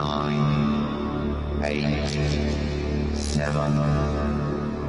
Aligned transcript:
nine, 0.00 1.34
eight, 1.62 2.08
seven, 3.14 3.72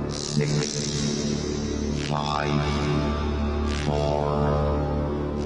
six, 0.09 2.07
five, 2.07 2.63
four, 3.85 4.27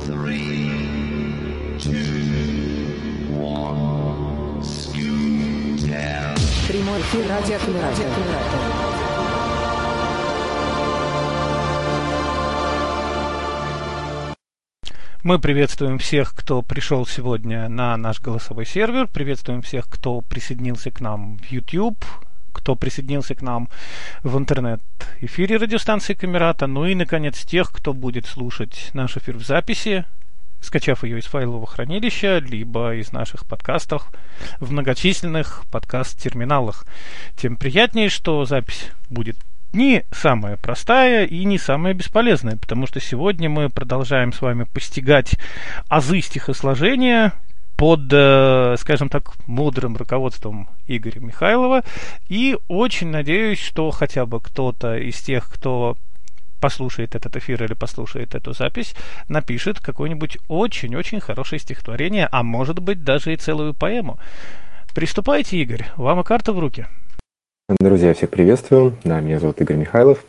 three, 0.06 1.78
two, 1.80 3.36
one, 3.40 4.64
scoot 4.64 5.88
down. 5.88 6.36
Прямой 6.68 7.02
эфир 7.02 7.28
радиоаккумулятор. 7.28 9.45
Мы 15.27 15.41
приветствуем 15.41 15.99
всех, 15.99 16.37
кто 16.37 16.63
пришел 16.63 17.05
сегодня 17.05 17.69
на 17.69 17.97
наш 17.97 18.21
голосовой 18.21 18.65
сервер. 18.65 19.09
Приветствуем 19.09 19.61
всех, 19.61 19.89
кто 19.89 20.21
присоединился 20.21 20.93
к 20.93 21.01
нам 21.01 21.39
в 21.39 21.51
YouTube, 21.51 22.05
кто 22.53 22.77
присоединился 22.77 23.35
к 23.35 23.43
нам 23.43 23.69
в 24.23 24.39
интернет-эфире 24.39 25.57
радиостанции 25.57 26.15
Камерата. 26.15 26.69
Ну 26.69 26.87
и, 26.87 26.95
наконец, 26.95 27.45
тех, 27.45 27.73
кто 27.73 27.93
будет 27.93 28.27
слушать 28.27 28.91
наш 28.95 29.17
эфир 29.17 29.37
в 29.37 29.45
записи, 29.45 30.05
скачав 30.61 31.03
ее 31.03 31.19
из 31.19 31.25
файлового 31.25 31.67
хранилища, 31.67 32.39
либо 32.39 32.95
из 32.95 33.11
наших 33.11 33.47
подкастов 33.47 34.09
в 34.61 34.71
многочисленных 34.71 35.65
подкаст-терминалах. 35.73 36.87
Тем 37.35 37.57
приятнее, 37.57 38.11
что 38.11 38.45
запись 38.45 38.93
будет 39.11 39.37
не 39.77 40.05
самая 40.11 40.57
простая 40.57 41.27
и 41.27 41.45
не 41.45 41.59
самая 41.59 41.95
бесполезная, 41.95 42.57
потому 42.57 42.87
что 42.87 42.99
сегодня 42.99 43.49
мы 43.49 43.69
продолжаем 43.69 44.33
с 44.33 44.41
вами 44.41 44.65
постигать 44.65 45.37
азы 45.89 46.21
стихосложения 46.21 47.35
под, 47.77 48.11
э, 48.11 48.77
скажем 48.79 49.11
так, 49.11 49.35
мудрым 49.47 49.97
руководством 49.97 50.71
Игоря 50.87 51.21
Михайлова. 51.21 51.83
И 52.29 52.57
очень 52.69 53.09
надеюсь, 53.09 53.61
что 53.61 53.91
хотя 53.91 54.25
бы 54.25 54.41
кто-то 54.41 54.97
из 54.97 55.21
тех, 55.21 55.49
кто 55.53 55.97
послушает 56.59 57.15
этот 57.15 57.37
эфир 57.37 57.63
или 57.63 57.75
послушает 57.75 58.35
эту 58.35 58.55
запись, 58.55 58.95
напишет 59.29 59.79
какое-нибудь 59.81 60.39
очень-очень 60.49 61.21
хорошее 61.21 61.61
стихотворение, 61.61 62.29
а 62.33 62.43
может 62.43 62.79
быть 62.79 63.05
даже 63.05 63.35
и 63.35 63.37
целую 63.37 63.75
поэму. 63.75 64.19
Приступайте, 64.95 65.59
Игорь, 65.59 65.85
вам 65.97 66.21
и 66.21 66.25
карта 66.25 66.55
в 66.55 66.59
руки. 66.59 66.87
Друзья, 67.69 68.15
всех 68.15 68.31
приветствую. 68.31 68.95
Да, 69.03 69.19
меня 69.19 69.41
зовут 69.41 69.61
Игорь 69.61 69.75
Михайлов. 69.75 70.25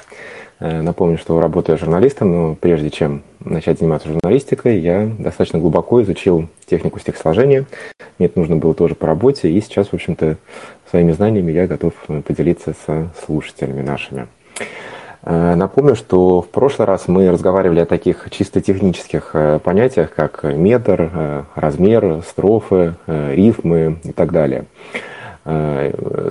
Э, 0.60 0.82
напомню, 0.82 1.20
что 1.20 1.40
работаю 1.40 1.78
журналистом, 1.78 2.32
но 2.32 2.56
прежде 2.56 2.90
чем 2.90 3.22
начать 3.46 3.78
заниматься 3.78 4.08
журналистикой, 4.08 4.80
я 4.80 5.08
достаточно 5.20 5.60
глубоко 5.60 6.02
изучил 6.02 6.50
технику 6.66 7.00
стихосложения. 7.00 7.66
Мне 8.18 8.26
это 8.26 8.40
нужно 8.40 8.56
было 8.56 8.74
тоже 8.74 8.96
по 8.96 9.06
работе, 9.06 9.52
и 9.52 9.62
сейчас, 9.62 9.90
в 9.90 9.94
общем-то, 9.94 10.38
своими 10.90 11.12
знаниями 11.12 11.52
я 11.52 11.68
готов 11.68 11.94
поделиться 12.26 12.74
со 12.88 13.10
слушателями 13.24 13.84
нашими. 13.84 14.26
Э, 15.22 15.54
напомню, 15.54 15.96
что 15.96 16.42
в 16.42 16.50
прошлый 16.50 16.88
раз 16.88 17.08
мы 17.08 17.30
разговаривали 17.30 17.82
о 17.82 17.86
таких 17.86 18.30
чисто 18.32 18.62
технических 18.62 19.30
э, 19.34 19.60
понятиях, 19.64 20.12
как 20.12 20.44
метр, 20.44 21.46
размер, 21.54 22.24
строфы, 22.28 22.96
рифмы 23.06 24.00
и 24.04 24.12
так 24.12 24.32
далее– 24.32 24.66
Э, 24.86 25.17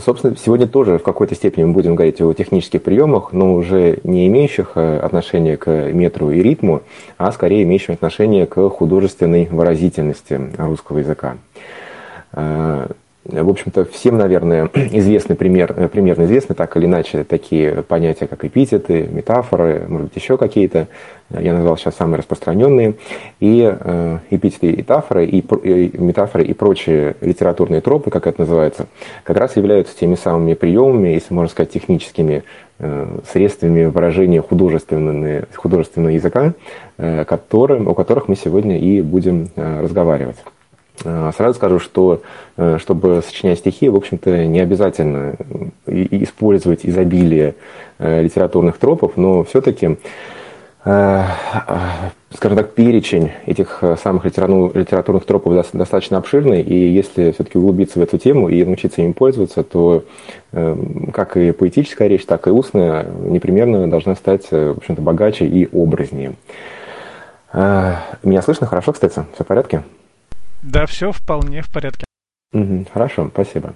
собственно, 0.05 0.37
сегодня 0.37 0.67
тоже 0.67 0.99
в 0.99 1.03
какой-то 1.03 1.35
степени 1.35 1.65
мы 1.65 1.73
будем 1.73 1.95
говорить 1.95 2.21
о 2.21 2.35
технических 2.35 2.83
приемах, 2.83 3.33
но 3.33 3.55
уже 3.55 3.99
не 4.05 4.27
имеющих 4.27 4.73
э, 4.75 4.99
отношения 4.99 5.57
к 5.57 5.71
метру 5.93 6.31
и 6.31 6.43
ритму, 6.43 6.83
а 7.17 7.33
скорее 7.33 7.63
имеющих 7.63 7.95
отношение 7.95 8.45
к 8.45 8.69
художественной 8.69 9.47
выразительности 9.47 10.39
русского 10.59 10.99
языка. 10.99 11.39
Э, 13.31 13.43
в 13.43 13.49
общем-то, 13.49 13.85
всем, 13.87 14.19
наверное, 14.19 14.71
известны 14.75 15.35
пример, 15.35 15.89
примерно 15.89 16.25
известны 16.25 16.55
так 16.55 16.77
или 16.77 16.87
иначе 16.87 17.25
такие 17.25 17.83
понятия, 17.83 18.27
как 18.27 18.45
эпитеты, 18.45 19.09
метафоры, 19.11 19.85
может 19.89 20.09
быть, 20.09 20.17
еще 20.17 20.37
какие-то 20.37 20.89
я 21.31 21.55
назвал 21.55 21.77
сейчас 21.77 21.97
самые 21.97 22.19
распространенные, 22.19 22.95
и 23.41 23.69
э, 23.69 24.19
эпитеты 24.31 24.71
и 24.71 24.77
метафоры, 24.77 25.27
и, 25.27 25.41
и 25.41 25.99
метафоры 25.99 26.45
и 26.45 26.53
прочие 26.53 27.17
литературные 27.21 27.81
тропы, 27.81 28.11
как 28.11 28.27
это 28.29 28.43
называется, 28.43 28.87
как 29.25 29.37
раз 29.37 29.57
являются 29.57 29.97
теми 29.97 30.15
самыми 30.15 30.55
приемами, 30.55 31.09
если 31.09 31.35
можно 31.35 31.51
сказать, 31.51 31.73
техническими 31.73 32.45
э, 32.79 33.19
средствами 33.33 33.87
выражения 33.87 34.41
художественного, 34.41 35.47
художественного 35.53 36.11
языка, 36.11 36.55
э, 36.97 37.25
которым, 37.25 37.89
о 37.89 37.95
которых 37.95 38.29
мы 38.29 38.37
сегодня 38.37 38.79
и 38.79 39.03
будем 39.03 39.49
э, 39.57 39.81
разговаривать. 39.83 40.37
Э, 41.05 41.31
сразу 41.37 41.55
скажу, 41.55 41.79
что 41.79 42.23
э, 42.57 42.79
чтобы 42.81 43.23
сочинять 43.27 43.59
стихи, 43.59 43.89
в 43.89 43.97
общем-то, 43.97 44.47
не 44.47 44.61
обязательно 44.61 45.37
использовать 45.87 46.81
изобилие 46.85 47.55
э, 47.99 48.23
литературных 48.23 48.79
тропов, 48.79 49.17
но 49.17 49.45
все-таки 49.45 49.97
скажем 52.31 52.57
так, 52.57 52.75
перечень 52.75 53.33
этих 53.45 53.83
самых 54.01 54.25
литературных 54.25 55.25
тропов 55.25 55.53
достаточно 55.73 56.17
обширный, 56.17 56.63
и 56.63 56.77
если 56.77 57.33
все-таки 57.33 57.59
углубиться 57.59 57.99
в 57.99 58.03
эту 58.05 58.19
тему 58.19 58.49
и 58.49 58.65
научиться 58.65 59.03
им 59.03 59.13
пользоваться, 59.13 59.65
то 59.65 60.05
как 60.53 61.37
и 61.39 61.51
поэтическая 61.51 62.07
речь, 62.07 62.25
так 62.25 62.47
и 62.47 62.51
устная 62.51 63.05
непременно 63.25 63.91
должна 63.91 64.15
стать, 64.15 64.49
в 64.53 64.77
общем-то, 64.77 65.03
богаче 65.03 65.47
и 65.47 65.69
образнее. 65.73 66.35
Меня 67.53 68.43
слышно 68.43 68.69
хорошо, 68.69 68.93
кстати? 68.93 69.25
Все 69.35 69.43
в 69.43 69.47
порядке? 69.49 69.83
Да, 70.63 70.87
все 70.87 71.13
вполне 71.13 71.63
в 71.63 71.73
порядке. 71.73 72.05
Хорошо, 72.93 73.31
спасибо. 73.33 73.75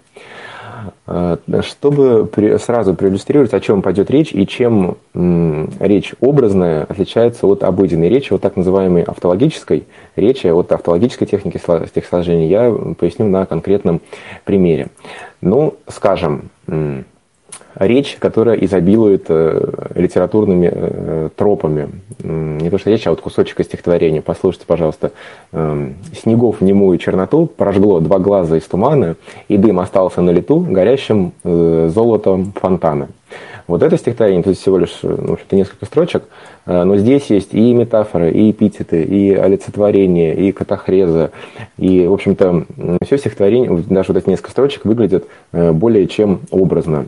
Э, 1.07 1.37
чтобы 1.63 2.31
сразу 2.59 2.95
проиллюстрировать, 2.95 3.53
о 3.53 3.61
чем 3.61 3.83
пойдет 3.83 4.11
речь 4.11 4.33
и 4.33 4.47
чем 4.47 4.97
речь 5.15 6.15
образная 6.21 6.85
отличается 6.85 7.47
от 7.47 7.63
обыденной 7.63 8.09
речи, 8.09 8.33
от 8.33 8.41
так 8.41 8.57
называемой 8.57 9.03
автологической 9.03 9.87
речи, 10.17 10.47
от 10.47 10.73
автологической 10.73 11.27
техники 11.27 11.59
стихосложения, 11.59 12.49
я 12.49 12.95
поясню 12.95 13.27
на 13.29 13.47
конкретном 13.47 14.01
примере. 14.45 14.89
Ну, 15.41 15.75
скажем, 15.89 16.51
речь, 17.77 18.17
которая 18.19 18.57
изобилует 18.57 19.27
э, 19.29 19.89
литературными 19.95 20.71
э, 20.73 21.29
тропами. 21.37 21.91
Не 22.23 22.71
то 22.71 22.79
что 22.79 22.91
речь, 22.91 23.07
а 23.07 23.11
вот 23.11 23.21
кусочек 23.21 23.61
из 23.61 23.67
стихотворения. 23.67 24.23
Послушайте, 24.23 24.67
пожалуйста. 24.67 25.13
Эм, 25.53 25.95
«Снегов 26.15 26.61
немую 26.61 26.99
черноту 26.99 27.47
прожгло 27.47 28.01
два 28.01 28.19
глаза 28.19 28.57
из 28.57 28.65
тумана, 28.65 29.17
и 29.49 29.57
дым 29.57 29.81
остался 29.81 30.21
на 30.21 30.31
лету 30.31 30.61
горящим 30.61 31.33
э, 31.45 31.91
золотом 31.93 32.53
фонтана». 32.53 33.09
Вот 33.67 33.85
это 33.85 33.97
стихотворение, 33.97 34.43
тут 34.43 34.59
всего 34.59 34.79
лишь 34.79 34.99
ну, 35.03 35.39
несколько 35.53 35.87
строчек, 35.87 36.25
но 36.67 36.97
здесь 36.97 37.27
есть 37.27 37.55
и 37.55 37.73
метафоры, 37.73 38.33
и 38.33 38.51
эпитеты, 38.51 39.05
и 39.05 39.33
олицетворение, 39.33 40.35
и 40.35 40.51
катахреза, 40.51 41.31
и, 41.79 42.05
в 42.05 42.13
общем-то, 42.13 42.65
все 43.05 43.19
стихотворение, 43.19 43.85
даже 43.89 44.13
вот 44.13 44.17
эти 44.21 44.29
несколько 44.29 44.51
строчек 44.51 44.85
выглядят 44.85 45.27
более 45.53 46.09
чем 46.09 46.41
образно. 46.51 47.07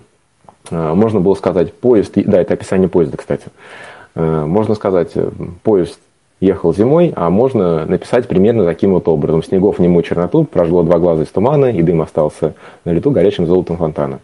Э, 0.72 0.94
можно 0.94 1.20
было 1.20 1.34
сказать 1.34 1.72
поезд, 1.72 2.12
да, 2.16 2.40
это 2.40 2.54
описание 2.54 2.88
поезда, 2.88 3.16
кстати. 3.16 3.44
Э, 4.14 4.44
можно 4.46 4.74
сказать, 4.74 5.10
э, 5.14 5.30
поезд 5.62 5.98
ехал 6.40 6.74
зимой, 6.74 7.12
а 7.14 7.30
можно 7.30 7.86
написать 7.86 8.26
примерно 8.26 8.64
таким 8.64 8.92
вот 8.92 9.06
образом. 9.06 9.44
Снегов 9.44 9.78
нему 9.78 10.02
черноту, 10.02 10.44
прожгло 10.44 10.82
два 10.82 10.98
глаза 10.98 11.22
из 11.22 11.28
тумана, 11.28 11.66
и 11.66 11.82
дым 11.82 12.02
остался 12.02 12.54
на 12.84 12.90
лету 12.90 13.10
горячим 13.10 13.46
золотом 13.46 13.76
фонтана. 13.76 14.18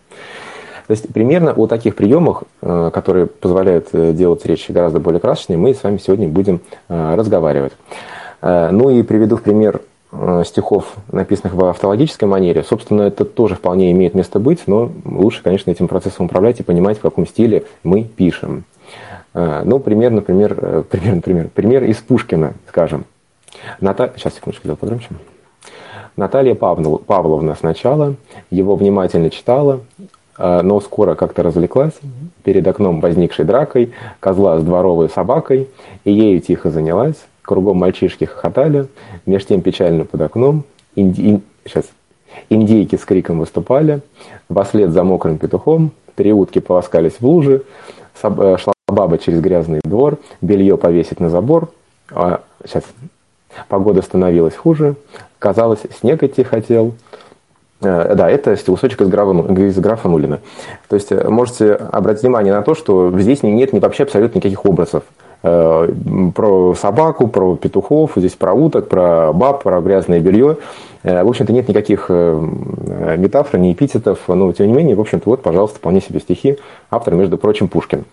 То 0.89 0.93
есть 0.93 1.13
примерно 1.13 1.53
о 1.53 1.67
таких 1.67 1.95
приемах, 1.95 2.45
которые 2.61 3.27
позволяют 3.27 3.89
делать 3.93 4.45
речь 4.47 4.71
гораздо 4.71 5.01
более 5.01 5.21
красочной, 5.21 5.59
мы 5.59 5.75
с 5.75 5.83
вами 5.83 5.99
сегодня 5.99 6.27
будем 6.29 6.63
разговаривать. 6.89 7.75
Ну 8.41 8.89
и 8.89 9.03
приведу 9.03 9.37
в 9.37 9.43
пример 9.43 9.83
Э, 9.83 9.88
стихов, 10.45 10.95
написанных 11.13 11.55
в 11.55 11.65
автологической 11.67 12.27
манере, 12.27 12.63
собственно, 12.63 13.03
это 13.03 13.25
тоже 13.25 13.57
вполне 13.57 13.93
имеет 13.93 14.15
место 14.15 14.39
быть, 14.39 14.63
но 14.67 14.91
лучше, 15.05 15.43
конечно, 15.43 15.71
этим 15.71 15.87
процессом 15.87 16.27
управлять 16.27 16.61
и 16.61 16.63
понимать, 16.63 16.99
в 16.99 17.03
каком 17.03 17.27
стиле 17.27 17.65
мы 17.83 18.05
пишем. 18.05 18.65
Э, 19.35 19.63
ну, 19.65 19.79
пример, 19.79 20.11
например, 20.11 20.59
э, 20.61 20.83
пример, 20.89 21.15
например, 21.17 21.49
пример 21.49 21.85
из 21.85 21.97
Пушкина, 21.97 22.55
скажем. 22.69 23.05
Ната... 23.81 24.13
Сейчас, 24.17 24.35
секундочку, 24.35 24.65
сделаю 24.65 24.79
погромче. 24.79 25.09
Наталья 26.17 26.55
Павловна 26.55 27.55
сначала 27.55 28.17
его 28.51 28.75
внимательно 28.75 29.31
читала, 29.31 29.81
но 30.37 30.81
скоро 30.81 31.15
как-то 31.15 31.45
развлеклась 31.45 31.93
перед 32.43 32.67
окном 32.67 33.01
возникшей 33.01 33.45
дракой, 33.45 33.93
козла 34.19 34.59
с 34.59 34.65
дворовой 34.65 35.09
собакой, 35.09 35.69
и 36.03 36.13
ею 36.13 36.41
тихо 36.41 36.71
занялась, 36.71 37.25
Кругом 37.49 37.79
мальчишки 37.79 38.27
хохотали, 38.27 38.89
меж 39.25 39.47
тем 39.47 39.63
печально 39.63 40.05
под 40.05 40.21
окном. 40.21 40.65
Инди... 40.95 41.41
Сейчас. 41.65 41.87
Индейки 42.51 42.97
с 42.97 43.07
криком 43.07 43.39
выступали, 43.39 44.03
вслед 44.65 44.91
за 44.91 45.03
мокрым 45.03 45.39
петухом, 45.39 45.93
три 46.15 46.31
утки 46.31 46.59
полоскались 46.59 47.15
в 47.21 47.27
луже, 47.27 47.63
э, 48.23 48.57
шла 48.59 48.75
баба 48.87 49.17
через 49.17 49.41
грязный 49.41 49.81
двор, 49.83 50.19
белье 50.43 50.77
повесить 50.77 51.21
на 51.21 51.31
забор. 51.31 51.71
А, 52.11 52.43
сейчас. 52.67 52.85
Погода 53.69 54.03
становилась 54.03 54.55
хуже, 54.55 54.97
казалось, 55.39 55.81
снег 55.99 56.23
идти 56.23 56.43
хотел. 56.43 56.93
Э, 57.81 58.15
да, 58.15 58.29
это 58.29 58.59
кусочек 58.59 59.01
из 59.01 59.09
графа, 59.09 59.31
из 59.55 59.79
графа 59.79 60.07
Нулина. 60.11 60.41
То 60.89 60.97
есть 60.97 61.13
э, 61.13 61.29
можете 61.31 61.73
обратить 61.73 62.25
внимание 62.25 62.53
на 62.53 62.61
то, 62.61 62.75
что 62.75 63.11
здесь 63.19 63.43
нет 63.43 63.73
вообще 63.73 64.03
абсолютно 64.03 64.37
никаких 64.37 64.67
образов. 64.67 65.05
Э, 65.43 65.89
про 66.35 66.75
собаку, 66.75 67.29
про 67.29 67.57
петухов, 67.57 68.13
здесь 68.17 68.35
про 68.35 68.53
уток, 68.53 68.89
про 68.89 69.33
баб, 69.33 69.63
про 69.63 69.81
грязное 69.81 70.21
белье. 70.21 70.57
В 71.05 71.29
общем-то, 71.29 71.53
нет 71.53 71.69
никаких 71.69 72.11
метафор, 72.11 73.61
ни 73.61 73.73
эпитетов, 73.73 74.19
но 74.27 74.53
тем 74.53 74.67
не 74.67 74.73
менее, 74.73 74.97
в 74.97 75.01
общем-то, 75.01 75.31
вот, 75.31 75.43
пожалуйста, 75.43 75.79
вполне 75.79 76.01
себе 76.01 76.19
стихи. 76.19 76.59
Автор, 76.91 77.15
между 77.15 77.39
прочим, 77.39 77.69
Пушкин. 77.69 78.05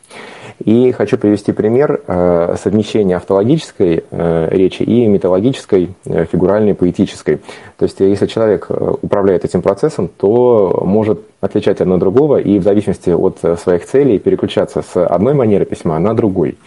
И 0.64 0.94
хочу 0.94 1.18
привести 1.18 1.52
пример 1.52 2.02
э, 2.08 2.56
совмещения 2.62 3.18
автологической 3.18 4.06
э, 4.10 4.48
речи 4.52 4.84
и 4.84 5.06
металлогической, 5.08 5.90
э, 6.06 6.26
фигуральной, 6.32 6.74
поэтической. 6.74 7.42
То 7.78 7.84
есть, 7.84 8.00
если 8.00 8.26
человек 8.26 8.70
управляет 8.70 9.44
этим 9.44 9.62
процессом, 9.62 10.08
то 10.08 10.82
может 10.86 11.20
отличать 11.42 11.82
одно 11.82 11.98
другого 11.98 12.38
и 12.38 12.58
в 12.58 12.64
зависимости 12.64 13.10
от 13.10 13.40
своих 13.60 13.86
целей 13.86 14.18
переключаться 14.18 14.82
с 14.82 15.06
одной 15.06 15.34
манеры 15.34 15.66
письма 15.66 16.00
на 16.00 16.14
другой. 16.14 16.58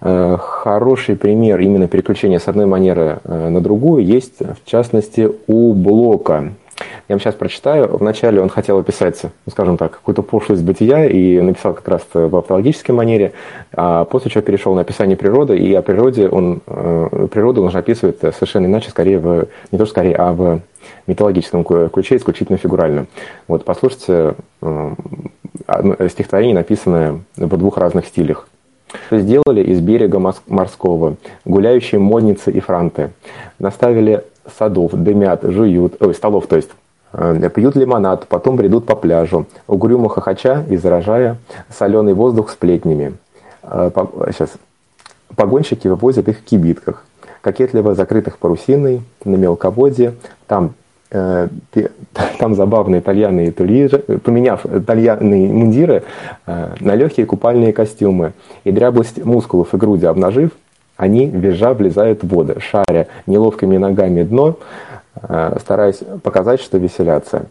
Хороший 0.00 1.16
пример 1.16 1.60
именно 1.60 1.86
переключения 1.86 2.38
с 2.38 2.48
одной 2.48 2.66
манеры 2.66 3.20
на 3.24 3.60
другую 3.60 4.04
есть, 4.04 4.38
в 4.40 4.68
частности, 4.68 5.30
у 5.46 5.74
Блока. 5.74 6.52
Я 7.08 7.14
вам 7.14 7.20
сейчас 7.20 7.34
прочитаю. 7.34 7.96
Вначале 7.96 8.40
он 8.40 8.48
хотел 8.48 8.78
описать, 8.78 9.20
ну, 9.22 9.50
скажем 9.50 9.76
так, 9.76 9.92
какую-то 9.92 10.22
пошлость 10.22 10.62
бытия 10.62 11.06
и 11.06 11.40
написал 11.40 11.74
как 11.74 11.86
раз 11.88 12.02
в 12.14 12.36
автологической 12.36 12.94
манере, 12.94 13.32
а 13.74 14.04
после 14.04 14.30
чего 14.30 14.42
перешел 14.42 14.74
на 14.74 14.82
описание 14.82 15.16
природы, 15.16 15.58
и 15.58 15.74
о 15.74 15.82
природе 15.82 16.28
он, 16.28 16.62
э, 16.66 17.26
природу 17.30 17.62
он 17.62 17.68
уже 17.68 17.78
описывает 17.78 18.20
совершенно 18.20 18.66
иначе, 18.66 18.90
скорее 18.90 19.18
в, 19.18 19.48
не 19.72 19.78
то 19.78 19.84
что 19.84 19.92
скорее, 19.92 20.14
а 20.16 20.32
в 20.32 20.60
митологическом 21.06 21.64
ключе, 21.64 22.16
исключительно 22.16 22.58
фигурально. 22.58 23.06
Вот, 23.48 23.64
послушайте 23.64 24.34
э, 24.62 24.94
стихотворение, 26.08 26.54
написанное 26.54 27.20
в 27.36 27.56
двух 27.56 27.76
разных 27.76 28.06
стилях. 28.06 28.48
Сделали 29.10 29.62
из 29.62 29.80
берега 29.80 30.18
морского 30.46 31.16
гуляющие 31.44 32.00
модницы 32.00 32.50
и 32.50 32.60
франты. 32.60 33.10
Наставили 33.58 34.24
садов, 34.58 34.92
дымят, 34.92 35.42
жуют, 35.42 36.00
ой, 36.00 36.14
столов, 36.14 36.46
то 36.46 36.56
есть, 36.56 36.70
э, 37.12 37.50
пьют 37.54 37.76
лимонад, 37.76 38.26
потом 38.28 38.56
бредут 38.56 38.86
по 38.86 38.96
пляжу, 38.96 39.46
угрюмо 39.66 40.08
хохоча 40.08 40.64
и 40.68 40.76
заражая 40.76 41.38
соленый 41.68 42.14
воздух 42.14 42.50
сплетнями. 42.50 43.14
Э, 43.62 43.90
сейчас. 44.28 44.50
Погонщики 45.36 45.86
вывозят 45.86 46.28
их 46.28 46.38
в 46.38 46.44
кибитках, 46.44 47.04
кокетливо 47.40 47.94
закрытых 47.94 48.38
парусиной, 48.38 49.02
на 49.24 49.36
мелководье, 49.36 50.14
там 50.48 50.74
там 52.38 52.54
забавные 52.54 53.00
итальяны 53.00 53.50
тульиры, 53.50 53.98
поменяв 53.98 54.64
итальяные 54.64 55.52
мундиры 55.52 56.04
на 56.46 56.94
легкие 56.94 57.26
купальные 57.26 57.72
костюмы 57.72 58.32
и 58.64 58.70
дряблость 58.70 59.24
мускулов 59.24 59.74
и 59.74 59.76
груди 59.76 60.06
обнажив, 60.06 60.52
они, 61.00 61.28
визжа, 61.28 61.72
влезают 61.72 62.22
в 62.22 62.28
воды, 62.28 62.58
шаря 62.60 63.06
неловкими 63.26 63.78
ногами 63.78 64.22
дно, 64.22 64.58
э, 65.22 65.56
стараясь 65.58 66.00
показать, 66.22 66.60
что 66.60 66.76
веселятся. 66.76 67.46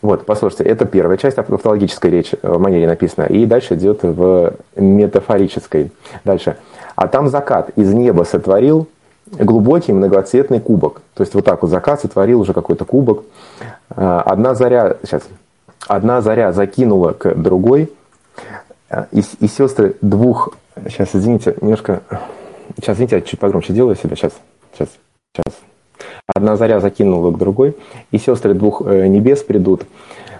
Вот, 0.00 0.24
послушайте, 0.24 0.64
это 0.64 0.86
первая 0.86 1.18
часть 1.18 1.36
автологической 1.36 2.10
речи 2.10 2.38
в 2.42 2.58
манере 2.58 2.86
написана, 2.86 3.26
и 3.26 3.44
дальше 3.44 3.74
идет 3.74 4.02
в 4.04 4.54
метафорической. 4.76 5.92
Дальше. 6.24 6.56
А 6.96 7.06
там 7.06 7.28
закат 7.28 7.70
из 7.76 7.92
неба 7.92 8.22
сотворил 8.22 8.88
глубокий 9.30 9.92
многоцветный 9.92 10.60
кубок. 10.60 11.02
То 11.14 11.22
есть 11.22 11.34
вот 11.34 11.44
так 11.44 11.62
вот 11.62 11.70
закат 11.70 12.00
сотворил 12.00 12.40
уже 12.40 12.52
какой-то 12.52 12.84
кубок. 12.84 13.24
Э, 13.90 14.22
одна 14.24 14.54
заря, 14.54 14.96
сейчас, 15.02 15.22
одна 15.86 16.20
заря 16.20 16.52
закинула 16.52 17.12
к 17.12 17.34
другой, 17.34 17.92
э, 18.90 19.04
и, 19.12 19.22
и 19.40 19.48
сестры 19.48 19.96
двух, 20.00 20.54
сейчас, 20.88 21.10
извините, 21.14 21.56
немножко 21.60 22.02
Сейчас, 22.76 22.96
извините, 22.96 23.16
я 23.16 23.22
чуть 23.22 23.38
погромче 23.38 23.72
делаю 23.72 23.94
себя. 23.94 24.16
Сейчас, 24.16 24.32
сейчас, 24.72 24.88
сейчас. 25.34 25.54
Одна 26.34 26.56
заря 26.56 26.80
закинула 26.80 27.30
к 27.30 27.38
другой, 27.38 27.76
и 28.10 28.18
сестры 28.18 28.54
двух 28.54 28.82
э, 28.84 29.06
небес 29.06 29.42
придут. 29.42 29.82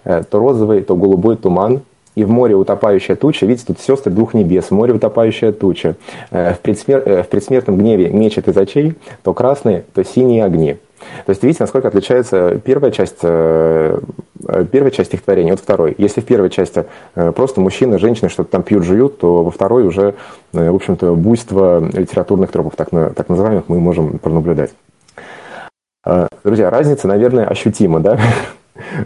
То 0.05 0.39
розовый, 0.39 0.83
то 0.83 0.97
голубой 0.97 1.37
туман, 1.37 1.81
и 2.15 2.25
в 2.25 2.31
море 2.31 2.55
утопающая 2.55 3.17
туча, 3.17 3.47
видите, 3.47 3.67
тут 3.67 3.81
сестры 3.81 4.13
двух 4.13 4.35
небес, 4.35 4.71
море 4.71 4.93
утопающая 4.95 5.53
туча. 5.53 5.97
Э, 6.31 6.55
в, 6.55 6.61
предсмер... 6.61 7.23
в 7.23 7.29
предсмертном 7.29 7.77
гневе 7.77 8.11
мечет 8.11 8.49
из 8.49 8.57
очей 8.57 8.95
то 9.23 9.35
красные, 9.35 9.85
то 9.95 10.05
синие 10.05 10.45
огни. 10.45 10.77
То 11.27 11.31
есть 11.31 11.43
видите, 11.43 11.63
насколько 11.63 11.89
отличается 11.89 12.61
первая 12.65 12.91
часть, 12.91 13.19
э, 13.23 13.99
первая 14.71 14.91
часть 14.91 15.11
стихотворения 15.11 15.53
от 15.53 15.61
второй. 15.61 15.95
Если 15.99 16.21
в 16.21 16.25
первой 16.25 16.51
части 16.51 16.87
э, 17.15 17.33
просто 17.33 17.61
мужчина, 17.61 17.99
женщина 17.99 18.29
что-то 18.29 18.51
там 18.51 18.63
пьют, 18.63 18.85
жуют, 18.85 19.19
то 19.19 19.43
во 19.43 19.51
второй 19.51 19.87
уже, 19.87 20.15
э, 20.53 20.71
в 20.71 20.75
общем-то, 20.75 21.15
буйство 21.15 21.81
литературных 21.81 22.51
тропов, 22.51 22.77
так, 22.77 22.91
так 22.91 23.29
называемых, 23.29 23.65
мы 23.69 23.81
можем 23.81 24.19
пронаблюдать. 24.19 24.73
Друзья, 26.45 26.69
разница, 26.69 27.09
наверное, 27.09 27.47
ощутима, 27.47 28.01
да? 28.01 28.19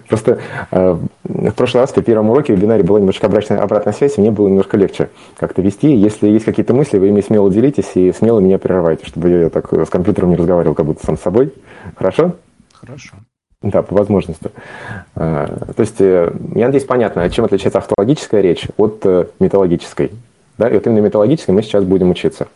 Просто 0.09 0.38
э, 0.70 0.97
в 1.25 1.53
прошлый 1.53 1.82
раз 1.82 1.93
при 1.93 2.03
первом 2.03 2.31
уроке 2.31 2.55
в 2.55 2.56
вебинаре 2.56 2.82
была 2.82 2.99
немножко 3.00 3.26
обратная, 3.26 3.61
обратная 3.61 3.93
связь, 3.93 4.17
и 4.17 4.20
мне 4.20 4.31
было 4.31 4.49
немножко 4.49 4.76
легче 4.76 5.11
как-то 5.37 5.61
вести. 5.61 5.94
Если 5.94 6.29
есть 6.29 6.44
какие-то 6.44 6.73
мысли, 6.73 6.99
вы 6.99 7.09
ими 7.09 7.20
смело 7.20 7.50
делитесь 7.50 7.91
и 7.94 8.12
смело 8.12 8.41
меня 8.41 8.59
прерывайте, 8.59 9.05
чтобы 9.06 9.29
я 9.29 9.50
так 9.50 9.73
с 9.73 9.88
компьютером 9.91 10.31
не 10.31 10.37
разговаривал, 10.37 10.75
как 10.75 10.87
будто 10.87 11.05
сам 11.05 11.19
с 11.19 11.20
собой. 11.20 11.53
Хорошо? 11.97 12.37
Хорошо. 12.73 13.17
Да, 13.61 13.82
по 13.82 13.97
возможности. 13.97 14.50
Э, 15.17 15.47
то 15.75 15.81
есть, 15.81 16.00
э, 16.00 16.32
я 16.55 16.67
надеюсь, 16.67 16.85
понятно, 16.85 17.29
чем 17.29 17.44
отличается 17.44 17.79
автологическая 17.79 18.41
речь 18.41 18.69
от 18.76 19.05
э, 19.05 19.26
металлогической. 19.41 20.12
Да? 20.59 20.69
И 20.69 20.75
вот 20.75 20.87
именно 20.87 21.00
металлогической 21.00 21.55
мы 21.55 21.62
сейчас 21.62 21.85
будем 21.85 22.11
учиться. 22.11 22.47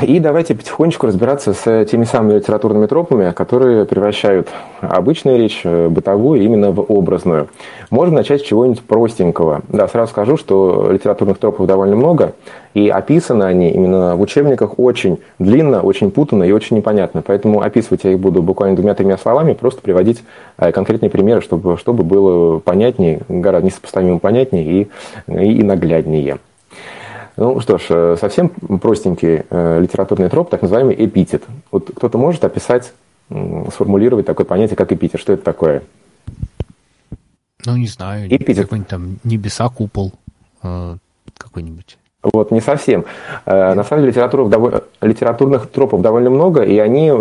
И 0.00 0.20
давайте 0.20 0.54
потихонечку 0.54 1.06
разбираться 1.06 1.52
с 1.52 1.84
теми 1.84 2.04
самыми 2.04 2.38
литературными 2.38 2.86
тропами, 2.86 3.32
которые 3.32 3.84
превращают 3.84 4.48
обычную 4.80 5.36
речь, 5.36 5.60
э, 5.64 5.88
бытовую, 5.88 6.40
именно 6.42 6.70
в 6.70 6.80
образную. 6.80 7.48
Можно 7.90 8.16
начать 8.16 8.40
с 8.40 8.44
чего-нибудь 8.44 8.80
простенького. 8.80 9.60
Да, 9.68 9.86
сразу 9.86 10.12
скажу, 10.12 10.38
что 10.38 10.88
литературных 10.90 11.36
тропов 11.36 11.66
довольно 11.66 11.94
много, 11.94 12.32
и 12.72 12.88
описаны 12.88 13.44
они 13.44 13.70
именно 13.70 14.16
в 14.16 14.22
учебниках 14.22 14.78
очень 14.78 15.18
длинно, 15.38 15.82
очень 15.82 16.10
путанно 16.10 16.44
и 16.44 16.52
очень 16.52 16.78
непонятно. 16.78 17.20
Поэтому 17.20 17.60
описывать 17.60 18.04
я 18.04 18.12
их 18.12 18.18
буду 18.18 18.42
буквально 18.42 18.76
двумя-тремя 18.76 19.18
словами, 19.18 19.52
просто 19.52 19.82
приводить 19.82 20.24
э, 20.56 20.72
конкретные 20.72 21.10
примеры, 21.10 21.42
чтобы, 21.42 21.76
чтобы 21.76 22.02
было 22.02 22.60
понятнее, 22.60 23.20
гораздо 23.28 23.66
несопоставимо 23.66 24.20
понятнее 24.20 24.64
и, 24.64 24.88
и 25.28 25.62
нагляднее. 25.62 26.38
Ну 27.36 27.60
что 27.60 27.76
ж, 27.78 27.86
э, 27.90 28.16
совсем 28.18 28.48
простенький 28.48 29.44
э, 29.48 29.80
литературный 29.80 30.30
троп, 30.30 30.48
так 30.50 30.62
называемый 30.62 30.94
эпитет. 30.98 31.44
Вот 31.70 31.90
кто-то 31.94 32.16
может 32.16 32.44
описать, 32.44 32.94
сформулировать 33.28 34.24
такое 34.24 34.46
понятие, 34.46 34.76
как 34.76 34.92
эпитет. 34.92 35.20
Что 35.20 35.32
это 35.32 35.42
такое? 35.42 35.82
Ну, 37.66 37.76
не 37.76 37.88
знаю. 37.88 38.28
Эпитет. 38.28 38.64
Какой-нибудь 38.64 38.88
там 38.88 39.18
небеса, 39.24 39.68
купол 39.68 40.12
э, 40.62 40.96
какой-нибудь. 41.36 41.98
Вот, 42.32 42.50
не 42.50 42.60
совсем. 42.60 43.04
Э, 43.44 43.74
на 43.74 43.84
самом 43.84 44.02
деле 44.02 44.12
литературных, 44.12 44.82
литературных 45.00 45.68
тропов 45.68 46.00
довольно 46.00 46.30
много, 46.30 46.62
и 46.62 46.78
они 46.78 47.12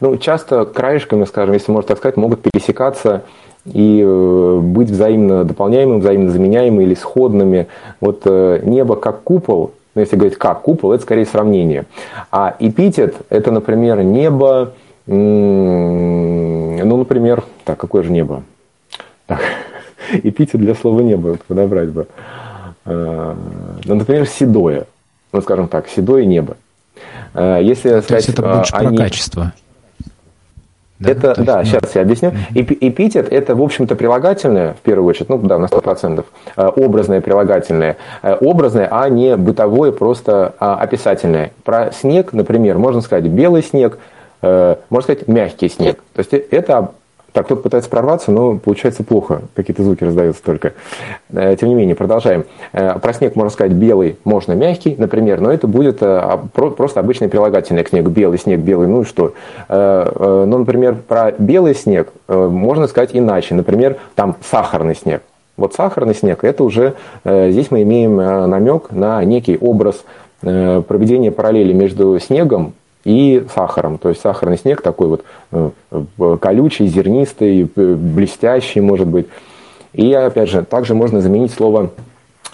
ну, 0.00 0.16
часто 0.16 0.64
краешками, 0.64 1.24
скажем, 1.24 1.54
если 1.54 1.72
можно 1.72 1.88
так 1.88 1.98
сказать, 1.98 2.16
могут 2.16 2.42
пересекаться 2.42 3.22
и 3.66 4.02
э, 4.04 4.58
быть 4.62 4.90
взаимно 4.90 5.44
дополняемым, 5.44 6.00
взаимно 6.00 6.30
заменяемым 6.30 6.80
или 6.80 6.94
сходными. 6.94 7.68
Вот 8.00 8.22
э, 8.24 8.60
небо 8.64 8.96
как 8.96 9.22
купол, 9.22 9.72
ну, 9.94 10.00
если 10.00 10.16
говорить 10.16 10.38
как 10.38 10.62
купол, 10.62 10.92
это 10.92 11.02
скорее 11.02 11.26
сравнение. 11.26 11.84
А 12.30 12.56
эпитет– 12.58 13.16
это, 13.28 13.50
например, 13.50 14.02
небо, 14.02 14.72
ну, 15.06 16.76
например, 16.96 17.42
так, 17.64 17.78
какое 17.78 18.02
же 18.02 18.12
небо? 18.12 18.42
Так, 19.26 19.40
эпитет 20.12 20.60
для 20.60 20.74
слова 20.74 21.00
небо 21.00 21.36
подобрать 21.46 21.90
бы. 21.90 22.06
Э, 22.84 23.34
ну, 23.84 23.94
например, 23.94 24.26
седое. 24.26 24.86
Ну, 25.32 25.40
скажем 25.42 25.68
так, 25.68 25.88
седое 25.88 26.24
небо. 26.24 26.56
Если 27.34 27.90
То 27.90 28.02
сказать, 28.02 28.26
есть 28.26 28.28
это 28.30 28.42
больше 28.42 28.72
про 28.72 28.96
качество. 28.96 29.52
Да? 31.00 31.12
Это, 31.12 31.28
есть, 31.28 31.44
да, 31.44 31.58
ну... 31.58 31.64
сейчас 31.64 31.94
я 31.94 32.02
объясню. 32.02 32.32
Эпитет– 32.54 33.28
это, 33.32 33.54
в 33.54 33.62
общем-то, 33.62 33.96
прилагательное, 33.96 34.74
в 34.74 34.80
первую 34.80 35.08
очередь, 35.08 35.30
ну 35.30 35.38
да, 35.38 35.58
на 35.58 35.64
100%, 35.64 36.24
э, 36.56 36.66
образное 36.76 37.22
прилагательное. 37.22 37.96
Э, 38.22 38.36
образное, 38.38 38.86
а 38.90 39.08
не 39.08 39.36
бытовое, 39.36 39.92
просто 39.92 40.54
а, 40.60 40.76
описательное. 40.76 41.52
Про 41.64 41.90
снег, 41.92 42.34
например, 42.34 42.76
можно 42.76 43.00
сказать 43.00 43.24
белый 43.24 43.62
снег, 43.62 43.98
э, 44.42 44.76
можно 44.90 45.02
сказать 45.02 45.26
мягкий 45.26 45.70
снег. 45.70 46.02
То 46.14 46.18
есть 46.18 46.34
это 46.34 46.90
Так, 47.32 47.46
кто-то 47.46 47.62
пытается 47.62 47.88
прорваться, 47.88 48.32
но 48.32 48.58
получается 48.58 49.04
плохо. 49.04 49.42
Какие-то 49.54 49.84
звуки 49.84 50.02
раздаются 50.02 50.42
только. 50.42 50.72
Э, 51.32 51.54
тем 51.58 51.68
не 51.68 51.74
менее, 51.76 51.94
продолжаем. 51.94 52.44
Э, 52.72 52.98
про 52.98 53.12
снег 53.12 53.36
можно 53.36 53.50
сказать 53.50 53.72
белый, 53.72 54.16
можно 54.24 54.52
мягкий, 54.52 54.96
например, 54.98 55.40
но 55.40 55.52
это 55.52 55.68
будет 55.68 55.98
э, 56.00 56.38
просто 56.52 56.98
обычное 56.98 57.28
прилагательное 57.28 57.84
к 57.84 57.88
снегу. 57.88 58.10
Белый 58.10 58.38
снег, 58.38 58.60
белый, 58.60 58.88
ну 58.88 59.02
и 59.02 59.04
что? 59.04 59.34
Ну, 59.68 60.58
например, 60.58 60.96
про 61.06 61.32
белый 61.32 61.74
снег 61.74 62.12
можно 62.28 62.86
сказать 62.88 63.10
иначе. 63.12 63.54
Например, 63.54 63.96
там 64.14 64.36
сахарный 64.42 64.96
снег. 64.96 65.22
Вот 65.56 65.74
сахарный 65.74 66.14
снег, 66.14 66.42
это 66.44 66.64
уже 66.64 66.94
здесь 67.24 67.70
мы 67.70 67.82
имеем 67.82 68.16
намек 68.16 68.90
на 68.90 69.22
некий 69.24 69.56
образ 69.58 70.04
проведения 70.40 71.30
параллели 71.30 71.72
между 71.72 72.18
снегом 72.18 72.74
и 73.04 73.44
сахаром. 73.54 73.98
То 73.98 74.08
есть 74.10 74.20
сахарный 74.20 74.58
снег 74.58 74.82
такой 74.82 75.08
вот 75.08 75.24
э, 75.52 75.70
колючий, 76.40 76.86
зернистый, 76.86 77.62
э, 77.62 77.94
блестящий, 77.94 78.80
может 78.80 79.06
быть. 79.06 79.26
И 79.92 80.12
опять 80.12 80.48
же, 80.48 80.62
также 80.62 80.94
можно 80.94 81.20
заменить 81.20 81.52
слово 81.52 81.90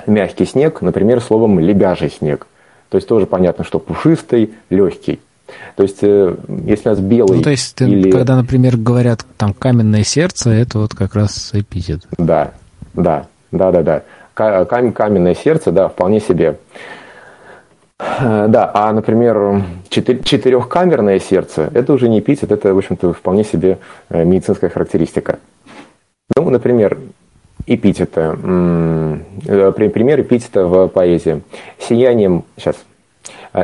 мягкий 0.06 0.46
снег, 0.46 0.82
например, 0.82 1.20
словом 1.20 1.58
лебяжий 1.58 2.10
снег. 2.10 2.46
То 2.88 2.96
есть 2.96 3.08
тоже 3.08 3.26
понятно, 3.26 3.64
что 3.64 3.78
пушистый, 3.78 4.54
легкий. 4.70 5.20
То 5.76 5.82
есть, 5.82 5.98
э, 6.02 6.34
если 6.64 6.88
у 6.88 6.92
нас 6.92 7.00
белый... 7.00 7.38
Ну, 7.38 7.42
то 7.42 7.50
есть, 7.50 7.80
или... 7.80 8.10
когда, 8.10 8.36
например, 8.36 8.76
говорят 8.76 9.24
там 9.36 9.52
каменное 9.52 10.04
сердце, 10.04 10.50
это 10.50 10.78
вот 10.78 10.94
как 10.94 11.14
раз 11.14 11.50
эпитет. 11.52 12.02
Да, 12.18 12.52
да, 12.94 13.26
да, 13.52 13.70
да, 13.72 13.82
да. 13.82 14.02
Каменное 14.34 15.34
сердце, 15.34 15.72
да, 15.72 15.88
вполне 15.88 16.20
себе. 16.20 16.58
Э, 17.98 18.46
да, 18.48 18.70
а, 18.74 18.92
например, 18.92 19.62
четырехкамерное 19.88 21.18
сердце– 21.18 21.70
это 21.74 21.92
уже 21.92 22.08
не 22.08 22.20
эпитет, 22.20 22.52
это, 22.52 22.74
в 22.74 22.78
общем-то, 22.78 23.12
вполне 23.12 23.44
себе 23.44 23.78
э, 24.10 24.24
медицинская 24.24 24.68
характеристика. 24.68 25.38
Ну, 26.36 26.50
например, 26.50 26.98
эпитеты. 27.66 28.20
Э, 28.20 29.72
пример 29.72 30.20
эпитета 30.20 30.66
в 30.66 30.88
поэзии. 30.88 31.42
Сиянием, 31.78 32.44
сейчас, 32.56 32.76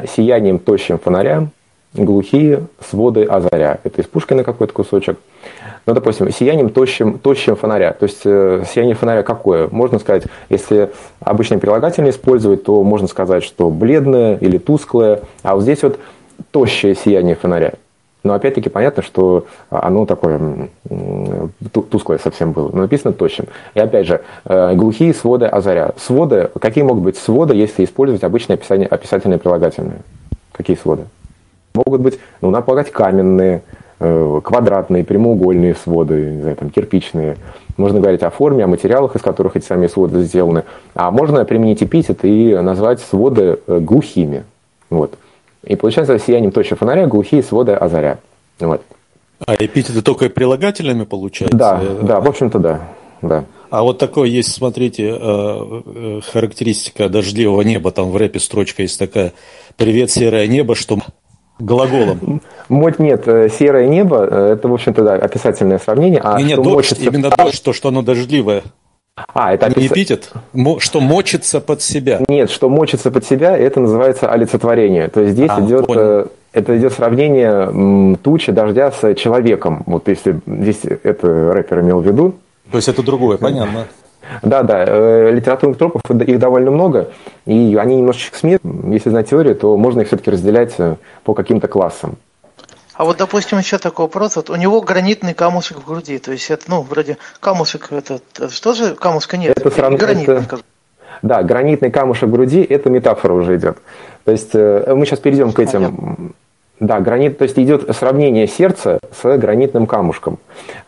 сиянием 0.08 0.58
тощим 0.58 0.98
фонаря, 0.98 1.48
глухие 1.92 2.66
своды 2.80 3.24
озаря. 3.24 3.80
Это 3.84 4.00
из 4.00 4.06
Пушкина 4.06 4.44
какой-то 4.44 4.72
кусочек 4.72 5.18
ну, 5.86 5.94
допустим, 5.94 6.30
сиянием 6.30 6.70
тощим, 6.70 7.18
тощим 7.18 7.56
фонаря. 7.56 7.92
То 7.92 8.04
есть 8.04 8.20
э, 8.24 8.64
сияние 8.72 8.94
фонаря 8.94 9.22
какое? 9.22 9.68
Можно 9.70 9.98
сказать, 9.98 10.24
если 10.48 10.92
обычное 11.20 11.58
прилагательное 11.58 12.10
использовать, 12.10 12.64
то 12.64 12.82
можно 12.82 13.08
сказать, 13.08 13.42
что 13.42 13.70
бледное 13.70 14.36
или 14.36 14.58
тусклое, 14.58 15.22
а 15.42 15.54
вот 15.54 15.62
здесь 15.62 15.82
вот 15.82 15.98
тощее 16.50 16.94
сияние 16.94 17.34
фонаря. 17.34 17.72
Но 18.24 18.34
опять-таки 18.34 18.68
понятно, 18.68 19.02
что 19.02 19.46
оно 19.68 20.06
такое 20.06 20.68
тусклое 21.90 22.18
совсем 22.18 22.52
было. 22.52 22.70
Но 22.72 22.82
написано 22.82 23.12
тощим. 23.12 23.46
И 23.74 23.80
опять 23.80 24.06
же, 24.06 24.22
э, 24.44 24.74
глухие 24.74 25.12
своды 25.12 25.46
озаря. 25.46 25.92
Своды, 25.96 26.50
какие 26.60 26.84
могут 26.84 27.02
быть 27.02 27.16
своды, 27.16 27.54
если 27.54 27.84
использовать 27.84 28.22
обычное 28.22 28.54
описание, 28.54 28.86
описательное 28.86 29.38
прилагательное? 29.38 29.98
Какие 30.52 30.76
своды? 30.76 31.02
Могут 31.74 32.00
быть, 32.00 32.20
ну, 32.40 32.50
надо 32.50 32.64
полагать, 32.64 32.92
каменные, 32.92 33.62
квадратные, 34.42 35.04
прямоугольные 35.04 35.74
своды, 35.74 36.32
не 36.32 36.42
знаю, 36.42 36.56
там, 36.56 36.70
кирпичные. 36.70 37.36
Можно 37.76 38.00
говорить 38.00 38.22
о 38.22 38.30
форме, 38.30 38.64
о 38.64 38.66
материалах, 38.66 39.16
из 39.16 39.22
которых 39.22 39.56
эти 39.56 39.64
сами 39.64 39.86
своды 39.86 40.22
сделаны. 40.22 40.64
А 40.94 41.10
можно 41.10 41.44
применить 41.44 41.82
эпитет 41.82 42.24
и 42.24 42.54
назвать 42.56 43.00
своды 43.00 43.58
э, 43.66 43.78
глухими. 43.78 44.44
Вот. 44.90 45.14
И 45.64 45.76
получается 45.76 46.18
сиянием 46.18 46.50
точно 46.50 46.76
фонаря 46.76 47.06
глухие 47.06 47.42
своды 47.42 47.72
озаря. 47.72 48.18
Вот. 48.58 48.82
А 49.46 49.54
эпитеты 49.54 50.02
только 50.02 50.28
прилагательными 50.28 51.04
получаются? 51.04 51.56
Да, 51.56 51.80
да, 52.02 52.20
в 52.20 52.28
общем-то 52.28 52.58
да. 52.58 52.88
да. 53.22 53.44
А 53.70 53.82
вот 53.82 53.98
такое 53.98 54.28
есть, 54.28 54.52
смотрите, 54.52 55.16
э, 55.18 56.20
характеристика 56.30 57.08
дождливого 57.08 57.62
неба, 57.62 57.90
там 57.90 58.10
в 58.10 58.16
рэпе 58.16 58.38
строчка 58.38 58.82
есть 58.82 58.98
такая 58.98 59.32
«Привет, 59.76 60.10
серое 60.10 60.46
небо, 60.46 60.74
что 60.74 60.98
глаголом. 61.58 62.40
Моть 62.68 62.98
нет, 62.98 63.26
э, 63.26 63.48
серое 63.48 63.86
небо, 63.86 64.26
э, 64.30 64.52
это, 64.54 64.68
в 64.68 64.74
общем-то, 64.74 65.02
да, 65.02 65.14
описательное 65.14 65.78
сравнение. 65.78 66.20
А 66.22 66.38
не, 66.38 66.44
нет, 66.44 66.56
дождь, 66.56 66.74
мочится... 66.74 67.04
именно 67.04 67.30
дождь, 67.30 67.62
то, 67.62 67.72
что 67.72 67.88
оно 67.88 68.02
дождливое. 68.02 68.62
А, 69.34 69.52
это 69.52 69.66
опис... 69.66 69.92
эпитет, 69.92 70.32
что 70.78 71.00
мочится 71.00 71.60
под 71.60 71.82
себя. 71.82 72.20
Нет, 72.28 72.50
что 72.50 72.70
мочится 72.70 73.10
под 73.10 73.26
себя, 73.26 73.56
это 73.56 73.80
называется 73.80 74.30
олицетворение. 74.30 75.08
То 75.08 75.20
есть 75.20 75.34
здесь 75.34 75.50
а, 75.50 75.60
идет, 75.60 75.86
понял. 75.86 76.00
Э, 76.00 76.26
это 76.54 76.78
идет 76.78 76.92
сравнение 76.92 78.16
тучи 78.22 78.52
дождя 78.52 78.90
с 78.90 79.14
человеком. 79.14 79.82
Вот 79.86 80.08
если 80.08 80.40
здесь 80.46 80.80
это 80.84 81.52
рэпер 81.52 81.80
имел 81.80 82.00
в 82.00 82.06
виду. 82.06 82.34
То 82.70 82.78
есть 82.78 82.88
это 82.88 83.02
другое, 83.02 83.36
понятно. 83.36 83.86
Да, 84.42 84.62
да, 84.62 84.84
э, 84.86 85.30
литературных 85.32 85.78
тропов 85.78 86.02
их 86.10 86.38
довольно 86.38 86.70
много, 86.70 87.10
и 87.44 87.76
они 87.80 87.96
немножечко 87.96 88.36
смешны. 88.36 88.92
Если 88.92 89.10
знать 89.10 89.30
теорию, 89.30 89.54
то 89.54 89.76
можно 89.76 90.00
их 90.00 90.06
все-таки 90.08 90.30
разделять 90.30 90.74
э, 90.78 90.96
по 91.24 91.34
каким-то 91.34 91.68
классам. 91.68 92.16
А 92.94 93.04
вот, 93.04 93.16
допустим, 93.16 93.58
еще 93.58 93.78
такой 93.78 94.04
вопрос. 94.04 94.36
Вот 94.36 94.50
у 94.50 94.54
него 94.54 94.80
гранитный 94.80 95.34
камушек 95.34 95.78
в 95.78 95.86
груди. 95.86 96.18
То 96.18 96.32
есть 96.32 96.50
это, 96.50 96.64
ну, 96.68 96.82
вроде 96.82 97.16
камушек, 97.40 97.88
это, 97.90 98.20
что 98.50 98.74
же 98.74 98.94
камушка 98.94 99.36
нет? 99.36 99.56
Это 99.56 99.70
срам... 99.70 99.96
гранитный. 99.96 100.36
Это... 100.36 100.58
Да, 101.22 101.42
гранитный 101.42 101.90
камушек 101.90 102.28
в 102.28 102.32
груди, 102.32 102.62
это 102.62 102.90
метафора 102.90 103.34
уже 103.34 103.56
идет. 103.56 103.78
То 104.24 104.32
есть 104.32 104.50
э, 104.54 104.94
мы 104.94 105.06
сейчас 105.06 105.20
перейдем 105.20 105.52
к 105.52 105.58
этим 105.58 106.34
да, 106.82 106.98
гранит, 106.98 107.38
то 107.38 107.44
есть 107.44 107.56
идет 107.60 107.88
сравнение 107.94 108.48
сердца 108.48 108.98
с 109.12 109.38
гранитным 109.38 109.86
камушком. 109.86 110.38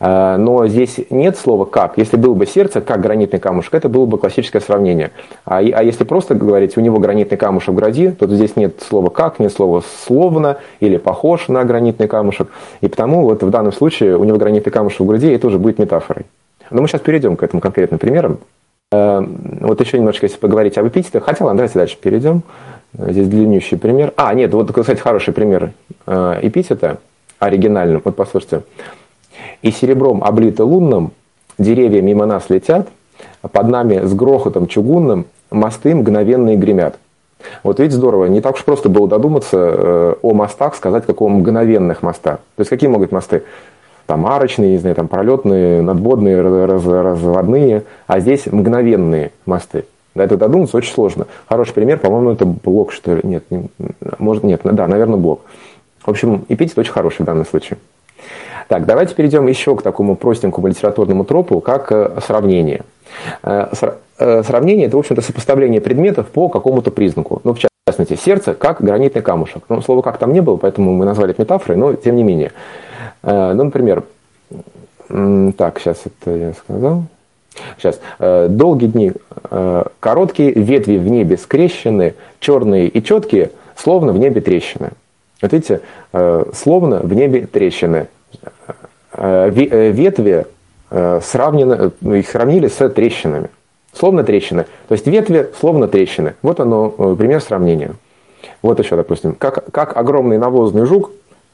А, 0.00 0.36
но 0.36 0.66
здесь 0.66 0.98
нет 1.08 1.38
слова 1.38 1.64
«как». 1.64 1.96
Если 1.98 2.16
было 2.16 2.34
бы 2.34 2.46
сердце, 2.46 2.80
как 2.80 3.00
гранитный 3.00 3.38
камушек, 3.38 3.74
это 3.74 3.88
было 3.88 4.04
бы 4.04 4.18
классическое 4.18 4.60
сравнение. 4.60 5.12
А, 5.44 5.58
а 5.58 5.82
если 5.84 6.02
просто 6.02 6.34
говорить, 6.34 6.76
у 6.76 6.80
него 6.80 6.98
гранитный 6.98 7.38
камушек 7.38 7.68
в 7.68 7.74
груди, 7.76 8.10
то 8.10 8.26
здесь 8.26 8.56
нет 8.56 8.82
слова 8.82 9.08
«как», 9.08 9.38
нет 9.38 9.52
слова 9.52 9.84
«словно» 10.04 10.56
или 10.80 10.96
«похож 10.96 11.46
на 11.46 11.62
гранитный 11.64 12.08
камушек». 12.08 12.48
И 12.80 12.88
потому 12.88 13.22
вот 13.22 13.44
в 13.44 13.50
данном 13.50 13.72
случае 13.72 14.16
у 14.16 14.24
него 14.24 14.36
гранитный 14.36 14.72
камушек 14.72 14.98
в 14.98 15.06
груди, 15.06 15.28
это 15.30 15.46
уже 15.46 15.60
будет 15.60 15.78
метафорой. 15.78 16.26
Но 16.70 16.82
мы 16.82 16.88
сейчас 16.88 17.02
перейдем 17.02 17.36
к 17.36 17.44
этому 17.44 17.60
конкретным 17.60 18.00
примерам. 18.00 18.38
А, 18.92 19.24
вот 19.60 19.80
еще 19.80 19.98
немножко, 19.98 20.26
если 20.26 20.38
поговорить 20.38 20.76
об 20.76 20.88
эпитетах, 20.88 21.22
хотя, 21.22 21.44
ладно, 21.44 21.58
давайте 21.58 21.78
дальше 21.78 21.96
перейдем. 22.00 22.42
Здесь 22.96 23.28
длиннющий 23.28 23.76
пример. 23.76 24.12
А, 24.16 24.32
нет, 24.34 24.52
вот, 24.54 24.72
кстати, 24.72 25.00
хороший 25.00 25.34
пример 25.34 25.72
э, 26.06 26.38
эпитета 26.42 26.98
оригинальным. 27.38 28.00
Вот 28.04 28.16
послушайте. 28.16 28.62
«И 29.62 29.70
серебром 29.70 30.22
облито 30.22 30.64
лунным, 30.64 31.12
деревья 31.58 32.02
мимо 32.02 32.26
нас 32.26 32.50
летят, 32.50 32.88
под 33.40 33.68
нами 33.68 34.04
с 34.04 34.14
грохотом 34.14 34.66
чугунным 34.66 35.26
мосты 35.50 35.94
мгновенные 35.94 36.56
гремят». 36.56 36.98
Вот 37.62 37.78
видите, 37.78 37.96
здорово. 37.96 38.26
Не 38.26 38.40
так 38.40 38.54
уж 38.54 38.64
просто 38.64 38.88
было 38.88 39.08
додуматься 39.08 39.58
э, 39.58 40.14
о 40.22 40.34
мостах, 40.34 40.74
сказать, 40.74 41.04
как 41.04 41.20
о 41.20 41.28
мгновенных 41.28 42.02
мостах. 42.02 42.38
То 42.56 42.60
есть, 42.60 42.70
какие 42.70 42.88
могут 42.88 43.12
мосты? 43.12 43.42
Там 44.06 44.26
арочные, 44.26 44.72
не 44.72 44.78
знаю, 44.78 44.94
там 44.96 45.08
пролетные, 45.08 45.82
надводные, 45.82 46.40
раз, 46.40 46.84
разводные. 46.84 47.84
А 48.06 48.20
здесь 48.20 48.46
мгновенные 48.46 49.32
мосты. 49.46 49.84
До 50.14 50.22
этого 50.22 50.38
додуматься 50.38 50.76
очень 50.76 50.92
сложно. 50.92 51.26
Хороший 51.48 51.74
пример, 51.74 51.98
по-моему, 51.98 52.30
это 52.30 52.46
блок, 52.46 52.92
что 52.92 53.14
ли. 53.14 53.20
Нет, 53.24 53.44
не, 53.50 53.68
может, 54.18 54.44
нет, 54.44 54.60
да, 54.64 54.86
наверное, 54.86 55.18
блок. 55.18 55.40
В 56.04 56.10
общем, 56.10 56.44
эпитет 56.48 56.78
очень 56.78 56.92
хороший 56.92 57.22
в 57.22 57.24
данном 57.24 57.46
случае. 57.46 57.78
Так, 58.68 58.86
давайте 58.86 59.14
перейдем 59.14 59.46
еще 59.46 59.76
к 59.76 59.82
такому 59.82 60.16
простенькому 60.16 60.68
литературному 60.68 61.24
тропу, 61.24 61.60
как 61.60 61.92
э, 61.92 62.18
сравнение. 62.26 62.82
Э, 63.42 63.66
э, 64.18 64.42
сравнение– 64.42 64.86
это, 64.88 64.96
в 64.96 65.00
общем-то, 65.00 65.20
сопоставление 65.20 65.80
предметов 65.80 66.28
по 66.28 66.48
какому-то 66.48 66.90
признаку. 66.90 67.40
Ну, 67.44 67.54
в 67.54 67.58
частности, 67.88 68.16
сердце 68.16 68.54
как 68.54 68.80
гранитный 68.80 69.22
камушек. 69.22 69.64
Ну, 69.68 69.82
слова 69.82 70.02
«как» 70.02 70.18
там 70.18 70.32
не 70.32 70.40
было, 70.40 70.56
поэтому 70.56 70.92
мы 70.92 71.04
назвали 71.04 71.32
это 71.32 71.42
метафорой, 71.42 71.76
но 71.76 71.92
тем 71.94 72.16
не 72.16 72.22
менее. 72.22 72.52
Ну, 73.22 73.64
например, 73.64 74.04
так, 75.08 75.78
сейчас 75.78 76.02
это 76.06 76.30
я 76.30 76.52
сказал. 76.54 77.04
Сейчас. 77.78 78.00
Э, 78.18 78.48
долгие 78.48 78.86
дни 78.86 79.12
э, 79.50 79.84
короткие, 80.00 80.52
ветви 80.52 80.96
в 80.96 81.08
небе 81.08 81.36
скрещены, 81.36 82.14
черные 82.40 82.88
и 82.88 83.02
четкие, 83.02 83.50
словно 83.76 84.12
в 84.12 84.18
небе 84.18 84.40
трещины. 84.40 84.90
Вот 85.40 85.52
видите, 85.52 85.80
э, 86.12 86.44
словно 86.54 87.00
в 87.00 87.12
небе 87.14 87.46
трещины. 87.46 88.08
Ветви 89.16 90.46
сравнены, 90.90 91.92
их 92.02 92.28
сравнили 92.28 92.66
с 92.66 92.88
трещинами. 92.88 93.48
Словно 93.92 94.24
трещины. 94.24 94.64
То 94.88 94.94
есть 94.94 95.06
ветви 95.06 95.50
словно 95.60 95.86
трещины. 95.86 96.34
Вот 96.42 96.58
оно, 96.58 96.88
пример 96.90 97.40
сравнения. 97.40 97.92
Вот 98.60 98.80
еще, 98.80 98.96
допустим, 98.96 99.34
как, 99.34 99.70
как 99.70 99.96
огромный 99.96 100.36
навозный 100.38 100.84
жук, 100.84 101.12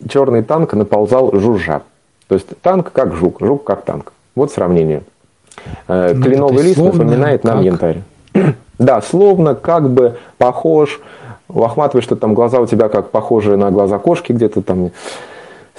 черный 0.08 0.42
танк 0.42 0.72
наползал 0.72 1.38
жужжа. 1.38 1.82
То 2.28 2.36
есть 2.36 2.46
танк 2.62 2.92
как 2.92 3.14
жук, 3.14 3.40
жук 3.40 3.64
как 3.64 3.84
танк. 3.84 4.14
Вот 4.34 4.50
сравнение. 4.50 5.02
Э, 5.88 6.12
ну, 6.14 6.22
кленовый 6.22 6.62
лист 6.64 6.78
напоминает 6.78 7.44
нам 7.44 7.58
как? 7.58 7.64
янтарь. 7.64 8.02
Да, 8.78 9.02
словно, 9.02 9.54
как 9.54 9.90
бы, 9.90 10.16
похож. 10.38 11.00
У 11.50 11.62
Ахматовой 11.62 12.00
что 12.00 12.16
там 12.16 12.32
глаза 12.32 12.60
у 12.60 12.66
тебя 12.66 12.88
как 12.88 13.10
похожие 13.10 13.58
на 13.58 13.70
глаза 13.70 13.98
кошки 13.98 14.32
где-то 14.32 14.62
там 14.62 14.90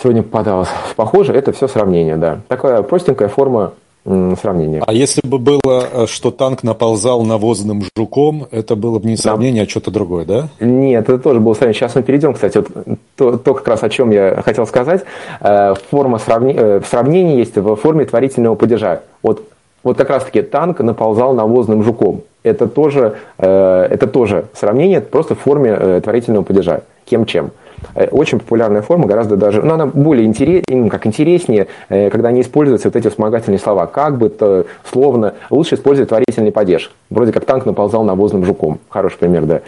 сегодня 0.02 0.24
попадалось 0.24 0.70
похоже, 0.96 1.34
это 1.34 1.52
все 1.52 1.68
сравнение, 1.68 2.18
да. 2.18 2.42
Такая 2.48 2.82
простенькая 2.84 3.28
форма 3.28 3.74
сравнения. 4.04 4.82
А 4.86 4.94
если 4.94 5.22
бы 5.26 5.38
было, 5.38 5.60
э, 5.94 6.06
что 6.08 6.32
танк 6.32 6.64
наползал 6.64 7.22
навозным 7.24 7.84
жуком, 7.96 8.48
это 8.50 8.76
было 8.76 8.98
бы 8.98 9.08
не 9.08 9.16
сравнение, 9.16 9.62
да. 9.64 9.68
а 9.68 9.70
что-то 9.70 9.92
другое, 9.92 10.26
да? 10.26 10.50
Нет, 10.60 11.08
это 11.08 11.20
тоже 11.20 11.40
было 11.40 11.54
сравнение. 11.54 11.80
Сейчас 11.80 11.94
мы 11.94 12.02
перейдем, 12.02 12.34
кстати, 12.34 12.58
вот 12.58 12.98
то, 13.16 13.38
то 13.38 13.54
как 13.54 13.68
раз 13.68 13.84
о 13.84 13.90
чем 13.90 14.10
я 14.10 14.42
хотел 14.44 14.66
сказать. 14.66 15.04
Э, 15.40 15.76
форма 15.92 16.18
сравни... 16.18 16.58
Сравнения 16.90 17.38
есть 17.38 17.56
в 17.56 17.76
форме 17.76 18.06
творительного 18.06 18.56
падежа. 18.56 19.04
Вот, 19.22 19.44
вот 19.84 19.98
как 19.98 20.10
раз-таки 20.10 20.42
танк 20.42 20.80
наползал 20.80 21.34
навозным 21.34 21.84
жуком. 21.84 22.22
Это 22.44 22.68
тоже, 22.68 23.18
это 23.38 24.08
тоже 24.08 24.46
сравнение, 24.54 25.00
просто 25.00 25.36
в 25.36 25.40
форме 25.40 26.02
творительного 26.02 26.44
падежа. 26.44 26.82
Кем 27.06 27.26
чем. 27.26 27.52
Э, 27.96 28.08
очень 28.08 28.40
популярная 28.40 28.82
форма, 28.82 29.08
гораздо 29.08 29.38
даже, 29.38 29.62
но 29.62 29.74
она 29.74 29.86
более 29.86 30.26
интерес, 30.26 30.64
как 30.90 31.08
интереснее, 31.08 31.68
э, 31.90 32.10
когда 32.10 32.32
не 32.32 32.42
используются 32.42 32.88
вот 32.88 32.96
эти 32.96 33.08
вспомогательные 33.08 33.60
слова. 33.60 33.88
Как 33.88 34.18
бы 34.18 34.30
то 34.30 34.66
словно, 34.90 35.34
лучше 35.50 35.76
использовать 35.76 36.10
творительный 36.10 36.52
падеж. 36.52 36.92
Вроде 37.10 37.32
как 37.32 37.46
танк 37.46 37.66
наползал 37.66 38.04
навозным 38.04 38.46
жуком. 38.46 38.80
Хороший 38.90 39.18
пример, 39.18 39.46
да. 39.46 39.62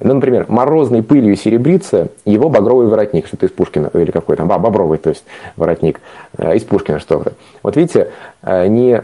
Ну, 0.00 0.14
например, 0.14 0.46
морозной 0.48 1.02
пылью 1.02 1.36
серебрится 1.36 2.08
его 2.24 2.48
багровый 2.48 2.86
воротник, 2.86 3.26
что-то 3.26 3.46
из 3.46 3.50
Пушкина, 3.50 3.90
или 3.92 4.10
какой 4.10 4.36
там, 4.36 4.50
а, 4.50 4.58
бобровый, 4.58 4.96
то 4.98 5.10
есть 5.10 5.24
воротник, 5.56 6.00
э, 6.38 6.56
из 6.56 6.64
Пушкина 6.64 7.00
что-то. 7.00 7.34
Вот 7.62 7.76
видите, 7.76 8.08
не 8.42 9.02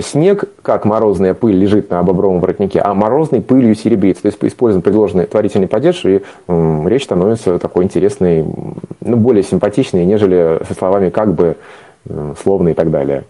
снег, 0.00 0.44
как 0.62 0.84
морозная 0.84 1.34
пыль, 1.34 1.56
лежит 1.56 1.90
на 1.90 2.02
бобровом 2.02 2.40
воротнике, 2.40 2.80
а 2.80 2.94
морозной 2.94 3.42
пылью 3.42 3.74
серебрится. 3.74 4.22
То 4.22 4.28
есть 4.28 4.38
используем 4.42 4.82
предложенный 4.82 5.26
творительный 5.26 5.68
падеж, 5.68 6.04
и 6.04 6.22
речь 6.48 7.04
становится 7.04 7.58
такой 7.58 7.84
интересной, 7.84 8.44
ну, 9.00 9.16
более 9.16 9.42
симпатичной, 9.42 10.06
нежели 10.06 10.60
со 10.66 10.74
словами 10.74 11.10
как 11.10 11.34
бы, 11.34 11.56
словно 12.42 12.70
и 12.70 12.74
так 12.74 12.90
далее. 12.90 13.24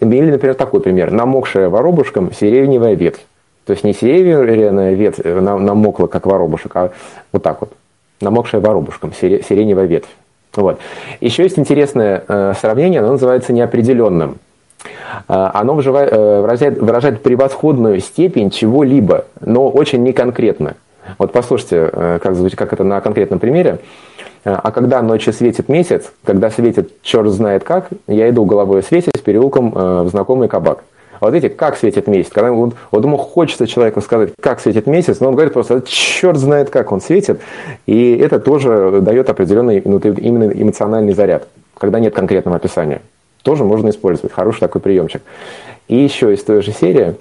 Или, 0.00 0.30
например, 0.30 0.54
такой 0.54 0.80
пример. 0.80 1.10
Намокшая 1.10 1.68
воробушком 1.68 2.32
сиреневая 2.32 2.94
ветвь. 2.94 3.24
То 3.66 3.72
есть 3.72 3.84
не 3.84 3.92
сиреневая 3.92 4.92
ветвь 4.94 5.20
э, 5.24 5.40
намокла, 5.40 6.06
как 6.06 6.26
воробушек, 6.26 6.76
а 6.76 6.92
вот 7.32 7.42
так 7.42 7.60
вот. 7.60 7.72
Намокшая 8.20 8.60
воробушком, 8.60 9.12
сиреневая 9.12 9.86
ветвь. 9.86 10.08
Вот. 10.54 10.78
Еще 11.20 11.42
есть 11.42 11.58
интересное 11.58 12.22
э, 12.28 12.52
сравнение, 12.60 13.00
оно 13.00 13.12
называется 13.12 13.52
неопределенным. 13.52 14.38
Э, 15.28 15.50
оно 15.54 15.80
э, 15.80 16.40
выражает, 16.40 16.78
выражает 16.78 17.22
превосходную 17.22 18.00
степень 18.00 18.50
чего-либо, 18.50 19.26
но 19.40 19.68
очень 19.68 20.02
неконкретно. 20.02 20.74
Вот 21.18 21.32
послушайте, 21.32 21.90
э, 21.92 22.18
как, 22.22 22.36
как 22.56 22.72
это 22.72 22.84
на 22.84 23.00
конкретном 23.00 23.38
примере. 23.38 23.78
А 24.44 24.72
когда 24.72 25.00
ночью 25.00 25.32
светит 25.32 25.70
месяц, 25.70 26.12
когда 26.22 26.50
светит 26.50 27.00
черт 27.00 27.30
знает 27.30 27.64
как, 27.64 27.88
я 28.06 28.28
иду 28.28 28.44
головой 28.44 28.82
светить 28.82 29.22
переулком 29.22 29.70
в 29.70 30.08
знакомый 30.10 30.48
кабак. 30.48 30.84
Вот 31.20 31.32
видите, 31.32 31.48
как 31.48 31.78
светит 31.78 32.08
месяц. 32.08 32.28
Когда 32.30 32.52
вот, 32.52 32.74
вот 32.90 33.02
ему 33.02 33.16
хочется 33.16 33.66
человеку 33.66 34.02
сказать, 34.02 34.32
как 34.38 34.60
светит 34.60 34.86
месяц, 34.86 35.20
но 35.20 35.28
он 35.28 35.34
говорит 35.34 35.54
просто, 35.54 35.80
черт 35.86 36.36
знает, 36.36 36.68
как 36.68 36.92
он 36.92 37.00
светит. 37.00 37.40
И 37.86 38.18
это 38.18 38.38
тоже 38.38 38.98
дает 39.00 39.30
определенный 39.30 39.78
именно 39.78 40.50
эмоциональный 40.50 41.14
заряд, 41.14 41.48
когда 41.78 41.98
нет 41.98 42.14
конкретного 42.14 42.58
описания 42.58 43.00
тоже 43.44 43.62
можно 43.62 43.90
использовать. 43.90 44.32
Хороший 44.32 44.60
такой 44.60 44.80
приемчик. 44.80 45.22
И 45.86 45.96
еще 45.96 46.34
из 46.34 46.42
той 46.42 46.62
же 46.62 46.72
серии, 46.72 47.14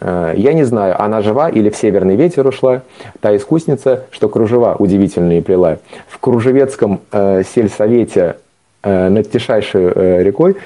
э, 0.00 0.34
я 0.36 0.54
не 0.54 0.64
знаю, 0.64 1.00
она 1.00 1.22
жива 1.22 1.48
или 1.48 1.70
в 1.70 1.76
северный 1.76 2.16
ветер 2.16 2.46
ушла, 2.46 2.82
та 3.20 3.36
искусница, 3.36 4.06
что 4.10 4.28
кружева 4.28 4.74
удивительные 4.78 5.42
плела. 5.42 5.78
В 6.08 6.18
кружевецком 6.18 7.00
э, 7.12 7.42
сельсовете 7.54 8.36
э, 8.82 9.08
над 9.08 9.30
тишайшей 9.30 9.92
э, 9.94 10.22
рекой 10.22 10.56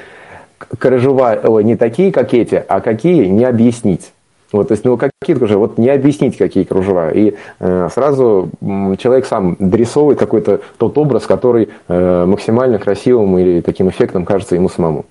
кружева 0.79 1.61
не 1.61 1.77
такие, 1.77 2.13
как 2.13 2.33
эти, 2.33 2.65
а 2.67 2.81
какие, 2.81 3.27
не 3.27 3.45
объяснить. 3.45 4.13
Вот, 4.53 4.69
то 4.69 4.73
есть, 4.73 4.85
ну, 4.85 4.97
какие 4.97 5.37
кружева, 5.37 5.61
вот 5.61 5.79
не 5.79 5.89
объяснить, 5.91 6.37
какие 6.37 6.65
кружева. 6.65 7.11
И 7.11 7.35
э, 7.59 7.89
сразу 7.93 8.51
человек 8.99 9.27
сам 9.27 9.57
дорисовывает 9.59 10.19
какой-то 10.19 10.61
тот 10.79 10.97
образ, 10.99 11.27
который 11.27 11.69
э, 11.89 12.25
максимально 12.27 12.79
красивым 12.79 13.39
или 13.39 13.61
таким 13.61 13.89
эффектом 13.89 14.25
кажется 14.25 14.55
ему 14.55 14.69
самому. 14.69 15.05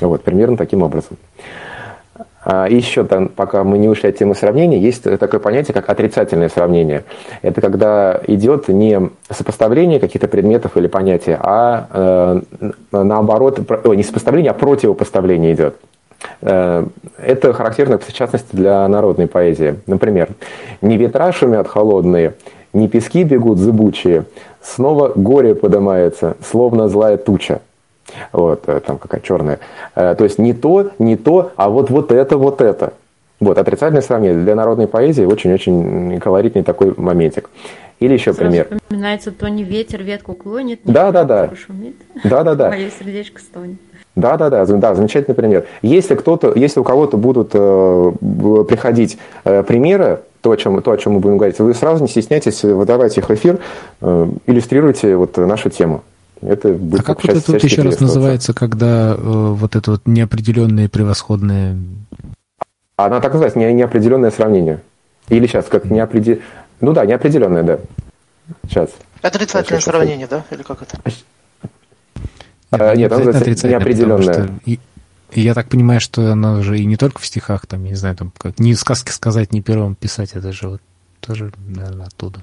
Вот, 0.00 0.22
примерно 0.22 0.56
таким 0.56 0.82
образом. 0.82 1.16
А 2.44 2.68
еще 2.68 3.04
там, 3.04 3.28
пока 3.28 3.62
мы 3.62 3.78
не 3.78 3.88
ушли 3.88 4.08
от 4.08 4.18
темы 4.18 4.34
сравнения, 4.34 4.78
есть 4.78 5.04
такое 5.04 5.38
понятие, 5.38 5.74
как 5.74 5.88
отрицательное 5.88 6.48
сравнение. 6.48 7.04
Это 7.40 7.60
когда 7.60 8.20
идет 8.26 8.68
не 8.68 9.10
сопоставление 9.30 10.00
каких-то 10.00 10.26
предметов 10.26 10.76
или 10.76 10.88
понятий, 10.88 11.36
а 11.38 11.86
э, 11.92 12.40
наоборот, 12.90 13.60
не 13.84 14.02
сопоставление, 14.02 14.50
а 14.50 14.54
противопоставление 14.54 15.54
идет. 15.54 15.76
Э, 16.40 16.86
это 17.18 17.52
характерно, 17.52 17.98
в 17.98 18.12
частности, 18.12 18.54
для 18.54 18.86
народной 18.88 19.26
поэзии. 19.26 19.76
Например, 19.86 20.28
«Не 20.80 20.96
ветра 20.96 21.32
шумят 21.32 21.68
холодные, 21.68 22.34
не 22.72 22.88
пески 22.88 23.24
бегут 23.24 23.58
зыбучие, 23.58 24.24
снова 24.60 25.12
горе 25.14 25.54
поднимается, 25.54 26.36
словно 26.44 26.88
злая 26.88 27.16
туча». 27.16 27.60
Вот, 28.32 28.64
э, 28.66 28.80
там 28.80 28.98
какая 28.98 29.20
черная. 29.20 29.58
Э, 29.94 30.14
то 30.16 30.24
есть 30.24 30.38
не 30.38 30.52
то, 30.52 30.90
не 30.98 31.16
то, 31.16 31.52
а 31.56 31.70
вот, 31.70 31.90
вот 31.90 32.12
это, 32.12 32.36
вот 32.36 32.60
это. 32.60 32.94
Вот, 33.40 33.58
отрицательное 33.58 34.02
сравнение. 34.02 34.38
Для 34.44 34.54
народной 34.54 34.86
поэзии 34.86 35.24
очень-очень 35.24 36.20
колоритный 36.20 36.62
такой 36.62 36.94
моментик. 36.96 37.50
Или 37.98 38.14
еще 38.14 38.32
Сразу 38.32 38.50
пример. 38.50 38.68
Вспоминается, 38.82 39.32
то 39.32 39.48
не 39.48 39.64
ветер 39.64 40.02
ветку 40.02 40.34
клонит, 40.34 40.80
да, 40.84 41.12
да, 41.12 41.24
да. 41.24 41.50
шумит. 41.54 41.96
Да, 42.24 42.42
да, 42.42 42.54
да. 42.54 42.68
Мое 42.70 42.90
сердечко 42.90 43.40
стонет. 43.40 43.78
Да, 44.14 44.36
да, 44.36 44.50
да, 44.50 44.66
да, 44.66 44.94
замечательный 44.94 45.34
пример. 45.34 45.66
Если 45.80 46.14
кто-то, 46.14 46.52
если 46.54 46.80
у 46.80 46.84
кого-то 46.84 47.16
будут 47.16 47.50
э, 47.54 48.12
приходить 48.68 49.16
э, 49.44 49.62
примеры, 49.62 50.20
то 50.42 50.50
о, 50.50 50.56
чем, 50.56 50.82
то, 50.82 50.90
о 50.90 50.98
чем 50.98 51.14
мы 51.14 51.20
будем 51.20 51.38
говорить, 51.38 51.58
вы 51.60 51.72
сразу 51.72 52.02
не 52.02 52.08
стесняйтесь 52.08 52.62
выдавать 52.62 53.16
их 53.16 53.28
в 53.28 53.34
эфир, 53.34 53.60
э, 54.02 54.28
иллюстрируйте 54.46 55.16
вот 55.16 55.36
нашу 55.38 55.70
тему. 55.70 56.02
Это 56.42 56.72
будет 56.72 57.00
а 57.00 57.04
как 57.04 57.24
вот 57.24 57.36
это 57.36 57.52
вот 57.52 57.62
еще 57.62 57.82
раз 57.82 58.00
называется, 58.00 58.52
когда 58.52 59.14
э, 59.14 59.16
вот 59.16 59.76
это 59.76 59.92
вот 59.92 60.02
неопределенное 60.06 60.88
превосходное... 60.88 61.78
Она 62.96 63.20
так 63.20 63.32
называется, 63.32 63.58
не, 63.60 63.72
неопределенное 63.72 64.30
сравнение. 64.30 64.80
Или 65.28 65.46
сейчас, 65.46 65.66
как 65.66 65.86
неопределенное... 65.86 66.44
Ну 66.80 66.92
да, 66.92 67.06
неопределенное, 67.06 67.62
да. 67.62 67.78
Сейчас. 68.68 68.90
Отрицательное 69.22 69.80
сравнение, 69.80 70.26
да? 70.26 70.44
Или 70.50 70.62
как 70.62 70.82
это? 70.82 70.98
А, 72.72 72.94
нет, 72.96 73.12
неопределенное. 73.12 74.48
И, 74.64 74.78
и 75.32 75.40
я 75.40 75.54
так 75.54 75.68
понимаю, 75.68 76.00
что 76.00 76.32
оно 76.32 76.62
же 76.62 76.78
и 76.78 76.84
не 76.84 76.96
только 76.96 77.20
в 77.20 77.26
стихах, 77.26 77.66
там, 77.66 77.84
я 77.84 77.90
не 77.90 77.96
знаю, 77.96 78.16
там, 78.16 78.32
как 78.36 78.58
ни 78.58 78.72
сказки 78.72 79.10
сказать, 79.10 79.52
ни 79.52 79.60
первым 79.60 79.94
писать, 79.94 80.30
это 80.34 80.52
же 80.52 80.68
вот 80.68 80.80
тоже, 81.20 81.52
наверное, 81.68 82.06
оттуда. 82.06 82.40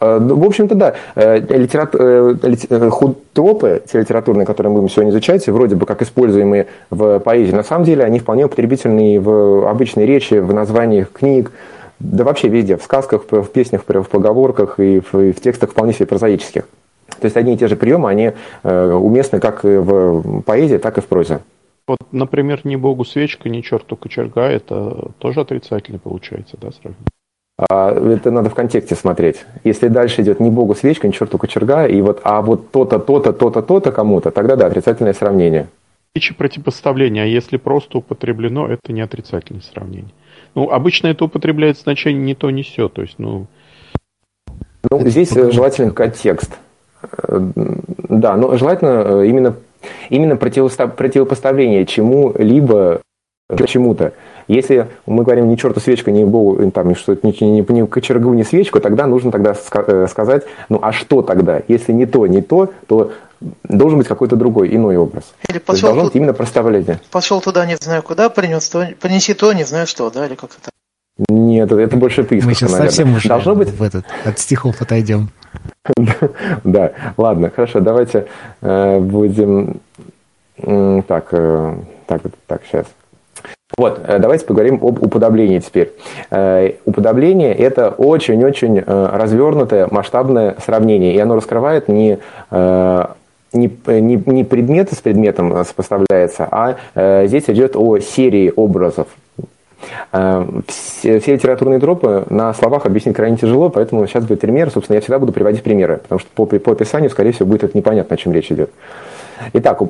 А, 0.00 0.18
ну, 0.18 0.36
в 0.36 0.44
общем-то, 0.44 0.74
да. 0.74 0.94
Э, 1.14 1.38
литерат... 1.38 1.94
Э, 1.94 2.34
э, 2.42 2.90
худтропы, 2.90 3.82
те 3.90 4.00
литературные, 4.00 4.46
которые 4.46 4.72
мы 4.72 4.80
будем 4.80 4.92
сегодня 4.92 5.10
изучать, 5.10 5.46
вроде 5.48 5.76
бы 5.76 5.86
как 5.86 6.02
используемые 6.02 6.66
в 6.90 7.20
поэзии, 7.20 7.52
на 7.52 7.62
самом 7.62 7.84
деле 7.84 8.04
они 8.04 8.18
вполне 8.18 8.44
употребительные 8.44 9.20
в 9.20 9.68
обычной 9.68 10.06
речи, 10.06 10.34
в 10.34 10.52
названиях 10.52 11.10
книг, 11.12 11.52
да 12.00 12.24
вообще 12.24 12.48
везде, 12.48 12.76
в 12.76 12.82
сказках, 12.82 13.24
в 13.30 13.46
песнях, 13.46 13.82
в 13.86 14.04
поговорках 14.04 14.78
и 14.78 15.00
в, 15.00 15.18
и 15.18 15.32
в 15.32 15.40
текстах 15.40 15.70
вполне 15.70 15.92
себе 15.92 16.06
прозаических. 16.06 16.64
То 17.06 17.24
есть 17.24 17.36
одни 17.36 17.54
и 17.54 17.56
те 17.56 17.68
же 17.68 17.76
приемы, 17.76 18.08
они 18.08 18.32
э, 18.62 18.92
уместны 18.92 19.40
как 19.40 19.64
в 19.64 20.42
поэзии, 20.42 20.76
так 20.76 20.98
и 20.98 21.00
в 21.00 21.06
прозе. 21.06 21.40
Вот, 21.86 21.98
например, 22.12 22.60
ни 22.64 22.76
богу 22.76 23.04
свечка, 23.04 23.48
ни 23.48 23.60
черту 23.60 23.96
кочерга, 23.96 24.42
это 24.42 25.10
тоже 25.18 25.40
отрицательно 25.40 25.98
получается, 25.98 26.56
да, 26.60 26.70
сравнение? 26.72 27.04
А, 27.56 27.92
это 27.92 28.30
надо 28.30 28.50
в 28.50 28.54
контексте 28.54 28.94
смотреть. 28.94 29.44
Если 29.62 29.88
дальше 29.88 30.22
идет 30.22 30.40
не 30.40 30.50
богу 30.50 30.74
свечка, 30.74 31.06
ни 31.06 31.12
черту 31.12 31.38
кочерга, 31.38 31.86
и 31.86 32.00
вот, 32.00 32.20
а 32.24 32.42
вот 32.42 32.70
то-то, 32.70 32.98
то-то, 32.98 33.32
то-то, 33.32 33.62
то-то 33.62 33.92
кому-то, 33.92 34.30
тогда 34.30 34.56
да, 34.56 34.66
отрицательное 34.66 35.12
сравнение. 35.12 35.68
Речи 36.14 36.34
противопоставления, 36.34 37.24
а 37.24 37.26
если 37.26 37.58
просто 37.58 37.98
употреблено, 37.98 38.66
это 38.68 38.92
не 38.92 39.02
отрицательное 39.02 39.62
сравнение. 39.62 40.12
Ну, 40.54 40.70
обычно 40.70 41.08
это 41.08 41.24
употребляет 41.24 41.78
значение 41.78 42.22
не 42.22 42.34
то, 42.34 42.50
не 42.50 42.62
все, 42.62 42.88
то 42.88 43.02
есть, 43.02 43.18
ну... 43.18 43.46
Ну, 44.90 45.06
здесь 45.08 45.30
желателен 45.32 45.92
контекст. 45.92 46.58
Э, 47.28 47.40
да, 48.08 48.36
но 48.36 48.56
желательно 48.56 49.04
э, 49.06 49.26
именно, 49.26 49.54
именно 50.10 50.36
противопоставление 50.36 51.86
чему-либо 51.86 53.00
чему-то. 53.66 54.12
Если 54.48 54.88
мы 55.06 55.22
говорим 55.22 55.48
не 55.48 55.56
черту 55.56 55.80
свечка, 55.80 56.10
не 56.10 56.24
богу, 56.24 56.70
там, 56.70 56.94
что 56.94 57.16
не, 57.22 57.34
не, 57.40 57.66
не 57.66 57.86
кочергу, 57.86 58.34
не 58.34 58.44
свечку, 58.44 58.80
тогда 58.80 59.06
нужно 59.06 59.30
тогда 59.30 59.54
э, 59.72 60.06
сказать, 60.10 60.44
ну 60.68 60.78
а 60.82 60.92
что 60.92 61.22
тогда? 61.22 61.62
Если 61.68 61.92
не 61.92 62.06
то, 62.06 62.26
не 62.26 62.42
то, 62.42 62.70
то 62.86 63.12
должен 63.64 63.98
быть 63.98 64.08
какой-то 64.08 64.36
другой, 64.36 64.74
иной 64.74 64.96
образ. 64.96 65.34
Или 65.48 65.58
пошел 65.58 65.88
должно 65.88 66.04
быть 66.04 66.14
именно 66.16 66.34
проставление. 66.34 67.00
Пошел 67.10 67.40
туда, 67.40 67.66
не 67.66 67.76
знаю 67.76 68.02
куда, 68.02 68.28
принес 68.28 68.68
то, 68.68 68.86
принеси 69.00 69.34
то, 69.34 69.52
не 69.52 69.64
знаю 69.64 69.86
что, 69.86 70.10
да, 70.10 70.26
или 70.26 70.34
как 70.34 70.50
это? 70.60 70.70
Нет, 71.28 71.70
это 71.70 71.96
больше 71.96 72.24
ты. 72.24 72.36
Мы 72.44 72.54
сейчас 72.54 72.72
наверное. 72.72 72.90
совсем 72.90 73.14
уже 73.14 73.28
Должно 73.28 73.54
быть... 73.54 73.68
в 73.68 73.82
этот, 73.82 74.04
от 74.24 74.38
стихов 74.38 74.80
отойдем. 74.80 75.28
Да, 76.64 76.92
ладно, 77.16 77.50
хорошо, 77.54 77.80
давайте 77.80 78.26
э, 78.62 78.98
будем... 78.98 79.80
Так, 80.56 81.28
э, 81.32 81.74
так, 82.06 82.22
так, 82.46 82.62
сейчас. 82.68 82.86
Вот, 83.76 84.00
э, 84.06 84.18
давайте 84.18 84.46
поговорим 84.46 84.80
об 84.82 85.02
уподоблении 85.02 85.60
теперь. 85.60 85.92
Уподобление– 86.84 87.54
это 87.56 87.90
очень-очень 87.90 88.80
развернутое, 88.80 89.88
масштабное 89.90 90.56
сравнение, 90.64 91.14
и 91.14 91.18
оно 91.18 91.36
раскрывает 91.36 91.88
не 91.88 92.18
не, 93.54 93.70
не, 93.86 94.16
не 94.26 94.44
предмет 94.44 94.92
с 94.92 94.96
предметом 94.96 95.64
сопоставляется, 95.64 96.48
а 96.50 96.76
э, 96.94 97.26
здесь 97.28 97.44
идет 97.46 97.76
о 97.76 97.98
серии 98.00 98.52
образов. 98.54 99.06
Э, 100.12 100.46
Все, 100.66 101.20
все 101.20 101.34
литературные 101.34 101.78
тропы 101.80 102.24
на 102.30 102.52
словах 102.54 102.86
объяснить 102.86 103.16
крайне 103.16 103.36
тяжело, 103.36 103.68
поэтому 103.70 104.06
сейчас 104.06 104.24
будет 104.24 104.40
пример. 104.40 104.70
Собственно, 104.70 104.94
я 104.96 105.00
всегда 105.00 105.18
буду 105.18 105.32
приводить 105.32 105.62
примеры, 105.62 105.98
потому 105.98 106.18
что 106.18 106.28
по, 106.34 106.46
по 106.46 106.72
описанию, 106.72 107.10
скорее 107.10 107.32
всего, 107.32 107.46
будет 107.48 107.64
это 107.64 107.76
непонятно, 107.76 108.14
о 108.14 108.16
чем 108.16 108.32
речь 108.32 108.50
идет. 108.50 108.70
Итак, 109.52 109.82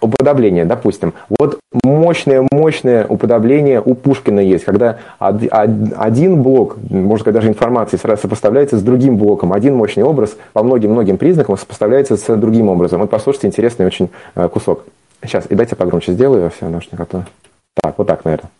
уподобление, 0.00 0.64
допустим. 0.64 1.14
Вот 1.38 1.58
мощное-мощное 1.82 3.06
уподобление 3.06 3.80
у 3.84 3.94
Пушкина 3.94 4.40
есть, 4.40 4.64
когда 4.64 4.98
од- 5.18 5.44
од- 5.50 5.92
один 5.96 6.42
блок, 6.42 6.76
можно 6.90 7.18
сказать, 7.18 7.34
даже 7.34 7.48
информации 7.48 7.96
сразу 7.96 8.22
сопоставляется 8.22 8.78
с 8.78 8.82
другим 8.82 9.16
блоком. 9.16 9.52
Один 9.52 9.74
мощный 9.74 10.02
образ 10.04 10.36
по 10.52 10.62
многим-многим 10.62 11.16
признакам 11.16 11.56
сопоставляется 11.56 12.16
с 12.16 12.36
другим 12.36 12.68
образом. 12.68 13.00
Вот 13.00 13.10
послушайте 13.10 13.46
интересный 13.48 13.86
очень 13.86 14.10
э, 14.34 14.48
кусок. 14.48 14.84
Сейчас, 15.22 15.46
и 15.48 15.54
дайте 15.54 15.74
погромче 15.74 16.12
сделаю, 16.12 16.50
все, 16.50 16.68
наушник, 16.68 17.00
а 17.00 17.04
то... 17.06 17.24
Так, 17.82 17.94
вот 17.96 18.06
так, 18.06 18.24
наверное. 18.24 18.50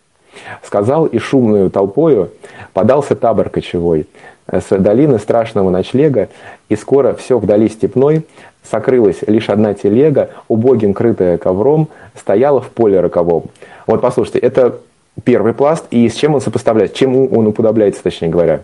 Сказал 0.63 1.07
и 1.07 1.19
шумную 1.19 1.71
толпою 1.71 2.31
подался 2.73 3.15
табор 3.15 3.49
кочевой 3.49 4.07
с 4.47 4.69
долины 4.77 5.19
страшного 5.19 5.71
ночлега, 5.71 6.29
и 6.69 6.77
скоро 6.77 7.15
все 7.15 7.39
вдали 7.39 7.69
степной, 7.69 8.27
сокрылась 8.63 9.23
лишь 9.27 9.49
одна 9.49 9.75
телега, 9.75 10.31
убогим 10.49 10.95
крытая 10.95 11.39
ковром, 11.39 11.89
стояла 12.19 12.61
в 12.61 12.71
поле 12.71 13.01
роковом. 13.01 13.45
Вот 13.87 14.01
послушайте, 14.01 14.39
это 14.41 14.81
первый 15.23 15.55
пласт, 15.55 15.87
и 15.91 16.09
с 16.09 16.15
чем 16.15 16.35
он 16.35 16.41
сопоставляется, 16.41 16.97
чему 16.97 17.27
он 17.27 17.47
уподобляется, 17.47 18.03
точнее 18.03 18.29
говоря. 18.29 18.63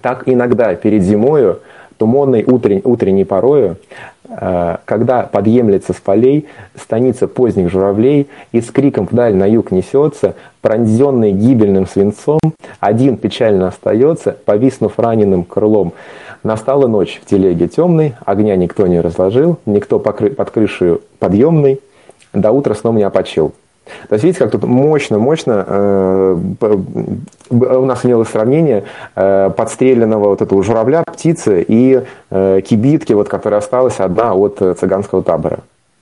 Так 0.00 0.22
иногда 0.26 0.74
перед 0.74 1.02
зимою, 1.02 1.60
туманной 1.98 2.44
утрень, 2.44 2.80
утренней 2.84 3.24
порою, 3.24 3.76
э, 4.21 4.21
когда 4.84 5.22
подъемлется 5.24 5.92
с 5.92 5.96
полей 5.96 6.46
станица 6.76 7.26
поздних 7.26 7.70
журавлей 7.70 8.28
и 8.52 8.60
с 8.60 8.70
криком 8.70 9.06
вдаль 9.10 9.34
на 9.34 9.46
юг 9.46 9.72
несется, 9.72 10.34
пронзенный 10.60 11.32
гибельным 11.32 11.86
свинцом, 11.86 12.40
один 12.80 13.16
печально 13.16 13.68
остается, 13.68 14.36
повиснув 14.44 14.98
раненым 14.98 15.44
крылом. 15.44 15.92
Настала 16.42 16.86
ночь 16.86 17.20
в 17.22 17.28
телеге 17.28 17.68
темной, 17.68 18.14
огня 18.24 18.56
никто 18.56 18.86
не 18.86 19.00
разложил, 19.00 19.58
никто 19.66 19.98
под 19.98 20.50
крышей 20.50 20.98
подъемной, 21.18 21.80
до 22.32 22.50
утра 22.52 22.74
сном 22.74 22.96
не 22.96 23.02
опочил. 23.02 23.52
То 24.08 24.14
есть, 24.14 24.24
видите, 24.24 24.38
как 24.38 24.52
тут 24.52 24.64
мощно-мощно 24.64 25.64
э, 25.66 26.36
у 27.50 27.84
нас 27.84 28.04
имелось 28.04 28.28
сравнение 28.28 28.84
э, 29.14 29.50
подстреленного 29.56 30.28
вот 30.28 30.42
этого 30.42 30.62
журавля, 30.62 31.02
птицы 31.04 31.64
и 31.66 32.02
э, 32.30 32.60
кибитки, 32.60 33.12
вот, 33.12 33.28
которая 33.28 33.58
осталась 33.58 33.98
одна 34.00 34.34
от 34.34 34.62
э, 34.62 34.74
цыганского 34.74 35.22
табора. 35.22 35.56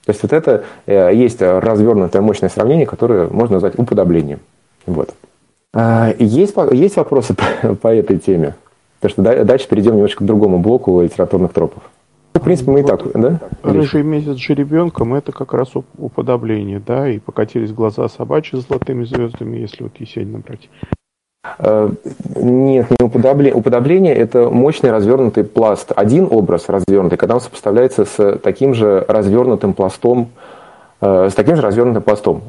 То 0.05 0.11
есть, 0.11 0.23
вот 0.23 0.33
это 0.33 0.63
э, 0.85 1.11
есть 1.13 1.41
развернутое 1.41 2.21
мощное 2.21 2.49
сравнение, 2.49 2.85
которое 2.85 3.27
можно 3.27 3.55
назвать 3.55 3.77
уподоблением. 3.77 4.39
Вот. 4.85 5.09
А, 5.73 6.13
Есть, 6.19 6.55
есть 6.71 6.97
вопросы 6.97 7.33
по, 7.61 7.75
по 7.75 7.87
этой 7.93 8.17
теме? 8.17 8.55
Потому 8.99 9.11
что 9.11 9.21
да- 9.21 9.43
дальше 9.43 9.67
перейдем 9.67 9.95
немножко 9.95 10.23
к 10.23 10.27
другому 10.27 10.59
блоку 10.59 11.01
литературных 11.01 11.53
тропов. 11.53 11.81
Ну, 12.33 12.39
В 12.39 12.43
принципе, 12.43 12.71
мы 12.71 12.79
и 12.79 12.83
так, 12.83 13.01
да? 13.13 13.39
Рыжий 13.61 14.03
месяц 14.03 14.37
жеребенком 14.37 15.13
это 15.13 15.31
как 15.31 15.53
раз 15.53 15.75
уп- 15.75 15.85
уподобление, 15.97 16.81
да, 16.85 17.09
и 17.09 17.19
покатились 17.19 17.73
глаза 17.73 18.07
собачьи 18.07 18.59
с 18.59 18.67
золотыми 18.67 19.03
звездами, 19.03 19.57
если 19.57 19.83
вот 19.83 19.97
Есенина 19.97 20.39
брать. 20.39 20.69
Э, 21.59 21.89
Нет, 22.35 22.87
не 22.89 23.05
уподобление. 23.05 23.53
Уподобление– 23.53 24.15
это 24.15 24.49
мощный 24.49 24.91
развернутый 24.91 25.43
пласт. 25.43 25.91
Один 25.95 26.27
образ 26.29 26.69
развернутый, 26.69 27.17
когда 27.17 27.35
он 27.35 27.41
сопоставляется 27.41 28.05
с 28.05 28.37
таким 28.37 28.73
же 28.73 29.03
развернутым 29.07 29.73
пластом, 29.73 30.29
э, 31.01 31.29
с 31.29 31.33
таким 31.33 31.55
же 31.55 31.61
развернутым 31.61 32.03
пластом. 32.03 32.41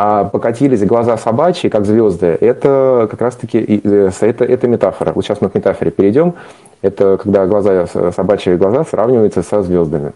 А 0.00 0.22
покатились 0.24 0.84
глаза 0.84 1.16
собачьи, 1.16 1.68
как 1.68 1.84
звезды, 1.84 2.26
это 2.40 3.08
как 3.10 3.20
раз-таки 3.20 3.80
э, 3.82 4.10
это, 4.20 4.44
это 4.44 4.68
метафора. 4.68 5.12
Вот 5.12 5.24
сейчас 5.24 5.40
мы 5.40 5.48
к 5.50 5.56
метафоре 5.56 5.90
перейдем. 5.90 6.34
Это 6.82 7.16
когда 7.20 7.46
глаза, 7.46 7.88
с- 7.88 8.12
собачьи 8.14 8.54
глаза 8.54 8.84
сравниваются 8.84 9.42
со 9.42 9.60
звездами. 9.60 10.12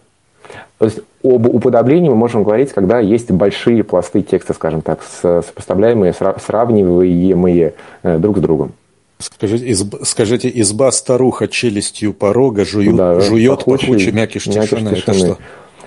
То 0.78 0.84
есть 0.84 1.00
об 1.24 1.46
уподоблении 1.52 2.08
мы 2.10 2.14
можем 2.14 2.44
говорить, 2.44 2.72
когда 2.72 3.00
есть 3.00 3.32
большие 3.32 3.82
пласты 3.82 4.22
текста, 4.22 4.54
скажем 4.54 4.82
так, 4.82 5.00
сопоставляемые, 5.02 6.12
сра- 6.12 6.40
сравниваемые 6.40 7.74
э, 8.04 8.18
друг 8.18 8.38
с 8.38 8.40
другом. 8.40 8.72
Скажите, 9.18 9.66
изб- 9.68 10.04
скажите, 10.04 10.48
изба 10.60 10.92
старуха 10.92 11.48
челюстью 11.48 12.12
порога 12.12 12.64
жуют, 12.64 12.94
Да, 12.96 13.18
жует 13.20 13.50
пахучий 13.64 13.88
пахучий 13.88 14.12
мякиш 14.12 14.44
тишины. 14.44 14.90
Это 14.90 15.12
что? 15.12 15.38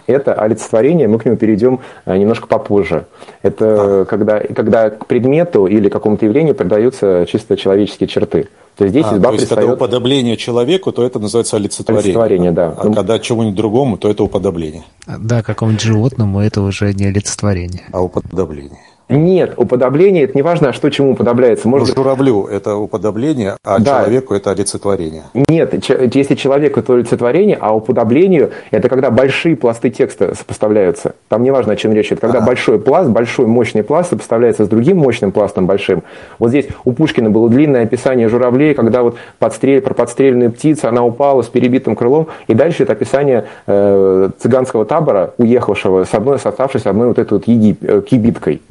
Это 0.08 0.34
олицетворение, 0.34 1.08
мы 1.08 1.20
к 1.20 1.26
нему 1.26 1.38
перейдем 1.38 1.80
э, 2.06 2.18
немножко 2.18 2.48
попозже. 2.48 3.06
Это 3.41 4.06
когда, 4.10 4.39
когда 4.39 4.89
к 4.89 5.08
предмету 5.08 5.65
или 5.65 5.89
какому-то 5.89 6.26
явлению 6.26 6.56
придаются 6.56 7.26
чисто 7.28 7.58
человеческие 7.58 8.08
черты. 8.08 8.48
То 8.78 8.84
есть 8.84 8.91
здесь 8.94 9.06
А, 9.10 9.15
изба 9.15 9.30
то 9.30 9.36
есть, 9.36 9.48
когда 9.48 9.62
предстает 9.62 9.76
уподобление 9.78 10.38
человеку, 10.38 10.91
то 10.91 11.06
это 11.06 11.20
называется 11.20 11.56
олицетворение. 11.56 12.04
олицетворение, 12.04 12.52
да. 12.52 12.74
А 12.78 12.84
Ну, 12.86 12.94
когда 12.94 13.20
чему-нибудь 13.20 13.56
другому, 13.56 13.98
то 13.98 14.10
это 14.10 14.24
уподобление. 14.24 14.84
Да, 15.08 15.41
какому-нибудь 15.41 15.84
животному 15.84 16.41
это 16.41 16.62
уже 16.62 16.94
не 16.94 17.06
олицетворение. 17.06 17.84
А 17.91 18.02
уподобление. 18.02 18.80
Нет, 19.08 19.54
уподобление, 19.58 20.24
это 20.24 20.34
не 20.36 20.41
важно, 20.41 20.74
что 20.74 20.89
чему 20.89 21.12
уподобляется. 21.12 21.68
Ну, 21.68 21.72
Может 21.72 21.89
быть, 21.89 21.96
журавлю 21.98 22.46
это 22.46 22.76
уподобление, 22.76 23.56
а 23.63 23.78
Да. 23.80 24.00
человеку 24.02 24.34
это 24.34 24.50
олицетворение. 24.52 25.24
Нет, 25.48 25.74
если 26.15 26.34
человек 26.34 26.76
это 26.78 26.94
олицетворение, 26.94 27.56
а 27.62 27.76
уподоблению 27.76 28.52
это 28.72 28.89
когда 28.89 29.12
большие 29.12 29.56
пласты 29.56 29.91
текста 29.91 30.34
сопоставляются. 30.34 31.13
Там 31.30 31.44
не 31.44 31.52
важно, 31.52 31.74
о 31.74 31.76
чем 31.76 31.94
речь 31.94 32.08
идет. 32.08 32.20
Когда 32.20 32.39
Ага. 32.39 32.48
большой 32.48 32.80
пласт, 32.80 33.10
большой 33.10 33.46
мощный 33.46 33.84
пласт 33.84 34.10
сопоставляется 34.10 34.65
с 34.65 34.68
другим 34.70 34.98
мощным 34.98 35.32
пластом 35.32 35.68
большим. 35.68 36.02
Вот 36.39 36.50
здесь 36.50 36.68
у 36.84 36.91
Пушкина 36.91 37.30
было 37.30 37.48
длинное 37.48 37.84
описание 37.84 38.28
журавлей, 38.28 38.74
когда 38.74 39.04
вот 39.04 39.18
подстрел, 39.38 39.82
про 39.82 39.94
подстреленную 39.94 40.52
птицу, 40.52 40.88
она 40.88 41.06
упала 41.06 41.44
с 41.44 41.48
перебитым 41.48 41.96
крылом. 41.96 42.28
И 42.48 42.56
дальше 42.56 42.82
это 42.84 42.94
описание 42.94 43.46
э, 43.68 44.30
цыганского 44.39 44.86
табора, 44.86 45.34
уехавшего 45.38 46.06
с 46.06 46.13
одной, 46.15 46.39
с 46.39 46.46
оставшейся 46.48 46.89
одной 46.89 47.08
вот 47.10 47.20
этой 47.20 47.34
вот 47.34 47.48
Егип- 47.48 47.84
э, 47.84 48.02
кибиткой. 48.02 48.62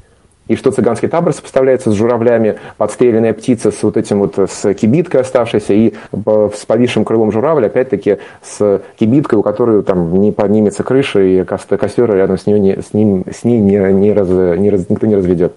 И 0.46 0.56
что 0.56 0.70
цыганский 0.70 1.08
табор 1.08 1.32
сопоставляется 1.32 1.90
с 1.90 1.94
журавлями, 1.94 2.56
подстреленная 2.76 3.32
птица 3.32 3.70
с 3.70 3.82
вот 3.82 3.96
этим 3.96 4.18
вот, 4.20 4.38
с 4.38 4.74
кибиткой 4.74 5.22
оставшейся, 5.22 5.72
и 5.72 5.94
э, 6.12 6.50
с 6.54 6.66
повисшим 6.66 7.04
крылом 7.04 7.32
журавля, 7.32 7.66
опять-таки, 7.66 8.18
с 8.42 8.82
кибиткой, 8.98 9.38
у 9.38 9.42
которой 9.42 9.82
там 9.82 10.20
не 10.20 10.32
поднимется 10.32 10.82
крыша, 10.82 11.20
и 11.20 11.42
кост- 11.44 11.74
костер 11.78 12.14
рядом 12.14 12.36
с, 12.38 12.46
нее 12.46 12.60
не, 12.60 12.82
с, 12.82 12.92
ним, 12.92 13.24
с 13.32 13.44
ней 13.44 13.58
не, 13.58 13.76
не 13.92 14.12
раз, 14.12 14.28
не 14.28 14.70
раз- 14.70 14.90
никто 14.90 15.06
не 15.06 15.16
разведет. 15.16 15.54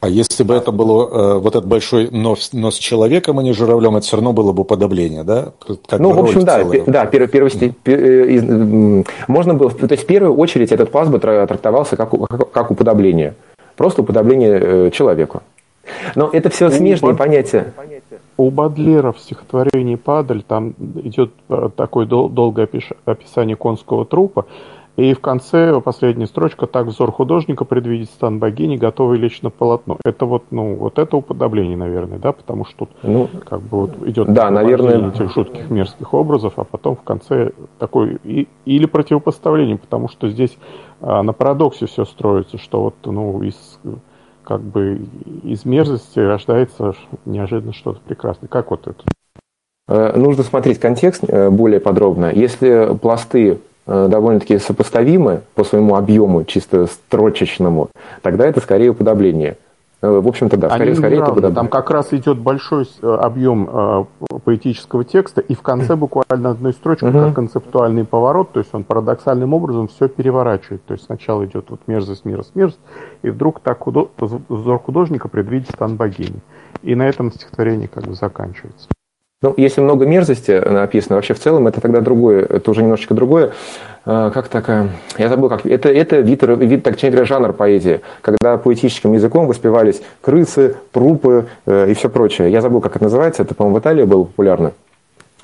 А 0.00 0.08
если 0.08 0.44
бы 0.44 0.54
это 0.54 0.70
было 0.70 1.08
э, 1.08 1.38
вот 1.38 1.56
этот 1.56 1.66
большой 1.66 2.08
нос, 2.12 2.50
нос 2.52 2.76
человеком, 2.76 3.40
а 3.40 3.42
не 3.42 3.52
журавлем, 3.52 3.96
это 3.96 4.06
все 4.06 4.16
равно 4.16 4.32
было 4.32 4.52
бы 4.52 4.60
уподобление, 4.60 5.24
да? 5.24 5.46
Как 5.88 5.98
ну, 5.98 6.12
в 6.12 6.20
общем, 6.20 6.44
да, 6.44 6.58
целая. 6.62 6.84
да, 6.86 7.06
первый, 7.06 7.26
первый, 7.26 7.50
сте- 7.50 7.74
пе- 7.82 8.38
э, 8.38 9.02
можно 9.26 9.54
было, 9.54 9.70
то 9.72 9.90
есть 9.90 10.04
в 10.04 10.06
первую 10.06 10.36
очередь 10.36 10.70
этот 10.70 10.92
пласт 10.92 11.10
бы 11.10 11.18
тра- 11.18 11.44
трактовался 11.48 11.96
как, 11.96 12.10
как, 12.10 12.52
как 12.52 12.70
уподобление, 12.70 13.34
просто 13.78 14.02
уподобление 14.02 14.60
э, 14.60 14.90
человеку. 14.90 15.42
Но 16.14 16.28
это 16.30 16.50
все 16.50 16.68
смежные 16.68 17.12
вот- 17.12 17.18
понятия. 17.18 17.72
У 18.36 18.50
Бадлера 18.50 19.12
в 19.12 19.18
стихотворении 19.18 19.96
«Падаль» 19.96 20.42
там 20.46 20.74
идет 21.02 21.30
э, 21.48 21.70
такое 21.74 22.04
дол- 22.06 22.28
долгое 22.28 22.68
описание 23.06 23.56
конского 23.56 24.04
трупа, 24.04 24.44
и 24.96 25.14
в 25.14 25.20
конце 25.20 25.80
последняя 25.80 26.26
строчка 26.26 26.66
«Так 26.66 26.86
взор 26.86 27.10
художника 27.12 27.64
предвидит 27.64 28.10
стан 28.10 28.38
богини, 28.38 28.76
готовый 28.76 29.18
лечь 29.18 29.42
на 29.42 29.50
полотно». 29.50 29.96
Это 30.04 30.26
вот, 30.26 30.44
ну, 30.50 30.74
вот 30.74 30.98
это 30.98 31.16
уподобление, 31.16 31.76
наверное, 31.76 32.18
да, 32.18 32.32
потому 32.32 32.64
что 32.64 32.86
тут 32.86 32.90
Ну, 33.02 33.28
как 33.48 33.60
бы 33.60 33.80
вот 33.80 33.90
идет 34.06 34.32
Да, 34.32 34.50
наверное. 34.50 35.08
этих 35.10 35.32
жутких 35.32 35.70
мерзких 35.70 36.12
образов, 36.14 36.54
а 36.56 36.64
потом 36.64 36.96
в 36.96 37.02
конце 37.02 37.52
такой 37.78 38.18
и- 38.24 38.46
или 38.66 38.86
противопоставление, 38.86 39.78
потому 39.78 40.08
что 40.08 40.28
здесь 40.28 40.56
на 41.00 41.32
парадоксе 41.32 41.86
все 41.86 42.04
строится, 42.04 42.58
что 42.58 42.82
вот 42.82 42.94
ну 43.04 43.42
из 43.42 43.78
как 44.48 44.62
бы 44.62 45.02
из 45.44 45.66
мерзости 45.66 46.18
рождается 46.18 46.94
неожиданно 47.26 47.74
что-то 47.74 48.00
прекрасное. 48.00 48.48
Как 48.48 48.70
вот 48.70 48.86
это? 48.86 49.04
Э, 49.88 50.16
Нужно 50.16 50.42
смотреть 50.42 50.80
контекст 50.80 51.22
э, 51.28 51.50
более 51.50 51.80
подробно. 51.80 52.32
Если 52.32 52.96
пласты 53.00 53.58
э, 53.86 54.08
довольно-таки 54.08 54.58
сопоставимы 54.58 55.42
по 55.54 55.64
своему 55.64 55.96
объему, 55.96 56.44
чисто 56.44 56.86
строчечному, 56.86 57.90
тогда 58.22 58.46
это 58.46 58.60
скорее 58.60 58.90
уподобление. 58.90 59.58
В 60.00 60.28
общем-то, 60.28 60.56
да, 60.56 60.68
скорее, 60.70 60.90
Они 60.90 60.94
скорее 60.94 61.14
это 61.16 61.24
неравны. 61.24 61.42
будет 61.42 61.54
Там 61.56 61.66
как 61.66 61.90
раз 61.90 62.12
идет 62.12 62.38
большой 62.38 62.88
э, 63.02 63.14
объем 63.20 63.68
э, 63.68 64.04
поэтического 64.44 65.02
текста, 65.04 65.40
и 65.40 65.54
в 65.54 65.62
конце 65.62 65.96
буквально 65.96 66.50
одной 66.50 66.72
строчки, 66.72 67.04
Мгм. 67.04 67.24
как 67.24 67.34
концептуальный 67.34 68.04
поворот, 68.04 68.52
то 68.52 68.60
есть 68.60 68.72
он 68.72 68.84
парадоксальным 68.84 69.52
образом 69.54 69.88
все 69.88 70.08
переворачивает. 70.08 70.84
То 70.84 70.92
есть 70.94 71.06
сначала 71.06 71.44
идет 71.46 71.70
вот 71.70 71.80
мерзость, 71.88 72.24
мерзость, 72.24 72.54
мерзость, 72.54 72.78
и 73.22 73.30
вдруг 73.30 73.58
так 73.58 73.80
худо- 73.80 74.08
взор 74.48 74.78
художника 74.78 75.26
предвидит 75.26 75.70
стан 75.70 75.96
богини. 75.96 76.38
И 76.82 76.94
на 76.94 77.08
этом 77.08 77.32
стихотворение 77.32 77.88
как 77.88 78.04
бы 78.04 78.14
заканчивается. 78.14 78.86
Ну, 79.40 79.54
если 79.56 79.80
много 79.80 80.04
мерзости 80.04 80.50
написано, 80.50 81.14
вообще 81.16 81.32
в 81.34 81.38
целом 81.38 81.66
это 81.68 81.80
тогда 81.80 82.00
другое, 82.00 82.44
это 82.44 82.70
уже 82.70 82.82
немножечко 82.82 83.14
другое. 83.14 83.52
А, 84.10 84.30
Как 84.30 84.48
такая, 84.48 84.88
я 85.18 85.28
забыл, 85.28 85.50
как 85.50 85.66
это, 85.66 85.90
это 85.90 86.20
вид, 86.20 86.42
вид, 86.42 86.82
так 86.82 86.94
точнее, 86.94 87.26
жанр 87.26 87.52
поэзии, 87.52 88.00
когда 88.22 88.56
поэтическим 88.56 89.12
языком 89.12 89.46
воспевались 89.46 90.00
крысы, 90.22 90.76
трупы 90.92 91.44
э, 91.66 91.90
и 91.90 91.94
все 91.94 92.08
прочее. 92.08 92.50
Я 92.50 92.62
забыл, 92.62 92.80
как 92.80 92.96
это 92.96 93.04
называется, 93.04 93.42
это, 93.42 93.54
по-моему, 93.54 93.76
в 93.76 93.80
Италии 93.80 94.04
было 94.04 94.24
популярно. 94.24 94.72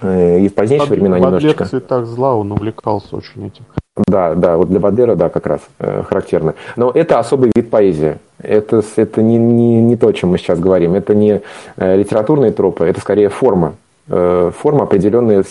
Э, 0.00 0.38
И 0.40 0.48
в 0.48 0.54
позднейшие 0.54 0.92
времена 0.92 1.18
Бадлер 1.18 1.40
немножечко. 1.40 1.64
в 1.64 1.68
«Цветах 1.68 2.06
зла» 2.06 2.36
он 2.36 2.52
увлекался 2.52 3.16
очень 3.16 3.48
этим. 3.48 3.66
Да, 4.06 4.34
да, 4.34 4.56
вот 4.56 4.70
для 4.70 4.80
Бадлера, 4.80 5.14
да, 5.14 5.28
как 5.28 5.46
раз 5.46 5.60
э, 5.78 6.02
характерно. 6.08 6.54
Но 6.76 6.90
это 6.90 7.18
особый 7.18 7.52
вид 7.54 7.68
поэзии. 7.68 8.16
Это, 8.38 8.82
это 8.96 9.22
не, 9.22 9.36
не, 9.36 9.82
не 9.82 9.96
то, 9.98 10.08
о 10.08 10.12
чем 10.14 10.30
мы 10.30 10.38
сейчас 10.38 10.58
говорим. 10.58 10.94
Это 10.94 11.14
не 11.14 11.42
э, 11.76 11.96
литературные 11.96 12.50
тропы, 12.50 12.86
это 12.86 12.98
скорее 12.98 13.28
форма. 13.28 13.74
Э, 14.08 14.50
форма 14.56 14.84
определенная, 14.84 15.44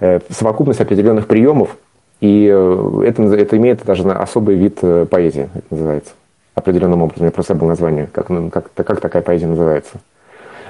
э, 0.00 0.18
совокупность 0.28 0.80
определенных 0.80 1.28
приемов. 1.28 1.76
И 2.20 2.50
э, 2.52 3.02
это, 3.04 3.22
это 3.22 3.56
имеет 3.56 3.84
даже 3.84 4.08
особый 4.10 4.56
вид 4.56 4.78
э, 4.82 5.06
поэзии, 5.06 5.48
это 5.54 5.66
называется. 5.70 6.12
Определенным 6.54 7.02
образом. 7.02 7.26
Я 7.26 7.30
просто 7.30 7.54
забыл 7.54 7.68
название, 7.68 8.08
как, 8.12 8.28
ну, 8.30 8.50
как, 8.50 8.72
как 8.74 9.00
такая 9.00 9.22
поэзия 9.22 9.46
называется. 9.46 9.98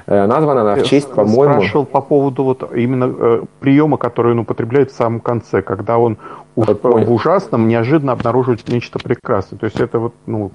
Э, 0.06 0.26
Названа 0.26 0.60
она 0.60 0.74
в 0.76 0.82
честь, 0.84 1.08
Я 1.08 1.14
по-моему... 1.14 1.54
спрашивал 1.54 1.84
по 1.86 2.00
поводу 2.00 2.44
вот 2.44 2.70
именно 2.74 3.14
э, 3.18 3.42
приема, 3.60 3.96
который 3.96 4.32
он 4.32 4.40
употребляет 4.40 4.90
в 4.90 4.96
самом 4.96 5.20
конце, 5.20 5.62
когда 5.62 5.98
он 5.98 6.18
уж 6.56 6.66
в 6.66 7.12
ужасном 7.12 7.68
неожиданно 7.68 8.12
обнаруживает 8.12 8.66
нечто 8.68 8.98
прекрасное. 8.98 9.58
То 9.58 9.64
есть 9.64 9.80
это 9.80 9.98
вот, 9.98 10.14
ну, 10.26 10.50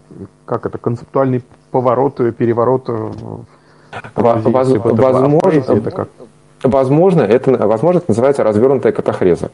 как 0.46 0.66
это, 0.66 0.78
концептуальный 0.78 1.44
поворот, 1.72 2.18
переворот. 2.36 2.90
воз- 4.16 4.72
это 4.72 5.02
возможно, 5.02 5.74
это 5.74 5.92
как? 5.92 6.10
Возможно, 6.64 7.22
это, 7.22 7.68
возможно, 7.68 8.00
это 8.00 8.10
называется 8.10 8.44
развернутая 8.44 8.92
катахреза. 8.92 9.52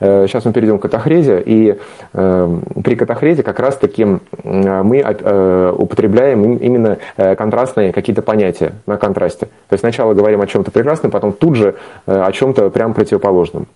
Э, 0.00 0.26
Сейчас 0.28 0.44
мы 0.44 0.52
перейдем 0.52 0.78
к 0.78 0.82
катахрезе, 0.82 1.42
и 1.44 1.78
э, 2.12 2.58
при 2.84 2.94
катахрезе 2.94 3.42
как 3.42 3.58
раз-таки 3.60 4.02
э, 4.04 4.82
мы 4.82 4.98
употребляем 5.78 6.44
им- 6.44 6.56
именно 6.56 6.98
контрастные 7.16 7.92
какие-то 7.92 8.22
понятия 8.22 8.72
на 8.86 8.96
контрасте. 8.96 9.46
То 9.46 9.74
есть 9.74 9.80
сначала 9.80 10.14
говорим 10.14 10.40
о 10.40 10.46
чем-то 10.46 10.70
прекрасном, 10.70 11.10
потом 11.10 11.32
тут 11.32 11.56
же 11.56 11.74
о 12.06 12.30
чем-то 12.32 12.70
прям 12.70 12.94
противоположном. 12.94 13.66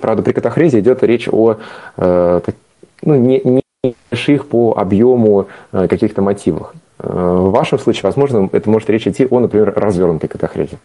Правда, 0.00 0.22
при 0.22 0.32
катахрезе 0.32 0.80
идет 0.80 1.02
речь 1.02 1.28
о 1.30 1.56
ну, 1.96 3.14
не, 3.14 3.40
не 3.44 3.62
по 4.50 4.74
объему 4.76 5.46
каких-то 5.72 6.22
мотивах. 6.22 6.74
В 6.98 7.50
вашем 7.50 7.78
случае, 7.78 8.02
возможно, 8.04 8.48
это 8.52 8.70
может 8.70 8.88
речь 8.90 9.06
идти 9.06 9.26
о, 9.30 9.40
например, 9.40 9.72
развернутой 9.76 10.28
катахрезе. 10.28 10.78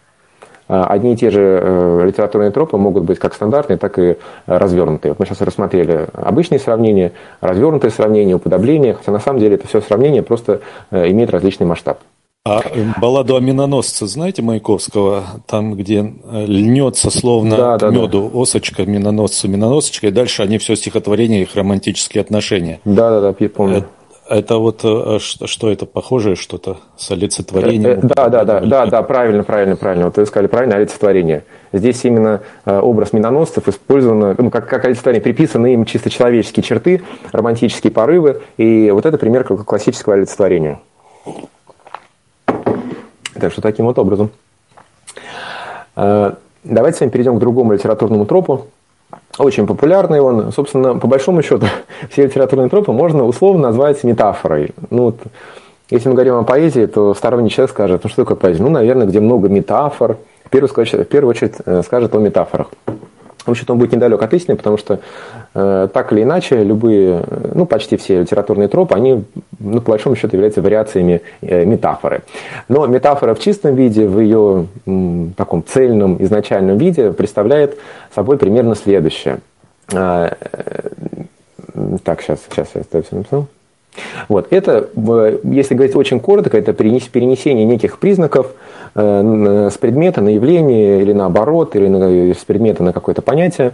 А, 0.70 0.84
Одни 0.84 1.14
и 1.14 1.16
те 1.16 1.30
же 1.30 1.40
э, 1.40 2.02
литературные 2.06 2.52
тропы 2.52 2.76
могут 2.76 3.02
быть 3.02 3.18
как 3.18 3.34
стандартные, 3.34 3.76
так 3.76 3.98
и 3.98 4.18
развернутые. 4.46 5.10
Вот 5.10 5.18
мы 5.18 5.26
сейчас 5.26 5.40
рассмотрели 5.40 6.06
обычные 6.12 6.60
сравнения, 6.60 7.10
развернутые 7.40 7.90
сравнения, 7.90 8.36
уподобления, 8.36 8.94
хотя 8.94 9.10
на 9.10 9.18
самом 9.18 9.40
деле 9.40 9.56
это 9.56 9.66
все 9.66 9.80
сравнение 9.80 10.22
просто 10.22 10.60
э, 10.92 11.10
имеет 11.10 11.30
различный 11.30 11.66
масштаб. 11.66 11.98
А 12.44 12.60
э, 12.62 12.84
балладу 13.00 13.34
о 13.34 13.40
миноносце 13.40 14.06
знаете 14.06 14.42
Маяковского? 14.42 15.24
Там, 15.48 15.74
где 15.74 16.14
льнется 16.30 17.10
словно 17.10 17.56
Да, 17.56 17.76
да, 17.76 17.90
да. 17.90 18.02
меду 18.02 18.30
осочка, 18.32 18.86
миноносцу, 18.86 19.48
миноносочка, 19.48 20.06
и 20.06 20.10
дальше 20.12 20.44
они 20.44 20.58
все 20.58 20.76
стихотворение, 20.76 21.42
их 21.42 21.56
романтические 21.56 22.20
отношения. 22.20 22.78
Да-да-да, 22.84 23.34
я 23.36 23.48
помню. 23.48 23.86
Это, 24.30 24.58
вот 24.58 24.82
э, 24.84 25.18
что, 25.18 25.72
это 25.72 25.86
похожее 25.86 26.36
что-то 26.36 26.76
с 26.96 27.10
Э, 27.10 27.14
олицетворением? 27.14 27.84
э, 27.84 27.98
Да, 28.00 28.28
да, 28.28 28.44
да, 28.44 28.60
да, 28.60 28.86
да, 28.86 29.02
правильно, 29.02 29.42
правильно, 29.42 29.74
правильно. 29.74 30.04
Вот 30.04 30.18
вы 30.18 30.24
сказали 30.24 30.46
правильно, 30.46 30.76
олицетворение. 30.76 31.42
Здесь 31.72 32.04
именно 32.04 32.40
э, 32.64 32.78
образ 32.78 33.12
миноносцев 33.12 33.66
использован, 33.66 34.36
ну, 34.38 34.50
как, 34.50 34.68
как 34.68 34.84
олицетворение, 34.84 35.20
приписаны 35.20 35.74
им 35.74 35.84
чисто 35.84 36.10
человеческие 36.10 36.62
черты, 36.62 37.02
романтические 37.32 37.90
порывы, 37.90 38.40
и 38.56 38.92
вот 38.92 39.04
это 39.04 39.18
пример 39.18 39.42
классического 39.42 40.14
олицетворения. 40.14 40.78
Так 43.34 43.50
что 43.50 43.60
таким 43.60 43.86
вот 43.86 43.98
образом. 43.98 44.30
Э, 45.96 46.34
Давайте 46.62 46.98
с 46.98 47.00
вами 47.00 47.10
перейдем 47.10 47.36
к 47.36 47.40
другому 47.40 47.72
литературному 47.72 48.26
тропу. 48.26 48.66
Очень 49.38 49.66
популярный 49.66 50.20
он. 50.20 50.52
Собственно, 50.52 50.98
по 50.98 51.06
большому 51.06 51.42
счету, 51.42 51.66
все 52.10 52.24
литературные 52.24 52.68
тропы 52.68 52.92
можно 52.92 53.24
условно 53.24 53.68
назвать 53.68 54.02
метафорой. 54.04 54.70
Ну, 54.90 55.04
вот, 55.04 55.16
если 55.90 56.08
мы 56.08 56.14
говорим 56.14 56.34
о 56.34 56.44
поэзии, 56.44 56.86
то 56.86 57.14
сторонний 57.14 57.50
человек 57.50 57.70
скажет, 57.70 58.04
ну 58.04 58.10
что 58.10 58.22
такое 58.22 58.36
поэзия? 58.36 58.62
Ну, 58.62 58.70
наверное, 58.70 59.06
где 59.06 59.20
много 59.20 59.48
метафор. 59.48 60.18
В 60.44 60.50
первую, 60.50 60.68
в 60.68 61.04
первую 61.04 61.30
очередь 61.30 61.54
э, 61.64 61.82
скажет 61.82 62.14
о 62.14 62.18
метафорах. 62.18 62.68
В 63.50 63.52
общем-то, 63.52 63.72
он 63.72 63.78
будет 63.80 63.92
недалек 63.92 64.22
от 64.22 64.32
истины, 64.32 64.56
потому 64.56 64.76
что 64.76 65.00
э, 65.54 65.88
так 65.92 66.12
или 66.12 66.22
иначе 66.22 66.62
любые, 66.62 67.24
э, 67.26 67.50
ну 67.54 67.66
почти 67.66 67.96
все 67.96 68.20
литературные 68.20 68.68
тропы, 68.68 68.94
они, 68.94 69.24
ну, 69.58 69.80
по 69.80 69.90
большому 69.90 70.14
счету, 70.14 70.36
являются 70.36 70.62
вариациями 70.62 71.20
э, 71.40 71.64
метафоры. 71.64 72.22
Но 72.68 72.86
метафора 72.86 73.34
в 73.34 73.40
чистом 73.40 73.74
виде, 73.74 74.06
в 74.06 74.20
ее 74.20 74.66
м, 74.86 75.34
таком 75.36 75.64
цельном 75.66 76.22
изначальном 76.22 76.78
виде 76.78 77.12
представляет 77.12 77.76
собой 78.14 78.38
примерно 78.38 78.76
следующее. 78.76 79.40
А, 79.92 80.32
э, 80.40 80.90
так, 82.04 82.22
сейчас, 82.22 82.38
сейчас 82.48 82.68
я 82.74 82.82
это 82.82 83.02
все 83.02 83.16
написал. 83.16 83.46
Вот, 84.28 84.46
это, 84.50 84.88
если 85.42 85.74
говорить 85.74 85.96
очень 85.96 86.20
коротко, 86.20 86.56
это 86.56 86.72
перенес- 86.72 87.10
перенесение 87.10 87.64
неких 87.64 87.98
признаков 87.98 88.52
э, 88.94 89.68
с 89.72 89.76
предмета 89.78 90.20
на 90.20 90.28
явление 90.28 91.02
или 91.02 91.12
наоборот, 91.12 91.74
или 91.74 92.32
с 92.32 92.44
предмета 92.44 92.82
на 92.82 92.92
какое-то 92.92 93.22
понятие. 93.22 93.72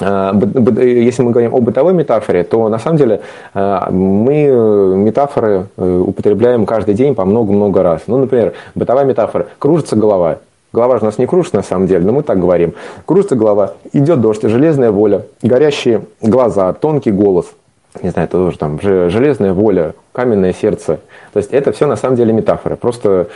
А, 0.00 0.34
Если 0.80 1.22
мы 1.22 1.30
говорим 1.30 1.54
о 1.54 1.60
бытовой 1.60 1.92
метафоре, 1.92 2.44
то 2.44 2.68
на 2.68 2.78
самом 2.78 2.96
деле 2.96 3.20
а, 3.54 3.90
мы 3.90 4.46
э, 4.46 4.94
метафоры 4.96 5.66
э, 5.76 5.98
употребляем 6.06 6.66
каждый 6.66 6.94
день 6.94 7.14
по 7.14 7.24
много-много 7.24 7.82
раз. 7.82 8.02
Ну, 8.06 8.18
например, 8.18 8.54
бытовая 8.74 9.04
метафора– 9.04 9.48
кружится 9.58 9.96
голова. 9.96 10.38
Голова 10.72 10.96
же 10.96 11.02
у 11.02 11.04
нас 11.04 11.18
не 11.18 11.26
кружится 11.26 11.56
на 11.56 11.62
самом 11.62 11.86
деле, 11.86 12.04
но 12.04 12.12
мы 12.12 12.22
так 12.22 12.40
говорим. 12.40 12.72
Кружится 13.04 13.36
голова, 13.36 13.74
идет 13.92 14.22
дождь, 14.22 14.42
железная 14.42 14.90
воля, 14.90 15.26
горящие 15.42 16.02
глаза, 16.22 16.72
тонкий 16.72 17.12
голос– 17.12 17.46
не 18.00 18.10
знаю, 18.10 18.28
тоже 18.28 18.58
там 18.58 18.80
же- 18.80 19.10
железная 19.10 19.52
воля, 19.52 19.94
каменное 20.12 20.52
сердце. 20.52 21.00
То 21.32 21.38
есть 21.38 21.52
это 21.52 21.72
все 21.72 21.86
на 21.86 21.96
самом 21.96 22.16
деле 22.16 22.32
метафоры. 22.32 22.76
Просто 22.76 23.28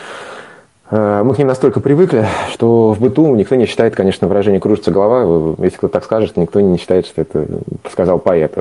э, 0.90 1.22
мы 1.22 1.34
к 1.34 1.38
ним 1.38 1.48
настолько 1.48 1.80
привыкли, 1.80 2.26
что 2.50 2.92
в 2.92 3.00
быту 3.00 3.34
никто 3.34 3.54
не 3.54 3.66
считает, 3.66 3.94
конечно, 3.94 4.28
выражение 4.28 4.60
«кружится 4.60 4.90
голова», 4.90 5.56
если 5.58 5.76
кто-то 5.76 5.94
так 5.94 6.04
скажет, 6.04 6.36
никто 6.36 6.60
не 6.60 6.78
считает, 6.78 7.06
что 7.06 7.20
это 7.20 7.46
сказал 7.90 8.18
поэт. 8.18 8.54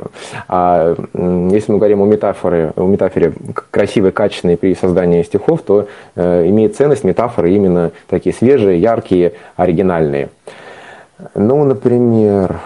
А 0.50 0.96
если 1.14 1.72
мы 1.72 1.78
говорим 1.78 2.02
о 2.02 2.06
метафоре, 2.06 2.74
о 2.76 2.86
метафоре 2.86 3.34
красивой, 3.72 4.12
качественной 4.12 4.58
при 4.58 4.76
создании 4.76 5.24
стихов, 5.24 5.62
то 5.62 5.88
э, 6.16 6.48
имеет 6.48 6.76
ценность 6.76 7.06
метафоры 7.06 7.52
именно 7.52 7.92
такие 8.08 8.36
свежие, 8.36 8.82
яркие, 8.82 9.34
оригинальные. 9.56 10.30
Ну, 11.34 11.64
например, 11.64 12.60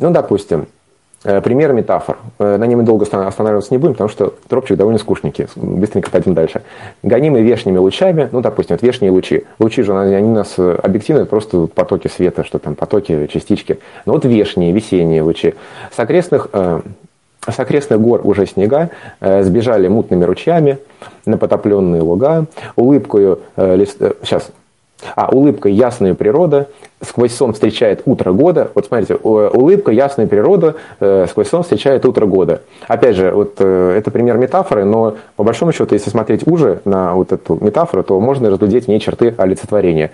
ну, 0.00 0.10
допустим, 0.10 0.66
Э, 0.66 0.81
Пример 1.22 1.72
метафор. 1.72 2.18
Э, 2.38 2.56
На 2.56 2.64
мы 2.66 2.82
долго 2.82 3.02
оста- 3.02 3.26
останавливаться 3.28 3.72
не 3.72 3.78
будем, 3.78 3.94
потому 3.94 4.10
что 4.10 4.34
тропчик 4.48 4.76
довольно 4.76 4.98
скучненький. 4.98 5.46
Быстренько 5.54 6.10
пойдем 6.10 6.34
дальше. 6.34 6.62
Гонимые 7.02 7.44
вешними 7.44 7.78
лучами, 7.78 8.28
ну, 8.32 8.40
допустим, 8.40 8.74
вот 8.74 8.82
вешние 8.82 9.12
лучи. 9.12 9.44
Лучи 9.60 9.82
же, 9.82 9.96
они 9.96 10.30
у 10.30 10.34
нас 10.34 10.54
э, 10.58 10.78
объективно, 10.82 11.24
просто 11.24 11.66
потоки 11.68 12.08
света, 12.08 12.42
что 12.44 12.58
там, 12.58 12.74
потоки, 12.74 13.28
частички. 13.32 13.78
Но 14.04 14.14
вот 14.14 14.24
вешние, 14.24 14.72
весенние 14.72 15.22
лучи. 15.22 15.54
С 15.94 15.98
окрестных, 16.00 16.48
э, 16.52 16.80
с 17.48 17.58
окрестных 17.58 18.00
гор 18.00 18.20
уже 18.24 18.46
снега 18.46 18.90
э, 19.20 19.42
сбежали 19.44 19.86
мутными 19.86 20.24
ручьями 20.24 20.78
на 21.24 21.38
потопленные 21.38 22.02
луга, 22.02 22.46
улыбкою, 22.74 23.40
э, 23.56 23.76
лист- 23.76 24.00
э, 24.02 24.12
сейчас, 24.24 24.50
а, 25.16 25.28
улыбка 25.30 25.68
ясная 25.68 26.14
природа, 26.14 26.68
сквозь 27.00 27.34
сон 27.34 27.52
встречает 27.52 28.02
утро 28.06 28.32
года. 28.32 28.70
Вот 28.74 28.86
смотрите, 28.86 29.14
улыбка 29.16 29.90
ясная 29.90 30.26
природа, 30.26 30.76
э, 31.00 31.26
сквозь 31.28 31.48
сон 31.48 31.62
встречает 31.62 32.04
утро 32.06 32.26
года. 32.26 32.62
Опять 32.88 33.16
же, 33.16 33.32
вот 33.32 33.56
э, 33.58 33.94
это 33.98 34.10
пример 34.10 34.38
метафоры, 34.38 34.84
но 34.84 35.16
по 35.36 35.44
большому 35.44 35.72
счету, 35.72 35.94
если 35.94 36.10
смотреть 36.10 36.46
уже 36.46 36.80
на 36.84 37.14
вот 37.14 37.32
эту 37.32 37.58
метафору, 37.60 38.02
то 38.02 38.18
можно 38.20 38.50
разглядеть 38.50 38.84
в 38.84 38.88
ней 38.88 39.00
черты 39.00 39.34
олицетворения. 39.36 40.12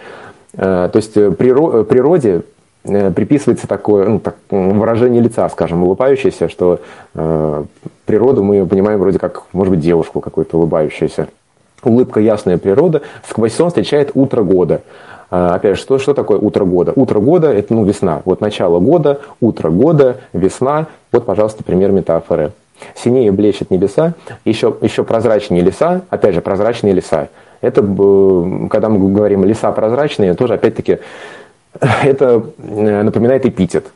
Э, 0.54 0.88
То 0.92 0.96
есть 0.96 1.16
э, 1.16 1.28
приро- 1.28 1.80
э, 1.80 1.84
природе 1.84 2.42
э, 2.84 3.10
приписывается 3.10 3.66
такое 3.66 4.08
ну, 4.08 4.20
так, 4.20 4.36
выражение 4.50 5.22
лица, 5.22 5.48
скажем, 5.50 5.84
улыбающееся, 5.84 6.48
что 6.48 6.80
э, 7.14 7.64
природу 8.06 8.42
мы 8.42 8.64
понимаем 8.66 8.98
вроде 8.98 9.18
как, 9.18 9.42
может 9.52 9.74
быть, 9.74 9.80
девушку 9.80 10.20
какую-то 10.20 10.56
улыбающуюся. 10.56 11.28
Улыбка 11.82 12.20
ясная 12.20 12.58
природа, 12.58 13.02
сквозь 13.28 13.52
встречает 13.52 14.12
утро 14.14 14.42
года. 14.42 14.82
А, 15.30 15.54
Опять 15.54 15.76
же, 15.76 15.82
что, 15.82 15.98
что 15.98 16.14
такое 16.14 16.38
утро 16.38 16.64
года? 16.64 16.92
Утро 16.96 17.20
года– 17.20 17.52
это 17.54 17.74
ну, 17.74 17.84
весна. 17.84 18.22
Вот 18.24 18.40
начало 18.40 18.80
года, 18.80 19.20
утро 19.40 19.70
года, 19.70 20.18
весна. 20.32 20.86
Вот, 21.12 21.26
пожалуйста, 21.26 21.64
пример 21.64 21.92
метафоры. 21.92 22.52
Синее 22.94 23.32
блещет 23.32 23.70
небеса, 23.70 24.14
еще, 24.44 24.74
еще 24.82 25.02
прозрачнее 25.02 25.62
леса, 25.62 26.02
опять 26.10 26.34
же, 26.34 26.40
прозрачные 26.40 26.94
леса. 26.94 27.28
Это, 27.60 27.82
когда 27.82 28.88
мы 28.88 29.12
говорим 29.12 29.44
леса 29.44 29.72
прозрачные, 29.72 30.34
тоже, 30.34 30.54
опять-таки, 30.54 30.98
это 32.04 32.44
э, 32.58 33.02
напоминает 33.02 33.46
эпитет. 33.46 33.86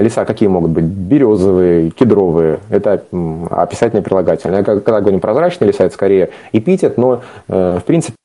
Леса 0.00 0.24
какие 0.24 0.48
могут 0.48 0.70
быть? 0.70 0.84
Березовые, 0.84 1.90
кедровые. 1.90 2.60
Это 2.70 3.04
описательное 3.50 4.02
прилагательное. 4.02 4.62
Когда 4.62 5.00
говорим 5.00 5.20
прозрачные 5.20 5.68
леса, 5.68 5.84
это 5.84 5.94
скорее 5.94 6.30
эпитет, 6.52 6.96
но, 6.96 7.20
э, 7.48 7.78
в 7.80 7.84
принципе, 7.84 8.16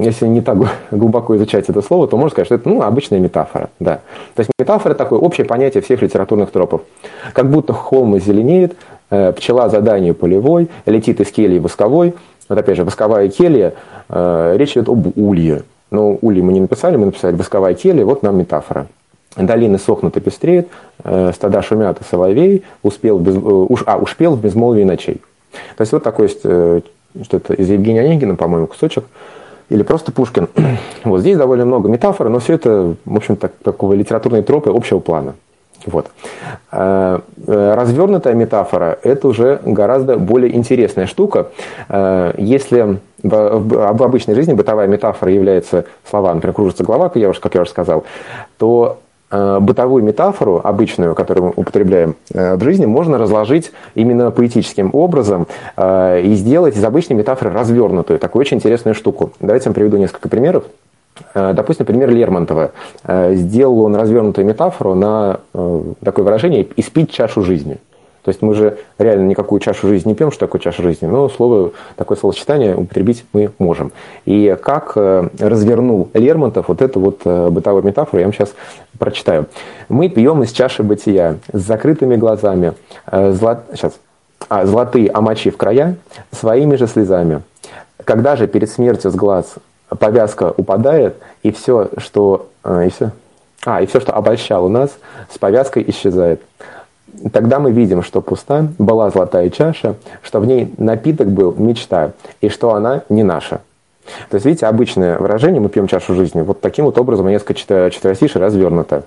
если 0.00 0.26
не 0.26 0.40
так 0.40 0.58
глубоко 0.90 1.36
изучать 1.36 1.68
это 1.68 1.82
слово, 1.82 2.08
то 2.08 2.16
можно 2.16 2.30
сказать, 2.30 2.46
что 2.46 2.54
это 2.56 2.68
ну, 2.68 2.82
обычная 2.82 3.18
метафора. 3.18 3.70
Да. 3.80 4.00
То 4.34 4.40
есть 4.40 4.50
метафора– 4.58 4.94
такое 4.94 5.18
общее 5.18 5.46
понятие 5.46 5.82
всех 5.82 6.02
литературных 6.02 6.50
тропов. 6.50 6.82
Как 7.32 7.50
будто 7.50 7.72
холм 7.72 8.18
зеленеет, 8.18 8.76
э, 9.10 9.32
пчела 9.32 9.68
заданию 9.68 10.14
полевой, 10.14 10.68
летит 10.84 11.20
из 11.20 11.30
кельи 11.30 11.58
восковой. 11.58 12.14
Вот 12.48 12.58
опять 12.58 12.76
же, 12.76 12.84
восковая 12.84 13.28
келья, 13.28 13.74
э, 14.08 14.54
речь 14.56 14.72
идет 14.72 14.88
об 14.88 15.18
улье. 15.18 15.62
Но 15.90 16.18
улье 16.20 16.42
мы 16.42 16.52
не 16.52 16.60
написали, 16.60 16.96
мы 16.96 17.06
написали 17.06 17.34
восковая 17.34 17.74
келья, 17.74 18.04
вот 18.04 18.22
нам 18.22 18.38
метафора. 18.38 18.86
Долины 19.36 19.78
сохнут 19.78 20.16
и 20.16 20.20
пестреют, 20.20 20.68
э, 21.04 21.32
стада 21.34 21.62
шумят 21.62 22.00
и 22.00 22.04
соловей, 22.04 22.64
успел 22.82 23.18
без- 23.18 23.36
э, 23.36 23.38
уж, 23.38 23.82
а, 23.86 23.98
уж 23.98 24.16
пел 24.16 24.34
в 24.34 24.40
безмолвии 24.40 24.84
ночей. 24.84 25.20
То 25.76 25.82
есть 25.82 25.92
вот 25.92 26.02
такой 26.02 26.26
есть, 26.26 26.40
э, 26.44 26.80
что-то 27.22 27.54
из 27.54 27.68
Евгения 27.68 28.00
Онегина, 28.00 28.34
по-моему, 28.34 28.66
кусочек, 28.66 29.04
или 29.68 29.82
просто 29.82 30.12
Пушкин. 30.12 30.48
Вот 31.04 31.20
здесь 31.20 31.36
довольно 31.36 31.66
много 31.66 31.88
метафор, 31.88 32.28
но 32.30 32.38
все 32.38 32.54
это, 32.54 32.94
в 33.04 33.16
общем, 33.16 33.36
так, 33.36 33.52
такого 33.62 33.92
литературные 33.92 34.42
тропы 34.42 34.70
общего 34.70 35.00
плана. 35.00 35.34
Вот. 35.84 36.06
Развернутая 36.72 38.34
метафора– 38.34 38.98
это 39.02 39.28
уже 39.28 39.60
гораздо 39.64 40.16
более 40.16 40.56
интересная 40.56 41.06
штука. 41.06 41.48
Если 41.88 42.98
в, 43.22 44.02
обычной 44.02 44.34
жизни 44.34 44.54
бытовая 44.54 44.88
метафора 44.88 45.30
является 45.30 45.84
слова, 46.08 46.34
например, 46.34 46.54
кружится 46.54 46.82
голова, 46.82 47.08
как 47.08 47.18
я 47.18 47.28
уже, 47.28 47.40
как 47.40 47.54
я 47.54 47.60
уже 47.60 47.70
сказал, 47.70 48.04
то 48.58 48.98
бытовую 49.30 50.04
метафору, 50.04 50.60
обычную, 50.62 51.14
которую 51.14 51.46
мы 51.46 51.52
употребляем 51.56 52.14
э, 52.32 52.56
в 52.56 52.62
жизни, 52.62 52.86
можно 52.86 53.18
разложить 53.18 53.72
именно 53.94 54.30
поэтическим 54.30 54.90
образом 54.92 55.46
э, 55.76 56.22
и 56.22 56.34
сделать 56.34 56.76
из 56.76 56.84
обычной 56.84 57.16
метафоры 57.16 57.50
развернутую, 57.50 58.18
такую 58.18 58.40
очень 58.40 58.58
интересную 58.58 58.94
штуку. 58.94 59.32
Давайте 59.40 59.64
я 59.64 59.70
вам 59.70 59.74
приведу 59.74 59.96
несколько 59.96 60.28
примеров. 60.28 60.64
Э, 61.34 61.52
Допустим, 61.54 61.86
пример 61.86 62.10
Лермонтова. 62.10 62.72
Э, 63.04 63.34
Сделал 63.34 63.80
он 63.80 63.96
развернутую 63.96 64.46
метафору 64.46 64.94
на 64.94 65.40
э, 65.54 65.82
такое 66.04 66.24
выражение 66.24 66.66
«испить 66.76 67.10
чашу 67.10 67.42
жизни». 67.42 67.78
То 68.26 68.30
есть 68.30 68.42
мы 68.42 68.54
же 68.54 68.78
реально 68.98 69.28
никакую 69.28 69.60
чашу 69.60 69.86
жизни 69.86 70.08
не 70.08 70.14
пьем, 70.16 70.32
что 70.32 70.40
такое 70.40 70.60
чаша 70.60 70.82
жизни, 70.82 71.06
но 71.06 71.28
слово, 71.28 71.70
такое 71.94 72.18
словосочетание 72.18 72.74
употребить 72.74 73.24
мы 73.32 73.52
можем. 73.60 73.92
И 74.24 74.58
как 74.60 74.94
э, 74.96 75.28
развернул 75.38 76.08
Лермонтов 76.12 76.66
вот 76.66 76.82
эту 76.82 76.98
вот 76.98 77.20
э, 77.24 77.50
бытовую 77.50 77.84
метафору, 77.84 78.18
я 78.18 78.26
вам 78.26 78.34
сейчас 78.34 78.52
прочитаю. 78.98 79.46
«Мы 79.88 80.08
пьем 80.08 80.42
из 80.42 80.50
чаши 80.50 80.82
бытия 80.82 81.36
с 81.52 81.60
закрытыми 81.60 82.16
глазами, 82.16 82.72
э, 83.12 83.30
зло- 83.30 83.60
сейчас, 83.72 83.92
а, 84.48 84.66
золотые 84.66 85.12
омочи 85.12 85.50
в 85.50 85.56
края, 85.56 85.94
своими 86.32 86.74
же 86.74 86.88
слезами. 86.88 87.42
Когда 88.02 88.34
же 88.34 88.48
перед 88.48 88.68
смертью 88.68 89.12
с 89.12 89.14
глаз 89.14 89.54
повязка 90.00 90.52
упадает, 90.56 91.14
и 91.44 91.52
все, 91.52 91.90
что... 91.98 92.48
И 92.84 92.90
все, 92.90 93.12
а, 93.64 93.82
и 93.82 93.86
все, 93.86 94.00
что 94.00 94.12
обольщало 94.14 94.68
нас, 94.68 94.90
с 95.32 95.38
повязкой 95.38 95.84
исчезает. 95.86 96.40
Тогда 97.32 97.58
мы 97.58 97.72
видим, 97.72 98.02
что 98.02 98.20
пуста 98.20 98.68
была 98.78 99.10
золотая 99.10 99.50
чаша, 99.50 99.96
что 100.22 100.40
в 100.40 100.46
ней 100.46 100.72
напиток 100.78 101.28
был 101.28 101.54
мечта, 101.56 102.12
и 102.40 102.48
что 102.48 102.74
она 102.74 103.02
не 103.08 103.22
наша. 103.22 103.60
То 104.30 104.36
есть, 104.36 104.46
видите, 104.46 104.66
обычное 104.66 105.18
выражение 105.18 105.60
«мы 105.60 105.68
пьем 105.68 105.88
чашу 105.88 106.14
жизни», 106.14 106.42
вот 106.42 106.60
таким 106.60 106.84
вот 106.84 106.98
образом 106.98 107.28
несколько 107.28 107.54
четверостишей 107.54 108.40
развернуто. 108.40 109.04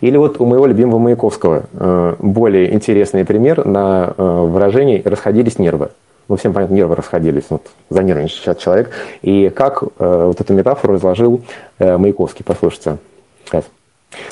Или 0.00 0.16
вот 0.16 0.40
у 0.40 0.46
моего 0.46 0.66
любимого 0.66 0.98
Маяковского 0.98 1.64
э, 1.72 2.14
более 2.18 2.72
интересный 2.74 3.24
пример 3.24 3.64
на 3.66 4.14
э, 4.16 4.22
выражение 4.22 5.02
«расходились 5.04 5.58
нервы». 5.58 5.90
Ну, 6.28 6.36
всем 6.36 6.54
понятно, 6.54 6.74
нервы 6.74 6.94
расходились, 6.94 7.44
вот, 7.50 7.66
занервничал 7.90 8.38
сейчас 8.38 8.56
человек. 8.58 8.90
И 9.20 9.50
как 9.54 9.82
э, 9.82 9.86
вот 10.26 10.40
эту 10.40 10.54
метафору 10.54 10.94
разложил 10.94 11.42
э, 11.78 11.96
Маяковский, 11.98 12.44
послушайте. 12.44 12.96
Сейчас. 13.44 13.64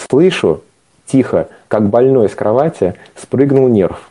«Слышу, 0.09 0.63
тихо, 1.07 1.49
как 1.69 1.89
больной 1.89 2.29
с 2.29 2.35
кровати 2.35 2.95
спрыгнул 3.17 3.69
нерв. 3.69 4.11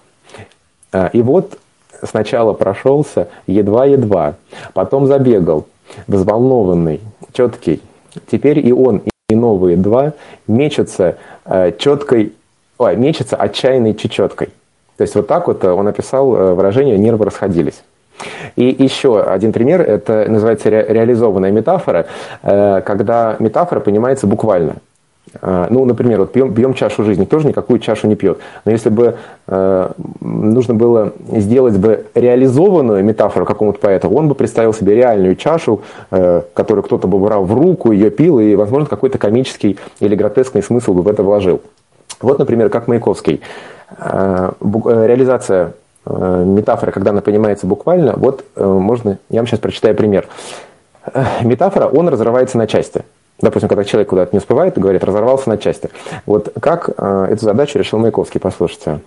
А, 0.91 1.09
И 1.13 1.21
вот 1.21 1.57
сначала 2.03 2.53
прошелся 2.53 3.27
едва-едва, 3.47 4.35
потом 4.73 5.07
забегал, 5.07 5.65
взволнованный, 6.07 7.01
четкий. 7.33 7.81
Теперь 8.29 8.65
и 8.65 8.71
он, 8.73 9.01
и 9.29 9.35
новые 9.35 9.77
два 9.77 10.13
мечутся 10.47 11.17
э, 11.45 11.71
четкой, 11.77 12.33
ой, 12.77 12.95
мечутся 12.97 13.37
отчаянной 13.37 13.93
чечеткой. 13.95 14.49
То 14.97 15.03
есть 15.03 15.15
вот 15.15 15.27
так 15.27 15.47
вот 15.47 15.63
э, 15.63 15.71
он 15.71 15.87
описал 15.87 16.35
э, 16.35 16.53
выражение 16.53 16.97
«нервы 16.97 17.25
расходились». 17.25 17.81
И 18.55 18.65
еще 18.77 19.21
один 19.21 19.51
пример, 19.53 19.81
это 19.81 20.25
называется 20.29 20.69
ре- 20.69 20.85
реализованная 20.89 21.51
метафора, 21.51 22.05
э, 22.43 22.81
когда 22.85 23.35
метафора 23.39 23.79
понимается 23.79 24.27
буквально. 24.27 24.75
А, 25.41 25.67
Ну, 25.69 25.85
например, 25.85 26.19
вот 26.19 26.31
пьем, 26.31 26.53
пьем 26.53 26.73
чашу 26.73 27.03
жизни, 27.03 27.25
тоже 27.25 27.47
никакую 27.47 27.79
чашу 27.79 28.07
не 28.07 28.15
пьет. 28.15 28.39
Но 28.65 28.71
если 28.71 28.89
бы 28.89 29.15
э, 29.47 29.91
нужно 30.19 30.73
было 30.73 31.13
сделать 31.31 31.77
бы 31.77 32.05
реализованную 32.15 33.03
метафору 33.03 33.45
какому-то 33.45 33.79
поэту, 33.79 34.09
он 34.09 34.27
бы 34.27 34.35
представил 34.35 34.73
себе 34.73 34.95
реальную 34.95 35.35
чашу, 35.35 35.81
э, 36.11 36.41
которую 36.53 36.83
кто-то 36.83 37.07
бы 37.07 37.17
брал 37.19 37.45
в 37.45 37.53
руку, 37.53 37.91
ее 37.91 38.09
пил, 38.09 38.39
и, 38.39 38.55
возможно, 38.55 38.87
какой-то 38.89 39.17
комический 39.17 39.77
или 39.99 40.15
гротескный 40.15 40.63
смысл 40.63 40.93
бы 40.93 41.01
в 41.01 41.07
это 41.07 41.23
вложил. 41.23 41.61
Вот, 42.21 42.39
например, 42.39 42.69
как 42.69 42.87
Маяковский. 42.87 43.41
Э, 43.97 44.51
э, 44.59 45.07
Реализация 45.07 45.73
э, 46.05 46.43
метафоры, 46.45 46.91
когда 46.91 47.11
она 47.11 47.21
понимается 47.21 47.67
буквально, 47.67 48.13
вот 48.17 48.43
э, 48.55 48.65
можно, 48.65 49.17
я 49.29 49.39
вам 49.39 49.47
сейчас 49.47 49.59
прочитаю 49.59 49.95
пример. 49.95 50.27
Э, 51.13 51.23
Метафора, 51.43 51.87
он 51.87 52.09
разрывается 52.09 52.57
на 52.57 52.67
части. 52.67 53.03
Допустим, 53.41 53.69
когда 53.69 53.83
человек 53.83 54.09
куда-то 54.09 54.33
не 54.33 54.37
успевает, 54.37 54.77
говорит, 54.77 55.03
разорвался 55.03 55.49
на 55.49 55.57
части. 55.57 55.89
Вот 56.25 56.53
как 56.59 56.89
э, 56.95 57.27
эту 57.31 57.43
задачу 57.43 57.79
решил 57.79 57.99
Маяковский, 57.99 58.39
послушайте. 58.39 58.99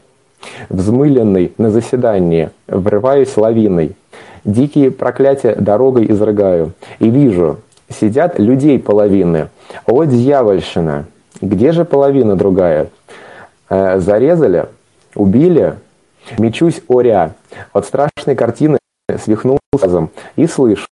Взмыленный 0.68 1.52
на 1.56 1.70
заседании, 1.70 2.50
врываюсь 2.66 3.36
лавиной, 3.36 3.96
дикие 4.44 4.90
проклятия 4.90 5.54
дорогой 5.54 6.10
изрыгаю, 6.10 6.72
и 6.98 7.08
вижу, 7.08 7.60
сидят 7.88 8.38
людей 8.38 8.78
половины. 8.78 9.48
О, 9.86 10.04
дьявольщина! 10.04 11.06
Где 11.40 11.72
же 11.72 11.84
половина 11.84 12.36
другая? 12.36 12.88
Э, 13.70 14.00
зарезали, 14.00 14.66
убили, 15.14 15.76
мечусь 16.38 16.82
оря. 16.88 17.34
От 17.72 17.86
страшной 17.86 18.34
картины 18.34 18.78
свихнулся 19.16 19.60
разом 19.80 20.10
и 20.36 20.46
слышу, 20.46 20.86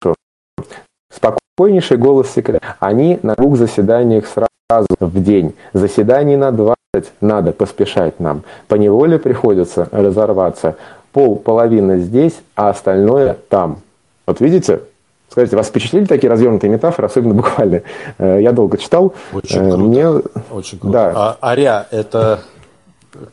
Спокойнейший 1.13 1.98
голос 1.98 2.30
секрет. 2.32 2.62
Они 2.80 3.19
на 3.24 3.36
двух 3.36 3.58
заседаниях 3.58 4.26
сразу 4.28 4.88
в 5.00 5.22
день. 5.24 5.56
Заседаний 5.74 6.38
на 6.38 6.52
20 6.52 6.76
надо 7.22 7.52
поспешать 7.52 8.19
нам. 8.19 8.43
По 8.67 8.76
неволе 8.76 9.19
приходится 9.19 9.88
разорваться. 9.91 10.76
Пол, 11.12 11.36
половина 11.38 11.98
здесь, 11.98 12.39
а 12.56 12.69
остальное 12.69 13.36
там. 13.50 13.80
Вот 14.28 14.39
видите? 14.41 14.82
Скажите, 15.30 15.56
вас 15.58 15.67
впечатлили 15.67 16.06
такие 16.06 16.30
развернутые 16.30 16.72
метафоры, 16.72 17.08
особенно 17.08 17.34
буквально? 17.34 17.82
Э, 18.17 18.39
Я 18.41 18.52
долго 18.52 18.78
читал. 18.78 19.13
Очень 19.34 19.60
Э, 19.60 19.69
круто. 19.69 19.78
Мне... 19.78 20.08
Очень 20.52 20.80
круто. 20.80 20.93
Да. 20.93 21.12
А 21.15 21.38
аря 21.41 21.88
это 21.91 22.39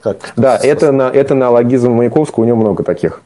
как? 0.02 0.32
Да, 0.36 0.56
это, 0.56 0.92
на, 0.92 1.10
это 1.10 1.34
на 1.34 1.50
логизм 1.50 1.92
Маяковского, 1.92 2.44
у 2.44 2.46
него 2.46 2.56
много 2.56 2.82
таких. 2.82 3.22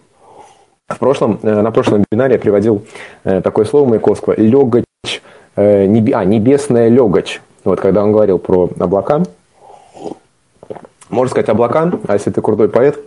В 0.90 0.98
прошлом, 0.98 1.38
э, 1.42 1.62
на 1.62 1.70
прошлом 1.70 2.05
вебинаре 2.11 2.35
я 2.35 2.38
приводил 2.40 2.83
э, 3.24 3.40
такое 3.40 3.64
слово 3.64 3.88
Маяковского 3.88 4.35
«легоч», 4.37 4.85
э, 5.57 5.85
а, 5.87 6.24
«небесная 6.24 6.88
легоч». 6.88 7.40
Вот, 7.64 7.80
когда 7.80 8.03
он 8.03 8.12
говорил 8.12 8.38
про 8.38 8.68
облака, 8.78 9.22
можно 11.09 11.30
сказать 11.30 11.49
облака, 11.49 11.93
а 12.07 12.14
если 12.14 12.30
ты 12.30 12.41
крутой 12.41 12.68
поэт, 12.68 12.99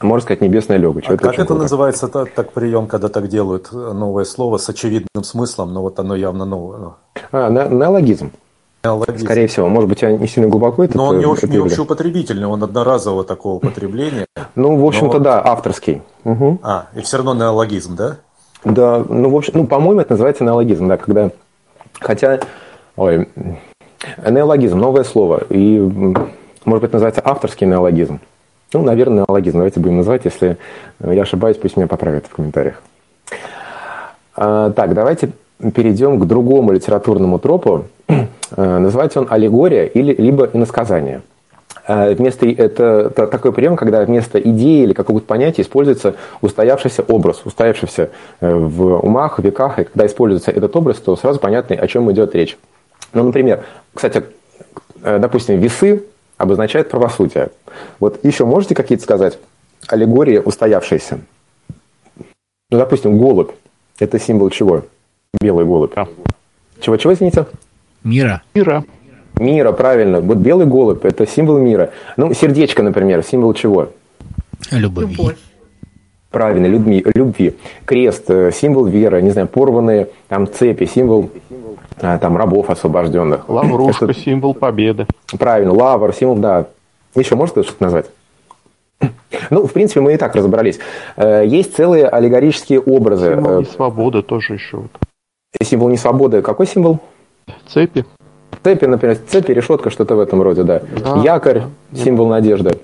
можно 0.00 0.22
сказать 0.22 0.42
небесная 0.42 0.76
легоч. 0.76 1.04
А 1.06 1.16
как 1.16 1.30
очень 1.30 1.40
это 1.40 1.46
круто. 1.46 1.62
называется, 1.62 2.08
так, 2.08 2.30
так 2.32 2.52
прием, 2.52 2.86
когда 2.86 3.08
так 3.08 3.28
делают 3.28 3.72
новое 3.72 4.24
слово 4.24 4.58
с 4.58 4.68
очевидным 4.68 5.24
смыслом, 5.24 5.72
но 5.72 5.82
вот 5.82 5.98
оно 5.98 6.14
явно 6.16 6.44
новое. 6.44 6.78
ну, 6.78 6.94
А, 7.32 7.48
на, 7.48 7.66
неологизм. 7.66 8.30
Скорее 9.18 9.46
всего. 9.46 9.68
Может 9.68 9.88
быть, 9.88 10.02
я 10.02 10.12
не 10.16 10.26
сильно 10.26 10.48
глубоко 10.48 10.84
это 10.84 10.96
Но 10.96 11.06
он 11.06 11.18
не, 11.18 11.24
ощ- 11.24 11.46
не 11.48 11.58
общеупотребительный, 11.58 12.46
он 12.46 12.62
одноразового 12.62 13.24
такого 13.24 13.54
употребления. 13.54 14.26
Ну, 14.54 14.76
в 14.76 14.86
общем-то, 14.86 15.18
Но- 15.18 15.24
да, 15.24 15.42
авторский. 15.44 16.02
Мгм. 16.24 16.58
А, 16.62 16.86
и 16.94 17.00
все 17.00 17.18
равно 17.18 17.34
неологизм, 17.34 17.96
да? 17.96 18.16
Да, 18.64 19.04
ну, 19.08 19.30
в 19.30 19.36
общем, 19.36 19.52
ну, 19.56 19.66
по-моему, 19.66 20.00
это 20.00 20.12
называется 20.12 20.44
неологизм, 20.44 20.88
да, 20.88 20.96
когда, 20.96 21.30
хотя, 22.00 22.40
ой, 22.96 23.28
неологизм, 24.28 24.78
новое 24.78 25.04
слово, 25.04 25.42
и, 25.48 25.78
может 26.64 26.82
быть, 26.82 26.92
называется 26.92 27.22
авторский 27.24 27.66
неологизм. 27.66 28.18
Ну, 28.72 28.82
наверное, 28.82 29.24
неологизм, 29.28 29.58
давайте 29.58 29.78
будем 29.80 29.98
называть, 29.98 30.24
если 30.24 30.56
я 31.00 31.22
ошибаюсь, 31.22 31.56
пусть 31.56 31.76
меня 31.76 31.86
поправят 31.86 32.26
в 32.26 32.34
комментариях. 32.34 32.82
А, 34.34 34.70
так, 34.70 34.94
давайте 34.94 35.30
перейдем 35.74 36.18
к 36.20 36.26
другому 36.26 36.72
литературному 36.72 37.38
тропу. 37.38 37.84
А, 38.08 38.78
называется 38.78 39.20
он 39.20 39.26
аллегория 39.30 39.86
или 39.86 40.14
либо 40.14 40.48
иносказание. 40.52 41.22
А, 41.86 42.12
вместо, 42.12 42.46
это, 42.46 42.84
это 43.10 43.26
такой 43.26 43.52
прием, 43.52 43.76
когда 43.76 44.04
вместо 44.04 44.40
идеи 44.40 44.82
или 44.84 44.92
какого-то 44.92 45.26
понятия 45.26 45.62
используется 45.62 46.14
устоявшийся 46.40 47.02
образ, 47.02 47.42
устоявшийся 47.44 48.10
э, 48.40 48.54
в 48.54 49.04
умах, 49.04 49.38
в 49.38 49.44
веках, 49.44 49.78
и 49.78 49.84
когда 49.84 50.06
используется 50.06 50.50
этот 50.50 50.74
образ, 50.74 50.98
то 50.98 51.16
сразу 51.16 51.38
понятно, 51.38 51.76
о 51.76 51.86
чем 51.86 52.10
идет 52.10 52.34
речь. 52.34 52.56
Ну, 53.12 53.22
например, 53.22 53.64
кстати, 53.94 54.24
э, 55.02 55.18
допустим, 55.18 55.58
весы 55.58 56.04
обозначают 56.38 56.90
правосудие. 56.90 57.50
Вот 58.00 58.24
еще 58.24 58.44
можете 58.44 58.74
какие-то 58.74 59.04
сказать 59.04 59.38
аллегории 59.88 60.38
устоявшиеся? 60.38 61.20
Ну, 62.70 62.78
допустим, 62.78 63.18
голубь. 63.18 63.52
Это 63.98 64.18
символ 64.18 64.50
чего? 64.50 64.82
Белый 65.40 65.64
голубь. 65.64 65.94
Чего-чего, 66.80 67.12
извините? 67.12 67.46
Мира. 68.06 68.42
Мира. 68.54 68.84
Мира, 69.38 69.72
правильно. 69.72 70.20
Вот 70.20 70.38
белый 70.38 70.66
голубь– 70.66 71.00
это 71.04 71.26
символ 71.26 71.58
мира. 71.58 71.90
Ну, 72.16 72.32
сердечко, 72.32 72.82
например, 72.82 73.22
символ 73.24 73.52
чего? 73.52 73.88
Любовь. 74.70 75.10
Любовь. 75.10 75.36
Правильно, 76.30 76.66
людьми, 76.66 77.04
любви. 77.14 77.56
Крест, 77.84 78.30
э, 78.30 78.52
символ 78.52 78.84
веры, 78.86 79.20
не 79.22 79.30
знаю, 79.30 79.48
порванные 79.48 80.08
там 80.28 80.46
цепи, 80.50 80.84
символ 80.86 81.30
а, 82.00 82.18
там 82.18 82.36
рабов 82.36 82.70
освобожденных. 82.70 83.48
Лаврушка, 83.48 84.04
Это- 84.04 84.14
символ 84.14 84.54
победы. 84.54 85.06
Правильно, 85.38 85.72
лавр, 85.72 86.12
символ, 86.14 86.36
да. 86.36 86.66
Еще 87.16 87.34
можете 87.36 87.62
что-то 87.64 87.82
назвать? 87.82 88.06
Ну, 89.50 89.66
в 89.66 89.72
принципе, 89.72 90.00
мы 90.00 90.14
и 90.14 90.16
так 90.16 90.34
разобрались. 90.36 90.78
Э, 91.16 91.44
Есть 91.44 91.74
целые 91.74 92.06
аллегорические 92.06 92.80
образы. 92.80 93.34
Символ 93.34 93.58
Э, 93.58 93.60
несвободы 93.62 94.22
тоже 94.22 94.54
еще. 94.54 94.76
Вот. 94.78 94.90
Символ 95.62 95.88
несвободы. 95.88 96.42
Какой 96.42 96.66
символ? 96.66 97.00
Цепи. 97.68 98.04
Цепи, 98.62 98.86
например, 98.86 99.18
цепи, 99.28 99.52
решетка, 99.52 99.90
что-то 99.90 100.16
в 100.16 100.20
этом 100.20 100.42
роде, 100.42 100.62
да. 100.64 100.82
Да. 101.04 101.22
Якорь, 101.22 101.62
символ 101.94 102.26
надежды. 102.28 102.78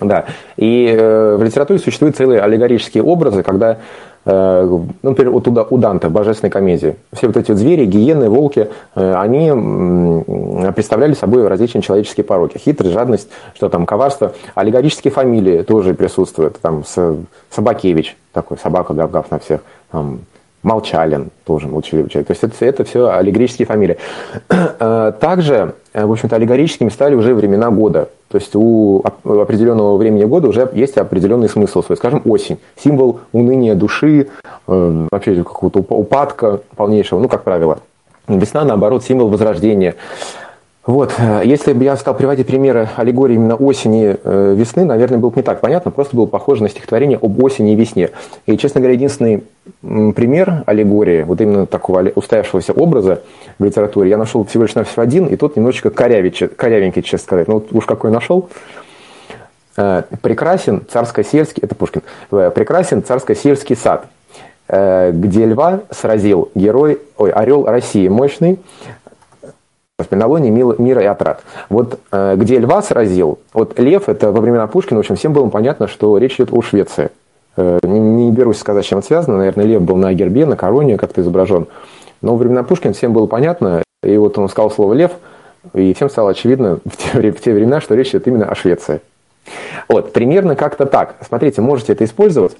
Да. 0.00 0.24
И 0.56 0.88
э, 0.96 1.36
в 1.36 1.42
литературе 1.42 1.78
существуют 1.78 2.16
целые 2.16 2.40
аллегорические 2.40 3.02
образы, 3.04 3.42
когда, 3.44 3.78
э, 4.24 4.78
например, 5.02 5.32
вот 5.32 5.46
у, 5.46 5.50
Да- 5.52 5.66
у 5.70 5.78
Данте 5.78 6.08
в 6.08 6.10
«Божественной 6.12 6.50
комедии», 6.50 6.96
все 7.12 7.28
вот 7.28 7.36
эти 7.36 7.52
вот 7.52 7.58
звери, 7.58 7.84
гиены, 7.86 8.28
волки, 8.28 8.68
э, 8.96 9.14
они 9.14 9.48
м, 9.50 10.72
представляли 10.74 11.14
собой 11.14 11.46
различные 11.46 11.82
человеческие 11.82 12.24
пороки. 12.24 12.58
Хитрость, 12.58 12.92
жадность, 12.92 13.28
что 13.54 13.68
там, 13.68 13.86
коварство. 13.86 14.32
Аллегорические 14.56 15.12
фамилии 15.12 15.62
тоже 15.62 15.94
присутствуют. 15.94 16.60
Там 16.60 16.84
С- 16.84 17.16
Собакевич, 17.50 18.16
такой, 18.32 18.58
собака 18.58 18.94
гав-гав 18.94 19.30
на 19.30 19.38
всех. 19.38 19.60
Там, 19.92 20.20
Молчалин, 20.64 21.30
тоже 21.44 21.68
молчаливый 21.68 22.10
человек. 22.10 22.26
То 22.26 22.32
есть 22.32 22.42
это, 22.42 22.64
это 22.64 22.84
все 22.84 23.10
аллегорические 23.10 23.66
фамилии. 23.66 23.96
Э, 24.80 25.12
Также, 25.20 25.74
э, 25.92 26.04
в 26.04 26.10
общем-то, 26.10 26.34
аллегорическими 26.36 26.88
стали 26.88 27.14
уже 27.14 27.34
времена 27.34 27.70
года. 27.70 28.08
То 28.28 28.38
есть 28.38 28.56
у 28.56 28.96
оп- 29.04 29.24
у 29.26 29.40
определенного 29.40 29.96
времени 29.96 30.24
года 30.24 30.48
уже 30.48 30.68
есть 30.74 30.96
определенный 30.98 31.48
смысл 31.48 31.82
свой. 31.82 31.96
Скажем, 31.96 32.22
осень. 32.24 32.58
Символ 32.82 33.20
уныния 33.32 33.74
души, 33.74 34.28
э, 34.66 35.06
вообще 35.12 35.36
какого-то 35.44 35.80
упа- 35.80 35.96
упадка 35.96 36.60
полнейшего, 36.76 37.20
ну, 37.20 37.28
как 37.28 37.44
правило. 37.44 37.78
Весна, 38.26 38.64
наоборот, 38.64 39.04
символ 39.04 39.28
возрождения. 39.28 39.94
Вот, 40.86 41.14
э, 41.16 41.42
если 41.44 41.72
бы 41.72 41.82
я 41.82 41.96
стал 41.96 42.14
приводить 42.14 42.46
примеры 42.46 42.90
аллегории 42.96 43.34
именно 43.36 43.56
осени, 43.56 44.16
э, 44.22 44.54
весны, 44.54 44.84
наверное, 44.84 45.18
было 45.18 45.30
бы 45.30 45.36
не 45.36 45.42
так 45.42 45.60
понятно, 45.60 45.90
просто 45.90 46.14
было 46.14 46.26
похоже 46.26 46.62
на 46.62 46.68
стихотворение 46.68 47.18
об 47.20 47.42
осени 47.42 47.72
и 47.72 47.74
весне. 47.74 48.10
И, 48.44 48.58
честно 48.58 48.82
говоря, 48.82 48.94
единственный 48.94 49.44
пример 49.80 50.62
аллегории, 50.66 51.22
вот 51.22 51.40
именно 51.40 51.64
такого 51.64 52.02
устоявшегося 52.14 52.74
образа 52.74 53.22
в 53.58 53.64
литературе, 53.64 54.10
я 54.10 54.18
нашел 54.18 54.44
всего 54.44 54.64
лишь 54.64 54.74
навсего 54.74 55.02
один, 55.02 55.26
и 55.26 55.36
тот 55.36 55.56
немножечко 55.56 55.88
корявенький, 55.88 57.02
честно 57.02 57.24
сказать. 57.24 57.48
Ну, 57.48 57.54
вот 57.54 57.68
уж 57.72 57.86
какой 57.86 58.10
нашел. 58.10 58.50
Э, 59.78 60.02
Прекрасен 60.20 60.82
царско-сельский, 60.86 61.62
это 61.62 61.74
Пушкин, 61.74 62.02
э, 62.30 62.50
прекрасен 62.54 63.02
царско-сельский 63.02 63.76
сад, 63.76 64.06
где 64.66 65.44
льва 65.44 65.80
сразил 65.90 66.50
герой, 66.54 66.98
ой, 67.18 67.30
орел 67.30 67.66
России 67.66 68.08
мощный, 68.08 68.58
Воспоминалоний 70.04 70.50
мила- 70.50 70.76
мира 70.78 71.02
и 71.02 71.06
отрад. 71.06 71.42
Вот 71.70 71.98
э, 72.12 72.34
где 72.36 72.58
льва 72.58 72.82
сразил, 72.82 73.38
вот 73.54 73.78
лев, 73.78 74.08
это 74.08 74.32
во 74.32 74.40
времена 74.42 74.66
Пушкина, 74.66 74.98
в 74.98 75.00
общем, 75.00 75.16
всем 75.16 75.32
было 75.32 75.48
понятно, 75.48 75.88
что 75.88 76.18
речь 76.18 76.34
идет 76.34 76.52
о 76.52 76.60
Швеции. 76.60 77.10
Э, 77.56 77.78
не, 77.82 77.98
не 77.98 78.30
берусь 78.30 78.58
сказать, 78.58 78.84
с 78.84 78.88
чем 78.88 78.98
это 78.98 79.06
связано, 79.06 79.38
наверное, 79.38 79.64
лев 79.64 79.80
был 79.80 79.96
на 79.96 80.12
гербе, 80.12 80.44
на 80.44 80.56
короне 80.56 80.98
как-то 80.98 81.22
изображен. 81.22 81.66
Но 82.20 82.32
во 82.32 82.36
времена 82.36 82.64
Пушкина 82.64 82.92
всем 82.92 83.14
было 83.14 83.26
понятно, 83.26 83.82
и 84.02 84.16
вот 84.18 84.36
он 84.36 84.48
сказал 84.50 84.70
слово 84.70 84.92
лев, 84.92 85.12
и 85.72 85.94
всем 85.94 86.10
стало 86.10 86.30
очевидно 86.30 86.80
в 86.84 86.96
те, 86.98 87.32
в 87.32 87.40
те 87.40 87.54
времена, 87.54 87.80
что 87.80 87.94
речь 87.94 88.10
идет 88.10 88.26
именно 88.28 88.46
о 88.46 88.54
Швеции. 88.54 89.00
Вот, 89.88 90.12
примерно 90.12 90.54
как-то 90.54 90.84
так. 90.84 91.16
Смотрите, 91.26 91.62
можете 91.62 91.92
это 91.94 92.04
использовать, 92.04 92.56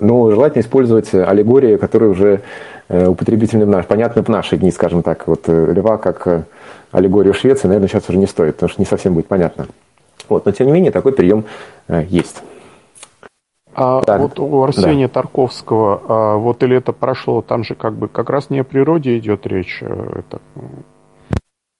но 0.00 0.30
желательно 0.30 0.62
использовать 0.62 1.14
аллегории, 1.14 1.76
которые 1.76 2.10
уже 2.10 2.40
э, 2.88 3.06
употребительны 3.06 3.64
в 3.64 3.68
наш, 3.68 3.86
понятны 3.86 4.22
в 4.22 4.28
наши 4.28 4.56
дни, 4.56 4.72
скажем 4.72 5.02
так. 5.02 5.28
Вот 5.28 5.46
льва 5.46 5.98
как 5.98 6.46
аллегорию 6.90 7.34
Швеции, 7.34 7.68
наверное, 7.68 7.88
сейчас 7.88 8.08
уже 8.08 8.18
не 8.18 8.26
стоит, 8.26 8.54
потому 8.56 8.70
что 8.70 8.80
не 8.80 8.86
совсем 8.86 9.14
будет 9.14 9.26
понятно. 9.26 9.66
Вот, 10.28 10.46
но 10.46 10.52
тем 10.52 10.66
не 10.66 10.72
менее 10.72 10.92
такой 10.92 11.12
прием 11.12 11.44
э, 11.88 12.04
есть. 12.08 12.42
А 13.74 14.02
Да. 14.04 14.18
вот 14.18 14.38
у 14.38 14.62
Арсения 14.62 15.08
Тарковского, 15.08 16.02
а, 16.08 16.36
вот 16.36 16.62
или 16.62 16.76
это 16.76 16.92
прошло, 16.92 17.40
там 17.40 17.64
же 17.64 17.74
как 17.74 17.94
бы 17.94 18.08
как 18.08 18.28
раз 18.28 18.50
не 18.50 18.60
о 18.60 18.64
природе 18.64 19.16
идет 19.18 19.46
речь. 19.46 19.78
э, 19.80 20.20
Это, 20.20 20.40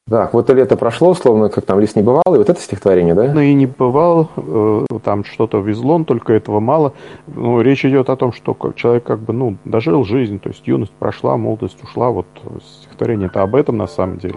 Так, 0.08 0.34
вот 0.34 0.50
и 0.50 0.54
лето 0.54 0.76
прошло, 0.76 1.14
словно 1.14 1.50
как 1.50 1.64
там 1.64 1.78
лист 1.78 1.94
не 1.94 2.02
бывал, 2.02 2.34
и 2.34 2.38
вот 2.38 2.48
это 2.48 2.60
стихотворение, 2.60 3.14
да? 3.14 3.32
ну 3.32 3.40
и 3.40 3.54
не 3.54 3.66
бывал, 3.66 4.28
э, 4.36 4.86
там 5.04 5.24
что-то 5.24 5.58
везло, 5.58 5.98
но 5.98 6.04
только 6.04 6.32
этого 6.32 6.58
мало. 6.58 6.94
Ну, 7.28 7.60
речь 7.60 7.84
идет 7.84 8.10
о 8.10 8.16
том, 8.16 8.32
что 8.32 8.56
человек 8.74 9.04
как 9.04 9.20
бы, 9.20 9.32
ну, 9.32 9.56
дожил 9.64 10.04
жизнь, 10.04 10.40
то 10.40 10.48
есть 10.48 10.66
юность 10.66 10.92
прошла, 10.92 11.36
молодость 11.36 11.82
ушла, 11.84 12.10
вот 12.10 12.26
стихотворение 12.80 13.28
это 13.28 13.42
об 13.42 13.54
этом 13.54 13.76
на 13.76 13.86
самом 13.86 14.18
деле. 14.18 14.34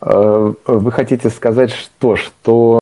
Э, 0.00 0.52
Вы 0.66 0.92
хотите 0.92 1.30
сказать 1.30 1.70
что? 1.70 2.16
Что 2.16 2.78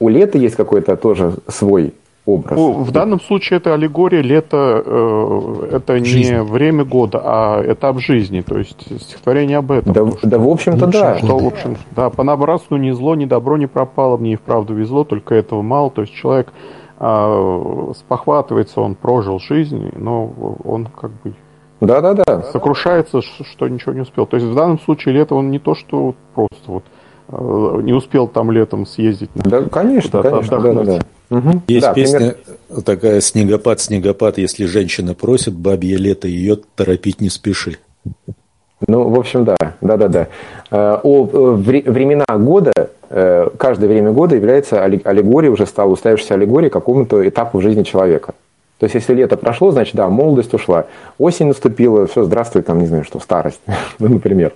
у 0.00 0.08
лета 0.08 0.38
есть 0.38 0.56
какой-то 0.56 0.96
тоже 0.96 1.34
свой 1.48 1.94
образ? 2.26 2.58
Ну, 2.58 2.72
в 2.72 2.90
данном 2.90 3.20
случае 3.20 3.58
это 3.58 3.74
аллегория 3.74 4.20
лето, 4.22 4.82
э, 4.84 5.68
это 5.76 6.00
не 6.00 6.06
Жизнь. 6.06 6.38
время 6.40 6.84
года, 6.84 7.20
а 7.22 7.62
этап 7.72 7.98
жизни, 8.00 8.40
то 8.40 8.58
есть 8.58 8.80
стихотворение 9.02 9.58
об 9.58 9.70
этом. 9.70 9.92
Да, 9.92 10.04
То, 10.04 10.18
что- 10.18 10.28
да, 10.28 10.38
в 10.38 10.48
общем-то, 10.48 10.86
да. 10.86 11.18
Что, 11.18 11.38
в 11.38 11.46
общем, 11.46 11.76
да, 11.94 12.10
понабрасываю 12.10 12.80
ни 12.82 12.90
зло, 12.90 13.14
ни 13.14 13.26
добро 13.26 13.56
не 13.56 13.66
пропало, 13.66 14.16
мне 14.16 14.32
и 14.32 14.36
вправду 14.36 14.74
везло, 14.74 15.04
только 15.04 15.34
этого 15.34 15.62
мало. 15.62 15.90
То 15.90 16.02
есть 16.02 16.14
человек 16.14 16.52
а, 16.96 17.92
спохватывается, 17.96 18.80
он 18.80 18.94
прожил 18.94 19.40
жизнь, 19.40 19.90
но 19.96 20.32
он 20.64 20.86
как 20.86 21.10
бы 21.22 21.34
Да, 21.86 22.00
да, 22.00 22.14
да. 22.14 22.42
сокрушается, 22.52 23.20
что 23.22 23.68
ничего 23.68 23.92
не 23.92 24.00
успел. 24.00 24.26
То 24.26 24.36
есть 24.36 24.46
в 24.48 24.54
данном 24.54 24.78
случае 24.80 25.14
лето 25.14 25.34
он 25.34 25.50
не 25.50 25.58
то, 25.58 25.74
что 25.74 26.06
вот 26.06 26.16
просто 26.34 26.62
вот 26.66 26.84
э, 27.28 27.80
не 27.82 27.92
успел 27.92 28.28
там 28.28 28.50
летом 28.50 28.86
съездить. 28.86 29.34
на- 29.34 29.42
Да, 29.50 29.62
конечно, 29.62 30.22
конечно, 30.22 30.58
да, 30.60 30.72
да, 30.72 30.84
да. 30.84 30.98
Мгм. 31.30 31.62
Есть 31.68 31.86
Да, 31.86 31.94
песня 31.94 32.18
пример- 32.68 32.82
такая 32.84 33.20
«Снегопад, 33.20 33.80
снегопад, 33.80 34.38
если 34.38 34.66
женщина 34.66 35.14
просит, 35.14 35.54
бабье 35.54 35.96
лето, 35.96 36.28
ее 36.28 36.58
торопить 36.76 37.20
не 37.20 37.30
спеши». 37.30 37.78
Ну, 38.86 39.08
в 39.08 39.18
общем, 39.18 39.44
да, 39.44 39.56
да, 39.80 39.96
да, 39.96 40.08
да. 40.08 40.26
Э, 40.70 40.98
О 41.02 41.26
э, 41.26 41.54
вре- 41.54 41.82
времена 41.90 42.26
года, 42.36 42.72
э, 43.08 43.48
каждое 43.56 43.88
время 43.88 44.12
года 44.12 44.34
является 44.36 44.84
алле- 44.84 45.00
аллегорией, 45.04 45.50
уже 45.52 45.64
стала 45.64 45.90
уставившейся 45.90 46.34
аллегорией 46.34 46.70
какому-то 46.70 47.26
этапу 47.26 47.58
в 47.58 47.62
жизни 47.62 47.82
человека. 47.82 48.34
То 48.78 48.84
есть, 48.84 48.94
если 48.94 49.14
лето 49.14 49.36
прошло, 49.36 49.70
значит, 49.70 49.94
да, 49.94 50.08
молодость 50.08 50.52
ушла, 50.52 50.86
осень 51.18 51.46
наступила, 51.46 52.06
все, 52.06 52.24
здравствуй, 52.24 52.62
там, 52.62 52.78
не 52.80 52.86
знаю, 52.86 53.04
что, 53.04 53.20
старость, 53.20 53.60
ну, 53.98 54.08
например. 54.08 54.52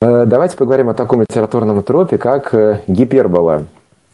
Э, 0.00 0.24
Давайте 0.26 0.56
поговорим 0.56 0.88
о 0.90 0.94
таком 0.94 1.22
литературном 1.22 1.82
тропе, 1.82 2.18
как 2.18 2.54
э, 2.54 2.80
гипербола. 2.86 3.64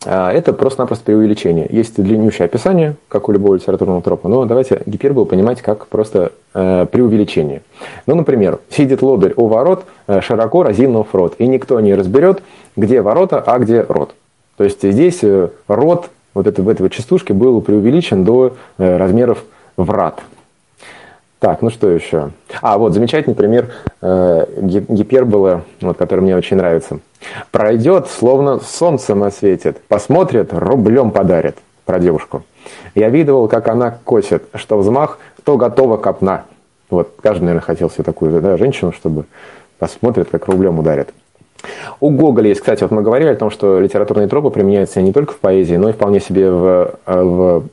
А, 0.06 0.32
Это 0.32 0.52
просто-напросто 0.52 1.04
преувеличение. 1.04 1.66
Есть 1.70 2.00
длиннющее 2.00 2.44
описание, 2.44 2.96
как 3.08 3.28
у 3.28 3.32
любого 3.32 3.54
литературного 3.54 4.02
тропа, 4.02 4.28
но 4.28 4.44
давайте 4.44 4.82
гиперболу 4.86 5.26
понимать 5.26 5.62
как 5.62 5.86
просто 5.86 6.32
э, 6.54 6.86
преувеличение. 6.90 7.62
Ну, 8.06 8.14
например, 8.14 8.58
сидит 8.70 9.02
лодырь 9.02 9.34
у 9.36 9.46
ворот, 9.46 9.84
э, 10.06 10.20
широко 10.20 10.62
разинув 10.62 11.14
рот, 11.14 11.34
и 11.38 11.46
никто 11.46 11.80
не 11.80 11.94
разберет, 11.94 12.42
где 12.76 13.00
ворота, 13.00 13.42
а 13.44 13.58
где 13.58 13.82
рот. 13.82 14.14
То 14.56 14.64
есть 14.64 14.82
здесь 14.82 15.20
э, 15.22 15.48
рот 15.68 16.10
вот 16.34 16.46
это, 16.46 16.62
в 16.62 16.68
этой 16.68 16.82
вот 16.82 16.92
частушке 16.92 17.32
был 17.32 17.60
преувеличен 17.60 18.24
до 18.24 18.56
э, 18.78 18.96
размеров 18.96 19.44
врат. 19.76 20.20
Так, 21.38 21.62
ну 21.62 21.70
что 21.70 21.90
еще? 21.90 22.30
А, 22.62 22.78
вот 22.78 22.94
замечательный 22.94 23.34
пример 23.34 23.70
э, 24.00 24.46
ги- 24.60 24.84
гиперболы, 24.88 25.62
вот, 25.80 25.96
который 25.96 26.20
мне 26.20 26.36
очень 26.36 26.56
нравится. 26.56 27.00
Пройдет, 27.50 28.08
словно 28.08 28.60
солнцем 28.60 29.22
осветит, 29.22 29.80
посмотрит, 29.88 30.52
рублем 30.52 31.10
подарит. 31.10 31.56
Про 31.84 31.98
девушку. 31.98 32.44
Я 32.94 33.10
видывал, 33.10 33.46
как 33.46 33.68
она 33.68 33.98
косит, 34.04 34.44
что 34.54 34.78
взмах, 34.78 35.18
то 35.44 35.58
готова 35.58 35.98
копна. 35.98 36.44
Вот 36.88 37.12
каждый, 37.20 37.42
наверное, 37.42 37.60
хотел 37.60 37.90
себе 37.90 38.04
такую 38.04 38.40
да, 38.40 38.56
женщину, 38.56 38.92
чтобы 38.92 39.26
посмотрит, 39.78 40.30
как 40.30 40.46
рублем 40.46 40.78
ударит. 40.78 41.10
У 42.00 42.10
Гоголя 42.10 42.48
есть, 42.48 42.60
кстати, 42.60 42.82
вот 42.82 42.90
мы 42.90 43.02
говорили 43.02 43.30
о 43.30 43.36
том, 43.36 43.50
что 43.50 43.80
литературные 43.80 44.28
тропы 44.28 44.50
применяются 44.50 45.00
не 45.02 45.12
только 45.12 45.32
в 45.32 45.38
поэзии, 45.38 45.76
но 45.76 45.90
и 45.90 45.92
вполне 45.92 46.20
себе 46.20 46.50
в, 46.50 46.94
в 47.06 47.64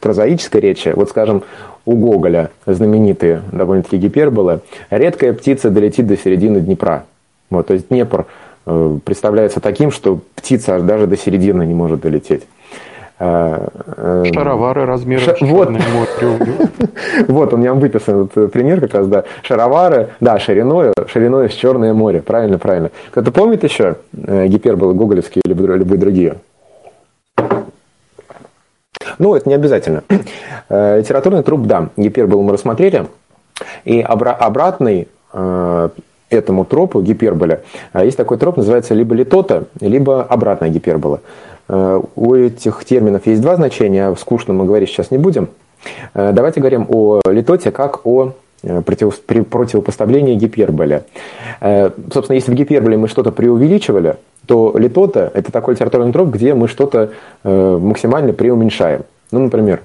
прозаической 0.00 0.60
речи. 0.60 0.92
Вот, 0.94 1.10
скажем, 1.10 1.42
у 1.84 1.96
Гоголя 1.96 2.50
знаменитые 2.66 3.42
довольно-таки 3.52 3.96
гиперболы. 3.96 4.60
«Редкая 4.90 5.32
птица 5.32 5.70
долетит 5.70 6.06
до 6.06 6.16
середины 6.16 6.60
Днепра». 6.60 7.04
Вот, 7.50 7.66
то 7.66 7.74
есть 7.74 7.88
Днепр 7.88 8.26
э, 8.66 8.98
представляется 9.04 9.60
таким, 9.60 9.90
что 9.90 10.20
птица 10.34 10.76
аж 10.76 10.82
даже 10.82 11.06
до 11.06 11.16
середины 11.16 11.66
не 11.66 11.74
может 11.74 12.00
долететь. 12.00 12.44
Э, 13.24 13.68
э, 13.98 14.24
Шаровары 14.34 14.84
размером 14.84 15.22
Ша- 15.22 15.36
вот. 15.46 15.70
Вот, 17.28 17.52
у 17.52 17.56
меня 17.56 17.72
выписан 17.72 18.24
этот 18.24 18.50
пример 18.50 18.80
как 18.80 18.94
раз, 18.94 19.06
да. 19.06 19.24
Шаровары, 19.42 20.08
да, 20.18 20.40
шириной, 20.40 20.92
шириной 21.06 21.48
с 21.48 21.52
Черное 21.52 21.94
море. 21.94 22.20
Правильно, 22.20 22.58
правильно. 22.58 22.90
Кто-то 23.12 23.30
помнит 23.30 23.62
еще 23.62 23.94
э, 24.12 24.48
гиперболы 24.48 24.94
гоголевские 24.94 25.42
или 25.44 25.54
любые 25.54 25.98
другие? 26.00 26.34
Ну, 29.18 29.36
это 29.36 29.48
не 29.48 29.54
обязательно. 29.54 30.02
Э, 30.68 30.98
Литературный 30.98 31.44
труп, 31.44 31.66
да, 31.66 31.90
гиперболу 31.96 32.42
мы 32.42 32.52
рассмотрели. 32.54 33.06
И 33.84 34.00
обра- 34.00 34.34
обратный 34.34 35.06
э, 35.32 35.88
этому 36.30 36.64
тропу 36.64 37.00
гиперболе 37.02 37.62
э, 37.92 38.04
есть 38.04 38.16
такой 38.16 38.38
троп, 38.38 38.56
называется 38.56 38.94
либо 38.94 39.14
литота, 39.14 39.66
либо 39.80 40.24
обратная 40.24 40.70
гипербола. 40.70 41.20
Э, 41.68 42.00
У 42.16 42.34
этих 42.34 42.84
терминов 42.84 43.26
есть 43.26 43.40
два 43.42 43.56
значения, 43.56 44.08
о 44.08 44.16
скучном 44.16 44.56
мы 44.58 44.64
говорить 44.64 44.88
сейчас 44.88 45.10
не 45.10 45.18
будем. 45.18 45.48
Э, 46.14 46.32
Давайте 46.32 46.60
говорим 46.60 46.86
о 46.88 47.20
литоте 47.26 47.70
как 47.70 48.06
о 48.06 48.32
э, 48.62 48.80
противопоставлении 48.82 50.34
гиперболе. 50.34 51.04
Собственно, 52.12 52.34
если 52.36 52.52
в 52.52 52.54
гиперболе 52.54 52.96
мы 52.96 53.08
что-то 53.08 53.30
преувеличивали, 53.32 54.16
то 54.46 54.74
литота– 54.76 55.30
это 55.34 55.52
такой 55.52 55.74
литературный 55.74 56.12
троп, 56.12 56.28
где 56.30 56.54
мы 56.54 56.66
что-то 56.66 57.10
максимально 57.44 58.32
преуменьшаем. 58.32 59.02
Ну, 59.30 59.38
например, 59.40 59.82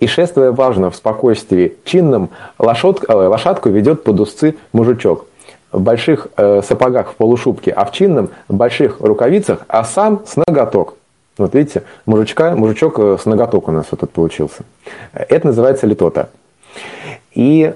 «И 0.00 0.06
шествуя 0.08 0.50
важно 0.50 0.90
в 0.90 0.96
спокойствии 0.96 1.74
чинном, 1.84 2.30
лошадк- 2.58 3.08
лошадку 3.12 3.68
ведет 3.68 4.02
под 4.02 4.18
узцы 4.20 4.56
мужичок. 4.72 5.26
В 5.70 5.80
больших 5.80 6.28
э, 6.36 6.62
сапогах 6.62 7.10
в 7.10 7.14
полушубке, 7.14 7.70
а 7.72 7.84
в 7.84 8.54
больших 8.54 9.00
рукавицах, 9.00 9.60
а 9.68 9.84
сам 9.84 10.22
с 10.26 10.36
ноготок». 10.36 10.94
Вот 11.36 11.54
видите, 11.54 11.82
мужичка, 12.06 12.56
мужичок 12.56 12.98
э, 12.98 13.16
с 13.20 13.26
ноготок 13.26 13.68
у 13.68 13.72
нас 13.72 13.86
вот 13.90 14.00
тут 14.00 14.10
получился. 14.10 14.62
Это 15.12 15.46
называется 15.46 15.86
литота. 15.86 16.30
И 17.32 17.72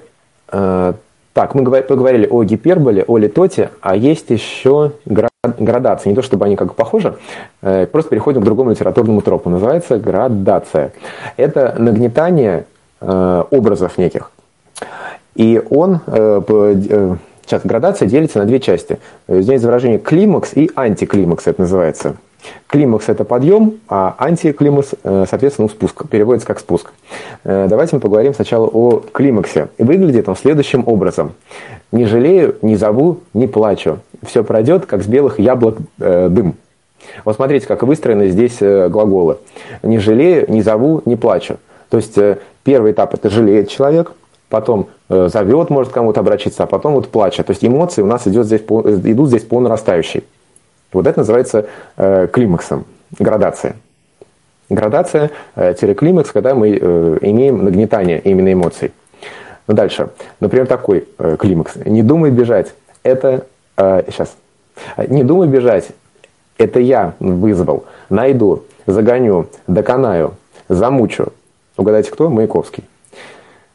э, 0.51 0.93
так, 1.33 1.55
мы 1.55 1.63
говор- 1.63 1.83
поговорили 1.83 2.27
о 2.29 2.43
гиперболе, 2.43 3.03
о 3.07 3.17
литоте, 3.17 3.69
а 3.81 3.95
есть 3.95 4.29
еще 4.29 4.91
гра- 5.05 5.29
градация. 5.43 6.09
Не 6.09 6.15
то 6.15 6.21
чтобы 6.21 6.45
они 6.45 6.55
как 6.55 6.69
бы 6.69 6.73
похожи, 6.73 7.15
э, 7.61 7.85
просто 7.85 8.09
переходим 8.09 8.41
к 8.41 8.45
другому 8.45 8.71
литературному 8.71 9.21
тропу. 9.21 9.49
Называется 9.49 9.97
градация. 9.97 10.91
Это 11.37 11.75
нагнетание 11.77 12.65
э, 13.01 13.43
образов 13.49 13.97
неких. 13.97 14.31
И 15.35 15.61
он, 15.69 16.01
э, 16.05 16.41
э, 16.49 17.15
сейчас, 17.45 17.61
градация 17.63 18.07
делится 18.07 18.39
на 18.39 18.45
две 18.45 18.59
части. 18.59 18.99
Здесь 19.27 19.61
выражение 19.61 19.99
климакс 19.99 20.51
и 20.55 20.69
антиклимакс, 20.75 21.47
это 21.47 21.61
называется. 21.61 22.15
Климакс– 22.67 23.05
это 23.09 23.23
подъем, 23.23 23.79
а 23.87 24.15
антиклимакс, 24.17 24.95
э, 25.03 25.25
соответственно, 25.29 25.67
спуск. 25.67 26.07
Переводится 26.09 26.47
как 26.47 26.59
спуск. 26.59 26.91
Э, 27.43 27.67
Давайте 27.69 27.95
мы 27.95 28.01
поговорим 28.01 28.33
сначала 28.33 28.67
о 28.67 28.99
климаксе. 28.99 29.69
И 29.77 29.83
выглядит 29.83 30.27
он 30.27 30.35
следующим 30.35 30.83
образом. 30.87 31.33
«Не 31.91 32.05
жалею, 32.05 32.55
не 32.61 32.75
зову, 32.75 33.19
не 33.33 33.47
плачу. 33.47 33.99
Все 34.25 34.43
пройдет, 34.43 34.85
как 34.85 35.03
с 35.03 35.07
белых 35.07 35.39
яблок 35.39 35.77
э, 35.99 36.27
дым». 36.29 36.55
Вот 37.25 37.35
смотрите, 37.35 37.67
как 37.67 37.83
выстроены 37.83 38.29
здесь 38.29 38.57
э, 38.61 38.89
глаголы. 38.89 39.37
«Не 39.83 39.99
жалею, 39.99 40.45
не 40.49 40.61
зову, 40.61 41.01
не 41.05 41.15
плачу». 41.15 41.57
То 41.89 41.97
есть 41.97 42.17
первый 42.63 42.93
этап– 42.93 43.13
это 43.13 43.29
жалеет 43.29 43.69
человек, 43.69 44.13
потом 44.53 44.89
э, 45.09 45.29
зовет, 45.33 45.71
может 45.71 45.91
кому-то 45.91 46.19
обратиться, 46.19 46.61
а 46.61 46.67
потом 46.67 46.93
вот 46.93 47.09
плачет. 47.09 47.47
То 47.47 47.53
есть 47.53 47.65
эмоции 47.65 48.03
у 48.03 48.05
нас 48.05 48.27
идет 48.27 48.45
здесь 48.45 48.61
по- 48.61 48.83
идут 48.83 49.29
здесь 49.29 49.41
по 49.41 49.59
нарастающей. 49.59 50.23
Вот 50.91 51.07
это 51.07 51.21
называется 51.21 51.65
э, 51.97 52.27
климаксом, 52.31 52.85
градация. 53.17 53.77
Градация, 54.69 55.31
э, 55.55 55.73
тире 55.73 55.95
климакс, 55.95 56.31
когда 56.31 56.53
мы 56.53 56.69
имеем 56.69 57.65
нагнетание 57.65 58.19
именно 58.19 58.53
эмоций. 58.53 58.91
Ну, 59.65 59.73
дальше. 59.73 60.09
Например, 60.39 60.67
такой 60.67 61.07
климакс. 61.39 61.75
Не 61.85 62.03
думай 62.03 62.29
бежать. 62.29 62.75
Это... 63.01 63.47
сейчас. 63.75 64.35
Не 65.07 65.23
думай 65.23 65.47
бежать. 65.47 65.87
Это 66.59 66.79
я 66.79 67.15
вызвал. 67.19 67.85
Найду, 68.09 68.65
загоню, 68.85 69.47
доконаю, 69.65 70.35
замучу. 70.69 71.29
Угадайте, 71.75 72.11
кто? 72.11 72.29
Маяковский. 72.29 72.83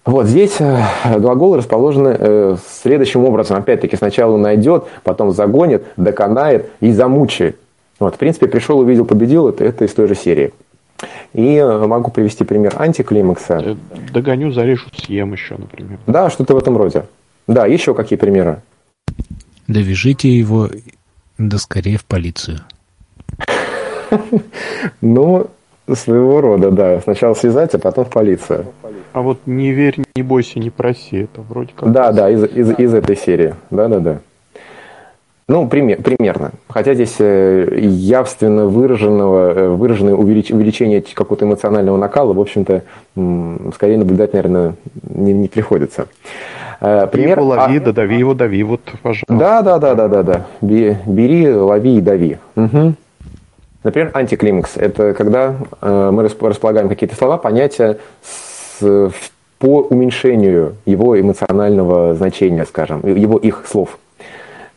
Вот 0.09 0.27
здесь 0.27 0.57
э, 0.59 0.83
глаголы 1.19 1.59
расположены 1.59 2.17
э, 2.19 2.57
следующим 2.67 3.27
образом. 3.27 3.59
Опять-таки, 3.59 3.95
сначала 3.95 4.39
найдет, 4.39 4.87
потом 5.05 5.33
загонит, 5.33 5.85
доконает 5.99 6.71
и 6.81 6.93
замучает. 6.93 7.59
Вот, 7.99 8.15
в 8.15 8.19
принципе, 8.19 8.47
пришел, 8.47 8.79
увидел, 8.79 9.05
победил, 9.05 9.51
это, 9.51 9.67
это 9.67 9.85
из 9.85 9.93
той 9.93 10.09
же 10.09 10.15
серии. 10.15 10.55
И 11.35 11.57
э, 11.57 11.87
могу 11.87 12.11
привести 12.11 12.43
пример 12.45 12.75
антиклимакса. 12.79 13.61
Э, 13.63 13.75
Догоню, 14.15 14.51
зарежу, 14.51 14.87
съем 14.97 15.35
еще, 15.35 15.57
например. 15.59 15.99
Да, 16.07 16.31
что-то 16.31 16.55
в 16.55 16.57
этом 16.57 16.79
роде. 16.79 17.05
Да, 17.47 17.67
еще 17.67 17.93
какие 17.93 18.19
примеры? 18.19 18.63
Довяжите 19.67 20.31
его, 20.31 20.71
да 21.37 21.59
скорее 21.59 21.99
в 21.99 22.07
полицию. 22.07 22.61
Ну, 25.03 25.49
своего 25.95 26.41
рода, 26.41 26.70
да. 26.70 27.01
Сначала 27.01 27.34
связать, 27.34 27.74
а 27.74 27.78
потом 27.78 28.05
в 28.05 28.11
полицию. 28.11 28.66
А 29.12 29.22
вот 29.22 29.39
не 29.47 29.72
верь, 29.72 29.97
не 30.16 30.22
бойся, 30.22 30.59
не 30.59 30.70
проси. 30.70 31.22
Это 31.24 31.41
вроде 31.49 31.70
как... 31.74 31.91
Да, 31.93 32.12
да, 32.12 32.30
из, 32.30 32.45
из, 32.45 32.78
из 32.78 32.95
этой 32.95 33.16
серии. 33.16 33.55
Да, 33.70 33.89
да, 33.89 34.01
да. 34.01 34.18
Ну, 35.51 35.66
пример, 35.66 36.03
примерно. 36.03 36.51
Хотя 36.68 36.93
здесь 36.93 37.16
э, 37.20 37.78
явственно 37.80 38.66
выраженного, 38.66 39.53
э, 39.55 39.68
выраженное 39.70 40.12
увелич- 40.14 40.53
увеличение 40.55 41.01
какого-то 41.01 41.47
эмоционального 41.47 41.97
накала, 41.97 42.34
в 42.34 42.41
общем-то, 42.41 42.82
скорее 43.74 43.97
наблюдать, 43.97 44.34
наверное, 44.34 44.74
не, 45.09 45.32
не 45.32 45.49
приходится. 45.49 46.07
Э, 46.82 47.07
Пример, 47.11 47.39
его 47.41 47.53
а- 47.55 47.64
лови, 47.64 47.78
да 47.78 47.93
дави 47.93 48.18
его, 48.18 48.34
дави. 48.34 48.62
Вот, 48.62 48.82
пожалуйста. 49.03 49.24
Да, 49.34 49.62
да, 49.62 49.78
да, 49.78 49.95
да, 49.95 50.09
да, 50.09 50.22
да. 50.22 50.47
Бе- 50.61 50.99
Бери, 51.07 51.51
лови 51.51 51.97
и 51.97 52.01
дави. 52.03 52.36
Мгм. 52.55 52.95
Например, 53.85 54.11
антиклимакс. 54.14 54.76
Это 54.76 55.14
когда 55.14 55.55
э, 55.81 56.11
мы 56.12 56.24
расп- 56.24 56.47
располагаем 56.49 56.89
какие-то 56.89 57.16
слова, 57.16 57.39
понятия 57.39 57.99
с- 58.22 59.12
по 59.59 59.81
уменьшению 59.83 60.76
его 60.87 61.18
эмоционального 61.20 62.14
значения, 62.14 62.64
скажем, 62.64 63.01
его 63.05 63.39
их 63.39 63.64
слов. 63.66 63.99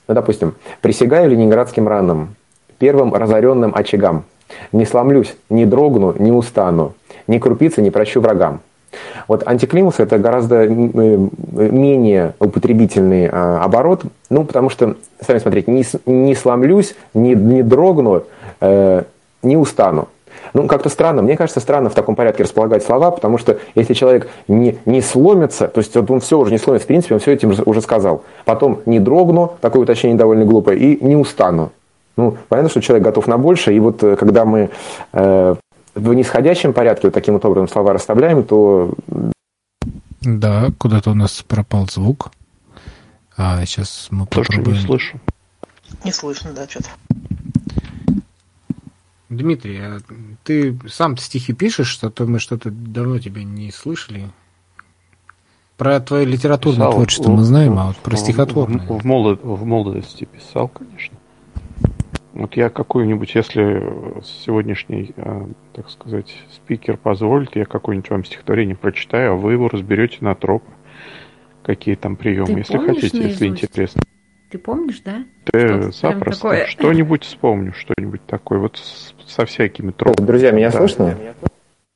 Ну, 0.08 0.16
допустим, 0.16 0.56
присягаю 0.82 1.30
ленинградским 1.30 1.88
ранам, 1.88 2.36
первым 2.80 3.14
разоренным 3.14 3.74
очагам. 3.76 4.24
Не 4.72 4.86
сломлюсь, 4.86 5.36
не 5.50 5.66
дрогну, 5.66 6.16
не 6.18 6.32
устану, 6.32 6.94
ни 7.28 7.38
крупицы 7.38 7.82
не 7.82 7.92
прощу 7.92 8.22
врагам. 8.22 8.60
Вот 9.28 9.48
антиклимакс 9.48 10.00
это 10.00 10.18
гораздо 10.18 10.64
э, 10.66 10.68
менее 10.68 12.34
употребительный 12.40 13.30
а, 13.32 13.64
оборот, 13.64 14.04
ну, 14.30 14.44
потому 14.44 14.70
что, 14.70 14.96
сами 15.26 15.38
смотрите, 15.40 15.72
не, 15.72 15.86
не 16.06 16.36
сломлюсь, 16.36 16.96
не, 17.14 17.34
не 17.34 17.64
дрогну, 17.64 18.24
не 18.62 19.58
устану. 19.58 20.08
Ну, 20.54 20.68
как-то 20.68 20.90
странно. 20.90 21.22
Мне 21.22 21.38
кажется, 21.38 21.60
странно 21.60 21.90
в 21.90 21.94
таком 21.94 22.16
порядке 22.16 22.44
располагать 22.44 22.84
слова, 22.84 23.12
потому 23.12 23.38
что 23.38 23.60
если 23.76 23.94
человек 23.94 24.30
не, 24.48 24.78
не 24.86 25.02
сломится, 25.02 25.68
то 25.68 25.80
есть 25.80 25.96
он 25.96 26.20
все 26.20 26.38
уже 26.38 26.52
не 26.52 26.58
сломится, 26.58 26.86
в 26.86 26.88
принципе, 26.88 27.16
он 27.16 27.20
все 27.20 27.34
этим 27.34 27.52
уже- 27.66 27.82
сказал. 27.82 28.24
Потом 28.46 28.82
не 28.86 29.00
дрогну, 29.00 29.54
такое 29.62 29.84
уточнение 29.84 30.18
довольно 30.18 30.46
глупое, 30.46 30.78
и 30.78 31.04
не 31.04 31.16
устану. 31.16 31.72
Ну, 32.18 32.38
понятно, 32.50 32.70
что 32.70 32.82
человек 32.82 33.06
готов 33.06 33.28
на 33.28 33.38
больше, 33.38 33.74
и 33.74 33.80
вот 33.80 34.04
э, 34.04 34.16
когда 34.16 34.46
мы 34.46 34.70
э, 35.14 35.56
в 35.96 36.14
нисходящем 36.14 36.74
порядке 36.74 37.08
вот 37.08 37.14
таким 37.14 37.36
вот 37.36 37.46
образом 37.46 37.68
слова 37.68 37.94
расставляем, 37.94 38.44
то 38.44 38.94
Да, 40.22 40.68
куда-то 40.78 41.12
у 41.12 41.16
нас 41.16 41.42
пропал 41.48 41.88
звук. 41.90 42.32
А 43.38 43.66
сейчас 43.66 44.08
мы 44.12 44.28
Тоже 44.28 44.50
не 44.58 44.76
слышу. 44.76 45.20
Не 46.04 46.12
слышно, 46.12 46.52
да, 46.52 46.68
что-то. 46.68 46.90
Дмитрий, 49.36 49.78
а 49.80 50.00
ты 50.44 50.78
сам 50.88 51.16
стихи 51.18 51.54
пишешь, 51.54 51.88
что-то 51.88 52.26
мы 52.26 52.38
что-то 52.40 52.70
давно 52.70 53.18
тебя 53.20 53.44
не 53.44 53.72
слышали. 53.72 54.30
про 55.78 56.00
твое 56.00 56.26
литературное 56.26 56.78
Писал 56.82 56.92
творчество 56.94 57.32
в- 57.32 57.36
мы 57.38 57.44
знаем, 57.44 57.80
а 57.80 57.88
вот 57.88 57.96
в- 57.96 58.00
про 58.02 58.16
в- 58.16 58.20
стихотворное. 58.20 58.86
В, 58.86 59.00
в 59.00 59.06
молод- 59.06 59.40
в 59.42 59.66
молодости 59.66 60.26
писал, 60.26 60.68
конечно. 60.68 61.18
Вот 62.34 62.56
я 62.56 62.70
какую-нибудь, 62.70 63.34
если 63.34 64.22
сегодняшний, 64.24 65.12
э, 65.16 65.48
так 65.74 65.90
сказать, 65.90 66.36
спикер 66.54 66.98
позволит, 66.98 67.56
я 67.56 67.66
какое-нибудь 67.66 68.10
вам 68.12 68.24
стихотворение 68.26 68.76
прочитаю, 68.76 69.34
а 69.34 69.36
вы 69.36 69.54
его 69.54 69.70
разберете 69.70 70.18
на 70.22 70.36
троп. 70.36 70.64
Какие 71.64 71.96
там 71.96 72.16
приемы, 72.16 72.46
Ты 72.48 72.60
если 72.60 72.78
хотите, 72.78 73.06
если 73.24 73.46
наизусть? 73.48 73.64
интересно. 73.64 74.02
Ты 74.52 74.58
помнишь, 74.60 75.02
да? 75.04 75.24
Ты 75.46 75.52
прям 75.52 75.92
запросто. 75.94 76.42
такое. 76.44 76.66
Что-нибудь 76.68 77.24
вспомню, 77.24 77.74
что-нибудь 77.74 78.24
такое. 78.28 78.60
Вот 78.60 78.78
с- 78.78 79.11
со 79.28 79.46
всякими 79.46 79.92
тропами. 79.92 80.26
Друзья, 80.26 80.52
меня 80.52 80.72
Да. 80.72 80.78
слышно? 80.80 81.16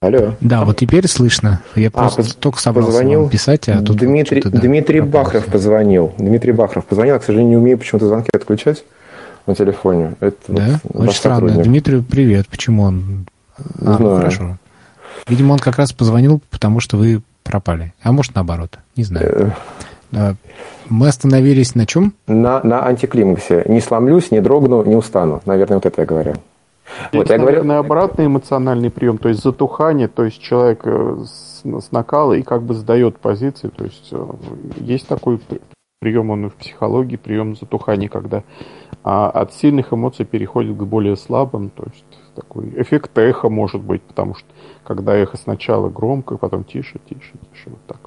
Алло. 0.02 0.34
Да, 0.42 0.66
вот 0.66 0.78
теперь 0.78 1.08
слышно. 1.08 1.62
Я 1.76 1.90
просто 1.90 2.22
поз- 2.22 2.36
только 2.36 2.60
собрался 2.60 2.92
позвонил 2.92 3.22
вам 3.22 3.30
писать, 3.30 3.68
а 3.70 3.82
тут 3.82 3.98
Дмитрий, 3.98 4.42
что-то, 4.42 4.56
да, 4.58 4.62
Дмитрий 4.62 5.02
Бахров 5.02 5.46
позвонил. 5.46 6.14
Дмитрий 6.18 6.52
Бахров 6.52 6.86
позвонил. 6.86 7.16
Я, 7.16 7.20
к 7.20 7.24
сожалению, 7.24 7.52
не 7.52 7.58
умею 7.58 7.78
почему-то 7.78 8.08
звонки 8.08 8.30
отключать 8.34 8.84
на 9.48 9.56
телефоне. 9.56 10.14
Это 10.20 10.36
вот 10.48 10.58
Да? 10.58 10.80
ваш 10.94 11.08
Очень 11.10 11.18
странно. 11.18 11.40
сотрудник. 11.48 11.64
Дмитрию 11.66 12.04
привет. 12.04 12.48
Почему 12.48 12.84
он... 12.84 13.26
Не 13.80 13.88
А, 13.88 13.92
ну, 13.92 13.96
знаю. 13.98 14.16
хорошо. 14.18 14.58
Видимо, 15.28 15.54
он 15.54 15.60
как 15.60 15.78
раз 15.78 15.92
позвонил, 15.94 16.42
потому 16.52 16.80
что 16.82 16.98
вы 16.98 17.22
пропали. 17.44 17.94
А 18.04 18.12
может, 18.12 18.36
наоборот. 18.36 18.78
Не 18.96 19.04
знаю. 19.06 19.28
Э, 19.32 19.50
А, 20.18 20.36
Мы 20.88 21.08
остановились 21.08 21.74
на 21.74 21.86
чем? 21.88 22.14
На, 22.28 22.62
на 22.64 22.86
антиклимаксе. 22.86 23.64
Не 23.66 23.82
сломлюсь, 23.82 24.30
не 24.30 24.40
дрогну, 24.40 24.84
не 24.84 24.96
устану. 24.96 25.42
Наверное, 25.46 25.78
вот 25.78 25.86
это 25.88 26.02
я 26.02 26.06
говорю. 26.06 26.36
Вот 27.12 27.20
Есть, 27.20 27.30
я 27.32 27.38
говорю, 27.38 27.64
наверное, 27.64 27.80
обратный 27.80 28.26
эмоциональный 28.28 28.90
прием, 28.90 29.18
то 29.18 29.30
есть 29.30 29.42
затухание, 29.42 30.08
то 30.08 30.24
есть 30.24 30.42
человек 30.42 30.82
э, 30.86 31.18
с, 31.26 31.64
с 31.64 31.92
накала 31.92 32.34
и 32.34 32.44
как 32.44 32.64
бы 32.64 32.74
сдает 32.74 33.18
позиции, 33.18 33.70
то 33.70 33.84
есть 33.84 34.10
э, 34.12 34.26
есть 34.78 35.08
такой 35.08 35.40
при- 35.40 35.62
прием, 36.00 36.30
он 36.30 36.46
и 36.46 36.50
в 36.50 36.56
психологии, 36.56 37.16
прием 37.16 37.56
затухания, 37.56 38.08
когда 38.08 38.44
а, 39.04 39.30
от 39.30 39.54
сильных 39.54 39.94
эмоций 39.94 40.26
переходит 40.26 40.78
к 40.78 40.84
более 40.84 41.16
слабым, 41.16 41.70
то 41.70 41.84
есть 41.92 42.06
такой 42.36 42.70
эффект 42.76 43.18
эха 43.18 43.50
может 43.50 43.82
быть, 43.82 44.02
потому 44.04 44.36
что 44.36 44.48
когда 44.84 45.16
эхо 45.16 45.38
сначала 45.38 45.90
громко, 45.90 46.38
потом 46.38 46.64
тише, 46.64 47.00
тише, 47.10 47.34
тише, 47.52 47.70
вот 47.70 47.80
так. 47.88 48.05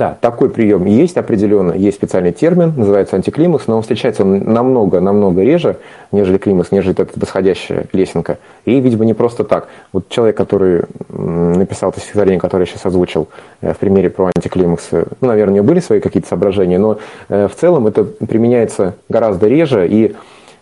Да, 0.00 0.16
такой 0.18 0.48
прием 0.48 0.86
есть 0.86 1.18
определенно, 1.18 1.72
есть 1.72 1.98
специальный 1.98 2.32
термин, 2.32 2.72
называется 2.74 3.16
антиклимакс, 3.16 3.66
но 3.66 3.82
встречается 3.82 4.22
он 4.22 4.50
намного-намного 4.50 5.42
реже, 5.42 5.76
нежели 6.10 6.38
климакс, 6.38 6.72
нежели 6.72 6.98
эта 6.98 7.06
восходящая 7.20 7.84
лесенка. 7.92 8.38
И, 8.64 8.80
видимо, 8.80 9.04
не 9.04 9.12
просто 9.12 9.44
так. 9.44 9.68
Вот 9.92 10.08
человек, 10.08 10.38
который 10.38 10.84
написал 11.10 11.90
это 11.90 12.00
стихотворение, 12.00 12.40
которое 12.40 12.64
я 12.64 12.72
сейчас 12.72 12.86
озвучил 12.86 13.28
э, 13.60 13.74
в 13.74 13.76
примере 13.76 14.08
про 14.08 14.30
антиклимакс, 14.34 14.88
ну, 14.92 15.28
наверное, 15.28 15.52
у 15.52 15.56
него 15.56 15.66
были 15.66 15.80
свои 15.80 16.00
какие-то 16.00 16.30
соображения, 16.30 16.78
но 16.78 16.96
э, 17.28 17.46
в 17.46 17.54
целом 17.54 17.86
это 17.86 18.04
применяется 18.04 18.94
гораздо 19.10 19.48
реже 19.48 19.86
и 19.86 20.16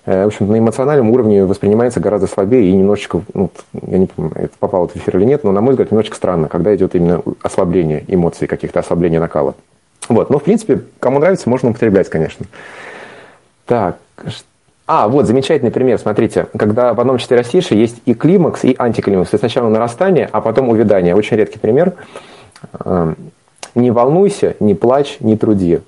в 0.09 0.27
общем, 0.27 0.49
на 0.49 0.59
эмоциональном 0.59 1.11
уровне 1.11 1.45
воспринимается 1.45 2.01
гораздо 2.01 2.27
слабее 2.27 2.71
и 2.71 2.73
немножечко, 2.73 3.21
ну, 3.35 3.51
я 3.87 3.99
не 3.99 4.07
помню, 4.07 4.33
это 4.35 4.55
попало 4.59 4.89
в 4.89 4.97
эфир 4.97 5.19
или 5.19 5.25
нет, 5.25 5.45
но, 5.45 5.53
на 5.53 5.61
мой 5.61 5.73
взгляд, 5.73 5.91
немножечко 5.91 6.17
странно, 6.17 6.49
когда 6.49 6.75
идет 6.75 6.95
именно 6.95 7.23
ослабление 7.43 8.05
эмоций, 8.09 8.47
каких-то 8.47 8.81
ослабление 8.81 9.21
накала. 9.21 9.55
Вот, 10.09 10.31
но, 10.31 10.39
в 10.39 10.45
принципе, 10.45 10.81
кому 11.01 11.19
нравится, 11.19 11.51
можно 11.51 11.71
употреблять, 11.71 12.09
конечно. 12.09 12.47
Так, 13.67 13.99
а, 14.87 15.07
вот, 15.07 15.27
замечательный 15.27 15.71
пример, 15.71 15.99
смотрите, 15.99 16.47
когда 16.57 16.95
в 16.95 17.01
одном 17.01 17.19
четверостише 17.19 17.75
есть 17.75 18.01
и 18.07 18.15
климакс, 18.15 18.65
и 18.65 18.75
антиклимакс. 18.79 19.29
То 19.29 19.35
есть 19.35 19.43
сначала 19.43 19.69
нарастание, 19.69 20.31
а 20.33 20.41
потом 20.41 20.71
увядание. 20.71 21.15
Очень 21.15 21.37
редкий 21.37 21.59
пример. 21.59 21.93
Эм, 22.85 23.15
Не 23.75 23.91
волнуйся, 23.91 24.57
не 24.61 24.75
плачь, 24.75 25.19
не 25.21 25.37
труди. 25.37 25.81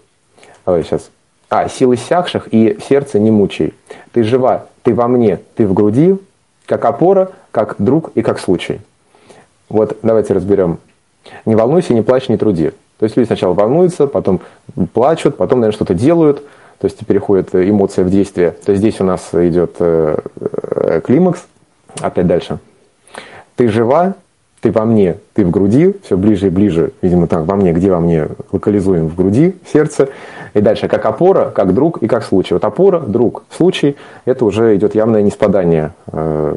Ой, 0.66 0.84
сейчас. 0.84 1.10
А, 1.50 1.68
силы 1.68 1.96
сякших 1.96 2.48
и 2.52 2.78
сердце 2.88 3.18
не 3.18 3.32
мучай. 3.32 3.74
Ты 4.12 4.22
жива, 4.22 4.66
ты 4.84 4.94
во 4.94 5.08
мне, 5.08 5.40
ты 5.56 5.66
в 5.66 5.74
груди, 5.74 6.16
как 6.64 6.84
опора, 6.84 7.32
как 7.50 7.74
друг 7.78 8.12
и 8.14 8.22
как 8.22 8.38
случай. 8.38 8.80
Вот 9.68 9.98
давайте 10.02 10.32
разберем. 10.32 10.78
Не 11.44 11.56
волнуйся, 11.56 11.92
не 11.92 12.02
плачь, 12.02 12.28
не 12.28 12.36
труди. 12.36 12.70
То 12.98 13.04
есть 13.04 13.16
люди 13.16 13.26
сначала 13.26 13.52
волнуются, 13.54 14.06
потом 14.06 14.40
плачут, 14.92 15.36
потом, 15.36 15.60
наверное, 15.60 15.74
что-то 15.74 15.94
делают, 15.94 16.44
то 16.78 16.84
есть 16.84 17.04
переходит 17.04 17.52
эмоция 17.54 18.04
в 18.04 18.10
действие. 18.10 18.52
То 18.52 18.70
есть 18.70 18.80
здесь 18.80 19.00
у 19.00 19.04
нас 19.04 19.30
идет 19.32 19.76
э, 19.80 20.18
э, 20.40 21.00
климакс. 21.04 21.46
Опять 22.00 22.28
дальше. 22.28 22.60
Ты 23.56 23.68
жива, 23.68 24.14
ты 24.60 24.70
во 24.70 24.84
мне, 24.84 25.16
ты 25.34 25.44
в 25.44 25.50
груди, 25.50 25.94
все 26.04 26.16
ближе 26.16 26.46
и 26.46 26.50
ближе, 26.50 26.92
видимо, 27.02 27.26
так, 27.26 27.44
во 27.44 27.56
мне, 27.56 27.72
где 27.72 27.90
во 27.90 28.00
мне, 28.00 28.28
локализуем 28.52 29.08
в 29.08 29.16
груди, 29.16 29.56
в 29.64 29.72
сердце. 29.72 30.10
И 30.54 30.60
дальше, 30.60 30.88
как 30.88 31.04
опора, 31.06 31.50
как 31.50 31.74
друг 31.74 32.02
и 32.02 32.08
как 32.08 32.24
случай. 32.24 32.54
Вот 32.54 32.64
опора, 32.64 33.00
друг, 33.00 33.44
случай, 33.50 33.96
это 34.24 34.44
уже 34.44 34.76
идет 34.76 34.94
явное 34.94 35.22
неспадание, 35.22 35.92
э, 36.12 36.54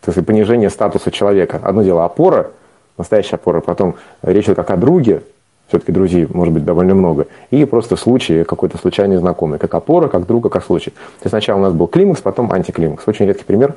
то 0.00 0.12
есть 0.12 0.26
понижение 0.26 0.70
статуса 0.70 1.10
человека. 1.10 1.60
Одно 1.62 1.82
дело 1.82 2.04
опора, 2.04 2.50
настоящая 2.98 3.36
опора, 3.36 3.60
потом 3.60 3.96
речь 4.22 4.46
идет 4.46 4.56
как 4.56 4.70
о 4.70 4.76
друге, 4.76 5.22
все-таки 5.68 5.92
друзей 5.92 6.26
может 6.28 6.52
быть 6.52 6.64
довольно 6.64 6.94
много, 6.94 7.28
и 7.50 7.64
просто 7.64 7.94
случай 7.94 8.42
какой-то 8.42 8.76
случайный 8.76 9.16
знакомый, 9.16 9.58
как 9.58 9.72
опора, 9.72 10.08
как 10.08 10.26
друга, 10.26 10.48
как 10.48 10.64
случай. 10.64 10.90
То 10.90 11.24
есть 11.24 11.30
сначала 11.30 11.58
у 11.58 11.62
нас 11.62 11.72
был 11.72 11.86
климакс, 11.86 12.20
потом 12.20 12.52
антиклимакс. 12.52 13.06
Очень 13.06 13.26
редкий 13.26 13.44
пример 13.44 13.74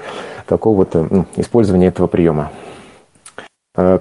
такого 0.48 0.78
вот 0.78 0.96
э, 0.96 1.06
ну, 1.10 1.26
использования 1.36 1.88
этого 1.88 2.08
приема. 2.08 2.52
Э, 3.76 4.00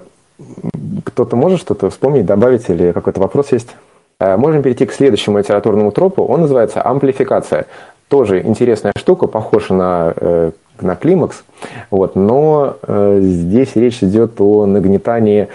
Кто-то 1.04 1.36
может 1.36 1.60
что-то 1.60 1.90
вспомнить, 1.90 2.24
добавить 2.24 2.70
или 2.70 2.92
какой-то 2.92 3.20
вопрос 3.20 3.52
есть? 3.52 3.76
Э, 4.22 4.36
Можем 4.36 4.62
перейти 4.62 4.86
к 4.86 4.92
следующему 4.92 5.38
литературному 5.38 5.90
тропу. 5.90 6.24
Он 6.24 6.42
называется 6.42 6.86
амплификация. 6.86 7.66
Тоже 8.08 8.40
интересная 8.42 8.92
штука, 8.96 9.26
похожа 9.26 9.74
на, 9.74 10.14
э, 10.14 10.50
на 10.80 10.96
климакс, 10.96 11.44
вот, 11.90 12.14
но 12.14 12.76
э, 12.82 13.18
здесь 13.22 13.74
речь 13.74 14.02
идет 14.02 14.40
о 14.40 14.66
нагнетании 14.66 15.48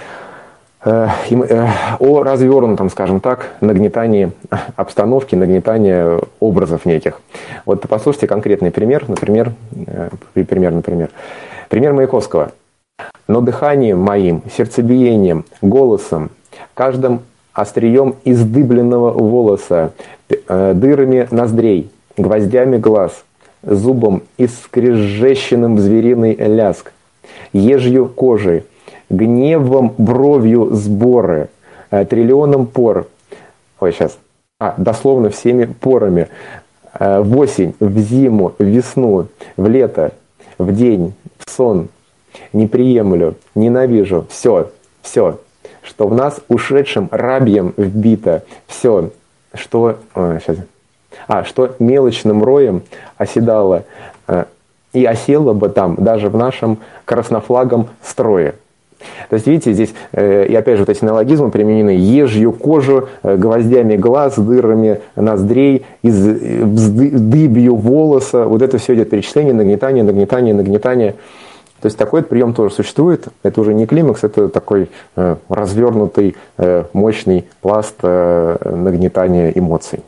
о 0.86 2.24
развернутом, 2.24 2.90
скажем 2.90 3.20
так, 3.20 3.56
нагнетании 3.60 4.32
обстановки, 4.78 5.36
нагнетании 5.36 6.22
образов 6.40 6.86
неких. 6.86 7.20
Вот 7.66 7.84
послушайте 7.90 8.28
конкретный 8.28 8.72
пример, 8.72 9.04
например, 9.10 9.52
пример, 10.34 10.72
например, 10.72 11.10
пример 11.68 11.94
Маяковского. 11.94 12.52
Но 13.28 13.42
дыханием 13.42 14.00
моим, 14.00 14.44
сердцебиением, 14.56 15.46
голосом, 15.62 16.30
каждым 16.74 17.22
острием 17.58 18.16
издыбленного 18.24 19.12
волоса, 19.12 19.92
э, 20.30 20.74
дырами 20.76 21.28
ноздрей, 21.32 21.90
гвоздями 22.16 22.78
глаз, 22.78 23.26
зубом 23.64 24.22
искрежещенным 24.38 25.80
звериный 25.80 26.36
ляск, 26.36 26.94
ежью 27.54 28.10
кожей, 28.10 28.64
гневом 29.10 29.96
бровью 29.98 30.70
сборы, 30.76 31.50
э, 31.90 32.06
триллионом 32.06 32.68
пор. 32.68 33.08
Ой, 33.80 33.92
сейчас. 33.92 34.20
А, 34.60 34.76
дословно 34.78 35.32
всеми 35.32 35.66
порами. 35.66 36.28
Э, 36.94 37.22
В 37.22 37.38
осень, 37.40 37.74
в 37.80 37.98
зиму, 37.98 38.54
в 38.60 38.64
весну, 38.64 39.28
в 39.58 39.68
лето, 39.68 40.12
в 40.60 40.72
день, 40.72 41.16
в 41.40 41.50
сон. 41.50 41.88
Не 42.54 42.68
приемлю, 42.68 43.34
ненавижу. 43.56 44.28
Все, 44.30 44.70
все, 45.02 45.40
что 45.88 46.08
в 46.08 46.14
нас 46.14 46.40
ушедшим 46.50 47.08
рабьем 47.12 47.74
вбито. 47.78 48.44
Все, 48.68 49.12
что... 49.54 49.98
а, 50.14 50.40
сейчас. 50.40 50.58
А, 51.28 51.44
что 51.44 51.76
мелочным 51.80 52.44
роем 52.44 52.84
оседало 53.18 53.84
э, 54.28 54.46
и 54.94 55.06
осело 55.06 55.54
бы 55.54 55.70
там 55.70 55.96
даже 55.96 56.30
в 56.30 56.38
нашем 56.38 56.80
краснофлагом 57.06 57.88
строе. 58.04 58.56
То 59.30 59.36
есть, 59.36 59.48
видите, 59.48 59.74
здесь, 59.74 59.94
э, 60.12 60.48
и 60.48 60.56
опять 60.56 60.76
же, 60.78 60.84
вот 60.84 60.90
эти 60.90 61.04
неологизмы 61.04 61.52
применены 61.52 61.92
ежью 61.92 62.52
кожу, 62.52 63.10
э, 63.24 63.36
гвоздями 63.38 63.96
глаз, 63.96 64.38
дырами 64.38 65.02
ноздрей, 65.16 65.86
из, 66.02 66.28
э, 66.28 66.64
дыбью 66.64 67.76
волоса. 67.76 68.46
Вот 68.46 68.62
это 68.62 68.78
все 68.78 68.96
идет 68.96 69.10
перечисление, 69.10 69.54
нагнетание, 69.54 70.04
нагнетание, 70.04 70.54
нагнетание. 70.54 71.16
То 71.82 71.86
есть 71.86 71.98
такой 71.98 72.24
прием 72.24 72.54
тоже 72.54 72.74
существует. 72.74 73.28
Это 73.44 73.62
уже 73.62 73.74
не 73.74 73.86
климакс, 73.86 74.24
это 74.24 74.50
такой 74.50 74.90
э, 75.16 75.36
развернутый, 75.48 76.36
э, 76.58 76.86
мощный 76.94 77.46
пласт 77.62 77.96
э, 78.02 78.58
нагнетания 78.64 79.52
эмоций. 79.52 80.02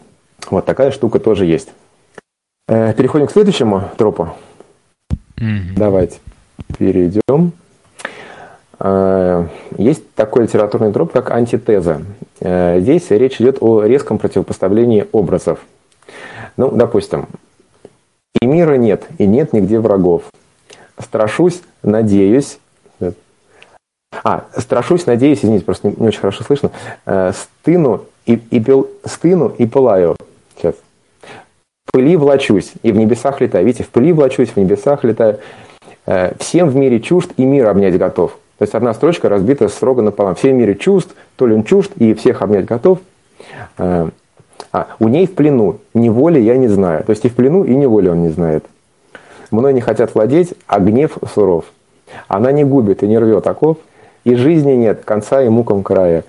Вот 0.49 0.65
такая 0.65 0.91
штука 0.91 1.19
тоже 1.19 1.45
есть. 1.45 1.69
Э, 2.67 2.93
переходим 2.93 3.27
к 3.27 3.31
следующему 3.31 3.83
тропу. 3.97 4.29
Мгм. 5.37 5.75
Давайте 5.75 6.17
перейдем. 6.77 7.51
Э, 8.79 9.45
Есть 9.77 10.11
такой 10.15 10.43
литературный 10.43 10.91
троп, 10.91 11.11
как 11.11 11.31
антитеза. 11.31 12.01
Э, 12.39 12.79
Здесь 12.79 13.11
речь 13.11 13.39
идет 13.39 13.57
о 13.61 13.83
резком 13.83 14.17
противопоставлении 14.17 15.05
образов. 15.11 15.59
Ну, 16.57 16.71
допустим, 16.71 17.27
и 18.41 18.45
мира 18.45 18.73
нет, 18.75 19.03
и 19.17 19.25
нет 19.27 19.53
нигде 19.53 19.79
врагов. 19.79 20.23
Страшусь, 21.01 21.61
надеюсь, 21.81 22.59
А, 24.23 24.45
страшусь, 24.57 25.05
надеюсь, 25.05 25.39
извините, 25.39 25.65
просто 25.65 25.87
не, 25.87 25.95
не 25.97 26.07
очень 26.07 26.19
хорошо 26.19 26.43
слышно. 26.43 26.71
Э, 27.05 27.31
стыну 27.31 28.05
и, 28.25 28.33
и 28.33 28.59
пел, 28.59 28.89
стыну 29.05 29.53
и 29.57 29.65
пылаю. 29.65 30.15
Сейчас. 30.55 30.75
В 31.85 31.91
пыли 31.93 32.17
влачусь 32.17 32.73
и 32.81 32.91
в 32.91 32.97
небесах 32.97 33.39
летаю. 33.39 33.65
Видите, 33.65 33.83
в 33.83 33.89
пыли 33.89 34.11
влачусь, 34.11 34.49
в 34.49 34.57
небесах 34.57 35.03
летаю. 35.03 35.39
Э, 36.05 36.33
всем 36.39 36.69
в 36.69 36.75
мире 36.75 36.99
чужд 36.99 37.31
и 37.37 37.45
мир 37.45 37.67
обнять 37.69 37.97
готов. 37.97 38.37
То 38.57 38.63
есть 38.63 38.75
одна 38.75 38.93
строчка 38.93 39.29
разбита 39.29 39.69
строго 39.69 40.01
напополам. 40.01 40.35
Всем 40.35 40.51
в 40.51 40.59
мире 40.59 40.75
чувств, 40.75 41.15
то 41.37 41.47
ли 41.47 41.55
он 41.55 41.63
чужд 41.63 41.91
и 41.97 42.13
всех 42.13 42.41
обнять 42.41 42.65
готов. 42.65 42.99
Э, 43.77 44.09
а, 44.71 44.87
у 44.99 45.07
ней 45.07 45.27
в 45.27 45.33
плену, 45.33 45.79
неволи 45.93 46.39
я 46.39 46.57
не 46.57 46.67
знаю. 46.67 47.03
То 47.05 47.11
есть 47.11 47.23
и 47.25 47.29
в 47.29 47.35
плену, 47.35 47.63
и 47.63 47.73
неволи 47.73 48.09
он 48.09 48.21
не 48.21 48.29
знает. 48.29 48.65
Мной 49.51 49.73
не 49.73 49.81
хотят 49.81 50.13
владеть, 50.15 50.53
а 50.67 50.79
гнев 50.79 51.17
суров. 51.33 51.65
Она 52.27 52.51
не 52.51 52.63
губит 52.63 53.03
и 53.03 53.07
не 53.07 53.17
рвет 53.17 53.45
оков, 53.47 53.77
и 54.23 54.35
жизни 54.35 54.73
нет, 54.73 55.03
конца 55.05 55.41
и 55.41 55.49
мукам 55.49 55.83
края. 55.83 56.23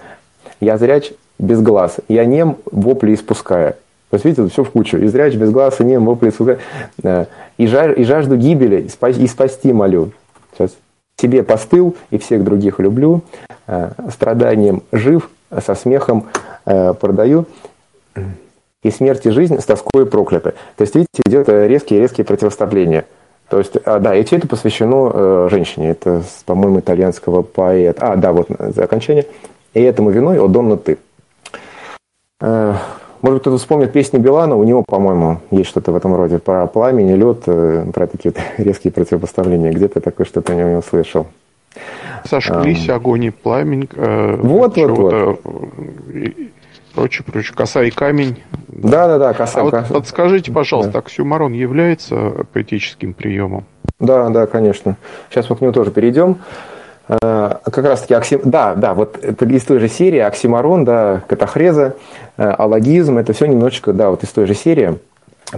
Я 0.61 0.79
зряч 0.79 1.13
без 1.39 1.61
глаз, 1.61 1.97
я 2.09 2.25
нем, 2.25 2.59
вопли 2.71 3.15
испуская. 3.15 3.77
То 4.11 4.17
есть, 4.17 4.25
видите, 4.25 4.49
все 4.49 4.65
в 4.65 4.71
кучу. 4.71 4.99
И 4.99 5.07
зряч 5.07 5.35
без 5.35 5.51
глаз, 5.51 5.81
и 5.81 5.85
нем, 5.85 6.05
вопли 6.05 6.31
испуская. 6.31 6.59
Э, 7.03 7.27
и, 7.59 7.67
жаж, 7.67 7.97
и 7.97 8.05
жажду 8.05 8.37
гибели, 8.37 8.83
и 8.83 9.27
спасти 9.29 9.73
молю. 9.73 10.11
Сейчас. 10.53 10.77
Тебе 11.17 11.43
постыл, 11.43 11.95
и 12.11 12.19
всех 12.19 12.43
других 12.43 12.81
люблю. 12.81 13.23
Э, 13.67 13.93
страданием 14.13 14.83
жив, 14.91 15.31
со 15.65 15.75
смехом 15.75 16.27
э, 16.67 16.95
продаю. 16.95 17.47
И 18.83 18.91
смерть 18.91 19.27
и 19.27 19.31
жизнь 19.31 19.59
с 19.61 19.65
тоской 19.65 20.07
прокляты. 20.07 20.55
То 20.77 20.83
есть, 20.83 20.95
видите, 20.95 21.23
идет 21.27 21.49
резкие-резкие 21.49 22.25
противостояния. 22.25 23.05
То 23.51 23.59
есть, 23.59 23.77
а, 23.85 23.99
да, 23.99 24.15
и 24.15 24.25
все 24.25 24.37
это 24.37 24.47
посвящено 24.47 25.11
э, 25.13 25.49
женщине. 25.51 25.91
Это, 25.91 26.23
по-моему, 26.47 26.79
итальянского 26.81 27.43
поэта. 27.43 28.13
А, 28.13 28.17
да, 28.17 28.33
вот 28.33 28.47
за 28.59 28.85
окончание. 28.85 29.27
И 29.75 29.83
этому 29.83 30.11
виной, 30.11 30.39
о, 30.39 30.49
Донна, 30.49 30.77
ты. 30.77 30.99
Э, 32.41 32.75
может 33.23 33.41
кто-то 33.43 33.59
вспомнит 33.59 33.93
песни 33.93 34.19
Билана, 34.19 34.57
у 34.57 34.65
него, 34.65 34.83
по-моему, 34.87 35.41
есть 35.51 35.69
что-то 35.69 35.93
в 35.93 35.97
этом 35.97 36.15
роде 36.15 36.39
про 36.39 36.67
пламень 36.67 37.11
и 37.11 37.17
лед, 37.17 37.43
э, 37.47 37.85
про 37.93 38.07
такие 38.07 38.33
вот 38.35 38.43
резкие 38.65 38.93
противопоставления. 38.93 39.73
Где-то 39.73 40.01
такое 40.01 40.27
что-то 40.27 40.55
я 40.55 40.65
у 40.65 40.71
него 40.71 40.83
слышал. 40.83 41.27
Сожглись 42.25 42.89
а, 42.89 42.95
огонь 42.95 43.25
и 43.25 43.31
пламень. 43.31 43.89
Э, 43.95 44.37
вот, 44.37 44.77
вот, 44.77 44.91
вот 44.91 45.41
прочее, 46.95 47.25
прочее. 47.25 47.55
Коса 47.57 47.83
и 47.83 47.91
камень. 47.91 48.43
Да, 48.69 49.07
да, 49.07 49.19
да, 49.19 49.33
коса. 49.33 49.61
А 49.61 49.65
вот 49.65 49.89
подскажите, 49.89 50.53
пожалуйста, 50.53 50.93
да. 50.93 50.99
оксюмарон 51.01 51.53
является 51.53 52.47
поэтическим 52.53 53.15
приемом? 53.15 53.65
Да, 53.99 54.29
да, 54.31 54.47
конечно. 54.47 54.97
Сейчас 55.31 55.51
мы 55.51 55.57
к 55.57 55.61
нему 55.61 55.73
тоже 55.73 55.91
перейдем. 55.91 56.39
А, 57.09 57.61
как 57.65 57.85
раз 57.85 58.03
таки, 58.03 58.15
оксим... 58.15 58.41
да, 58.45 58.75
да, 58.75 58.95
вот 58.95 59.19
это 59.23 59.45
из 59.45 59.65
той 59.65 59.81
же 59.81 59.89
серии, 59.89 60.21
оксимарон, 60.21 60.85
да, 60.85 61.23
катахреза, 61.27 61.97
алогизм, 62.37 63.19
это 63.19 63.33
все 63.33 63.47
немножечко, 63.47 63.93
да, 63.93 64.11
вот 64.11 64.23
из 64.23 64.29
той 64.29 64.47
же 64.47 64.55
серии 64.55 64.99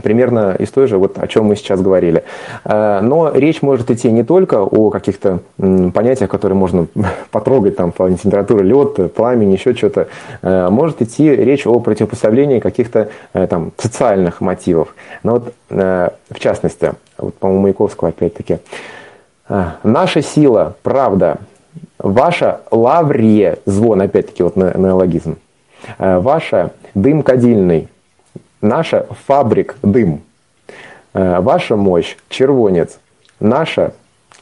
примерно 0.00 0.54
из 0.58 0.70
той 0.70 0.86
же, 0.86 0.96
вот 0.96 1.18
о 1.18 1.26
чем 1.26 1.46
мы 1.46 1.56
сейчас 1.56 1.80
говорили. 1.80 2.24
Э, 2.64 3.00
но 3.00 3.30
речь 3.32 3.62
может 3.62 3.90
идти 3.90 4.10
не 4.10 4.22
только 4.22 4.62
о 4.62 4.90
каких-то 4.90 5.40
понятиях, 5.58 6.30
которые 6.30 6.56
можно 6.56 6.86
потрогать, 7.30 7.76
там, 7.76 7.92
по 7.92 8.10
температуре 8.10 8.64
лед, 8.64 9.12
пламень, 9.14 9.52
еще 9.52 9.74
что-то. 9.74 10.08
Э, 10.42 10.68
может 10.70 11.02
идти 11.02 11.28
речь 11.30 11.66
о 11.66 11.78
противопоставлении 11.80 12.60
каких-то 12.60 13.08
э, 13.34 13.46
там 13.46 13.72
социальных 13.76 14.40
мотивов. 14.40 14.94
Но 15.22 15.32
вот, 15.32 15.54
в 15.68 16.38
частности, 16.38 16.92
вот, 17.16 17.34
по-моему, 17.36 17.62
Маяковского 17.62 18.10
опять-таки, 18.10 18.58
наша 19.82 20.22
сила, 20.22 20.76
правда, 20.82 21.38
ваша 21.98 22.60
лаврие, 22.70 23.58
звон, 23.64 24.02
опять-таки, 24.02 24.42
вот 24.42 24.56
на, 24.56 24.76
на 24.76 24.94
логизм, 24.94 25.36
ваша 25.98 26.72
дым 26.94 27.22
кадильный, 27.22 27.88
Наша 28.62 29.08
фабрик 29.26 29.76
дым. 29.82 30.22
Э, 31.14 31.40
ваша 31.40 31.74
мощь 31.74 32.16
червонец. 32.28 33.00
Наша 33.40 33.92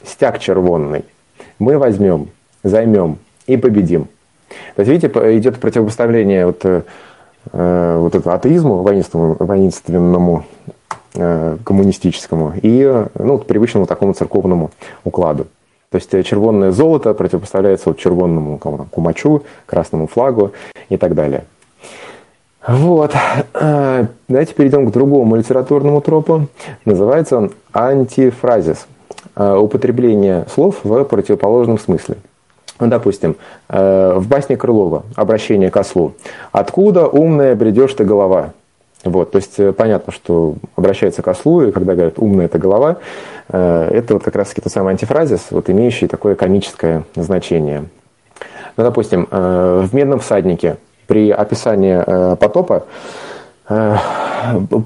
стяг 0.03 0.37
червонный. 0.37 1.05
Мы 1.57 1.79
возьмем, 1.79 2.29
займем 2.63 3.17
и 3.47 3.57
победим. 3.57 4.07
То 4.75 4.83
есть, 4.83 4.91
видите, 4.91 5.07
идет 5.37 5.59
противопоставление 5.59 6.45
вот, 6.45 6.63
э, 6.63 6.83
вот 7.97 8.13
этого 8.13 8.35
атеизму 8.35 8.83
воинственному 8.83 10.45
э, 11.15 11.57
коммунистическому 11.63 12.53
и 12.61 13.05
ну, 13.15 13.39
привычному 13.39 13.87
такому 13.87 14.13
церковному 14.13 14.69
укладу. 15.03 15.47
То 15.89 15.95
есть 15.95 16.11
червонное 16.27 16.71
золото 16.71 17.15
противопоставляется 17.15 17.89
вот 17.89 17.97
червонному 17.97 18.59
кумачу, 18.59 19.43
красному 19.65 20.05
флагу 20.05 20.51
и 20.89 20.97
так 20.97 21.15
далее. 21.15 21.43
Вот. 22.67 23.15
Э, 23.55 24.05
давайте 24.27 24.53
перейдем 24.53 24.87
к 24.87 24.93
другому 24.93 25.35
литературному 25.35 25.99
тропу. 26.01 26.47
Называется 26.85 27.37
он 27.37 27.51
антифразис. 27.73 28.85
Э, 29.35 29.55
употребление 29.55 30.45
слов 30.53 30.77
в 30.83 31.03
противоположном 31.05 31.79
смысле. 31.79 32.17
Ну, 32.79 32.87
допустим, 32.87 33.35
э, 33.69 34.13
в 34.15 34.27
басне 34.27 34.57
Крылова 34.57 35.03
«Обращение 35.15 35.71
к 35.71 35.77
ослу». 35.77 36.13
«Откуда, 36.51 37.07
умная, 37.07 37.55
бредешь 37.55 37.93
ты 37.93 38.03
голова?» 38.03 38.53
Вот, 39.03 39.31
то 39.31 39.37
есть 39.37 39.75
понятно, 39.77 40.13
что 40.13 40.55
обращается 40.75 41.23
к 41.23 41.27
ослу, 41.27 41.63
и 41.63 41.71
когда 41.71 41.95
говорят 41.95 42.19
«умная 42.19 42.45
это 42.45 42.59
голова», 42.59 42.97
это 43.47 44.13
вот 44.13 44.23
как 44.23 44.35
раз 44.35 44.49
таки 44.49 44.61
тот 44.61 44.71
самый 44.71 44.91
антифразис, 44.91 45.47
вот 45.49 45.71
имеющий 45.71 46.05
такое 46.05 46.35
комическое 46.35 47.03
значение. 47.15 47.85
Ну, 48.77 48.83
допустим, 48.83 49.27
в 49.31 49.89
«Медном 49.91 50.19
всаднике» 50.19 50.77
при 51.11 51.29
описании 51.29 52.01
э, 52.07 52.37
потопа 52.37 52.85
э, 53.67 53.97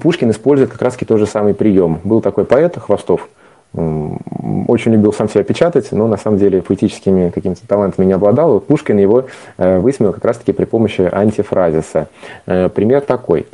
Пушкин 0.02 0.32
использует 0.32 0.72
как 0.72 0.82
раз-таки 0.82 1.04
тот 1.04 1.20
же 1.20 1.26
самый 1.26 1.54
прием. 1.54 2.00
Был 2.02 2.20
такой 2.20 2.44
поэт 2.44 2.76
Хвостов, 2.76 3.28
очень 3.72 4.92
любил 4.92 5.12
сам 5.12 5.28
себя 5.28 5.44
печатать, 5.44 5.92
но 5.92 6.08
на 6.08 6.16
самом 6.16 6.38
деле 6.38 6.62
поэтическими 6.62 7.30
какими-то 7.30 7.64
талантами 7.68 8.06
не 8.06 8.12
обладал. 8.14 8.54
Вот 8.54 8.66
Пушкин 8.66 8.98
его 8.98 9.26
э, 9.56 9.78
высмеял 9.78 10.12
как 10.12 10.24
раз-таки 10.24 10.50
при 10.50 10.64
помощи 10.64 11.08
антифразиса. 11.12 12.08
Пример 12.44 13.02
такой. 13.02 13.46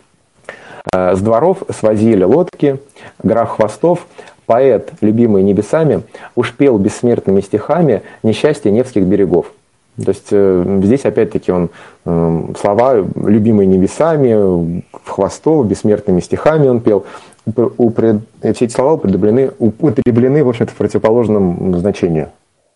С 0.91 1.21
дворов 1.21 1.59
свозили 1.79 2.25
лодки, 2.25 2.81
граф 3.23 3.51
Хвостов, 3.51 4.07
поэт, 4.47 4.93
любимый 5.03 5.43
небесами, 5.43 6.05
уж 6.37 6.55
пел 6.55 6.79
бессмертными 6.79 7.43
стихами 7.43 8.01
несчастье 8.23 8.73
Невских 8.73 9.03
берегов. 9.03 9.53
То 9.97 10.09
есть 10.09 10.29
э, 10.31 10.81
здесь 10.85 11.05
опять-таки 11.05 11.53
он 11.53 11.69
э, 12.07 12.45
слова 12.59 13.05
любимые 13.17 13.67
небесами, 13.67 14.85
хвостов, 15.05 15.67
бессмертными 15.67 16.21
стихами 16.21 16.69
он 16.69 16.81
пел. 16.81 17.05
Все 17.45 18.21
эти 18.43 18.73
слова 18.73 18.95
употреблены, 18.95 19.51
употреблены 19.59 20.45
в 20.45 20.49
общем-то, 20.49 20.73
в 20.73 20.77
противоположном 20.77 21.77
значении. 21.79 22.29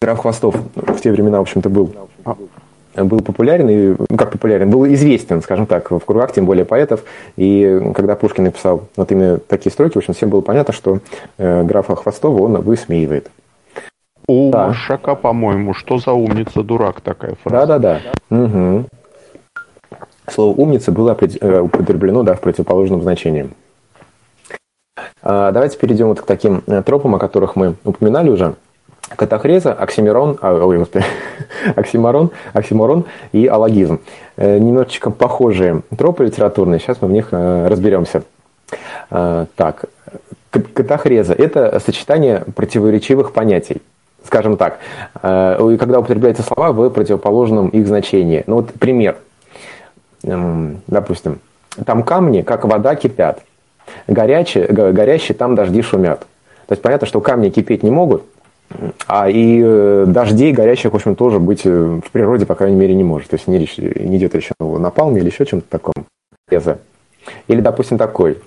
Граф 0.03 0.19
Хвостов 0.19 0.57
в 0.75 1.01
те 1.01 1.11
времена, 1.11 1.39
в 1.39 1.43
общем-то, 1.43 1.71
был, 1.71 1.91
был 2.95 3.21
популярен, 3.21 3.69
и, 3.71 3.95
ну 4.11 4.17
как 4.19 4.33
популярен, 4.33 4.69
был 4.69 4.87
известен, 4.89 5.41
скажем 5.41 5.67
так, 5.67 5.91
в 5.91 6.01
кругах, 6.01 6.33
тем 6.33 6.45
более 6.45 6.67
поэтов. 6.67 7.05
И 7.37 7.81
когда 7.95 8.15
Пушкин 8.15 8.45
написал 8.45 8.89
вот 8.97 9.11
именно 9.11 9.39
такие 9.39 9.73
строки, 9.73 9.95
в 9.95 9.99
общем, 9.99 10.13
всем 10.13 10.29
было 10.29 10.43
понятно, 10.43 10.75
что 10.75 10.99
э, 11.39 11.63
графа 11.63 11.97
Хвостова 11.97 12.43
он 12.43 12.61
высмеивает. 12.61 13.31
У 14.29 14.51
да. 14.51 14.67
Маршака, 14.67 15.15
по-моему, 15.15 15.75
что 15.75 15.99
за 15.99 16.13
умница 16.13 16.63
дурак 16.63 17.01
такая 17.01 17.37
фраза. 17.43 17.79
Да-да-да. 17.79 18.37
Угу. 18.37 18.87
Слово 20.29 20.57
умница 20.57 20.91
было 20.91 21.17
э, 21.21 21.61
употреблено 21.61 22.25
да, 22.25 22.35
в 22.35 22.41
противоположном 22.41 23.03
значении. 23.03 23.49
А, 25.23 25.53
давайте 25.53 25.79
перейдем 25.79 26.09
вот 26.09 26.21
к 26.21 26.27
таким 26.27 26.65
э, 26.67 26.83
тропам, 26.83 27.15
о 27.15 27.19
которых 27.21 27.55
мы 27.55 27.77
упоминали 27.85 28.29
уже. 28.29 28.55
Катахреза, 29.15 29.73
оксимирон, 29.73 30.37
а, 30.43 30.55
ой, 30.55 30.79
господи, 30.79 31.05
оксиморон, 31.77 32.33
оксиморон 32.53 33.05
и 33.31 33.47
алогизм. 33.47 34.01
Э, 34.37 34.59
немножечко 34.59 35.13
похожие 35.13 35.83
тропы 35.97 36.25
литературные, 36.25 36.81
сейчас 36.81 37.01
мы 37.01 37.09
в 37.09 37.13
них 37.13 37.29
разберемся. 37.31 38.25
Так, 39.09 39.85
катахреза– 40.51 41.33
это 41.39 41.79
сочетание 41.79 42.43
противоречивых 42.57 43.33
понятий 43.33 43.81
скажем 44.27 44.57
так, 44.57 44.79
э, 45.23 45.77
когда 45.79 46.01
употребляются 46.01 46.43
слова 46.43 46.73
в 46.73 46.91
противоположном 46.91 47.69
их 47.69 47.87
значении. 47.87 48.45
Ну 48.47 48.57
вот 48.57 48.73
пример. 48.75 49.17
Эм, 50.23 50.83
допустим, 50.87 51.41
там 51.85 52.03
камни, 52.03 52.43
как 52.43 52.65
вода, 52.65 52.95
кипят. 52.97 53.43
Горячие, 54.09 54.67
горящие, 54.67 55.37
там 55.37 55.55
дожди 55.55 55.83
шумят. 55.83 56.21
То 56.67 56.73
есть 56.73 56.83
понятно, 56.83 57.07
что 57.07 57.21
камни 57.21 57.51
кипеть 57.51 57.85
не 57.85 57.91
могут, 57.91 58.25
а 59.07 59.31
и 59.31 59.63
э, 59.65 60.05
дождей 60.09 60.53
горящих, 60.53 60.93
в 60.93 60.97
общем, 60.97 61.15
тоже 61.15 61.39
быть 61.39 61.63
э, 61.65 61.71
в 62.05 62.11
природе, 62.11 62.47
по 62.47 62.57
крайней 62.57 62.77
мере, 62.77 62.95
не 62.95 63.05
может. 63.05 63.31
То 63.31 63.37
есть 63.37 63.47
не, 63.47 63.59
речь, 63.59 63.79
не 63.79 64.17
идет 64.17 64.35
речь 64.35 64.51
о 64.59 64.79
напалме 64.79 65.21
или 65.21 65.31
еще 65.31 65.47
чем-то 65.47 65.69
таком. 65.69 65.95
Или, 67.49 67.61
допустим, 67.61 67.99
такой. 67.99 68.39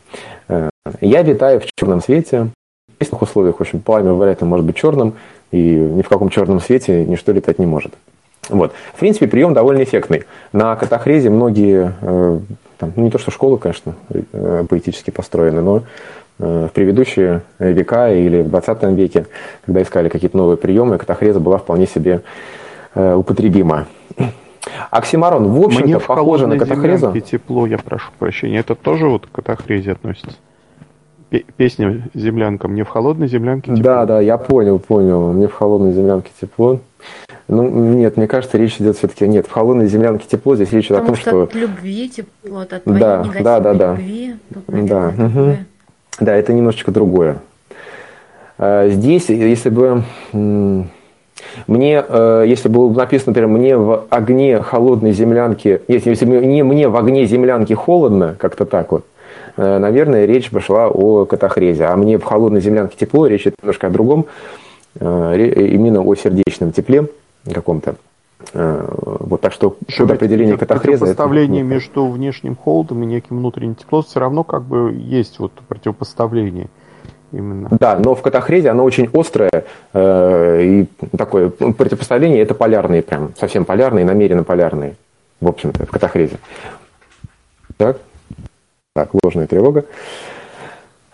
Я 1.02 1.22
витаю 1.22 1.60
в 1.60 1.66
черном 1.76 2.02
свете, 2.02 2.50
в 3.00 3.02
естественных 3.02 3.22
условиях, 3.24 3.58
в 3.58 3.62
общем, 3.62 3.80
пламя, 3.80 4.14
вероятно, 4.14 4.48
может 4.48 4.66
быть 4.66 4.76
черным, 4.76 5.16
и 5.52 5.76
ни 5.76 6.02
в 6.02 6.10
каком 6.10 6.30
черном 6.30 6.60
свете 6.60 7.06
ничто 7.06 7.32
летать 7.32 7.60
не 7.60 7.66
может. 7.66 7.94
Вот. 8.50 8.74
В 8.94 9.00
принципе, 9.00 9.28
прием 9.28 9.54
довольно 9.54 9.84
эффектный. 9.84 10.24
На 10.54 10.76
катахрезе 10.76 11.30
многие, 11.30 11.94
э, 12.02 12.40
там, 12.78 12.94
ну 12.96 13.04
не 13.04 13.12
то 13.12 13.20
что 13.20 13.32
школы, 13.32 13.58
конечно, 13.58 13.96
э, 14.10 14.66
поэтически 14.68 15.12
построены, 15.12 15.62
но 15.62 15.84
э, 16.40 16.68
в 16.70 16.74
предыдущие 16.74 17.44
века 17.60 18.12
или 18.12 18.42
в 18.42 18.50
20 18.50 18.84
веке, 18.96 19.28
когда 19.66 19.82
искали 19.82 20.10
какие-то 20.10 20.38
новые 20.38 20.58
приемы, 20.58 20.98
катахреза 20.98 21.40
была 21.40 21.58
вполне 21.58 21.86
себе 21.86 22.22
употребима. 22.96 23.86
Оксимарон, 24.90 25.48
в 25.48 25.62
общем-то, 25.62 26.00
похоже 26.00 26.48
на 26.48 26.58
катахрезу. 26.58 27.14
тепло, 27.22 27.68
я 27.68 27.78
прошу 27.78 28.10
прощения. 28.18 28.60
Это 28.60 28.74
тоже 28.74 29.08
вот 29.08 29.28
к 29.28 29.32
катахрезе 29.32 29.92
относится? 29.92 30.36
Пе- 31.30 31.46
Песня 31.58 32.10
«Землянка». 32.14 32.68
Мне 32.68 32.84
в 32.84 32.90
холодной 32.90 33.28
землянке 33.28 33.72
тепло. 33.72 33.84
Да, 33.84 34.06
да, 34.06 34.20
я 34.22 34.38
понял, 34.38 34.80
понял. 34.80 35.32
Мне 35.32 35.48
в 35.48 35.54
холодной 35.54 35.94
землянке 35.94 36.32
тепло. 36.40 36.80
Ну, 37.48 37.68
нет, 37.70 38.18
мне 38.18 38.28
кажется, 38.28 38.58
речь 38.58 38.78
идет 38.80 38.98
все-таки... 38.98 39.28
Нет, 39.28 39.48
в 39.48 39.52
холодной 39.52 39.88
землянке 39.88 40.26
тепло, 40.28 40.56
здесь 40.56 40.72
речь 40.72 40.88
идет 40.88 41.00
о 41.00 41.06
том, 41.06 41.16
что 41.16 41.30
что... 41.30 41.44
от 41.44 41.56
любви 41.56 42.10
тепло, 42.10 42.60
от 42.60 42.84
твоей 42.84 43.00
Да, 43.00 43.18
негативной 43.20 43.44
да, 43.44 43.60
да, 43.60 43.74
да. 43.74 43.92
любви. 43.94 44.36
Тут, 44.54 44.64
Да, 44.68 44.74
наверное, 44.76 45.28
такое. 45.30 45.66
Да, 46.20 46.36
это 46.36 46.54
немножечко 46.54 46.92
другое. 46.92 47.38
Э, 48.58 48.90
Здесь, 48.90 49.30
если 49.30 49.70
бы 49.70 50.04
мне, 51.68 52.04
э, 52.08 52.44
если 52.48 52.70
было 52.70 52.90
бы 52.90 52.98
написано, 52.98 53.32
например, 53.32 53.50
мне 53.50 53.78
в 53.78 54.06
огне 54.10 54.62
холодной 54.62 55.12
землянки, 55.14 55.82
если, 55.88 56.10
если 56.10 56.26
бы 56.26 56.46
не 56.46 56.64
мне 56.64 56.88
в 56.90 56.96
огне 56.98 57.26
землянки 57.26 57.74
холодно, 57.74 58.36
как-то 58.38 58.66
так 58.66 58.92
вот, 58.92 59.06
наверное, 59.80 60.26
речь 60.26 60.52
бы 60.52 60.62
шла 60.62 60.88
о 60.88 61.26
катахрезе. 61.26 61.86
А 61.86 61.96
мне 61.96 62.18
в 62.18 62.24
холодной 62.24 62.62
землянке 62.62 62.96
тепло, 62.98 63.28
речь 63.28 63.42
идет 63.42 63.56
немножко 63.62 63.88
о 63.88 63.90
другом, 63.90 64.26
э, 65.00 65.66
именно 65.74 66.02
о 66.02 66.16
сердечном 66.16 66.72
тепле 66.72 67.08
каком-то. 67.52 67.96
Э, 68.54 68.86
Вот 69.20 69.42
так 69.42 69.52
что 69.54 69.76
Еще 69.88 70.04
под 70.08 70.16
определение 70.18 70.58
катахреза... 70.58 71.06
это- 71.06 71.16
Противопоставление 71.16 71.64
между 71.64 72.08
внешним 72.08 72.56
холодом 72.56 73.04
и 73.04 73.06
неким 73.06 73.38
внутренним 73.38 73.76
теплом 73.76 74.04
все 74.04 74.20
равно 74.20 74.44
как 74.44 74.64
бы 74.64 74.94
есть 74.94 75.40
вот 75.40 75.52
противопоставление 75.68 76.68
именно. 77.34 77.68
Да, 77.80 78.00
но 78.00 78.16
в 78.16 78.22
катахрезе 78.22 78.70
оно 78.70 78.84
очень 78.86 79.10
острое, 79.14 79.66
э, 79.94 80.64
и 80.64 80.88
такое 81.18 81.52
ну, 81.60 81.74
противопоставление 81.74 82.42
это 82.42 82.54
полярные 82.56 83.02
прям, 83.02 83.32
совсем 83.38 83.66
полярные, 83.66 84.06
намеренно 84.06 84.44
полярные, 84.44 84.96
в 85.42 85.48
общем-то, 85.48 85.86
в 85.86 85.92
катахрезе. 85.92 86.38
Так, 87.78 88.00
так, 88.96 89.10
ложная 89.24 89.48
тревога. 89.48 89.86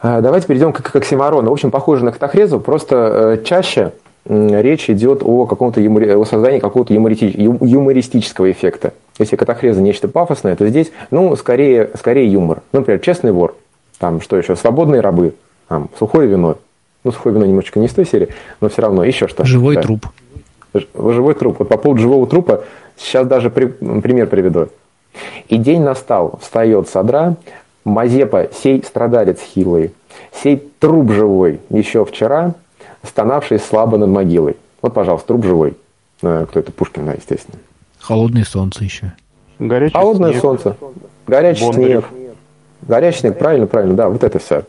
А, 0.02 0.22
Давайте 0.22 0.48
перейдем 0.48 0.74
к, 0.74 0.82
к 0.82 0.96
оксиморону. 0.96 1.50
В 1.50 1.54
общем, 1.54 1.72
похоже 1.72 2.06
на 2.06 2.12
катахрезу, 2.12 2.60
просто 2.60 3.38
э, 3.40 3.44
чаще 3.44 3.92
речь 4.28 4.90
идет 4.90 5.22
о 5.24 5.46
каком-то 5.46 5.82
юмори- 5.82 6.12
о 6.20 6.26
создании 6.26 6.60
какого-то 6.60 6.94
юморити- 6.94 7.32
ю- 7.40 7.60
юмористического 7.62 8.52
эффекта. 8.52 8.94
Если 9.20 9.36
катахреза 9.36 9.82
нечто 9.82 10.08
пафосное, 10.08 10.56
то 10.56 10.68
здесь, 10.68 10.92
ну, 11.12 11.36
скорее, 11.36 11.92
скорее 11.98 12.32
юмор. 12.32 12.62
Ну, 12.72 12.80
Например, 12.80 13.00
честный 13.02 13.32
вор, 13.32 13.56
там, 14.00 14.22
что 14.22 14.36
еще, 14.38 14.56
свободные 14.56 15.02
рабы, 15.02 15.36
там, 15.68 15.90
сухое 16.00 16.28
вино. 16.28 16.58
Ну, 17.04 17.12
сухое 17.12 17.36
вино 17.36 17.46
немножечко 17.46 17.80
не 17.80 17.86
из 17.86 17.94
той 17.94 18.06
серии, 18.06 18.30
но 18.62 18.70
все 18.70 18.82
равно 18.82 19.04
еще 19.04 19.28
что. 19.28 19.46
Живой 19.46 19.76
Да. 19.76 19.82
труп. 19.84 20.08
Живой 20.96 21.36
труп. 21.36 21.58
Вот 21.60 21.70
по 21.70 21.78
поводу 21.78 22.02
живого 22.02 22.26
трупа 22.26 22.64
сейчас 22.98 23.28
даже 23.28 23.50
при- 23.52 23.68
пример 23.68 24.28
приведу. 24.28 24.70
И 25.50 25.58
день 25.58 25.82
настал, 25.84 26.40
встает 26.42 26.90
содра, 26.90 27.36
Мазепа, 27.86 28.50
сей 28.52 28.84
страдалец 28.84 29.40
хилый, 29.40 29.94
сей 30.34 30.58
труп 30.80 31.12
живой, 31.12 31.60
еще 31.70 32.04
вчера, 32.04 32.56
стонавший 33.04 33.60
слабо 33.60 33.98
над 33.98 34.10
могилой. 34.10 34.58
Вот, 34.82 34.94
пожалуйста, 34.94 35.28
труп 35.28 35.46
живой. 35.46 35.78
Э, 36.24 36.46
Кто 36.50 36.60
это? 36.60 36.72
Пушкин, 36.72 37.06
да, 37.06 37.14
естественно. 37.14 37.60
Холодное 38.00 38.44
солнце 38.44 38.84
еще. 38.84 39.14
Горячий 39.60 39.94
Холодное 39.94 40.32
снег. 40.32 40.42
солнце, 40.42 40.76
горячий 41.28 41.64
Бондарев. 41.66 42.06
снег. 42.12 42.30
Горячий 42.82 43.20
снег, 43.20 43.38
правильно, 43.38 43.68
правильно, 43.68 43.96
да, 43.96 44.10
вот 44.10 44.24
это 44.24 44.40
все. 44.40 44.64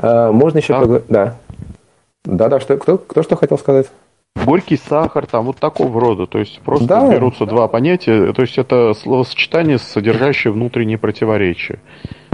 Можно 0.00 0.58
еще 0.58 0.74
А? 0.74 1.02
Да. 1.08 1.36
Да, 2.24 2.48
да, 2.48 2.60
что, 2.60 2.76
кто, 2.76 2.98
кто 2.98 3.22
что 3.22 3.36
хотел 3.36 3.58
сказать? 3.58 3.86
Горький 4.36 4.76
сахар, 4.88 5.26
там 5.26 5.46
вот 5.46 5.58
такого 5.58 6.00
рода. 6.00 6.26
То 6.26 6.38
есть 6.38 6.60
просто 6.60 6.86
Да. 6.86 7.08
берутся 7.12 7.46
два 7.46 7.68
понятия. 7.68 8.32
То 8.32 8.42
есть 8.42 8.58
это 8.58 8.94
словосочетание, 8.94 9.78
содержащее 9.78 10.52
внутренние 10.52 10.98
противоречия. 10.98 11.78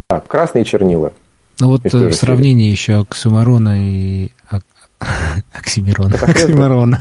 А, 0.08 0.20
красные 0.20 0.64
чернила. 0.64 1.12
Ну 1.58 1.68
вот 1.68 1.84
э, 1.86 2.08
в 2.08 2.12
сравнении 2.14 2.70
еще 2.70 3.00
Оксимирона 3.00 3.76
и 3.80 4.30
Ок- 4.52 4.62
Оксимирона. 5.52 6.14
Оксимирона 6.16 7.00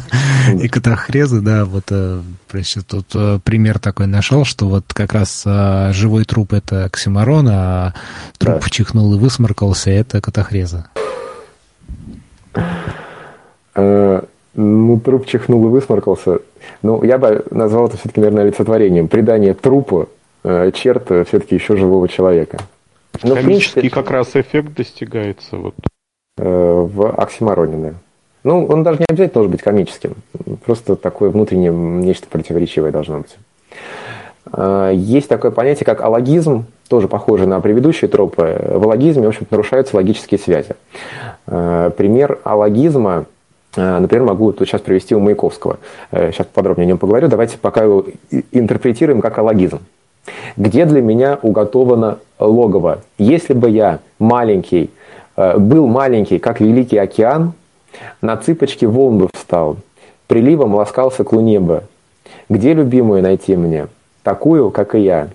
и 0.61 0.67
Катахреза, 0.69 1.41
да, 1.41 1.65
вот 1.65 1.85
э, 1.91 2.21
значит, 2.51 2.87
тут 2.87 3.07
э, 3.15 3.39
пример 3.43 3.79
такой 3.79 4.07
нашел, 4.07 4.45
что 4.45 4.67
вот 4.67 4.85
как 4.93 5.13
раз 5.13 5.43
живой 5.91 6.23
труп 6.23 6.53
это 6.53 6.85
Оксимирон, 6.85 7.47
а 7.51 7.93
труп 8.37 8.61
Да. 8.63 8.69
чихнул 8.69 9.13
и 9.13 9.17
высморкался, 9.19 9.91
это 9.91 10.21
Катахреза. 10.21 10.87
Ну, 14.55 14.99
труп 14.99 15.25
чихнул 15.25 15.65
и 15.65 15.69
высморкался. 15.69 16.39
Ну, 16.81 17.03
я 17.03 17.17
бы 17.17 17.43
назвал 17.51 17.87
это 17.87 17.97
все-таки, 17.97 18.21
наверное, 18.21 18.43
олицетворением. 18.43 19.07
Придание 19.09 19.53
трупу 19.53 20.07
э, 20.43 20.71
черт 20.73 21.05
все-таки 21.27 21.55
еще 21.55 21.75
живого 21.75 22.07
человека. 22.07 22.59
В 23.13 23.21
Комический 23.33 23.81
принципе, 23.81 23.89
как 23.89 24.11
раз 24.11 24.35
эффект 24.35 24.73
достигается. 24.73 25.57
Вот. 25.57 25.75
э, 26.37 26.43
в 26.43 27.09
оксимороне, 27.11 27.77
да. 27.89 27.93
Ну, 28.43 28.65
он 28.65 28.83
даже 28.83 28.99
не 28.99 29.05
обязательно 29.09 29.33
должен 29.33 29.51
быть 29.51 29.61
комическим. 29.61 30.13
Просто 30.65 30.95
такое 30.95 31.29
внутреннее 31.31 31.71
нечто 31.71 32.27
противоречивое 32.29 32.91
должно 32.91 33.19
быть. 33.19 33.35
Э, 34.53 34.91
Есть 34.93 35.27
такое 35.27 35.51
понятие, 35.51 35.85
как 35.85 36.01
алогизм, 36.01 36.65
тоже 36.87 37.07
похоже 37.07 37.45
на 37.47 37.59
предыдущие 37.59 38.07
тропы. 38.07 38.57
В 38.69 38.83
алогизме, 38.83 39.25
в 39.25 39.29
общем 39.29 39.47
нарушаются 39.49 39.95
логические 39.97 40.39
связи. 40.39 40.75
Э, 41.47 41.91
Пример 41.97 42.39
алогизма, 42.43 43.25
например, 43.75 44.25
могу 44.25 44.51
тут 44.51 44.67
сейчас 44.67 44.81
привести 44.81 45.15
у 45.15 45.19
Маяковского. 45.19 45.77
Э, 46.11 46.31
Сейчас 46.31 46.47
подробнее 46.47 46.85
о 46.85 46.87
нем 46.87 46.97
поговорю. 46.97 47.27
Давайте 47.27 47.57
пока 47.57 47.83
его 47.83 48.05
интерпретируем 48.51 49.21
как 49.21 49.37
алогизм. 49.37 49.79
Где 50.57 50.85
для 50.85 51.01
меня 51.01 51.37
уготовано 51.41 52.19
логово? 52.39 52.99
Если 53.17 53.53
бы 53.53 53.69
я 53.69 53.99
маленький, 54.19 54.89
э, 55.35 55.57
был 55.57 55.87
маленький, 55.87 56.39
как 56.39 56.59
великий 56.59 56.97
океан, 56.97 57.53
на 58.21 58.37
цыпочки 58.37 58.85
волн 58.85 59.19
бы 59.19 59.29
встал, 59.33 59.77
приливом 60.27 60.75
ласкался 60.75 61.23
к 61.23 61.31
луне 61.33 61.59
бы. 61.59 61.83
Где 62.49 62.73
любимую 62.73 63.21
найти 63.21 63.55
мне? 63.55 63.87
Такую, 64.23 64.71
как 64.71 64.95
и 64.95 64.99
я. 64.99 65.29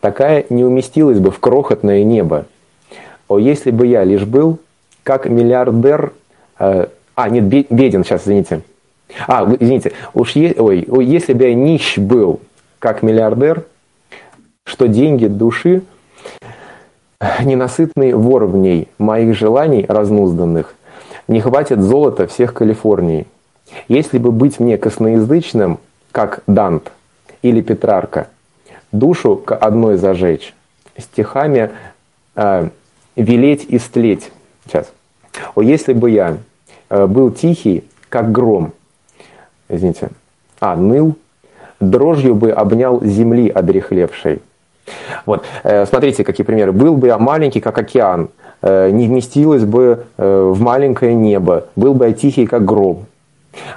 Такая 0.00 0.44
не 0.48 0.64
уместилась 0.64 1.18
бы 1.18 1.30
в 1.30 1.40
крохотное 1.40 2.04
небо. 2.04 2.46
О, 3.26 3.38
если 3.38 3.70
бы 3.70 3.86
я 3.86 4.04
лишь 4.04 4.24
был, 4.24 4.58
как 5.02 5.26
миллиардер... 5.26 6.12
а, 7.18 7.28
нет, 7.28 7.44
бе- 7.46 7.66
беден, 7.68 8.04
сейчас, 8.04 8.22
извините. 8.22 8.60
А, 9.26 9.44
извините, 9.58 9.90
уж 10.14 10.36
е- 10.36 10.54
ой, 10.56 10.86
если 11.04 11.32
бы 11.32 11.48
я 11.48 11.54
нищ 11.54 11.98
был, 11.98 12.38
как 12.78 13.02
миллиардер, 13.02 13.64
что 14.62 14.86
деньги 14.86 15.26
души 15.26 15.82
ненасытный 17.42 18.12
вор 18.12 18.44
в 18.44 18.56
ней 18.56 18.86
моих 18.98 19.34
желаний 19.34 19.84
разнузданных, 19.88 20.76
не 21.26 21.40
хватит 21.40 21.80
золота 21.80 22.28
всех 22.28 22.54
Калифорний. 22.54 23.26
Если 23.88 24.18
бы 24.18 24.30
быть 24.30 24.60
мне 24.60 24.78
косноязычным, 24.78 25.80
как 26.12 26.44
Дант 26.46 26.92
или 27.42 27.62
Петрарка, 27.62 28.28
душу 28.92 29.34
к 29.34 29.56
одной 29.56 29.96
зажечь, 29.96 30.54
стихами 30.96 31.70
э, 32.36 32.68
велеть 33.16 33.64
и 33.68 33.80
стлеть. 33.80 34.30
Сейчас. 34.64 34.92
О, 35.56 35.62
если 35.62 35.92
бы 35.94 36.10
я 36.10 36.38
был 36.90 37.30
тихий, 37.30 37.84
как 38.08 38.32
гром, 38.32 38.72
извините, 39.68 40.10
а, 40.60 40.76
ныл, 40.76 41.16
дрожью 41.80 42.34
бы 42.34 42.50
обнял 42.50 43.02
земли 43.04 43.48
одрехлевшей. 43.48 44.40
Вот, 45.26 45.44
э, 45.64 45.86
смотрите, 45.86 46.24
какие 46.24 46.44
примеры. 46.44 46.72
Был 46.72 46.96
бы 46.96 47.08
я 47.08 47.18
маленький, 47.18 47.60
как 47.60 47.78
океан, 47.78 48.30
э, 48.62 48.90
не 48.90 49.06
вместилось 49.06 49.64
бы 49.64 50.06
э, 50.16 50.52
в 50.54 50.60
маленькое 50.60 51.14
небо, 51.14 51.66
был 51.76 51.94
бы 51.94 52.06
я 52.06 52.12
тихий, 52.12 52.46
как 52.46 52.64
гром. 52.64 53.04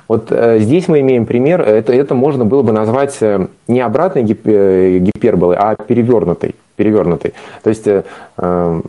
Вот 0.07 0.31
э, 0.31 0.59
здесь 0.59 0.87
мы 0.87 1.01
имеем 1.01 1.25
пример, 1.25 1.61
это, 1.61 1.91
это 1.93 2.15
можно 2.15 2.45
было 2.45 2.61
бы 2.61 2.71
назвать 2.71 3.17
э, 3.21 3.47
не 3.67 3.81
обратной 3.81 4.23
гип- 4.23 4.45
э, 4.45 4.99
гиперболой, 4.99 5.57
а 5.57 5.75
перевернутой. 5.75 6.55
перевернутой. 6.75 7.33
То 7.63 7.69
есть 7.69 7.87
э, 7.87 8.03
э, 8.37 8.81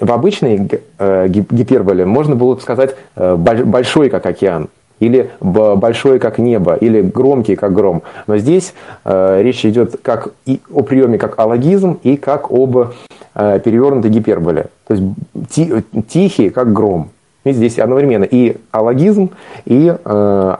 в 0.00 0.12
обычной 0.12 0.68
э, 0.98 1.28
гип- 1.28 1.52
гиперболе 1.52 2.04
можно 2.04 2.34
было 2.36 2.54
бы 2.54 2.60
сказать 2.60 2.96
э, 3.16 3.34
больш- 3.36 3.64
большой, 3.64 4.10
как 4.10 4.26
океан, 4.26 4.68
или 5.00 5.30
большой, 5.40 6.18
как 6.18 6.38
небо, 6.38 6.74
или 6.74 7.00
громкий, 7.02 7.56
как 7.56 7.72
гром. 7.72 8.02
Но 8.26 8.38
здесь 8.38 8.74
э, 9.04 9.42
речь 9.42 9.64
идет 9.64 10.00
как 10.02 10.28
и 10.46 10.60
о 10.72 10.82
приеме 10.82 11.18
как 11.18 11.38
алогизм, 11.38 11.98
и 12.02 12.16
как 12.16 12.50
об 12.50 12.92
перевернутой 13.34 14.10
гиперболе. 14.10 14.66
То 14.86 14.94
есть 14.94 15.06
ти- 15.50 15.72
тихий, 16.08 16.50
как 16.50 16.72
гром. 16.72 17.10
Видите, 17.44 17.66
здесь 17.66 17.78
одновременно 17.78 18.24
и 18.24 18.56
алогизм, 18.70 19.30
и 19.64 19.92
э, 19.92 20.54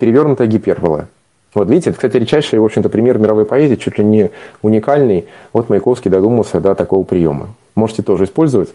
перевернутая 0.00 0.48
гипербола. 0.48 1.06
Вот 1.54 1.68
видите, 1.70 1.90
это, 1.90 1.98
кстати, 1.98 2.16
редчайший, 2.16 2.58
в 2.58 2.64
общем-то, 2.64 2.88
пример 2.88 3.18
мировой 3.18 3.44
поэзии, 3.44 3.76
чуть 3.76 3.98
ли 3.98 4.04
не 4.04 4.30
уникальный. 4.62 5.26
Вот 5.52 5.68
Маяковский 5.68 6.10
додумался 6.10 6.60
до 6.60 6.74
такого 6.74 7.04
приема. 7.04 7.48
Можете 7.78 8.02
тоже 8.02 8.24
использовать, 8.24 8.74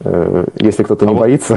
э, 0.00 0.44
если 0.56 0.82
кто-то 0.82 1.06
не 1.06 1.14
А 1.14 1.16
боится. 1.16 1.56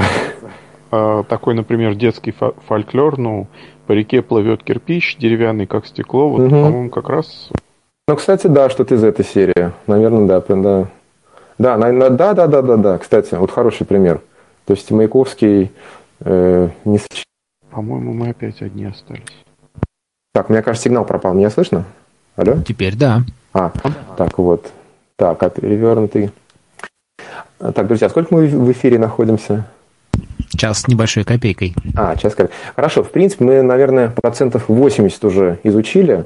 А, 0.92 1.24
Такой, 1.24 1.54
например, 1.54 1.96
детский 1.96 2.30
фо- 2.30 2.54
фольклор, 2.68 3.18
ну, 3.18 3.48
по 3.88 3.92
реке 3.92 4.22
плывет 4.22 4.62
кирпич, 4.62 5.16
деревянный, 5.18 5.66
как 5.66 5.86
стекло. 5.86 6.28
Вот, 6.28 6.42
Мгм. 6.42 6.50
по-моему, 6.50 6.90
как 6.90 7.08
раз 7.08 7.48
Ну, 8.06 8.14
кстати, 8.14 8.46
да, 8.46 8.70
что-то 8.70 8.94
из 8.94 9.02
этой 9.02 9.24
серии. 9.24 9.72
Наверное, 9.88 10.28
да, 10.28 10.40
прям, 10.40 10.62
да. 10.62 10.86
Да, 11.58 11.76
на- 11.78 11.90
на- 11.90 12.10
да, 12.10 12.32
да, 12.32 12.46
да, 12.46 12.62
да, 12.62 12.76
да. 12.76 12.98
Кстати, 12.98 13.34
вот 13.34 13.50
хороший 13.50 13.86
пример. 13.86 14.20
То 14.66 14.74
есть 14.74 14.88
Маяковский 14.92 15.72
э, 16.20 16.68
не 16.84 17.00
По-моему, 17.72 18.12
мы 18.12 18.28
опять 18.28 18.62
одни 18.62 18.84
остались. 18.84 19.24
Так, 20.32 20.48
мне 20.48 20.62
кажется, 20.62 20.84
сигнал 20.84 21.04
пропал. 21.04 21.34
Меня 21.34 21.50
слышно? 21.50 21.86
Алло? 22.36 22.54
Теперь 22.64 22.94
да. 22.94 23.22
А, 23.52 23.72
так 24.16 24.38
вот. 24.38 24.70
Так, 25.16 25.42
а 25.42 25.50
перевернутый. 25.50 26.30
Так, 27.58 27.86
друзья, 27.86 28.08
сколько 28.08 28.34
мы 28.34 28.46
в 28.46 28.72
эфире 28.72 28.98
находимся? 28.98 29.64
Час 30.56 30.82
с 30.82 30.88
небольшой 30.88 31.24
копейкой. 31.24 31.74
А, 31.96 32.14
час 32.16 32.34
как. 32.34 32.50
Хорошо, 32.76 33.02
в 33.02 33.10
принципе, 33.10 33.44
мы, 33.44 33.62
наверное, 33.62 34.10
процентов 34.10 34.64
80 34.68 35.24
уже 35.24 35.58
изучили 35.64 36.24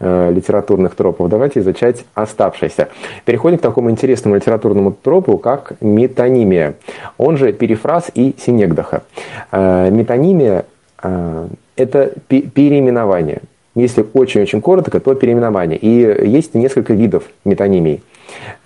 э, 0.00 0.32
литературных 0.32 0.94
тропов. 0.96 1.28
Давайте 1.28 1.60
изучать 1.60 2.04
оставшиеся. 2.14 2.88
Переходим 3.24 3.58
к 3.58 3.60
такому 3.60 3.90
интересному 3.90 4.36
литературному 4.36 4.92
тропу, 4.92 5.38
как 5.38 5.74
метонимия. 5.80 6.74
Он 7.18 7.36
же 7.36 7.52
перефраз 7.52 8.10
и 8.14 8.34
синегдаха. 8.38 9.02
Э, 9.52 9.90
метонимия 9.90 10.64
э, 11.02 11.48
это 11.76 12.12
пе- 12.26 12.42
переименование. 12.42 13.42
Если 13.76 14.04
очень-очень 14.12 14.60
коротко, 14.60 14.98
то 14.98 15.14
переименование. 15.14 15.78
И 15.78 16.28
есть 16.28 16.54
несколько 16.54 16.94
видов 16.94 17.24
метонимий. 17.44 18.02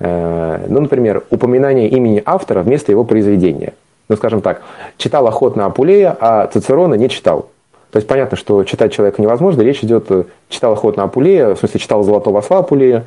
Э, 0.01 0.67
Ну, 0.69 0.81
например, 0.81 1.25
упоминание 1.31 1.89
имени 1.89 2.23
автора 2.25 2.63
вместо 2.63 2.93
его 2.93 3.05
произведения. 3.05 3.75
Ну, 4.09 4.17
скажем 4.17 4.41
так, 4.41 4.63
читал 4.97 5.27
охотно 5.27 5.67
Апулея, 5.67 6.17
а 6.21 6.47
Цицерона 6.47 6.95
не 6.95 7.09
читал. 7.09 7.49
То 7.91 7.99
есть 7.99 8.09
понятно, 8.09 8.37
что 8.37 8.65
читать 8.65 8.93
человека 8.93 9.21
невозможно. 9.21 9.63
Речь 9.63 9.85
идет, 9.85 10.11
э, 10.11 10.25
читал 10.49 10.73
охотно 10.73 11.05
Апулея, 11.05 11.55
в 11.55 11.59
смысле 11.59 11.81
читал 11.81 12.03
Золотого 12.03 12.39
осла 12.39 12.59
Апулея 12.59 13.05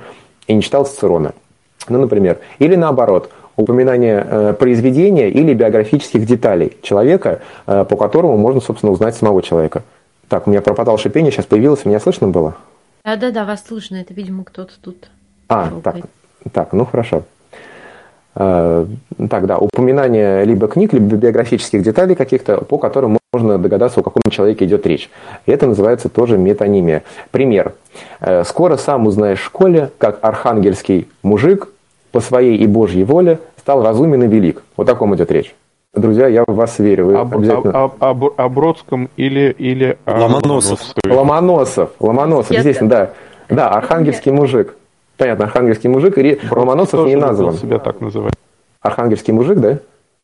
и 0.47 0.53
не 0.53 0.61
читал 0.61 0.85
Цицерона. 0.85 1.33
Ну, 1.89 1.99
например. 1.99 2.39
Или 2.59 2.75
наоборот, 2.75 3.29
упоминание 3.55 4.25
э, 4.29 4.53
произведения 4.53 5.29
или 5.29 5.53
биографических 5.53 6.25
деталей 6.25 6.77
человека, 6.81 7.41
э, 7.67 7.85
по 7.85 7.95
которому 7.95 8.37
можно, 8.37 8.61
собственно, 8.61 8.91
узнать 8.91 9.15
самого 9.15 9.41
человека. 9.41 9.83
Так, 10.27 10.47
у 10.47 10.49
меня 10.49 10.61
пропадал 10.61 10.97
шипение, 10.97 11.31
сейчас 11.31 11.45
появилось, 11.45 11.85
меня 11.85 11.99
слышно 11.99 12.27
было? 12.27 12.55
Да-да-да, 13.03 13.45
вас 13.45 13.63
слышно, 13.67 13.97
это, 13.97 14.13
видимо, 14.13 14.43
кто-то 14.43 14.73
тут. 14.81 15.09
А, 15.47 15.69
так, 15.83 15.95
щелкает. 15.95 16.05
Так, 16.51 16.73
ну 16.73 16.85
хорошо. 16.85 17.23
Э, 18.35 18.85
Так, 19.29 19.45
да, 19.45 19.57
упоминание 19.57 20.43
либо 20.43 20.67
книг, 20.67 20.91
либо 20.93 21.15
биографических 21.15 21.81
деталей 21.81 22.15
каких-то, 22.15 22.57
по 22.57 22.77
которым 22.77 23.17
можно 23.31 23.57
догадаться, 23.57 24.01
о 24.01 24.03
каком 24.03 24.21
человеке 24.29 24.65
идет 24.65 24.85
речь. 24.85 25.09
И 25.45 25.51
это 25.51 25.67
называется 25.67 26.09
тоже 26.09 26.37
метонимия. 26.37 27.03
Пример. 27.31 27.73
Э, 28.19 28.43
«Скоро 28.43 28.75
сам 28.77 29.07
узнаешь 29.07 29.39
в 29.39 29.45
школе, 29.45 29.89
как 29.97 30.19
архангельский 30.21 31.07
мужик 31.23 31.69
по 32.11 32.19
своей 32.19 32.57
и 32.57 32.67
Божьей 32.67 33.03
воле 33.05 33.39
стал 33.57 33.83
разумен 33.83 34.23
и 34.23 34.27
велик». 34.27 34.63
Вот 34.75 34.89
о 34.89 34.91
таком 34.91 35.15
идет 35.15 35.31
речь. 35.31 35.55
Друзья, 35.93 36.27
я 36.27 36.43
в 36.45 36.53
вас 36.53 36.77
верю. 36.79 37.05
Вы 37.05 37.15
Об, 37.15 37.33
обязательно... 37.37 37.83
об- 37.83 37.93
об- 38.03 38.23
об- 38.25 38.33
о 38.35 38.49
Бродском 38.49 39.09
или, 39.15 39.55
или 39.57 39.97
о 40.03 40.19
Ломоносов. 40.19 40.81
Ломоносов, 41.07 41.91
Ломоносов, 42.01 42.51
Я- 42.51 42.59
естественно, 42.59 42.89
да. 42.89 43.09
Да, 43.47 43.69
архангельский 43.69 44.33
мужик. 44.33 44.75
Понятно, 45.17 45.45
архангельский 45.45 45.89
мужик, 45.89 46.17
и 46.17 46.21
Бродский 46.21 46.49
Ломоносов 46.51 47.07
не 47.07 47.15
назван. 47.15 47.53
себя 47.53 47.79
так 47.79 48.01
называть. 48.01 48.33
Архангельский 48.81 49.33
мужик, 49.33 49.59
да? 49.59 49.79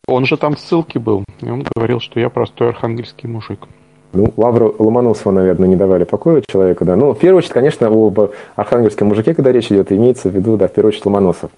Он 0.07 0.25
же 0.25 0.35
там 0.37 0.55
в 0.55 0.59
ссылке 0.59 0.99
был, 0.99 1.23
и 1.41 1.49
он 1.49 1.65
говорил, 1.75 1.99
что 1.99 2.19
я 2.19 2.29
простой 2.29 2.69
архангельский 2.69 3.29
мужик. 3.29 3.67
Ну, 4.13 4.33
Лавру 4.35 4.75
Ломоносова, 4.77 5.31
наверное, 5.31 5.69
не 5.69 5.77
давали 5.77 6.03
покоя 6.03 6.43
человеку, 6.45 6.83
да. 6.83 6.97
Ну, 6.97 7.13
в 7.13 7.19
первую 7.19 7.37
очередь, 7.37 7.53
конечно, 7.53 7.87
об 7.87 8.19
архангельском 8.55 9.07
мужике, 9.07 9.33
когда 9.33 9.51
речь 9.53 9.67
идет, 9.71 9.91
имеется 9.91 10.29
в 10.29 10.35
виду, 10.35 10.57
да, 10.57 10.67
в 10.67 10.73
первую 10.73 10.89
очередь, 10.89 11.05
Ломоносов. 11.05 11.51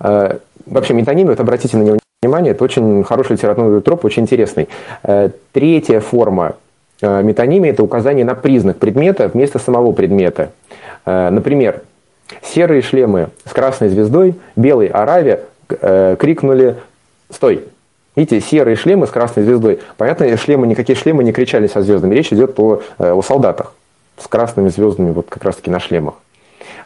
Э, 0.00 0.38
Вообще, 0.66 0.92
метонимия, 0.94 1.30
вот 1.30 1.40
обратите 1.40 1.76
на 1.78 1.82
него 1.82 1.98
внимание, 2.22 2.52
это 2.52 2.62
очень 2.62 3.02
хороший 3.02 3.32
литературный 3.32 3.80
троп, 3.80 4.04
очень 4.04 4.22
интересный. 4.22 4.68
Э, 5.02 5.30
Третья 5.52 5.98
форма 6.00 6.54
э, 7.00 7.22
метонимии– 7.22 7.70
это 7.72 7.82
указание 7.82 8.24
на 8.24 8.34
признак 8.36 8.76
предмета 8.76 9.28
вместо 9.28 9.58
самого 9.58 9.92
предмета. 9.92 10.52
Например, 11.06 11.82
серые 12.42 12.82
шлемы 12.82 13.28
с 13.44 13.52
красной 13.52 13.88
звездой, 13.88 14.34
белый 14.56 14.88
Аравия 14.88 15.40
э, 15.68 16.16
крикнули 16.18 16.76
«Стой!». 17.30 17.64
Видите, 18.16 18.40
серые 18.40 18.74
шлемы 18.76 19.06
с 19.06 19.10
красной 19.10 19.44
звездой. 19.44 19.78
Понятно, 19.96 20.36
шлемы, 20.36 20.66
никакие 20.66 20.96
шлемы 20.96 21.22
не 21.22 21.32
кричали 21.32 21.68
со 21.68 21.82
звездами. 21.82 22.14
Речь 22.14 22.32
идет 22.32 22.58
о, 22.58 22.82
э, 22.98 23.12
о 23.12 23.22
солдатах 23.22 23.74
с 24.16 24.26
красными 24.26 24.68
звездами 24.68 25.12
вот 25.12 25.26
как 25.28 25.44
раз-таки 25.44 25.70
на 25.70 25.78
шлемах. 25.78 26.14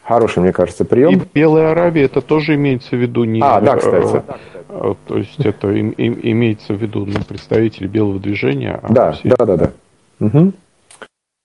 Хороший, 0.02 0.40
мне 0.40 0.52
кажется, 0.52 0.84
И 0.84 0.86
прием. 0.86 1.20
в 1.20 1.32
Белой 1.32 1.70
Аравии 1.70 2.02
это 2.02 2.20
тоже 2.20 2.56
имеется 2.56 2.90
в 2.90 2.98
виду 2.98 3.24
не... 3.24 3.40
А, 3.42 3.60
да, 3.60 3.76
кстати. 3.76 4.16
э, 4.16 4.20
э, 4.68 4.94
То 5.06 5.16
есть 5.16 5.38
это 5.46 5.70
им- 5.70 5.90
им- 5.90 6.18
имеется 6.22 6.74
в 6.74 6.82
виду 6.82 7.06
ну, 7.06 7.20
представители 7.26 7.86
белого 7.86 8.18
движения. 8.18 8.78
а 8.82 8.92
Да, 8.92 9.12
все- 9.12 9.28
да, 9.28 9.46
да, 9.46 9.56
да. 9.56 9.70
Мгм. 10.18 10.52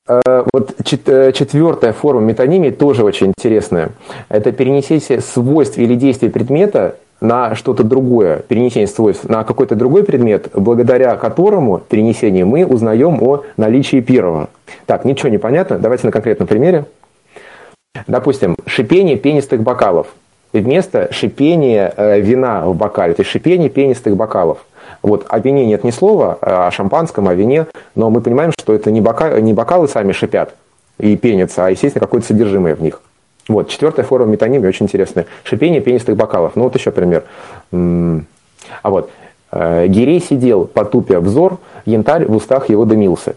Вот 0.07 0.73
э, 1.07 1.31
четвертая 1.33 1.91
форма 1.93 2.21
метонимии 2.21 2.69
тоже 2.69 3.03
очень 3.03 3.27
интересная. 3.27 3.89
Это 4.29 4.51
перенесение 4.51 5.21
свойств 5.21 5.77
или 5.77 5.95
действий 5.95 6.29
предмета 6.29 6.95
на 7.19 7.55
что-то 7.55 7.83
другое, 7.83 8.39
перенесение 8.47 8.87
свойств 8.87 9.27
на 9.27 9.43
какой-то 9.43 9.75
другой 9.75 10.03
предмет, 10.03 10.49
благодаря 10.53 11.15
которому 11.15 11.79
перенесению 11.79 12.47
мы 12.47 12.65
узнаем 12.65 13.21
о 13.21 13.43
наличии 13.57 14.01
первого. 14.01 14.49
Так, 14.85 15.03
ничего 15.03 15.29
не 15.29 15.37
понятно. 15.37 15.79
Давайте 15.79 16.05
на 16.05 16.11
конкретном 16.11 16.47
примере. 16.47 16.85
Допустим, 18.05 18.55
шипение 18.65 19.17
пенистых 19.17 19.61
бокалов 19.63 20.07
вместо 20.53 21.11
шипения 21.11 21.93
э, 21.95 22.19
вина 22.19 22.65
в 22.65 22.75
бокале, 22.75 23.13
то 23.13 23.21
есть 23.21 23.31
шипение 23.31 23.69
пенистых 23.69 24.15
бокалов. 24.15 24.65
Вот 25.03 25.25
о 25.29 25.39
вине 25.39 25.65
нет 25.65 25.83
ни 25.83 25.91
слова, 25.91 26.37
а 26.41 26.67
о 26.67 26.71
шампанском, 26.71 27.27
о 27.27 27.33
вине, 27.33 27.67
но 27.95 28.09
мы 28.09 28.21
понимаем, 28.21 28.51
что 28.59 28.73
это 28.73 28.91
не, 28.91 29.01
бока, 29.01 29.39
не 29.39 29.53
бокалы 29.53 29.87
сами 29.87 30.11
шипят 30.11 30.55
и 30.99 31.15
пенятся, 31.15 31.65
а, 31.65 31.69
естественно, 31.69 32.05
какое-то 32.05 32.27
содержимое 32.27 32.75
в 32.75 32.81
них. 32.81 33.01
Вот, 33.47 33.69
четвертая 33.69 34.05
форма 34.05 34.31
метонимии 34.31 34.67
очень 34.67 34.85
интересная. 34.85 35.25
Шипение 35.43 35.79
пенистых 35.79 36.17
бокалов. 36.17 36.55
Ну, 36.55 36.63
вот 36.63 36.75
еще 36.75 36.91
пример. 36.91 37.23
А 37.71 38.89
вот, 38.89 39.09
э, 39.51 39.87
Гирей 39.87 40.19
сидел, 40.19 40.65
потупя 40.65 41.21
взор, 41.21 41.59
янтарь 41.85 42.25
в 42.25 42.35
устах 42.35 42.69
его 42.69 42.83
дымился. 42.83 43.35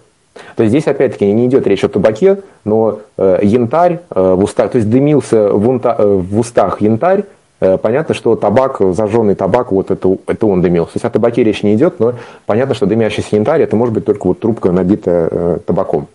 То 0.57 0.63
есть 0.63 0.71
здесь 0.71 0.87
опять-таки 0.87 1.31
не 1.33 1.47
идет 1.47 1.67
речь 1.67 1.85
о 1.85 1.89
табаке, 1.89 2.39
но 2.65 3.01
э, 3.17 3.41
янтарь 3.43 4.01
э, 4.11 4.35
в 4.35 4.45
устах, 4.45 4.71
то 4.71 4.79
есть 4.79 4.91
дымился 4.91 5.49
в, 5.53 5.69
унта- 5.69 5.97
э, 5.99 6.07
в 6.07 6.39
устах 6.39 6.81
янтарь, 6.81 7.25
э, 7.61 7.79
понятно, 7.79 8.15
что 8.15 8.37
табак, 8.37 8.81
зажженный 8.81 9.35
табак, 9.35 9.73
вот 9.73 9.91
это, 9.91 10.17
это 10.27 10.47
он 10.47 10.63
дымился. 10.63 10.95
То 10.95 10.97
есть 10.97 11.05
о 11.05 11.11
табаке 11.11 11.45
речь 11.45 11.63
не 11.63 11.75
идет, 11.75 12.01
но 12.01 12.15
понятно, 12.47 12.75
что 12.75 12.87
дымящийся 12.87 13.37
янтарь, 13.37 13.63
это 13.63 13.77
может 13.77 13.95
быть 13.95 14.05
только 14.05 14.27
вот 14.27 14.41
трубка, 14.41 14.73
набитая 14.73 15.29
э, 15.31 15.59
табаком. 15.67 16.07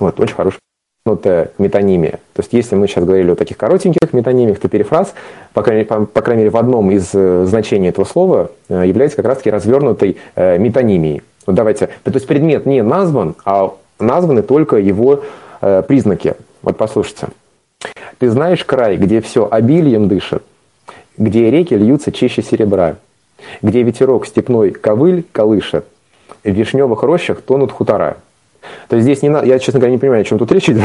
Вот, 0.00 0.18
очень 0.20 0.34
хороший 0.34 0.58
вот, 1.08 1.26
э, 1.26 1.48
метонимия. 1.58 2.20
То 2.34 2.42
есть, 2.42 2.52
если 2.52 2.76
мы 2.76 2.86
сейчас 2.86 3.04
говорили 3.04 3.30
о 3.30 3.34
таких 3.34 3.56
коротеньких 3.56 4.12
метонимиях, 4.12 4.60
то 4.60 4.68
перефраз, 4.68 5.14
по 5.52 5.62
крайней, 5.62 5.84
по, 5.84 6.06
по 6.06 6.22
крайней 6.22 6.44
мере, 6.44 6.50
в 6.50 6.56
одном 6.56 6.90
из 6.90 7.10
э, 7.14 7.44
значений 7.46 7.88
этого 7.88 8.04
слова 8.04 8.50
э, 8.68 8.84
является 8.86 9.16
как 9.16 9.26
раз-таки 9.26 9.50
развернутой 9.50 10.18
э, 10.36 10.58
метонимией. 10.58 11.22
Вот 11.48 11.54
давайте, 11.54 11.88
то 12.04 12.10
есть 12.12 12.26
предмет 12.26 12.66
не 12.66 12.82
назван, 12.82 13.34
а 13.46 13.72
названы 13.98 14.42
только 14.42 14.76
его 14.76 15.22
э, 15.62 15.82
признаки. 15.82 16.34
Вот 16.60 16.76
послушайте. 16.76 17.28
Ты 18.18 18.28
знаешь 18.28 18.66
край, 18.66 18.98
где 18.98 19.22
все 19.22 19.48
обилием 19.50 20.08
дышит, 20.08 20.42
где 21.16 21.50
реки 21.50 21.72
льются 21.72 22.12
чище 22.12 22.42
серебра, 22.42 22.96
где 23.62 23.82
ветерок 23.82 24.26
степной 24.26 24.72
ковыль 24.72 25.24
колышет, 25.32 25.86
в 26.44 26.50
вишневых 26.50 27.02
рощах 27.02 27.40
тонут 27.40 27.72
хутора. 27.72 28.18
То 28.88 28.96
есть 28.96 29.04
здесь 29.04 29.22
не 29.22 29.30
на... 29.30 29.42
я, 29.42 29.58
честно 29.58 29.80
говоря, 29.80 29.92
не 29.92 29.98
понимаю, 29.98 30.20
о 30.20 30.24
чем 30.24 30.38
тут 30.38 30.52
речь 30.52 30.68
идет. 30.68 30.84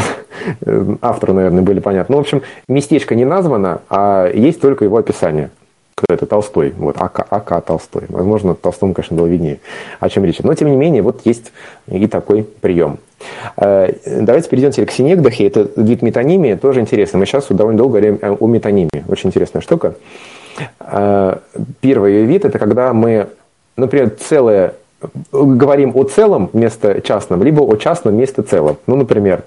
Авторы, 1.01 1.33
наверное, 1.33 1.61
были 1.61 1.81
понятны. 1.81 2.13
Ну, 2.13 2.19
в 2.19 2.21
общем, 2.21 2.41
местечко 2.69 3.15
не 3.15 3.25
названо, 3.25 3.81
а 3.89 4.31
есть 4.33 4.61
только 4.61 4.85
его 4.85 4.95
описание. 4.95 5.49
Кто 5.95 6.13
это? 6.13 6.25
Толстой. 6.25 6.73
Вот, 6.77 6.95
АК, 6.99 7.27
АК 7.29 7.65
Толстой. 7.65 8.03
Возможно, 8.09 8.55
Толстому, 8.55 8.93
конечно, 8.93 9.15
было 9.15 9.27
виднее, 9.27 9.59
о 9.99 10.09
чем 10.09 10.25
речь. 10.25 10.39
Но, 10.39 10.53
тем 10.53 10.69
не 10.69 10.75
менее, 10.75 11.01
вот 11.01 11.21
есть 11.25 11.51
и 11.87 12.07
такой 12.07 12.43
прием. 12.43 12.97
Э, 13.57 13.93
Давайте 14.05 14.49
перейдем 14.49 14.71
теперь 14.71 14.87
к 14.87 14.91
синегдахе. 14.91 15.47
Это 15.47 15.69
вид 15.75 16.01
метонимии, 16.01 16.55
тоже 16.55 16.81
интересно. 16.81 17.19
Мы 17.19 17.25
сейчас 17.25 17.47
довольно 17.49 17.77
долго 17.77 17.99
говорим 17.99 18.19
о 18.21 18.47
метонимии. 18.47 19.03
Очень 19.07 19.29
интересная 19.29 19.61
штука. 19.61 19.95
Э, 20.79 21.37
Первый 21.81 22.13
ее 22.13 22.25
вид– 22.25 22.45
это 22.45 22.59
когда 22.59 22.93
мы 22.93 23.27
например, 23.77 24.11
целое, 24.11 24.75
говорим 25.31 25.91
о 25.95 26.03
целом 26.03 26.49
вместо 26.53 27.01
частном, 27.01 27.43
либо 27.43 27.61
о 27.61 27.75
частном 27.75 28.15
вместо 28.15 28.43
целом. 28.43 28.77
Ну, 28.87 28.95
например, 28.95 29.43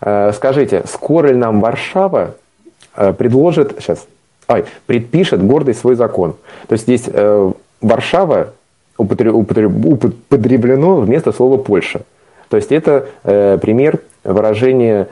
э, 0.00 0.32
скажите, 0.34 0.84
скоро 0.86 1.28
ли 1.28 1.36
нам 1.36 1.60
Варшава 1.60 2.34
предложит, 3.16 3.76
сейчас, 3.78 4.06
ай, 4.48 4.64
предпишет 4.86 5.44
гордый 5.44 5.74
свой 5.74 5.94
закон. 5.94 6.34
То 6.66 6.72
есть 6.72 6.84
здесь 6.84 7.04
э, 7.06 7.52
Варшава 7.80 8.54
употреблено 8.96 10.96
вместо 10.96 11.32
слова 11.32 11.58
Польша. 11.58 12.00
То 12.48 12.56
есть 12.56 12.72
это 12.72 13.06
э, 13.24 13.58
пример 13.60 14.00
выражения 14.24 15.08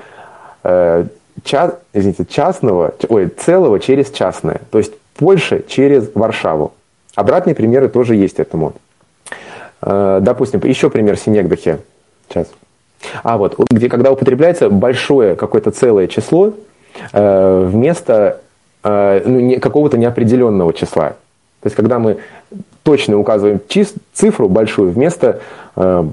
э, 0.64 1.05
ча, 1.45 1.74
извините, 1.93 2.24
частного, 2.24 2.95
ой, 3.09 3.28
целого 3.28 3.78
через 3.78 4.11
частное. 4.11 4.62
То 4.70 4.78
есть 4.78 4.95
Польша 5.16 5.62
через 5.68 6.11
Варшаву. 6.14 6.72
Обратные 7.14 7.55
примеры 7.55 7.89
тоже 7.89 8.16
есть 8.16 8.41
этому. 8.41 8.72
Э, 9.82 10.18
допустим, 10.22 10.61
еще 10.64 10.91
пример 10.91 11.16
Синегдахи. 11.16 11.78
Сейчас. 12.28 12.49
А 13.22 13.37
вот, 13.37 13.55
где, 13.70 13.89
когда 13.89 14.11
употребляется 14.11 14.70
большое 14.70 15.37
какое-то 15.37 15.70
целое 15.70 16.09
число 16.09 16.55
э, 17.12 17.68
вместо 17.70 18.41
ну, 19.24 19.41
не, 19.41 19.57
какого-то 19.57 19.99
неопределенного 19.99 20.72
числа. 20.72 21.11
То 21.61 21.66
есть, 21.66 21.76
когда 21.76 21.99
мы 21.99 22.18
точно 22.82 23.18
указываем 23.18 23.61
чис, 23.68 23.95
цифру 24.12 24.49
большую 24.49 24.91
вместо, 24.91 25.41
э, 25.74 26.05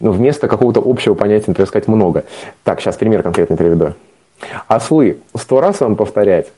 ну, 0.00 0.10
вместо 0.10 0.48
какого-то 0.48 0.82
общего 0.84 1.14
понятия, 1.14 1.52
так 1.52 1.68
сказать, 1.68 1.86
много. 1.86 2.24
Так, 2.64 2.80
сейчас 2.80 2.96
пример 2.96 3.22
конкретный 3.22 3.56
приведу. 3.56 3.94
Ослы. 4.66 5.18
Сто 5.36 5.60
раз 5.60 5.80
вам 5.80 5.96
повторять. 5.96 6.48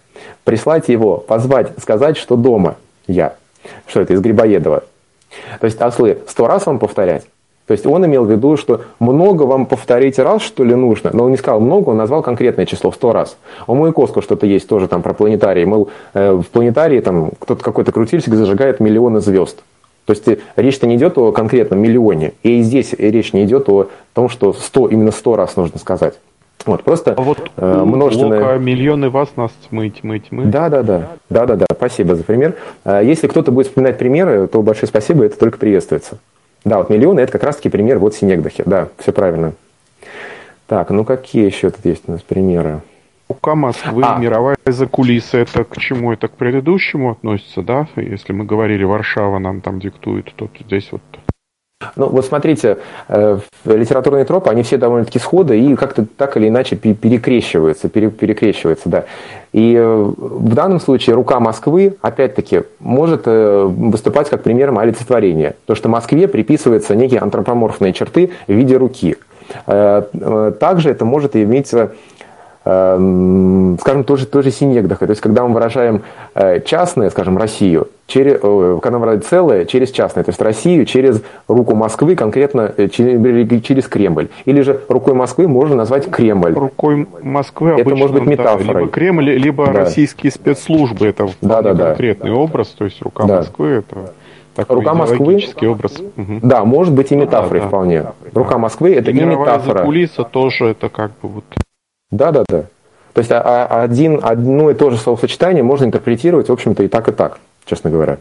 Прислать 0.45 0.89
его, 0.89 1.19
позвать, 1.19 1.73
сказать, 1.81 2.17
что 2.17 2.37
дома 2.37 2.77
я. 3.07 3.35
Что 3.87 4.01
это, 4.01 4.15
из 4.15 4.21
Грибоедова. 4.21 4.85
То 5.61 5.65
есть 5.67 5.81
ослы. 5.81 6.19
Сто 6.29 6.47
раз 6.47 6.67
вам 6.67 6.79
повторять. 6.79 7.25
То 7.67 7.73
есть 7.73 7.87
он 7.87 8.05
имел 8.05 8.25
в 8.25 8.31
виду, 8.31 8.57
что 8.57 8.83
много 8.99 9.45
вам 9.45 9.67
повторить 9.67 10.19
раз, 10.19 10.43
что 10.43 10.65
ли, 10.65 10.75
нужно. 10.75 11.11
Но 11.13 11.25
он 11.25 11.31
не 11.31 11.37
сказал 11.37 11.61
много, 11.61 11.91
он 11.91 11.97
назвал 11.97 12.23
конкретное 12.23 12.67
число 12.67 12.91
в 12.91 12.97
сто 12.97 13.13
раз. 13.13 13.37
У 13.67 13.75
Маяковского 13.75 14.23
что-то 14.23 14.47
есть 14.47 14.69
тоже 14.69 14.89
там 14.89 15.03
про 15.03 15.15
планетарий. 15.15 15.65
Мол, 15.65 15.89
э, 16.15 16.33
в 16.33 16.45
планетарии 16.45 17.01
там 17.01 17.31
кто-то 17.39 17.63
какой-то 17.63 17.93
крутильщик 17.93 18.35
зажигает 18.35 18.81
миллионы 18.81 19.21
звезд. 19.21 19.63
То 20.07 20.13
есть 20.13 20.27
э, 20.27 20.39
речь-то 20.57 20.87
не 20.87 20.97
идет 20.97 21.17
о 21.19 21.31
конкретном 21.31 21.79
миллионе. 21.79 22.33
И 22.43 22.63
здесь 22.63 22.95
речь 22.95 23.33
не 23.33 23.45
идет 23.45 23.69
о 23.69 23.89
том, 24.15 24.29
что 24.29 24.53
100, 24.53 24.89
именно 24.89 25.13
сто 25.13 25.37
раз 25.37 25.57
нужно 25.57 25.79
сказать. 25.79 26.15
Вот, 26.67 26.85
просто 26.85 27.15
а 27.15 27.21
вот 27.21 27.51
э, 27.57 27.83
множественное... 27.85 28.41
Лока, 28.41 28.59
миллионы 28.59 29.11
вас, 29.11 29.31
нас 29.37 29.51
тьмы, 29.69 29.91
тьмы, 29.91 30.21
тьмы. 30.21 30.45
Да, 30.45 30.69
да, 30.69 30.83
да. 30.83 31.09
Да, 31.29 31.47
да, 31.47 31.57
да. 31.57 31.67
Спасибо 31.73 32.15
за 32.15 32.25
пример. 32.25 32.57
Э, 32.85 33.03
если 33.05 33.27
кто-то 33.27 33.51
будет 33.51 33.69
вспоминать 33.69 33.99
примеры, 33.99 34.47
то 34.47 34.63
большое 34.63 34.89
спасибо, 34.89 35.25
это 35.25 35.39
только 35.39 35.59
приветствуется. 35.59 36.19
Да, 36.65 36.79
вот 36.79 36.91
миллионы 36.91 37.21
это 37.21 37.33
как 37.33 37.43
раз-таки 37.43 37.69
пример 37.69 37.99
вот 37.99 38.15
Синегдахи. 38.15 38.63
Да, 38.67 38.89
все 38.99 39.13
правильно. 39.13 39.53
Так, 40.67 40.91
ну 40.91 41.05
какие 41.05 41.45
еще 41.45 41.71
тут 41.71 41.85
есть 41.85 42.05
у 42.07 42.13
нас 42.13 42.23
примеры? 42.23 42.81
Рука 43.29 43.55
Москвы, 43.55 44.03
а. 44.05 44.19
мировая 44.19 44.57
закулиса, 44.67 45.39
это 45.39 45.65
к 45.65 45.79
чему? 45.79 46.13
Это 46.13 46.29
к 46.29 46.33
предыдущему 46.33 47.11
относится, 47.11 47.63
да? 47.63 47.89
Если 47.97 48.33
мы 48.33 48.45
говорили, 48.45 48.85
Варшава 48.85 49.39
нам 49.39 49.61
там 49.61 49.81
диктует, 49.81 50.33
то 50.37 50.49
здесь 50.61 50.89
вот 50.93 51.03
ну, 51.97 52.09
вот 52.09 52.25
смотрите, 52.25 52.79
э, 53.09 53.39
литературные 53.65 54.25
тропы, 54.25 54.51
они 54.51 54.63
все 54.63 54.77
довольно-таки 54.77 55.19
сходы 55.19 55.59
и 55.59 55.75
как-то 55.77 56.05
так 56.17 56.37
или 56.37 56.49
иначе 56.49 56.77
перекрещиваются, 56.77 57.89
перекрещиваются, 57.89 58.89
да. 58.89 59.05
И 59.53 59.75
э, 59.75 60.13
в 60.17 60.55
данном 60.55 60.81
случае 60.81 61.15
рука 61.15 61.41
Москвы, 61.41 61.97
опять-таки, 62.01 62.63
может 62.81 63.23
э, 63.27 63.65
выступать 63.65 64.29
как 64.31 64.43
примером 64.43 64.79
олицетворения. 64.79 65.55
То, 65.67 65.75
что 65.75 65.89
Москве 65.89 66.29
приписываются 66.29 66.95
некие 66.95 67.21
антропоморфные 67.21 67.93
черты 67.93 68.31
в 68.47 68.53
виде 68.53 68.77
руки. 68.77 69.17
Также 69.67 70.89
это 70.89 71.05
может 71.05 71.37
иметь 71.37 71.71
скажем, 72.65 74.05
тоже, 74.05 74.27
тоже 74.27 74.53
синегдаха. 74.53 75.07
То 75.07 75.11
есть, 75.11 75.21
когда 75.21 75.45
мы 75.45 75.55
выражаем 75.55 76.03
э, 76.35 76.61
частное, 76.61 77.11
скажем, 77.11 77.37
Россию, 77.37 77.89
через, 78.07 78.39
когда 78.41 78.99
мы 78.99 79.01
выражаем 79.01 79.23
целое 79.23 79.65
через 79.65 79.91
частное, 79.91 80.23
то 80.23 80.31
есть 80.31 80.41
Россию 80.41 80.87
через 80.87 81.23
руку 81.49 81.75
Москвы, 81.75 82.15
конкретно 82.15 82.73
э, 82.77 82.87
через, 82.89 83.63
через 83.65 83.89
Кремль. 83.89 84.29
Или 84.45 84.61
же 84.61 84.81
рукой 84.89 85.15
Москвы 85.15 85.49
можно 85.49 85.75
назвать 85.75 86.09
Кремль. 86.09 86.53
Рукой 86.53 87.09
Москвы 87.23 87.71
это 87.71 87.81
обычно, 87.83 87.97
может 87.97 88.15
быть 88.15 88.27
метафорой. 88.27 88.67
Да, 88.67 88.79
либо 88.79 88.91
Кремль, 88.91 89.31
либо 89.31 89.67
да. 89.67 89.73
российские 89.73 90.31
спецслужбы. 90.31 91.07
Это 91.07 91.29
да, 91.41 91.63
да, 91.63 91.75
конкретный 91.75 92.31
да. 92.31 92.37
образ, 92.37 92.69
то 92.69 92.85
есть 92.85 93.03
рука 93.03 93.25
да. 93.25 93.39
Москвы 93.39 93.69
это 93.69 94.13
такой 94.55 94.77
Рука 94.77 94.95
Москвы, 94.95 95.43
образ. 95.63 95.99
Угу. 95.99 96.41
Да, 96.43 96.65
может 96.65 96.95
быть 96.95 97.11
и 97.11 97.17
метафорой 97.17 97.63
да, 97.63 97.69
вполне. 97.69 98.03
Да. 98.03 98.13
Рука 98.35 98.59
Москвы 98.59 98.95
это 98.95 99.11
и, 99.11 99.17
и 99.17 99.21
метафора. 99.25 99.85
Кулиса 99.85 100.25
тоже 100.25 100.67
это 100.67 100.91
как 100.91 101.11
бы 101.23 101.29
вот 101.29 101.45
да, 102.13 102.31
да, 102.31 102.45
да. 102.49 102.65
То 103.15 103.19
есть 103.19 103.33
а, 103.33 103.41
а, 103.43 103.83
один, 103.83 104.21
одно 104.23 104.71
и 104.71 104.75
то 104.75 104.91
же 104.91 104.97
словосочетание 104.97 105.63
можно 105.63 105.87
интерпретировать, 105.87 106.49
в 106.49 106.53
общем-то, 106.53 106.83
и 106.83 106.89
так, 106.89 107.09
и 107.09 107.13
так, 107.13 107.39
честно 107.65 107.91
говоря. 107.91 108.19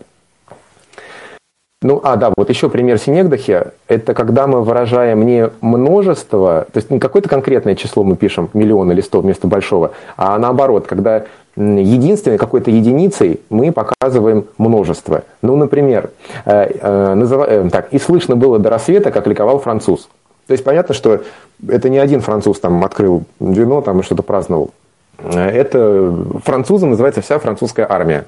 Ну, 1.83 1.99
а, 2.03 2.15
да, 2.15 2.31
вот 2.35 2.49
еще 2.49 2.69
пример 2.69 2.99
синегдахи. 2.99 3.63
Это 3.87 4.13
когда 4.13 4.47
мы 4.47 4.63
выражаем 4.63 5.25
не 5.25 5.49
множество, 5.61 6.67
то 6.71 6.77
есть 6.77 6.91
не 6.91 6.99
какое-то 6.99 7.27
конкретное 7.27 7.75
число 7.75 8.03
мы 8.03 8.15
пишем, 8.15 8.49
миллион 8.53 8.91
или 8.91 9.01
сто 9.01 9.21
вместо 9.21 9.47
большого, 9.47 9.91
а 10.15 10.37
наоборот, 10.37 10.85
когда 10.87 11.25
единственной 11.55 12.37
какой-то 12.37 12.71
единицей 12.71 13.41
мы 13.49 13.71
показываем 13.71 14.45
множество. 14.57 15.23
Ну, 15.41 15.55
например, 15.55 16.11
э, 16.45 16.71
э, 16.79 17.13
назыв... 17.15 17.41
э, 17.47 17.69
так, 17.71 17.91
и 17.91 17.99
слышно 17.99 18.35
было 18.35 18.59
до 18.59 18.69
рассвета, 18.69 19.11
как 19.11 19.27
ликовал 19.27 19.59
француз. 19.59 20.07
То 20.51 20.53
есть 20.53 20.65
понятно, 20.65 20.93
что 20.93 21.23
это 21.65 21.87
не 21.87 21.97
один 21.97 22.19
француз 22.19 22.59
там 22.59 22.83
открыл 22.83 23.23
вино 23.39 23.81
там 23.81 24.01
и 24.01 24.03
что-то 24.03 24.21
праздновал. 24.21 24.71
Это 25.17 26.13
французом 26.43 26.89
называется 26.89 27.21
вся 27.21 27.39
французская 27.39 27.87
армия. 27.89 28.25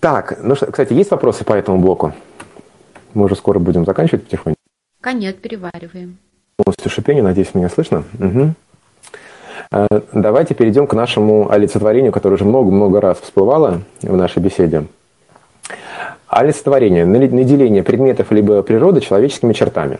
Так, 0.00 0.38
ну 0.42 0.54
что, 0.54 0.72
кстати, 0.72 0.94
есть 0.94 1.10
вопросы 1.10 1.44
по 1.44 1.52
этому 1.52 1.80
блоку? 1.80 2.14
Мы 3.12 3.26
уже 3.26 3.36
скоро 3.36 3.58
будем 3.58 3.84
заканчивать 3.84 4.24
потихоньку. 4.24 4.56
Пока 5.02 5.12
нет, 5.12 5.42
перевариваем. 5.42 6.16
Полностью 6.56 6.90
шипение, 6.90 7.22
надеюсь, 7.22 7.54
меня 7.54 7.68
слышно. 7.68 8.04
Угу. 8.18 9.90
Давайте 10.14 10.54
перейдем 10.54 10.86
к 10.86 10.94
нашему 10.94 11.50
олицетворению, 11.50 12.10
которое 12.10 12.36
уже 12.36 12.46
много-много 12.46 13.02
раз 13.02 13.18
всплывало 13.18 13.82
в 14.00 14.16
нашей 14.16 14.42
беседе. 14.42 14.86
Олицетворение, 16.26 17.04
наделение 17.04 17.82
предметов 17.82 18.32
либо 18.32 18.62
природы 18.62 19.02
человеческими 19.02 19.52
чертами. 19.52 19.98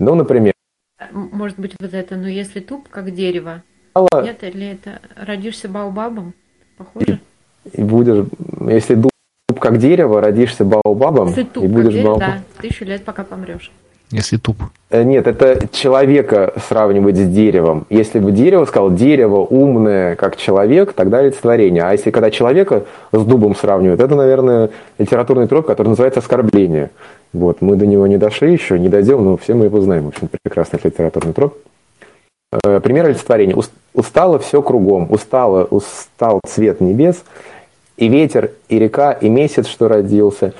Ну, 0.00 0.14
например... 0.14 0.52
Может 1.12 1.58
быть, 1.58 1.74
вот 1.78 1.94
это, 1.94 2.16
но 2.16 2.28
если 2.28 2.60
туп, 2.60 2.88
как 2.88 3.14
дерево, 3.14 3.62
нет, 4.22 4.42
или 4.42 4.66
это 4.66 5.00
родишься 5.16 5.68
баобабом? 5.68 6.34
Похоже? 6.76 7.20
И 7.72 7.82
будешь, 7.82 8.26
если 8.68 8.94
дуб 8.94 9.10
как 9.58 9.78
дерево, 9.78 10.20
родишься 10.20 10.64
баобабом, 10.64 11.28
если 11.28 11.42
туп, 11.44 11.64
и 11.64 11.66
будешь 11.66 11.94
как 11.94 12.04
баобабом. 12.04 12.28
Да, 12.28 12.62
тысячу 12.62 12.84
лет, 12.84 13.04
пока 13.04 13.24
помрешь. 13.24 13.70
Если 14.10 14.38
туп. 14.38 14.56
Э, 14.90 15.04
нет, 15.04 15.26
это 15.26 15.68
человека 15.68 16.52
сравнивать 16.68 17.16
с 17.16 17.28
деревом. 17.28 17.86
Если 17.90 18.18
бы 18.18 18.32
дерево 18.32 18.64
сказал, 18.64 18.90
дерево 18.90 19.36
умное, 19.36 20.16
как 20.16 20.36
человек, 20.36 20.94
тогда 20.94 21.18
олицетворение. 21.18 21.84
А 21.84 21.92
если 21.92 22.10
когда 22.10 22.30
человека 22.30 22.86
с 23.12 23.24
дубом 23.24 23.54
сравнивают, 23.54 24.00
это, 24.00 24.16
наверное, 24.16 24.70
литературный 24.98 25.46
троп, 25.46 25.66
который 25.66 25.88
называется 25.88 26.20
оскорбление. 26.20 26.90
Вот, 27.32 27.60
мы 27.60 27.76
до 27.76 27.86
него 27.86 28.06
не 28.06 28.18
дошли 28.18 28.52
еще, 28.52 28.78
не 28.78 28.88
дойдем, 28.88 29.24
но 29.24 29.36
все 29.36 29.54
мы 29.54 29.66
его 29.66 29.80
знаем. 29.80 30.04
В 30.04 30.08
общем, 30.08 30.28
прекрасный 30.42 30.80
литературный 30.82 31.32
троп. 31.32 31.56
Э, 32.64 32.80
пример 32.80 33.06
олицетворения. 33.06 33.56
Устало 33.94 34.38
все 34.38 34.62
кругом, 34.62 35.10
устало, 35.10 35.64
устал 35.64 36.40
цвет 36.46 36.80
небес, 36.80 37.24
и 37.96 38.08
ветер, 38.08 38.52
и 38.68 38.78
река, 38.78 39.12
и 39.12 39.28
месяц, 39.28 39.66
что 39.66 39.86
родился, 39.86 40.54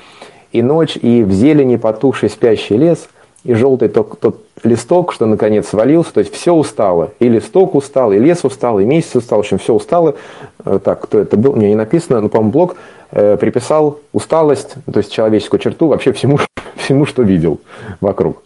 и 0.51 0.61
ночь, 0.61 0.95
и 0.95 1.23
в 1.23 1.31
зелени 1.31 1.75
потухший 1.75 2.29
спящий 2.29 2.77
лес, 2.77 3.09
и 3.43 3.53
желтый 3.53 3.89
тот, 3.89 4.19
тот 4.19 4.45
листок, 4.63 5.11
что 5.11 5.25
наконец 5.25 5.67
свалился, 5.67 6.13
то 6.13 6.19
есть 6.19 6.33
все 6.33 6.53
устало. 6.53 7.11
И 7.19 7.27
листок 7.27 7.75
устал, 7.75 8.11
и 8.11 8.19
лес 8.19 8.43
устал, 8.43 8.79
и 8.79 8.85
месяц 8.85 9.15
устал, 9.15 9.39
в 9.39 9.41
общем, 9.41 9.57
все 9.57 9.73
устало. 9.73 10.15
Э, 10.63 10.79
так, 10.81 11.01
кто 11.01 11.19
это 11.19 11.35
был, 11.35 11.53
мне 11.53 11.69
не 11.69 11.75
написано, 11.75 12.21
но, 12.21 12.29
по-моему, 12.29 12.51
блок 12.51 12.75
э, 13.11 13.37
приписал 13.37 13.99
усталость, 14.13 14.75
то 14.91 14.99
есть 14.99 15.11
человеческую 15.11 15.59
черту 15.59 15.87
вообще 15.87 16.13
всему, 16.13 16.37
всему, 16.91 17.05
что 17.05 17.23
видел 17.23 17.61
вокруг. 18.01 18.43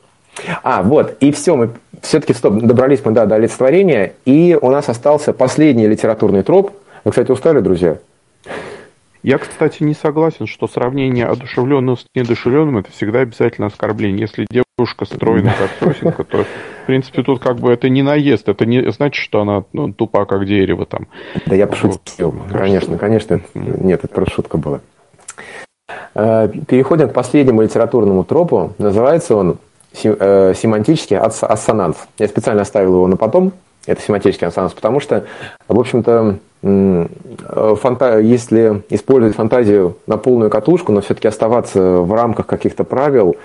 А, 0.63 0.83
вот, 0.83 1.17
и 1.19 1.31
все, 1.31 1.55
мы 1.55 1.69
все-таки 2.01 2.33
стоп, 2.33 2.55
добрались 2.55 3.01
мы 3.03 3.11
да, 3.11 3.25
до 3.25 3.35
олицетворения, 3.35 4.13
и 4.25 4.57
у 4.61 4.69
нас 4.69 4.87
остался 4.87 5.33
последний 5.33 5.87
литературный 5.87 6.43
троп. 6.43 6.71
Вы, 7.03 7.11
кстати, 7.11 7.31
устали, 7.31 7.59
друзья? 7.61 7.97
Я, 9.23 9.39
кстати, 9.39 9.81
не 9.81 9.95
согласен, 9.95 10.45
что 10.45 10.67
сравнение 10.67 11.25
одушевленного 11.25 11.95
с 11.95 12.05
недушевленным 12.13 12.77
это 12.77 12.91
всегда 12.91 13.21
обязательно 13.21 13.67
оскорбление. 13.67 14.21
Если 14.21 14.45
девушка 14.47 15.05
стройная, 15.05 15.55
как 15.57 15.71
сосенка, 15.95 16.23
то, 16.23 16.43
в 16.43 16.85
принципе, 16.85 17.23
тут 17.23 17.41
как 17.41 17.57
бы 17.57 17.71
это 17.71 17.89
не 17.89 18.03
наезд, 18.03 18.47
это 18.47 18.67
не 18.67 18.91
значит, 18.91 19.23
что 19.23 19.41
она 19.41 19.63
ну, 19.73 19.91
тупа, 19.91 20.25
как 20.25 20.45
дерево 20.45 20.85
там. 20.85 21.07
Да 21.47 21.55
я 21.55 21.65
пошутил. 21.65 22.31
Вот. 22.31 22.51
Конечно, 22.51 22.99
конечно. 22.99 23.41
Нет, 23.55 24.03
это 24.03 24.13
просто 24.13 24.35
шутка 24.35 24.57
была. 24.57 24.81
Э, 26.15 26.47
переходим 26.67 27.09
к 27.09 27.13
последнему 27.13 27.61
литературному 27.61 28.23
тропу. 28.23 28.71
Называется 28.77 29.35
он 29.35 29.57
э, 30.03 30.53
семантический 30.55 31.17
ассонанс. 31.17 31.97
Я 32.17 32.27
специально 32.27 32.61
оставил 32.61 32.93
его 32.93 33.07
на 33.07 33.17
потом, 33.17 33.51
это 33.85 34.01
семантический 34.01 34.47
ассонанс, 34.47 34.73
потому 34.73 34.99
что, 34.99 35.25
в 35.67 35.79
общем-то, 35.79 36.37
фанта... 37.75 38.19
если 38.19 38.81
использовать 38.89 39.35
фантазию 39.35 39.97
на 40.07 40.17
полную 40.17 40.49
катушку, 40.49 40.91
но 40.91 41.01
все-таки 41.01 41.27
оставаться 41.27 41.79
в 41.79 42.11
рамках 42.13 42.47
каких-то 42.47 42.83
правил 42.83 43.35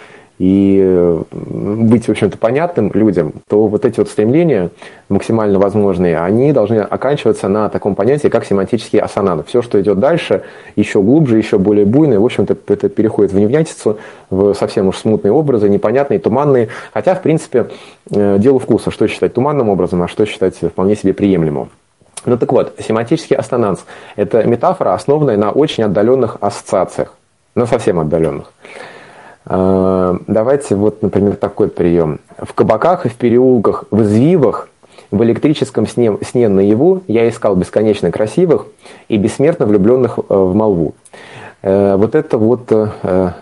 и 0.41 1.19
быть, 1.35 2.07
в 2.07 2.09
общем-то, 2.09 2.39
понятным 2.39 2.91
людям, 2.95 3.35
то 3.47 3.67
вот 3.67 3.85
эти 3.85 3.99
вот 3.99 4.09
стремления 4.09 4.71
максимально 5.11 5.59
возможные, 5.59 6.19
они 6.19 6.53
должны 6.53 6.79
оканчиваться 6.79 7.47
на 7.49 7.69
таком 7.69 7.95
понятии, 7.95 8.29
как 8.29 8.47
семантический 8.47 9.01
ассонант. 9.01 9.47
Все, 9.49 9.61
что 9.61 9.79
идет 9.79 9.99
дальше, 10.01 10.45
еще 10.77 11.03
глубже, 11.03 11.37
еще 11.37 11.59
более 11.59 11.85
буйное, 11.85 12.19
в 12.19 12.25
общем-то, 12.25 12.57
это 12.69 12.89
переходит 12.89 13.33
в 13.35 13.39
невнятицу, 13.39 13.99
в 14.31 14.55
совсем 14.55 14.89
уж 14.89 14.97
смутные 14.97 15.31
образы, 15.31 15.69
непонятные, 15.69 16.19
туманные. 16.19 16.69
Хотя, 16.95 17.15
в 17.15 17.21
принципе, 17.21 17.69
э, 18.11 18.39
дело 18.39 18.59
вкуса, 18.59 18.91
что 18.91 19.07
считать 19.09 19.35
туманным 19.35 19.69
образом, 19.69 20.03
а 20.03 20.09
что 20.09 20.25
считать 20.25 20.57
вполне 20.57 20.97
себе 20.97 21.13
приемлемым. 21.13 21.69
Ну 22.25 22.39
так 22.39 22.51
вот, 22.51 22.77
семантический 22.79 23.37
ассонанс– 23.37 23.85
это 24.17 24.43
метафора, 24.45 24.95
основанная 24.95 25.37
на 25.37 25.51
очень 25.51 25.85
отдаленных 25.85 26.39
ассоциациях, 26.41 27.13
но 27.55 27.67
совсем 27.67 28.01
отдаленных. 28.01 28.51
Э, 29.47 30.17
давайте 30.27 30.75
вот, 30.75 31.03
например, 31.03 31.37
такой 31.37 31.69
прием. 31.69 32.21
В 32.39 32.53
кабаках 32.55 33.07
и 33.07 33.09
в 33.09 33.15
переулках, 33.15 33.85
в 33.91 34.03
извивах, 34.03 34.69
в 35.11 35.23
электрическом 35.23 35.87
сне, 35.87 36.17
сне 36.23 36.49
наяву 36.49 37.03
я 37.09 37.29
искал 37.29 37.57
бесконечно 37.57 38.11
красивых 38.13 38.67
и 39.09 39.17
бессмертно 39.17 39.67
влюбленных 39.67 40.19
э, 40.19 40.23
в 40.29 40.55
молву. 40.55 40.95
Э, 41.63 41.97
вот 41.97 42.15
это 42.15 42.39
вот 42.39 42.71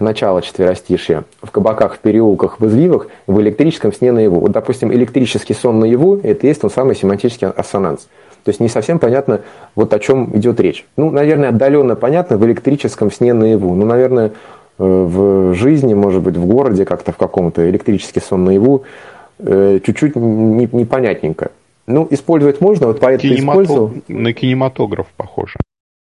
начало 0.00 0.42
четверостишья. 0.42 1.24
В 1.42 1.50
кабаках, 1.50 1.96
в 1.96 1.98
переулках, 1.98 2.60
в 2.60 2.66
извивах, 2.66 3.08
в 3.26 3.40
электрическом 3.40 3.92
сне 3.92 4.12
наяву. 4.12 4.40
Вот, 4.40 4.52
допустим, 4.52 4.92
электрический 4.92 5.54
сон 5.54 5.80
наяву– 5.80 6.16
это 6.22 6.46
и 6.46 6.48
есть 6.48 6.64
он 6.64 6.70
самый 6.70 6.96
семантический 6.96 7.48
ассонанс. 7.48 8.08
То 8.44 8.50
есть 8.50 8.60
не 8.60 8.68
совсем 8.68 8.98
понятно, 8.98 9.42
вот 9.74 9.92
о 9.92 9.98
чем 9.98 10.34
идет 10.36 10.58
речь. 10.60 10.86
Ну, 10.96 11.10
наверное, 11.10 11.50
отдаленно 11.50 11.96
понятно 11.96 12.38
в 12.38 12.46
электрическом 12.46 13.12
сне 13.12 13.34
наяву. 13.34 13.74
Ну, 13.74 13.84
наверное, 13.84 14.32
в 14.78 15.54
жизни, 15.54 15.92
может 15.94 16.22
быть, 16.22 16.36
в 16.36 16.46
городе 16.46 16.84
как-то 16.84 17.12
в 17.12 17.16
каком-то 17.16 17.68
электрический 17.68 18.20
сон 18.20 18.44
наяву, 18.44 18.84
э, 19.38 19.80
чуть-чуть 19.84 20.14
непонятненько. 20.16 21.50
Ну, 21.86 22.06
использовать 22.10 22.60
можно, 22.60 22.86
вот 22.86 23.00
поэт 23.00 23.20
Кинемато... 23.20 23.62
использовал. 23.62 23.92
На 24.08 24.32
кинематограф 24.32 25.06
похоже. 25.16 25.54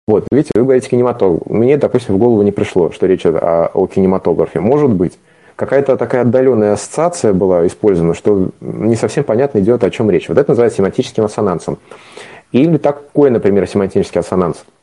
Вот, 0.06 0.26
видите, 0.30 0.50
вы 0.54 0.64
говорите 0.64 0.90
кинематограф. 0.90 1.46
Мне, 1.46 1.76
допустим, 1.76 2.16
в 2.16 2.18
голову 2.18 2.42
не 2.42 2.52
пришло, 2.52 2.90
что 2.90 3.06
речь 3.06 3.24
о, 3.24 3.70
о 3.72 3.86
кинематографе. 3.86 4.60
Может 4.60 4.90
быть. 4.90 5.18
Какая-то 5.56 5.96
такая 5.96 6.22
отдаленная 6.22 6.72
ассоциация 6.72 7.32
была 7.32 7.64
использована, 7.64 8.14
что 8.14 8.50
не 8.60 8.96
совсем 8.96 9.22
понятно 9.22 9.60
идет, 9.60 9.84
о 9.84 9.90
чем 9.90 10.10
речь. 10.10 10.28
Вот 10.28 10.36
это 10.36 10.50
называется 10.50 10.78
семантическим 10.78 11.24
ассонансом. 11.24 11.78
Или 12.50 12.76
такой, 12.76 13.30
например, 13.30 13.68
семантический 13.68 14.18
ассонанс– 14.18 14.64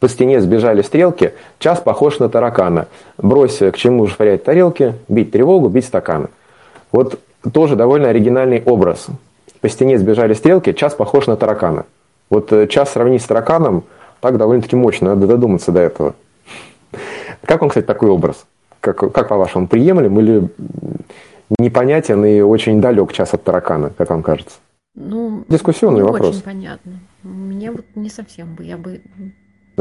по 0.00 0.08
стене 0.08 0.40
сбежали 0.40 0.82
стрелки, 0.82 1.34
час 1.58 1.80
похож 1.80 2.18
на 2.18 2.28
таракана. 2.28 2.86
Брось 3.18 3.58
к 3.58 3.72
чему 3.76 4.06
швырять 4.06 4.44
тарелки, 4.44 4.94
бить 5.08 5.32
тревогу, 5.32 5.68
бить 5.68 5.84
стаканы. 5.84 6.28
Вот 6.92 7.20
тоже 7.52 7.76
довольно 7.76 8.08
оригинальный 8.08 8.62
образ. 8.64 9.06
По 9.60 9.68
стене 9.68 9.98
сбежали 9.98 10.34
стрелки, 10.34 10.72
час 10.72 10.94
похож 10.94 11.26
на 11.26 11.36
таракана. 11.36 11.84
Вот 12.30 12.52
э, 12.52 12.66
час 12.66 12.92
сравнить 12.92 13.22
с 13.22 13.26
тараканом, 13.26 13.84
так 14.20 14.36
довольно-таки 14.36 14.76
мощно, 14.76 15.14
надо 15.14 15.26
додуматься 15.26 15.72
до 15.72 15.80
этого. 15.80 16.14
Как 17.44 17.60
вам, 17.60 17.70
кстати, 17.70 17.84
такой 17.84 18.10
образ? 18.10 18.46
Как, 18.80 18.96
как 19.12 19.28
по-вашему, 19.28 19.68
приемлем 19.68 20.18
или 20.20 20.48
непонятен 21.58 22.24
и 22.24 22.40
очень 22.40 22.80
далек 22.80 23.12
час 23.12 23.34
от 23.34 23.44
таракана, 23.44 23.90
как 23.96 24.10
вам 24.10 24.22
кажется? 24.22 24.58
Ну, 24.94 25.44
Дискуссионный 25.48 26.00
не 26.00 26.06
вопрос. 26.06 26.36
очень 26.36 26.42
понятно. 26.42 26.92
Мне 27.22 27.70
вот 27.70 27.84
не 27.94 28.08
совсем 28.08 28.54
бы, 28.54 28.64
я 28.64 28.76
бы 28.76 29.00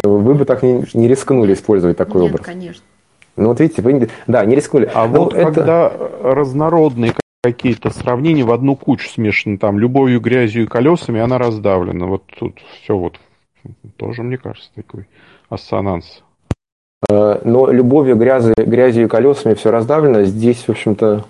вы 0.03 0.33
бы 0.35 0.45
так 0.45 0.63
не, 0.63 0.83
не 0.93 1.07
рискнули 1.07 1.53
использовать 1.53 1.97
такой 1.97 2.23
Нет, 2.23 2.31
образ. 2.31 2.45
конечно. 2.45 2.83
Ну 3.37 3.47
вот 3.49 3.59
видите, 3.59 3.81
вы 3.81 4.09
да, 4.27 4.45
не 4.45 4.55
рискнули. 4.55 4.89
А 4.93 5.07
Но 5.07 5.25
вот 5.25 5.33
это... 5.33 5.45
когда 5.45 5.91
разнородные 6.21 7.13
какие-то 7.43 7.91
сравнения 7.91 8.43
в 8.43 8.51
одну 8.51 8.75
кучу 8.75 9.07
смешаны, 9.09 9.57
там, 9.57 9.77
любовью, 9.77 10.19
грязью 10.19 10.63
и 10.63 10.67
колесами, 10.67 11.19
она 11.19 11.37
раздавлена. 11.37 12.07
Вот 12.07 12.23
тут 12.39 12.59
все 12.81 12.97
вот 12.97 13.19
тоже, 13.97 14.23
мне 14.23 14.37
кажется, 14.37 14.69
такой 14.73 15.07
ассонанс. 15.49 16.23
Э, 17.09 17.41
но 17.43 17.71
любовью, 17.71 18.15
грязью, 18.15 18.55
грязью 18.57 19.05
и 19.05 19.07
колесами 19.07 19.53
все 19.53 19.69
раздавлено. 19.69 20.23
Здесь, 20.23 20.63
в 20.63 20.69
общем-то, 20.69 21.25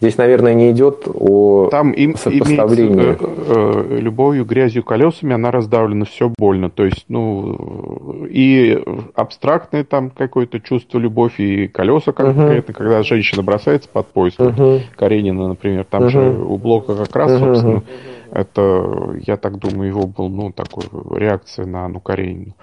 Здесь, 0.00 0.16
наверное, 0.16 0.54
не 0.54 0.70
идет 0.70 1.08
о 1.12 1.68
Там 1.70 1.90
им, 1.90 2.16
сопоставлении. 2.16 3.16
Э, 3.18 3.86
э, 3.90 3.98
любовью, 3.98 4.44
грязью, 4.44 4.84
колесами 4.84 5.34
она 5.34 5.50
раздавлена, 5.50 6.04
все 6.04 6.32
больно. 6.38 6.70
То 6.70 6.84
есть, 6.84 7.06
ну, 7.08 8.24
и 8.30 8.80
абстрактное 9.14 9.82
там 9.82 10.10
какое-то 10.10 10.60
чувство 10.60 10.98
любовь, 10.98 11.40
и 11.40 11.66
колеса 11.66 12.12
конкретно, 12.12 12.72
угу. 12.72 12.78
когда 12.78 13.02
женщина 13.02 13.42
бросается 13.42 13.88
под 13.88 14.06
поезд. 14.06 14.40
Угу. 14.40 14.82
Каренина, 14.94 15.48
например, 15.48 15.84
там 15.84 16.02
угу. 16.02 16.10
же 16.10 16.20
у 16.20 16.56
Блока 16.58 16.94
как 16.94 17.16
раз, 17.16 17.32
угу. 17.32 17.38
собственно, 17.38 17.82
это, 18.30 19.16
я 19.26 19.36
так 19.36 19.58
думаю, 19.58 19.88
его 19.88 20.06
был, 20.06 20.28
ну, 20.28 20.52
такой 20.52 20.84
реакция 21.18 21.66
на 21.66 21.86
Анну 21.86 21.98
Каренину. 21.98 22.54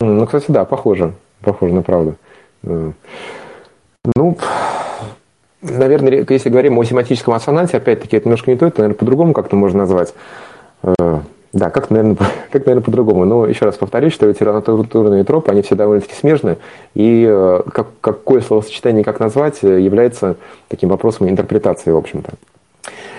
Ну, 0.00 0.26
кстати, 0.26 0.46
да, 0.48 0.66
похоже. 0.66 1.14
Похоже 1.40 1.72
на 1.72 1.82
правду. 1.82 2.16
Э, 2.62 2.92
ну, 4.16 4.36
наверное, 5.62 6.24
если 6.28 6.48
говорим 6.48 6.78
о 6.78 6.84
семантическом 6.84 7.34
ассонансе, 7.34 7.76
опять-таки 7.76 8.16
это 8.16 8.26
немножко 8.26 8.50
не 8.50 8.56
то, 8.56 8.66
это, 8.66 8.80
наверное, 8.80 8.98
по-другому 8.98 9.32
как-то 9.32 9.56
можно 9.56 9.80
назвать. 9.80 10.14
Э, 10.82 11.20
да, 11.52 11.70
как, 11.70 11.90
наверное, 11.90 12.16
как, 12.50 12.66
наверное, 12.66 12.84
по-другому. 12.84 13.24
Но 13.24 13.46
еще 13.46 13.64
раз 13.64 13.76
повторюсь, 13.76 14.12
что 14.12 14.26
литературные 14.26 15.24
тропы, 15.24 15.50
они 15.50 15.62
все 15.62 15.74
довольно-таки 15.74 16.14
смежны, 16.14 16.58
и 16.94 17.26
э, 17.28 17.62
как, 17.72 17.88
какое 18.00 18.40
словосочетание 18.40 19.04
как 19.04 19.20
назвать, 19.20 19.58
э, 19.62 19.80
является 19.80 20.36
таким 20.68 20.88
вопросом 20.90 21.28
интерпретации, 21.28 21.90
в 21.90 21.96
общем-то. 21.96 22.32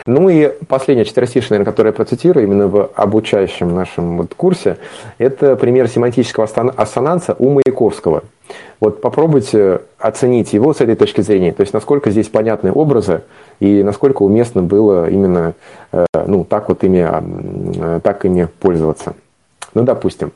Ну 0.05 0.29
и 0.29 0.51
последняя 0.67 1.05
четверостишая, 1.05 1.51
наверное, 1.51 1.71
которую 1.71 1.91
я 1.91 1.95
процитирую 1.95 2.45
именно 2.45 2.67
в 2.67 2.89
обучающем 2.95 3.73
нашем 3.75 4.17
вот 4.17 4.33
курсе, 4.33 4.77
это 5.17 5.55
пример 5.55 5.87
семантического 5.87 6.45
ассонанса 6.45 7.35
у 7.37 7.49
Маяковского. 7.49 8.23
Вот 8.79 9.01
попробуйте 9.01 9.81
оценить 9.99 10.53
его 10.53 10.73
с 10.73 10.81
этой 10.81 10.95
точки 10.95 11.21
зрения, 11.21 11.51
то 11.51 11.61
есть 11.61 11.73
насколько 11.73 12.09
здесь 12.09 12.27
понятны 12.27 12.71
образы 12.71 13.21
и 13.59 13.83
насколько 13.83 14.23
уместно 14.23 14.63
было 14.63 15.09
именно 15.09 15.53
э, 15.91 16.05
ну, 16.25 16.43
так 16.45 16.69
вот 16.69 16.83
ими, 16.83 17.05
э, 17.05 17.99
так 18.01 18.25
ими 18.25 18.47
пользоваться. 18.59 19.13
Ну, 19.73 19.83
допустим, 19.83 20.31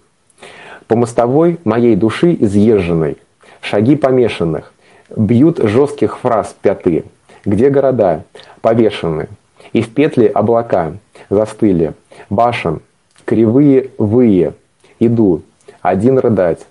по 0.88 0.95
мостовой 0.95 1.60
моей 1.64 1.95
души 1.95 2.35
изъезженной, 2.39 3.18
шаги 3.61 3.95
помешанных, 3.95 4.73
бьют 5.15 5.60
жестких 5.60 6.19
фраз 6.19 6.55
пятые, 6.61 7.05
где 7.45 7.70
города 7.70 8.24
повешены, 8.61 9.28
и 9.72 9.82
в 9.82 9.94
петли 9.94 10.26
облака 10.26 10.94
застыли, 11.30 11.94
башен, 12.30 12.82
кривые 13.26 13.91
вые, 13.98 14.53
иду, 14.99 15.41
один 15.82 16.20
рыдать, 16.20 16.65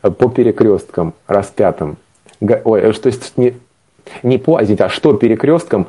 по 0.00 0.28
перекресткам 0.28 1.14
распятым. 1.26 1.96
Ой, 2.40 2.92
что 2.92 3.08
есть 3.08 3.36
не, 3.36 3.54
не 4.22 4.38
по, 4.38 4.58
а 4.58 4.88
что 4.88 5.14
перекресткам 5.14 5.86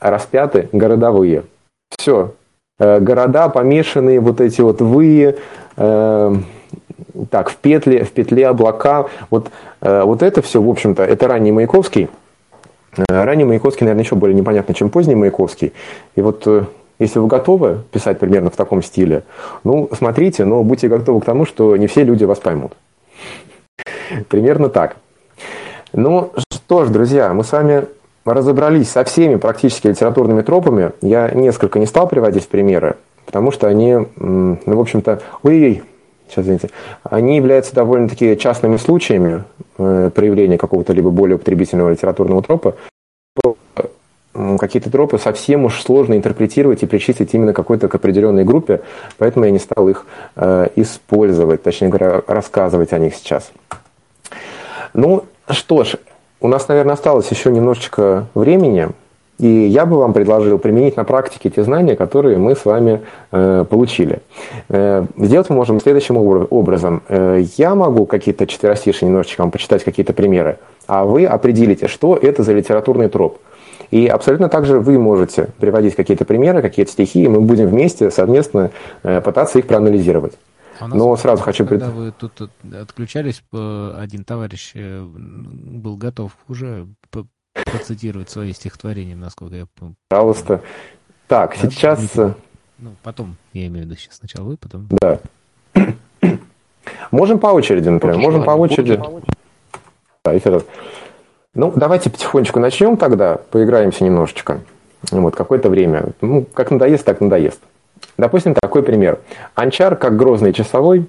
распяты 0.00 0.68
городовые. 0.72 1.44
Все. 1.96 2.34
Э, 2.78 2.98
города 2.98 3.48
помешанные, 3.48 4.20
вот 4.20 4.40
эти 4.40 4.60
вот 4.60 4.80
вы, 4.80 5.36
э, 5.76 6.34
так, 7.30 7.50
в 7.50 7.56
петле, 7.56 8.04
в 8.04 8.10
петле 8.10 8.48
облака. 8.48 9.06
Вот, 9.30 9.50
э, 9.80 10.02
вот 10.02 10.22
это 10.22 10.42
все, 10.42 10.60
в 10.60 10.68
общем-то, 10.68 11.04
это 11.04 11.28
ранний 11.28 11.52
Маяковский. 11.52 12.08
Э, 12.96 13.24
ранний 13.24 13.44
Маяковский, 13.44 13.84
наверное, 13.84 14.04
еще 14.04 14.16
более 14.16 14.34
непонятно, 14.34 14.74
чем 14.74 14.90
поздний 14.90 15.14
Маяковский. 15.14 15.72
И 16.14 16.20
вот 16.20 16.46
э, 16.46 16.64
если 16.98 17.18
вы 17.18 17.26
готовы 17.26 17.80
писать 17.90 18.18
примерно 18.18 18.50
в 18.50 18.56
таком 18.56 18.82
стиле, 18.82 19.24
ну, 19.64 19.88
смотрите, 19.96 20.44
но 20.44 20.62
будьте 20.62 20.88
готовы 20.88 21.20
к 21.20 21.24
тому, 21.24 21.46
что 21.46 21.76
не 21.76 21.86
все 21.86 22.04
люди 22.04 22.24
вас 22.24 22.38
поймут. 22.38 22.72
Примерно 24.28 24.68
так. 24.68 24.96
Ну 25.92 26.32
что 26.50 26.84
ж, 26.84 26.90
друзья, 26.90 27.32
мы 27.32 27.44
с 27.44 27.52
вами 27.52 27.86
разобрались 28.24 28.90
со 28.90 29.04
всеми 29.04 29.36
практически 29.36 29.88
литературными 29.88 30.42
тропами. 30.42 30.92
Я 31.00 31.30
несколько 31.30 31.78
не 31.78 31.86
стал 31.86 32.08
приводить 32.08 32.46
примеры, 32.48 32.96
потому 33.26 33.50
что 33.50 33.66
они, 33.66 34.06
ну, 34.16 34.58
в 34.64 34.80
общем-то, 34.80 35.20
ой, 35.42 35.82
сейчас, 36.32 36.44
извините, 36.44 36.70
они 37.04 37.36
являются 37.36 37.74
довольно-таки 37.74 38.36
частными 38.36 38.76
случаями 38.76 39.44
э, 39.78 40.10
проявления 40.14 40.58
какого-то 40.58 40.92
либо 40.92 41.10
более 41.10 41.36
употребительного 41.36 41.90
литературного 41.90 42.42
тропа. 42.42 42.74
Какие-то 44.32 44.90
тропы 44.90 45.18
совсем 45.18 45.66
уж 45.66 45.82
сложно 45.82 46.14
интерпретировать 46.14 46.82
и 46.82 46.86
причислить 46.86 47.34
именно 47.34 47.52
какой-то 47.52 47.88
к 47.88 47.94
определенной 47.94 48.44
группе, 48.44 48.80
поэтому 49.18 49.44
я 49.44 49.50
не 49.50 49.58
стал 49.58 49.88
их 49.90 50.06
э, 50.36 50.68
использовать, 50.76 51.62
точнее 51.62 51.88
говоря, 51.88 52.22
рассказывать 52.26 52.94
о 52.94 52.98
них 52.98 53.14
сейчас. 53.14 53.52
Ну, 54.94 55.24
Что 55.48 55.84
ж, 55.84 55.96
у 56.40 56.48
нас, 56.48 56.66
наверное, 56.68 56.94
осталось 56.94 57.30
еще 57.30 57.52
немножечко 57.52 58.26
времени, 58.34 58.88
и 59.38 59.66
я 59.66 59.86
бы 59.86 59.98
вам 59.98 60.12
предложил 60.12 60.58
применить 60.58 60.96
на 60.96 61.04
практике 61.04 61.50
те 61.50 61.64
знания, 61.64 61.96
которые 61.96 62.38
мы 62.38 62.54
с 62.54 62.64
вами 62.64 63.02
э, 63.32 63.64
получили. 63.68 64.20
Э, 64.68 65.04
сделать 65.16 65.50
мы 65.50 65.56
можем 65.56 65.80
следующим 65.80 66.16
образом. 66.16 67.02
Э, 67.08 67.42
я 67.56 67.74
могу 67.74 68.06
какие-то 68.06 68.46
четверостишие 68.46 69.08
немножечко 69.08 69.40
вам 69.40 69.50
почитать, 69.50 69.84
какие-то 69.84 70.12
примеры, 70.12 70.58
а 70.86 71.04
вы 71.04 71.24
определите, 71.24 71.88
что 71.88 72.16
это 72.16 72.42
за 72.42 72.52
литературный 72.52 73.08
троп. 73.08 73.38
И 73.90 74.06
абсолютно 74.06 74.48
так 74.48 74.64
же 74.64 74.80
вы 74.80 74.98
можете 74.98 75.48
приводить 75.58 75.94
какие-то 75.94 76.24
примеры, 76.24 76.62
какие-то 76.62 76.92
стихи, 76.92 77.24
и 77.24 77.28
мы 77.28 77.40
будем 77.40 77.68
вместе 77.68 78.10
совместно 78.10 78.70
э, 79.02 79.20
пытаться 79.20 79.58
их 79.58 79.66
проанализировать. 79.66 80.34
А 80.78 80.88
Но 80.88 81.16
сразу 81.16 81.42
хочу... 81.42 81.66
Когда 81.66 81.90
вы 81.90 82.12
тут 82.12 82.50
отключались, 82.72 83.42
один 83.52 84.24
товарищ 84.24 84.72
э, 84.74 85.04
был 85.04 85.96
готов 85.96 86.32
уже 86.48 86.86
процитировать 87.64 88.30
свои 88.30 88.52
стихотворения, 88.52 89.16
насколько 89.16 89.54
я 89.54 89.66
помню. 89.78 89.94
Пожалуйста. 90.08 90.62
Так, 91.28 91.56
да, 91.60 91.70
сейчас... 91.70 92.14
Ну, 92.14 92.94
потом, 93.02 93.36
я 93.52 93.66
имею 93.66 93.84
в 93.84 93.88
виду, 93.88 93.96
сейчас 93.98 94.16
сначала 94.16 94.44
вы, 94.44 94.56
потом... 94.56 94.88
Да. 94.90 95.20
Можем 97.10 97.38
по 97.38 97.48
очереди, 97.48 97.88
например. 97.88 98.18
Можем 98.18 98.44
по 98.44 98.50
очереди. 98.50 99.00
Да, 100.24 100.32
еще 100.32 100.62
Ну, 101.54 101.72
давайте 101.76 102.10
потихонечку 102.10 102.60
начнем 102.60 102.96
тогда, 102.96 103.36
поиграемся 103.50 104.04
немножечко. 104.04 104.60
Вот, 105.10 105.34
какое-то 105.34 105.68
время. 105.68 106.10
Ну, 106.20 106.44
как 106.54 106.70
надоест, 106.70 107.04
так 107.04 107.20
надоест. 107.20 107.60
Допустим, 108.18 108.54
такой 108.54 108.82
пример. 108.82 109.18
Анчар, 109.54 109.96
как 109.96 110.16
грозный 110.16 110.52
часовой, 110.52 111.06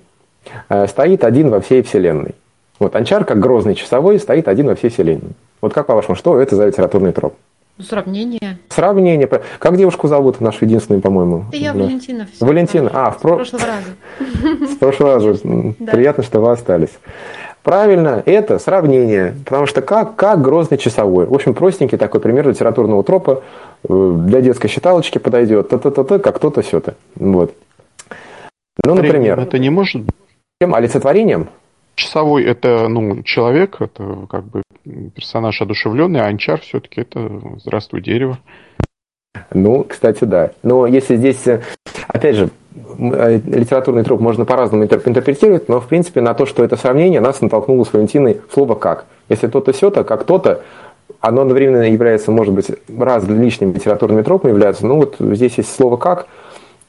э, 0.70 0.88
стоит 0.88 1.24
один 1.24 1.50
во 1.50 1.62
всей 1.62 1.82
вселенной. 1.84 2.36
Вот 2.80 2.96
Анчар, 2.96 3.24
как 3.24 3.40
грозный 3.40 3.76
часовой, 3.76 4.20
стоит 4.20 4.48
один 4.48 4.68
во 4.68 4.76
всей 4.76 4.90
вселенной. 4.90 5.32
Вот 5.64 5.73
как 5.73 5.88
по-вашему, 5.88 6.15
что 6.15 6.41
это 6.41 6.57
за 6.57 6.68
литературный 6.68 7.14
троп? 7.14 7.35
Сравнение. 7.80 8.57
Сравнение. 8.68 9.30
Как 9.60 9.77
девушку 9.77 10.10
зовут, 10.10 10.41
нашу 10.41 10.65
единственную, 10.65 11.02
по-моему? 11.02 11.45
Да 11.53 11.57
я 11.57 11.73
Валентина. 11.73 12.27
Все 12.34 12.45
Валентина. 12.45 12.91
А, 12.94 13.11
в, 13.11 13.19
про... 13.19 13.38
прошлого 13.38 13.64
раза. 13.65 14.73
С 14.73 14.76
прошлого 14.76 15.14
раза. 15.14 15.34
Приятно, 15.90 16.22
что 16.22 16.41
вы 16.41 16.52
остались. 16.52 16.90
Правильно, 17.64 18.22
это 18.26 18.60
сравнение. 18.60 19.35
Потому 19.45 19.65
что 19.65 19.81
как, 19.81 20.18
как 20.18 20.41
грозный 20.41 20.77
часовой. 20.77 21.27
В 21.27 21.34
общем, 21.34 21.53
простенький 21.53 21.98
такой 21.98 22.19
пример 22.19 22.49
литературного 22.49 23.02
тропа 23.02 23.41
э, 23.88 24.14
для 24.26 24.41
детской 24.41 24.68
считалочки 24.68 25.18
подойдет. 25.18 25.69
Та-та-та-та, 25.69 26.19
как 26.19 26.40
то-то, 26.40 26.61
все-то. 26.61 26.95
Вот. 27.15 27.56
Ну, 28.84 28.95
например. 28.95 29.40
Это 29.40 29.60
не 29.60 29.69
может 29.69 30.02
быть. 30.02 30.15
Чем? 30.61 30.76
Олицетворением? 30.76 31.48
Часовой 31.95 32.44
это 32.44 32.88
ну, 32.88 33.22
человек, 33.24 33.78
это 33.80 34.26
как 34.30 34.45
бы 34.45 34.64
персонаж 35.15 35.61
одушевленный, 35.61 36.22
а 36.22 36.26
анчар 36.26 36.60
все-таки 36.61 37.02
это 37.02 37.41
здравствуй 37.60 38.02
дерево. 38.02 38.40
Ну, 39.53 39.84
кстати, 39.84 40.24
да. 40.24 40.52
Но 40.64 40.86
если 40.88 41.15
здесь, 41.15 41.45
э, 41.48 41.61
опять 42.07 42.36
же, 42.36 42.49
э, 42.76 43.40
литературный 43.45 44.03
труп 44.03 44.22
можно 44.22 44.45
по-разному 44.45 44.84
интерпретировать, 44.84 45.70
но, 45.70 45.80
в 45.80 45.88
принципе, 45.88 46.22
на 46.22 46.34
то, 46.34 46.45
что 46.45 46.64
это 46.64 46.76
сравнение, 46.78 47.20
нас 47.20 47.41
натолкнуло 47.41 47.84
с 47.84 47.94
Валентиной 47.94 48.41
слово 48.52 48.76
«как». 48.76 49.06
Если 49.30 49.48
то-то 49.48 49.72
все-то, 49.74 50.03
как 50.03 50.26
то-то, 50.26 50.61
оно 51.20 51.41
одновременно 51.41 51.84
является, 51.84 52.32
может 52.32 52.53
быть, 52.53 52.68
различными 52.88 53.74
литературными 53.74 54.22
тропами 54.22 54.52
являются. 54.52 54.86
Ну, 54.86 54.98
вот 54.98 55.15
здесь 55.20 55.57
есть 55.57 55.74
слово 55.76 55.98
«как», 55.98 56.28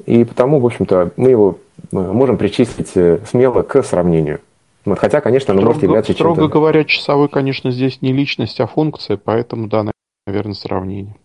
и 0.06 0.24
потому, 0.24 0.60
в 0.60 0.66
общем-то, 0.66 1.10
мы 1.16 1.30
его 1.30 1.58
э, 1.92 1.96
можем 1.96 2.36
причислить 2.36 2.90
смело 3.28 3.62
к 3.62 3.82
сравнению. 3.82 4.40
Вот, 4.84 4.98
хотя, 4.98 5.20
конечно, 5.20 5.52
оно 5.52 5.60
строго, 5.60 5.74
может 5.74 5.82
являться 5.82 6.12
Строго 6.12 6.42
чем-то... 6.42 6.52
говоря, 6.52 6.84
часовой, 6.84 7.28
конечно, 7.28 7.70
здесь 7.70 8.02
не 8.02 8.12
личность, 8.12 8.60
а 8.60 8.66
функция, 8.66 9.16
поэтому, 9.16 9.66
да, 9.66 9.90
наверное, 10.26 10.54
сравнение. 10.54 11.16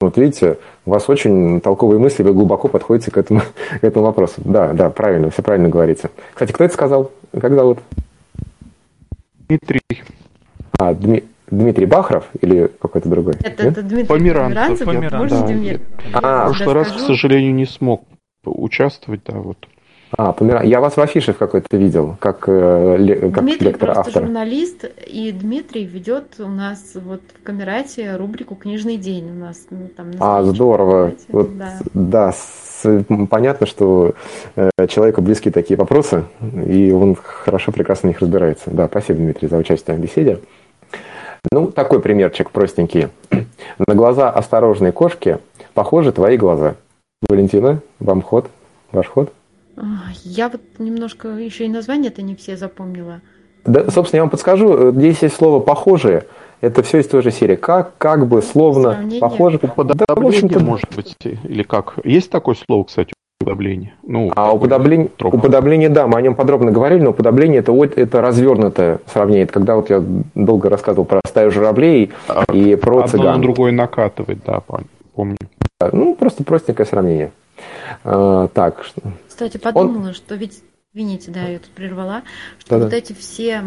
Вот 0.00 0.16
видите, 0.18 0.58
у 0.86 0.90
вас 0.90 1.08
очень 1.08 1.60
толковые 1.60 1.98
мысли, 1.98 2.22
вы 2.22 2.32
глубоко 2.32 2.68
подходите 2.68 3.10
к 3.10 3.16
этому, 3.16 3.40
к 3.80 3.84
этому 3.84 4.06
вопросу. 4.06 4.40
Да, 4.44 4.72
да, 4.72 4.90
правильно, 4.90 5.30
все 5.30 5.42
правильно 5.42 5.68
говорите. 5.68 6.10
Кстати, 6.32 6.52
кто 6.52 6.64
это 6.64 6.74
сказал? 6.74 7.12
Как 7.40 7.54
зовут? 7.54 7.78
Дмитрий. 9.48 9.80
А, 10.78 10.94
Дми... 10.94 11.24
Дмитрий 11.50 11.86
Бахров 11.86 12.24
или 12.40 12.70
какой-то 12.80 13.08
другой? 13.08 13.34
Это, 13.40 13.68
это 13.68 13.82
Дмитрий 13.82 14.06
Померанцев. 14.06 14.86
Померанцев. 14.86 15.46
Да. 15.46 15.52
Я, 15.52 15.78
а, 16.14 16.48
в 16.48 16.56
прошлый 16.56 16.74
раз, 16.74 16.92
к 16.92 16.98
сожалению, 16.98 17.54
не 17.54 17.66
смог 17.66 18.04
участвовать, 18.44 19.22
да, 19.24 19.38
вот. 19.38 19.58
А, 20.16 20.32
помира... 20.32 20.62
Я 20.62 20.80
вас 20.80 20.96
в 20.96 21.00
афише 21.00 21.32
в 21.32 21.38
какой-то 21.38 21.76
видел, 21.76 22.16
как, 22.20 22.44
э, 22.48 23.30
как 23.32 23.42
Дмитрий 23.42 23.68
лектор 23.68 23.92
просто 23.92 24.00
автор. 24.00 24.22
журналист, 24.24 24.84
и 25.06 25.32
Дмитрий 25.32 25.84
ведет 25.84 26.36
у 26.38 26.48
нас 26.48 26.92
вот 26.94 27.20
в 27.40 27.42
Камерате 27.42 28.16
рубрику 28.16 28.54
«Книжный 28.54 28.96
день». 28.96 29.30
У 29.30 29.34
нас 29.34 29.66
ну, 29.70 29.88
там 29.96 30.12
А, 30.20 30.42
здорово. 30.44 31.14
Вот, 31.28 31.56
да, 31.56 31.78
да 31.94 32.32
с... 32.32 33.04
понятно, 33.28 33.66
что 33.66 34.14
э, 34.54 34.70
человеку 34.88 35.20
близкие 35.20 35.52
такие 35.52 35.76
вопросы, 35.76 36.24
и 36.64 36.92
он 36.92 37.16
хорошо, 37.16 37.72
прекрасно 37.72 38.08
в 38.08 38.12
них 38.12 38.20
разбирается. 38.20 38.70
Да, 38.70 38.86
спасибо, 38.86 39.18
Дмитрий, 39.18 39.48
за 39.48 39.56
участие 39.56 39.96
в 39.96 40.00
беседе. 40.00 40.38
Ну, 41.50 41.72
такой 41.72 42.00
примерчик 42.00 42.50
простенький. 42.50 43.08
На 43.78 43.94
глаза 43.94 44.30
осторожной 44.30 44.92
кошки 44.92 45.38
похожи 45.74 46.12
твои 46.12 46.36
глаза. 46.36 46.76
Валентина, 47.28 47.80
вам 47.98 48.22
ход, 48.22 48.48
ваш 48.92 49.08
ход. 49.08 49.32
Я 50.22 50.48
вот 50.48 50.60
немножко 50.78 51.28
еще 51.28 51.66
и 51.66 51.68
название-то 51.68 52.22
не 52.22 52.34
все 52.34 52.56
запомнила. 52.56 53.20
Да, 53.64 53.90
собственно, 53.90 54.18
я 54.18 54.22
вам 54.22 54.30
подскажу. 54.30 54.92
Здесь 54.92 55.22
есть 55.22 55.36
слово 55.36 55.60
«похожие». 55.60 56.24
Это 56.60 56.82
все 56.82 57.00
из 57.00 57.08
той 57.08 57.22
же 57.22 57.30
серии. 57.30 57.56
Как, 57.56 57.96
как 57.98 58.26
бы, 58.26 58.40
словно, 58.40 58.92
Сравнение. 58.92 59.20
похоже. 59.20 59.56
Уподобление, 59.56 60.06
да, 60.06 60.14
в 60.14 60.26
общем-то... 60.26 60.60
может 60.60 60.94
быть, 60.94 61.16
или 61.20 61.62
как? 61.62 61.94
Есть 62.04 62.30
такое 62.30 62.54
слово, 62.54 62.84
кстати, 62.84 63.12
уподобление? 63.40 63.94
Ну, 64.02 64.32
а 64.34 64.54
уподобление, 64.54 65.10
уподобление, 65.20 65.88
да, 65.90 66.06
мы 66.06 66.18
о 66.18 66.22
нем 66.22 66.34
подробно 66.34 66.70
говорили, 66.70 67.02
но 67.02 67.10
уподобление 67.10 67.58
это, 67.60 67.72
это 67.72 68.22
развернутое 68.22 69.00
сравнение. 69.12 69.44
Это 69.44 69.52
когда 69.52 69.76
вот 69.76 69.90
я 69.90 70.02
долго 70.34 70.70
рассказывал 70.70 71.04
про 71.04 71.20
стаю 71.26 71.50
журавлей 71.50 72.12
а, 72.28 72.44
и 72.52 72.76
про 72.76 72.98
одно 72.98 73.08
цыган. 73.08 73.36
на 73.36 73.42
другое 73.42 73.72
накатывать, 73.72 74.38
да, 74.46 74.62
помню. 75.14 75.36
Ну, 75.92 76.14
просто 76.14 76.44
простенькое 76.44 76.86
сравнение. 76.86 77.32
А, 78.04 78.48
так. 78.48 78.86
Кстати, 79.28 79.56
подумала, 79.56 80.08
Он... 80.08 80.14
что 80.14 80.34
ведь 80.34 80.62
Извините, 80.94 81.32
да, 81.32 81.48
я 81.48 81.58
тут 81.58 81.70
прервала, 81.70 82.22
что 82.60 82.70
Да-да. 82.70 82.84
вот 82.84 82.92
эти 82.94 83.12
все 83.14 83.64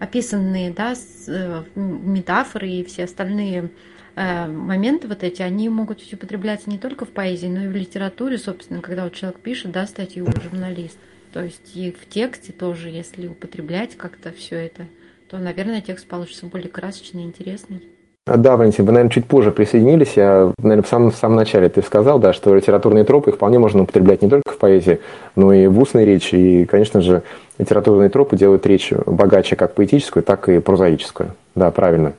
описанные, 0.00 0.72
да, 0.72 0.94
э, 1.28 1.62
метафоры 1.76 2.68
и 2.68 2.84
все 2.84 3.04
остальные 3.04 3.70
э, 4.16 4.46
моменты 4.48 5.06
вот 5.06 5.22
эти, 5.22 5.40
они 5.40 5.68
могут 5.68 6.02
употребляться 6.12 6.68
не 6.68 6.78
только 6.78 7.04
в 7.04 7.10
поэзии, 7.10 7.46
но 7.46 7.62
и 7.64 7.68
в 7.68 7.76
литературе, 7.76 8.38
собственно, 8.38 8.80
когда 8.80 9.04
вот 9.04 9.14
человек 9.14 9.38
пишет, 9.38 9.70
да, 9.70 9.86
статью, 9.86 10.26
журналист. 10.42 10.98
То 11.32 11.44
есть 11.44 11.76
и 11.76 11.92
в 11.92 12.08
тексте 12.08 12.52
тоже, 12.52 12.88
если 12.88 13.28
употреблять 13.28 13.96
как-то 13.96 14.32
все 14.32 14.56
это, 14.56 14.88
то, 15.30 15.38
наверное, 15.38 15.80
текст 15.80 16.08
получится 16.08 16.46
более 16.46 16.70
красочный, 16.70 17.22
интересный. 17.22 17.82
Да, 18.26 18.56
Валентин, 18.56 18.86
вы, 18.86 18.92
наверное, 18.92 19.10
чуть 19.12 19.26
позже 19.26 19.50
присоединились. 19.50 20.14
Я, 20.16 20.50
наверное, 20.56 20.82
в 20.82 20.88
самом, 20.88 21.10
в 21.10 21.16
самом 21.16 21.36
начале 21.36 21.68
ты 21.68 21.82
сказал, 21.82 22.18
да, 22.18 22.32
что 22.32 22.54
литературные 22.54 23.04
тропы 23.04 23.32
вполне 23.32 23.58
можно 23.58 23.82
употреблять 23.82 24.22
не 24.22 24.30
только 24.30 24.50
в 24.50 24.56
поэзии, 24.56 25.00
но 25.36 25.52
и 25.52 25.66
в 25.66 25.78
устной 25.78 26.06
речи. 26.06 26.34
И, 26.34 26.64
конечно 26.64 27.02
же, 27.02 27.22
литературные 27.58 28.08
тропы 28.08 28.36
делают 28.36 28.66
речь 28.66 28.94
богаче 29.04 29.56
как 29.56 29.74
поэтическую, 29.74 30.22
так 30.22 30.48
и 30.48 30.58
прозаическую. 30.60 31.32
Да, 31.54 31.70
правильно. 31.70 32.14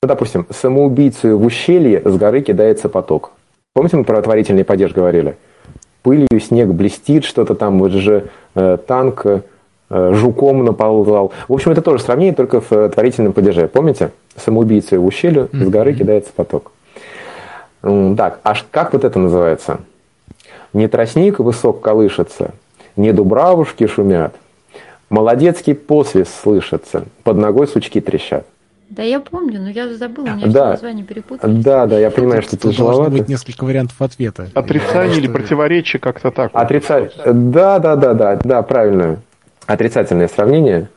Ну, 0.00 0.06
допустим, 0.06 0.46
самоубийцу 0.50 1.36
в 1.36 1.44
ущелье 1.44 2.02
с 2.04 2.16
горы 2.16 2.42
кидается 2.42 2.88
поток. 2.88 3.32
Помните, 3.74 3.96
мы 3.96 4.04
про 4.04 4.18
отворительный 4.18 4.64
падеж 4.64 4.92
говорили? 4.92 5.36
Пылью 6.02 6.40
снег 6.40 6.68
блестит, 6.68 7.24
что-то 7.24 7.56
там, 7.56 7.80
вот 7.80 7.90
же 7.90 8.28
э, 8.54 8.78
танк 8.86 9.26
э, 9.26 9.40
жуком 9.90 10.64
наползал. 10.64 11.32
В 11.48 11.52
общем, 11.52 11.72
это 11.72 11.82
тоже 11.82 12.02
сравнение, 12.02 12.34
только 12.34 12.60
в 12.60 12.88
творительном 12.90 13.32
падеже. 13.32 13.68
Помните? 13.68 14.10
самоубийца 14.38 14.98
в 14.98 15.04
ущелье, 15.04 15.42
mm-hmm. 15.42 15.64
с 15.64 15.68
горы 15.68 15.94
кидается 15.94 16.32
поток. 16.34 16.72
Так, 17.82 18.40
а 18.42 18.54
как 18.70 18.92
вот 18.92 19.04
это 19.04 19.18
называется? 19.18 19.80
Не 20.72 20.88
тростник 20.88 21.38
высок 21.38 21.80
колышется, 21.80 22.52
не 22.96 23.12
дубравушки 23.12 23.86
шумят, 23.86 24.34
молодецкий 25.10 25.74
посвист 25.74 26.32
слышится, 26.42 27.04
под 27.24 27.36
ногой 27.38 27.66
сучки 27.68 28.00
трещат. 28.00 28.46
Да, 28.90 29.02
я 29.02 29.20
помню, 29.20 29.60
но 29.60 29.68
я 29.68 29.92
забыла, 29.94 30.28
у 30.28 30.36
меня 30.36 30.46
да. 30.46 30.70
название 30.70 31.04
перепутались. 31.04 31.62
Да, 31.62 31.86
да, 31.86 31.98
я 31.98 32.10
понимаю, 32.10 32.40
что 32.42 32.56
это 32.56 32.70
тяжеловато. 32.70 33.10
быть 33.10 33.28
несколько 33.28 33.64
вариантов 33.64 34.00
ответа. 34.00 34.48
Отрицание 34.54 35.18
или 35.18 35.28
противоречие 35.28 36.00
как-то 36.00 36.30
так. 36.30 36.50
Отрицание. 36.54 37.10
Да, 37.26 37.78
да, 37.80 37.96
да, 37.96 38.14
да, 38.14 38.36
да, 38.36 38.62
правильно. 38.62 39.18
Отрицательное 39.68 40.28
сравнение. 40.28 40.88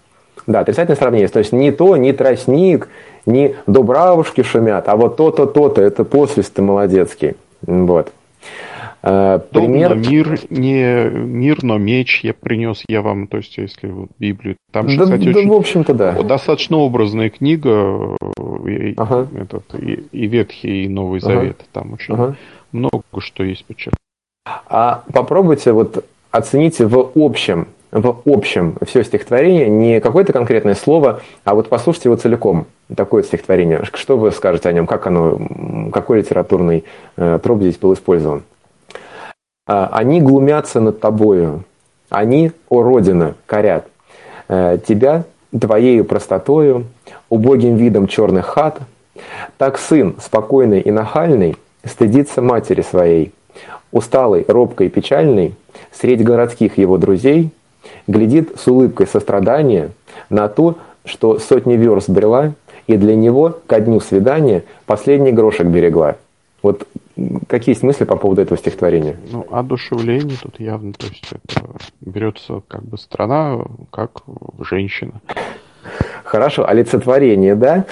Да, 0.47 0.61
отрицательное 0.61 0.95
сравнение. 0.95 1.27
То 1.27 1.39
есть 1.39 1.51
не 1.51 1.71
то, 1.71 1.97
не 1.97 2.13
тростник, 2.13 2.87
не 3.25 3.55
дубравушки 3.67 4.43
шумят, 4.43 4.87
а 4.87 4.95
вот 4.95 5.17
то-то, 5.17 5.45
то-то, 5.45 5.81
это 5.81 6.05
посвист 6.05 6.57
молодецкий. 6.57 7.35
Вот. 7.63 8.13
Э, 9.03 9.39
пример... 9.51 9.89
Дом, 9.89 10.01
но 10.01 10.09
мир, 10.09 10.39
не 10.49 11.09
мир, 11.09 11.63
но 11.63 11.77
меч 11.77 12.21
я 12.23 12.33
принес 12.33 12.83
я 12.87 13.01
вам, 13.01 13.27
то 13.27 13.37
есть 13.37 13.57
если 13.57 13.87
вот 13.87 14.09
Библию. 14.19 14.55
Там 14.71 14.87
же, 14.87 14.97
да, 14.97 15.03
кстати, 15.03 15.25
да, 15.25 15.39
очень, 15.39 15.49
в 15.49 15.53
общем-то, 15.53 15.93
да. 15.93 16.23
достаточно 16.23 16.77
образная 16.77 17.29
книга, 17.29 18.15
и, 18.65 18.93
ага. 18.95 19.27
этот, 19.35 19.65
и, 19.75 20.05
и 20.13 20.27
Ветхий, 20.27 20.85
и 20.85 20.87
Новый 20.87 21.19
ага. 21.19 21.33
Завет. 21.33 21.65
Там 21.73 21.91
очень 21.91 22.13
ага. 22.13 22.37
много 22.71 23.03
что 23.17 23.43
есть 23.43 23.65
подчеркнуть. 23.65 23.97
А 24.45 25.03
попробуйте 25.11 25.73
вот 25.73 26.05
оцените 26.31 26.87
в 26.87 27.11
общем, 27.15 27.67
в 27.91 28.21
общем 28.25 28.75
все 28.85 29.03
стихотворение, 29.03 29.69
не 29.69 29.99
какое-то 29.99 30.31
конкретное 30.31 30.75
слово, 30.75 31.21
а 31.43 31.55
вот 31.55 31.67
послушайте 31.67 32.09
его 32.09 32.15
целиком, 32.15 32.65
такое 32.95 33.23
стихотворение. 33.23 33.83
Что 33.93 34.17
вы 34.17 34.31
скажете 34.31 34.69
о 34.69 34.71
нем, 34.71 34.87
как 34.87 35.07
оно, 35.07 35.39
какой 35.91 36.19
литературный 36.19 36.85
э, 37.17 37.39
троп 37.43 37.59
здесь 37.59 37.77
был 37.77 37.93
использован? 37.93 38.43
А, 39.67 39.89
они 39.91 40.21
глумятся 40.21 40.79
над 40.79 40.99
тобою, 40.99 41.63
они, 42.09 42.51
о 42.69 42.81
Родина, 42.81 43.35
корят 43.45 43.87
э, 44.47 44.79
тебя 44.87 45.25
твоею 45.57 46.05
простотою, 46.05 46.85
убогим 47.29 47.75
видом 47.75 48.07
черных 48.07 48.45
хат. 48.45 48.79
Так 49.57 49.77
сын, 49.77 50.15
спокойный 50.21 50.79
и 50.79 50.91
нахальный, 50.91 51.57
стыдится 51.83 52.41
матери 52.41 52.81
своей, 52.81 53.33
усталый, 53.91 54.45
робкой 54.47 54.89
печальный, 54.89 55.55
средь 55.91 56.23
городских 56.23 56.77
его 56.77 56.97
друзей, 56.97 57.51
глядит 58.07 58.59
с 58.59 58.67
улыбкой 58.67 59.07
сострадания 59.07 59.91
на 60.29 60.47
то, 60.47 60.77
что 61.05 61.39
сотни 61.39 61.75
верст 61.75 62.09
брела, 62.09 62.53
и 62.87 62.97
для 62.97 63.15
него 63.15 63.57
ко 63.67 63.79
дню 63.79 63.99
свидания 63.99 64.63
последний 64.85 65.31
грошек 65.31 65.67
берегла. 65.67 66.17
Вот 66.61 66.87
какие 67.47 67.73
есть 67.73 67.83
мысли 67.83 68.03
по 68.03 68.15
поводу 68.15 68.41
этого 68.41 68.57
стихотворения? 68.57 69.17
Ну, 69.31 69.47
одушевление 69.51 70.37
тут 70.41 70.59
явно, 70.59 70.93
то 70.93 71.07
есть 71.07 71.27
это 71.31 71.65
берется 72.01 72.61
как 72.67 72.83
бы 72.83 72.97
страна, 72.97 73.59
как 73.91 74.23
женщина. 74.59 75.13
Хорошо, 76.23 76.65
олицетворение, 76.65 77.55
да? 77.55 77.83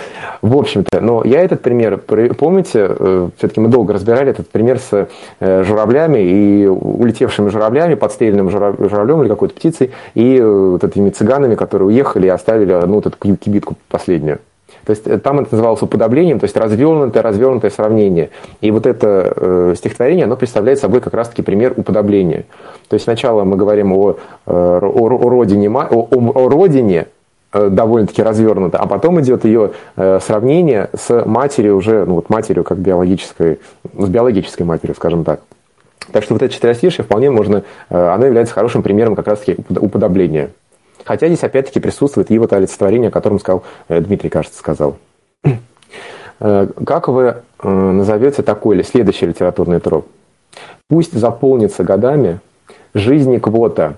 В 0.42 0.56
общем-то, 0.56 1.02
но 1.02 1.24
я 1.26 1.42
этот 1.42 1.62
пример, 1.62 1.98
помните, 1.98 2.88
э, 2.88 3.30
все-таки 3.38 3.60
мы 3.60 3.68
долго 3.68 3.94
разбирали 3.94 4.30
этот 4.30 4.48
пример 4.48 4.80
с 4.80 5.08
э, 5.40 5.64
журавлями 5.64 6.20
и 6.20 6.66
улетевшими 6.66 7.50
журавлями, 7.50 7.96
подстрельным 7.96 8.50
журавлем 8.50 9.24
или 9.24 9.30
какой-то 9.30 9.56
птицей, 9.56 9.92
и 10.14 10.38
э, 10.38 10.46
вот 10.46 10.84
этими 10.84 11.10
цыганами, 11.10 11.56
которые 11.56 11.88
уехали 11.88 12.28
и 12.28 12.30
оставили 12.30 12.74
ну, 12.86 12.96
вот 12.96 13.08
эту 13.08 13.18
кибитку 13.18 13.76
последнюю. 13.90 14.40
То 14.86 14.92
есть 14.92 15.04
там 15.24 15.42
это 15.42 15.50
называлось 15.52 15.82
уподоблением, 15.82 16.40
то 16.40 16.46
есть 16.46 16.56
развернутое, 16.56 17.22
развернутое 17.22 17.72
сравнение. 17.72 18.30
И 18.62 18.72
вот 18.72 18.86
это 18.86 19.34
э, 19.36 19.74
стихотворение, 19.78 20.24
оно 20.24 20.38
представляет 20.38 20.80
собой 20.80 21.02
как 21.02 21.14
раз-таки 21.14 21.42
пример 21.42 21.74
уподобления. 21.76 22.46
То 22.88 22.94
есть 22.94 23.04
сначала 23.04 23.44
мы 23.44 23.58
говорим 23.58 23.92
о, 23.92 24.16
о, 24.46 24.80
о, 24.80 25.30
родине, 25.30 25.70
о, 25.70 26.08
о 26.10 26.50
родине, 26.50 27.08
Э, 27.08 27.19
довольно-таки 27.52 28.22
развернуто, 28.22 28.78
а 28.78 28.86
потом 28.86 29.20
идет 29.22 29.44
ее 29.44 29.72
э, 29.96 30.20
сравнение 30.22 30.90
с 30.94 31.26
матерью 31.26 31.78
уже, 31.78 32.06
ну 32.06 32.16
вот 32.16 32.30
матерью 32.30 32.64
как 32.64 32.78
биологической, 32.78 33.60
с 33.98 34.08
биологической 34.08 34.64
матерью, 34.64 34.96
скажем 34.96 35.24
так. 35.24 35.42
Так 36.12 36.24
что 36.24 36.34
вот 36.36 36.44
это 36.44 36.54
четверостишие 36.54 37.04
вполне 37.04 37.32
можно, 37.32 37.64
э, 37.90 38.08
оно 38.08 38.26
является 38.26 38.54
хорошим 38.54 38.84
примером 38.84 39.16
как 39.16 39.28
раз-таки 39.28 39.58
уподобления. 39.70 40.52
Хотя 41.06 41.28
здесь 41.28 41.44
опять-таки 41.44 41.80
присутствует 41.80 42.30
и 42.30 42.38
вот 42.38 42.54
олицетворение, 42.54 43.08
о 43.08 43.12
котором 43.12 43.40
сказал 43.40 43.64
Дмитрий, 43.88 44.30
кажется, 44.30 44.60
сказал. 44.60 44.98
Как 46.40 47.08
вы 47.08 47.38
назовете 47.64 48.44
такой 48.44 48.76
или 48.76 48.84
следующий 48.84 49.26
литературный 49.26 49.80
троп? 49.80 50.08
Пусть 50.88 51.14
заполнится 51.14 51.84
годами 51.84 52.40
жизни 52.94 53.38
квота, 53.38 53.96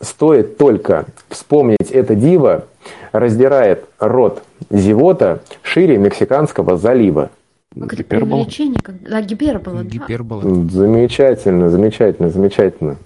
стоит 0.00 0.58
только 0.58 1.06
вспомнить 1.28 1.90
это 1.90 2.14
диво, 2.14 2.66
раздирает 3.12 3.84
рот 3.98 4.42
зевота 4.70 5.40
шире 5.62 5.98
Мексиканского 5.98 6.76
залива. 6.76 7.30
Как 7.78 7.92
это 7.94 8.04
преувеличение? 8.04 8.80
Да, 9.08 9.20
гипербола. 9.20 9.84
Гипербола. 9.84 10.42
Замечательно, 10.42 11.68
замечательно, 11.68 12.30
замечательно. 12.30 12.96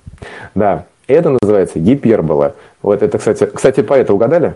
Да, 0.54 0.86
это 1.06 1.36
называется 1.40 1.78
гипербола. 1.78 2.54
Вот 2.80 3.02
это, 3.02 3.18
кстати, 3.18 3.46
кстати, 3.46 3.82
поэта 3.82 4.14
угадали? 4.14 4.54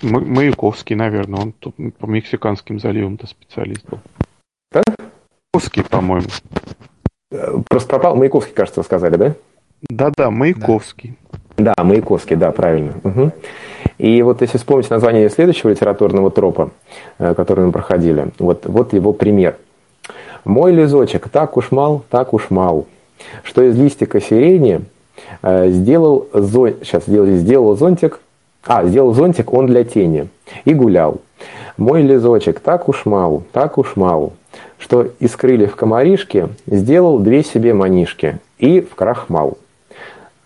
Маяковский, 0.00 0.96
наверное, 0.96 1.40
он 1.40 1.52
тут 1.52 1.76
по 1.98 2.06
Мексиканским 2.06 2.80
заливам-то 2.80 3.26
специалист 3.26 3.84
был. 3.88 3.98
Да? 4.72 4.82
Маяковский, 5.54 5.84
по-моему. 5.84 6.28
Просто 7.68 7.88
пропал. 7.88 8.16
Маяковский, 8.16 8.54
кажется, 8.54 8.82
сказали, 8.82 9.16
да? 9.16 9.34
Да-да, 9.88 10.30
Маяковский. 10.30 11.16
Да, 11.56 11.74
Маяковский, 11.78 12.36
да, 12.36 12.50
правильно. 12.52 12.94
Угу. 13.04 13.32
И 13.98 14.22
вот 14.22 14.40
если 14.40 14.58
вспомнить 14.58 14.90
название 14.90 15.28
следующего 15.28 15.70
литературного 15.70 16.30
тропа, 16.30 16.70
э, 17.18 17.34
который 17.34 17.66
мы 17.66 17.72
проходили, 17.72 18.28
вот, 18.38 18.66
вот 18.66 18.92
его 18.92 19.12
пример. 19.12 19.56
«Мой 20.44 20.72
лизочек 20.72 21.28
так 21.28 21.56
уж 21.56 21.70
мал, 21.70 22.02
так 22.10 22.32
уж 22.32 22.50
мал, 22.50 22.86
что 23.44 23.62
из 23.62 23.78
листика 23.78 24.20
сирени 24.20 24.80
э, 25.42 25.70
сделал, 25.70 26.28
зон... 26.32 26.74
Сейчас, 26.82 27.04
сделал, 27.04 27.26
сделал 27.28 27.76
зонтик, 27.76 28.20
а, 28.64 28.84
сделал 28.84 29.12
зонтик 29.14 29.52
он 29.52 29.66
для 29.66 29.84
тени 29.84 30.28
и 30.64 30.74
гулял. 30.74 31.20
Мой 31.76 32.02
лизочек 32.02 32.60
так 32.60 32.88
уж 32.88 33.04
мал, 33.06 33.42
так 33.52 33.78
уж 33.78 33.96
мал, 33.96 34.32
что 34.78 35.08
из 35.18 35.34
крыльев 35.36 35.76
комаришки 35.76 36.48
сделал 36.66 37.18
две 37.18 37.42
себе 37.42 37.74
манишки 37.74 38.38
и 38.58 38.80
в 38.80 38.94
крахмал. 38.94 39.58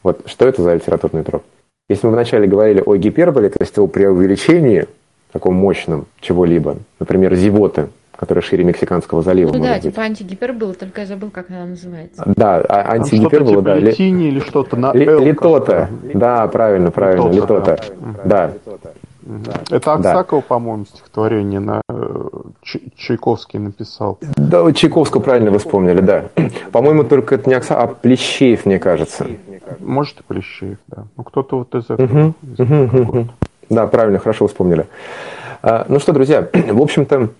Вот 0.06 0.20
что 0.26 0.46
это 0.46 0.62
за 0.62 0.74
литературный 0.74 1.24
троп? 1.24 1.42
Если 1.88 2.06
мы 2.06 2.12
вначале 2.12 2.46
говорили 2.46 2.80
о 2.80 2.94
гиперболе, 2.94 3.48
то 3.48 3.56
есть 3.58 3.76
о 3.76 3.88
преувеличении, 3.88 4.86
таком 5.32 5.54
мощном 5.54 6.06
чего-либо, 6.20 6.76
например, 7.00 7.34
зевоты, 7.34 7.88
которая 8.14 8.40
шире 8.40 8.62
Мексиканского 8.62 9.22
залива. 9.22 9.52
Ну 9.52 9.64
да, 9.64 9.74
быть. 9.74 9.82
типа 9.82 10.02
антигипербола, 10.02 10.74
только 10.74 11.00
я 11.00 11.06
забыл, 11.08 11.30
как 11.30 11.50
она 11.50 11.66
называется. 11.66 12.22
Да, 12.36 12.58
а, 12.68 12.92
антигипербола, 12.92 13.62
да. 13.62 13.74
Летини 13.74 14.28
или 14.28 14.38
что-то 14.38 14.76
на 14.76 14.92
Л, 14.94 15.24
Литота, 15.24 15.88
да, 16.14 16.46
правильно, 16.46 16.92
правильно, 16.92 17.28
Литота, 17.28 17.80
да. 18.24 18.52
Это 19.72 19.94
Аксакова, 19.94 20.40
да. 20.40 20.46
по-моему, 20.46 20.84
стихотворение 20.84 21.58
на 21.58 21.82
Чайковский 22.96 23.58
написал. 23.58 24.18
Да, 24.36 24.72
Чайковского 24.72 25.20
правильно 25.20 25.50
вы 25.50 25.58
вспомнили, 25.58 26.00
да. 26.00 26.26
По-моему, 26.70 27.02
только 27.02 27.34
это 27.34 27.48
не 27.48 27.56
Аксаков, 27.56 27.90
а 27.90 27.94
Плещеев, 27.94 28.66
мне 28.66 28.78
кажется. 28.78 29.26
Может, 29.80 30.20
и 30.20 30.22
Плещеев, 30.22 30.78
да. 30.88 31.06
Ну, 31.16 31.24
кто-то 31.24 31.58
вот 31.58 31.74
из 31.74 31.84
этого. 31.90 32.34
Да, 33.68 33.86
правильно, 33.86 34.18
хорошо 34.18 34.46
вспомнили. 34.46 34.86
А, 35.62 35.86
ну 35.88 35.98
что, 35.98 36.12
друзья, 36.12 36.48
в 36.52 36.80
общем-то, 36.80 37.30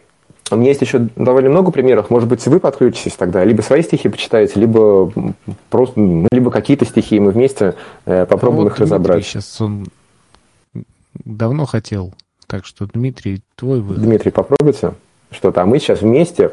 у 0.51 0.57
меня 0.57 0.69
есть 0.69 0.81
еще 0.81 1.09
довольно 1.17 1.51
много 1.51 1.71
примеров. 1.73 2.11
Может 2.11 2.29
быть, 2.29 2.45
вы 2.47 2.61
подключитесь 2.61 3.13
тогда, 3.13 3.45
либо 3.45 3.63
свои 3.63 3.83
стихи 3.83 4.09
почитаете, 4.09 4.61
либо 4.61 5.13
просто, 5.71 5.99
ну, 6.01 6.29
либо 6.31 6.51
какие-то 6.51 6.85
стихи, 6.85 7.17
и 7.17 7.21
мы 7.21 7.33
вместе 7.33 7.75
э, 8.05 8.27
попробуем 8.27 8.65
вот 8.65 8.73
их 8.73 8.79
Дмитрий 8.79 8.85
разобрать. 8.85 9.25
Сейчас 9.25 9.61
он 9.61 9.87
давно 11.25 11.67
хотел, 11.67 12.15
так 12.47 12.65
что 12.65 12.87
Дмитрий, 12.87 13.43
твой 13.57 13.81
выбор. 13.81 14.05
Дмитрий, 14.05 14.31
попробуйте 14.31 14.95
что-то, 15.31 15.63
а 15.63 15.67
мы 15.67 15.79
сейчас 15.79 16.03
вместе 16.03 16.53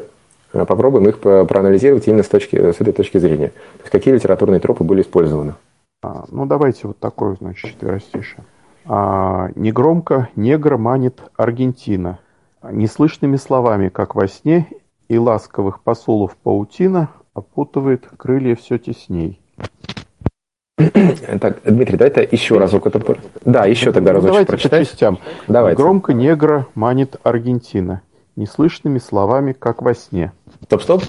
попробуем 0.64 1.08
их 1.08 1.18
проанализировать 1.18 2.06
именно 2.06 2.22
с, 2.22 2.28
точки, 2.28 2.56
с 2.56 2.80
этой 2.80 2.92
точки 2.92 3.18
зрения. 3.18 3.48
То 3.48 3.80
есть 3.80 3.90
какие 3.90 4.14
литературные 4.14 4.60
тропы 4.60 4.84
были 4.84 5.02
использованы. 5.02 5.54
А, 6.02 6.24
ну, 6.28 6.46
давайте 6.46 6.88
вот 6.88 6.98
такой, 6.98 7.36
значит, 7.36 7.70
четверостише. 7.70 8.36
А, 8.86 9.48
негромко 9.54 10.28
негр 10.36 10.76
манит 10.76 11.22
Аргентина. 11.36 12.18
Неслышными 12.62 13.36
словами, 13.36 13.88
как 13.88 14.14
во 14.14 14.28
сне, 14.28 14.68
и 15.08 15.18
ласковых 15.18 15.80
посулов 15.80 16.36
паутина 16.36 17.10
опутывает 17.34 18.06
крылья 18.16 18.54
все 18.54 18.78
тесней. 18.78 19.40
Так, 21.40 21.60
Дмитрий, 21.64 21.96
давай 21.96 22.10
это 22.10 22.22
еще 22.22 22.58
разок 22.58 22.86
это... 22.86 23.00
Да, 23.44 23.64
еще 23.64 23.92
тогда 23.92 24.12
ну, 24.12 24.16
разочек 24.16 24.30
давайте 24.32 24.50
прочитай. 24.50 24.80
по 24.80 24.86
частям. 24.86 25.18
Давайте. 25.48 25.80
Громко 25.80 26.12
негра 26.12 26.66
манит 26.74 27.16
Аргентина. 27.22 28.02
Неслышными 28.36 28.98
словами, 28.98 29.52
как 29.52 29.82
во 29.82 29.94
сне. 29.94 30.32
Стоп, 30.64 30.82
стоп. 30.82 31.02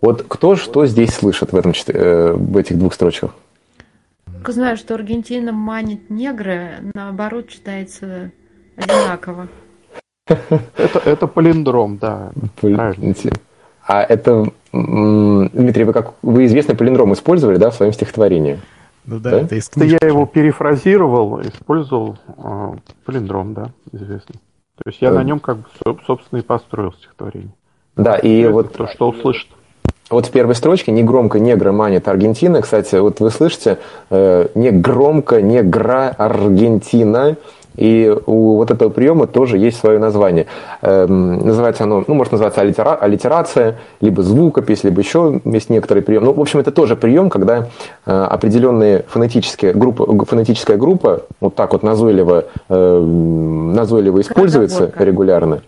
Вот 0.00 0.24
кто 0.26 0.56
что 0.56 0.86
здесь 0.86 1.14
слышит 1.14 1.52
в, 1.52 1.56
этом, 1.56 1.72
э, 1.88 2.32
в 2.32 2.56
этих 2.56 2.78
двух 2.78 2.94
строчках? 2.94 3.34
Только 4.32 4.52
знаю, 4.52 4.76
что 4.76 4.94
Аргентина 4.94 5.52
манит 5.52 6.08
негры, 6.08 6.76
наоборот, 6.94 7.48
читается 7.48 8.30
одинаково. 8.76 9.48
Это, 10.26 10.98
это 11.04 11.26
полиндром, 11.26 11.98
да. 11.98 12.32
Правильно. 12.60 13.14
А 13.86 14.02
это, 14.02 14.46
Дмитрий, 14.72 15.84
вы 15.84 15.92
как 15.92 16.14
вы 16.22 16.46
известный 16.46 16.74
полиндром 16.74 17.12
использовали, 17.12 17.56
да, 17.56 17.70
в 17.70 17.74
своем 17.74 17.92
стихотворении? 17.92 18.58
Ну 19.04 19.20
да, 19.20 19.30
да? 19.30 19.40
это 19.42 19.54
из 19.54 19.68
книжки. 19.68 19.98
Я 20.02 20.08
его 20.08 20.26
перефразировал, 20.26 21.40
использовал 21.42 22.18
э, 22.26 22.76
полиндром, 23.04 23.54
да, 23.54 23.70
известный. 23.92 24.40
То 24.76 24.82
есть 24.86 25.00
я 25.00 25.12
на 25.12 25.22
нем 25.22 25.38
как 25.38 25.58
бы, 25.58 25.64
собственно, 26.06 26.40
и 26.40 26.42
построил 26.42 26.92
стихотворение. 26.92 27.52
Да, 27.96 28.16
и 28.16 28.46
вот... 28.46 28.72
То, 28.72 28.86
что 28.86 29.08
услышит. 29.08 29.48
вот 30.10 30.26
в 30.26 30.30
первой 30.30 30.54
строчке 30.54 30.92
не 30.92 31.02
громко 31.02 31.40
негра 31.40 31.72
манит 31.72 32.08
Аргентина. 32.08 32.62
Кстати, 32.62 32.96
вот 32.96 33.20
вы 33.20 33.30
слышите, 33.30 33.78
э, 34.10 34.48
не 34.54 34.70
громко 34.70 35.40
негра 35.40 36.14
Аргентина. 36.16 37.36
И 37.76 38.14
у 38.26 38.56
вот 38.56 38.70
этого 38.70 38.88
приема 38.88 39.26
тоже 39.26 39.58
есть 39.58 39.78
свое 39.78 39.98
название. 39.98 40.46
Эм, 40.80 41.46
называется 41.46 41.84
оно, 41.84 42.04
ну, 42.06 42.14
может 42.14 42.32
называться 42.32 42.62
аллитера, 42.62 42.94
аллитерация, 42.94 43.76
либо 44.00 44.22
звукопись, 44.22 44.82
либо 44.82 45.00
еще 45.00 45.40
есть 45.44 45.68
некоторый 45.68 46.02
прием. 46.02 46.24
Ну, 46.24 46.32
в 46.32 46.40
общем, 46.40 46.60
это 46.60 46.72
тоже 46.72 46.96
прием, 46.96 47.28
когда 47.28 47.68
э, 48.06 48.10
определенные 48.10 49.04
фонетические 49.08 49.74
группы, 49.74 50.06
фонетическая 50.24 50.78
группа 50.78 51.24
вот 51.40 51.54
так 51.54 51.72
вот 51.74 51.82
назойливо, 51.82 52.46
э, 52.68 52.98
назойливо 52.98 54.22
используется 54.22 54.90
регулярно. 54.98 55.60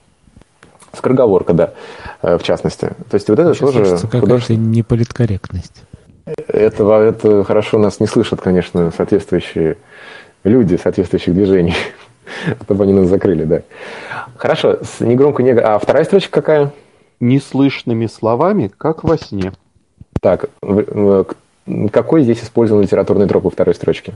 Скороговорка, 0.93 1.53
да, 1.53 1.75
э, 2.23 2.39
в 2.39 2.43
частности. 2.43 2.91
То 3.11 3.15
есть 3.15 3.29
вот 3.29 3.39
это 3.39 3.55
Сейчас 3.55 3.69
тоже 3.73 3.79
кажется, 3.85 4.07
какая-то 4.07 4.27
художественное- 4.27 4.67
неполиткорректность. 4.67 5.83
этого, 6.49 7.03
это 7.03 7.45
хорошо 7.45 7.79
нас 7.79 8.01
не 8.01 8.07
слышат, 8.07 8.41
конечно, 8.41 8.91
соответствующие 8.97 9.77
люди 10.45 10.77
соответствующих 10.77 11.35
движений, 11.35 11.75
чтобы 12.63 12.85
они 12.85 12.93
нас 12.93 13.09
закрыли, 13.09 13.45
да. 13.45 13.63
Хорошо, 14.37 14.79
с 14.83 15.01
негромко 15.01 15.43
не... 15.43 15.51
А 15.53 15.79
вторая 15.79 16.05
строчка 16.05 16.31
какая? 16.31 16.73
Неслышными 17.21 18.07
словами, 18.07 18.71
как 18.77 19.05
во 19.05 19.19
сне. 19.19 19.53
Так, 20.21 20.51
какой 21.93 22.23
здесь 22.23 22.43
использован 22.43 22.83
литературный 22.83 23.27
троп 23.27 23.45
во 23.45 23.51
второй 23.51 23.75
строчке? 23.75 24.15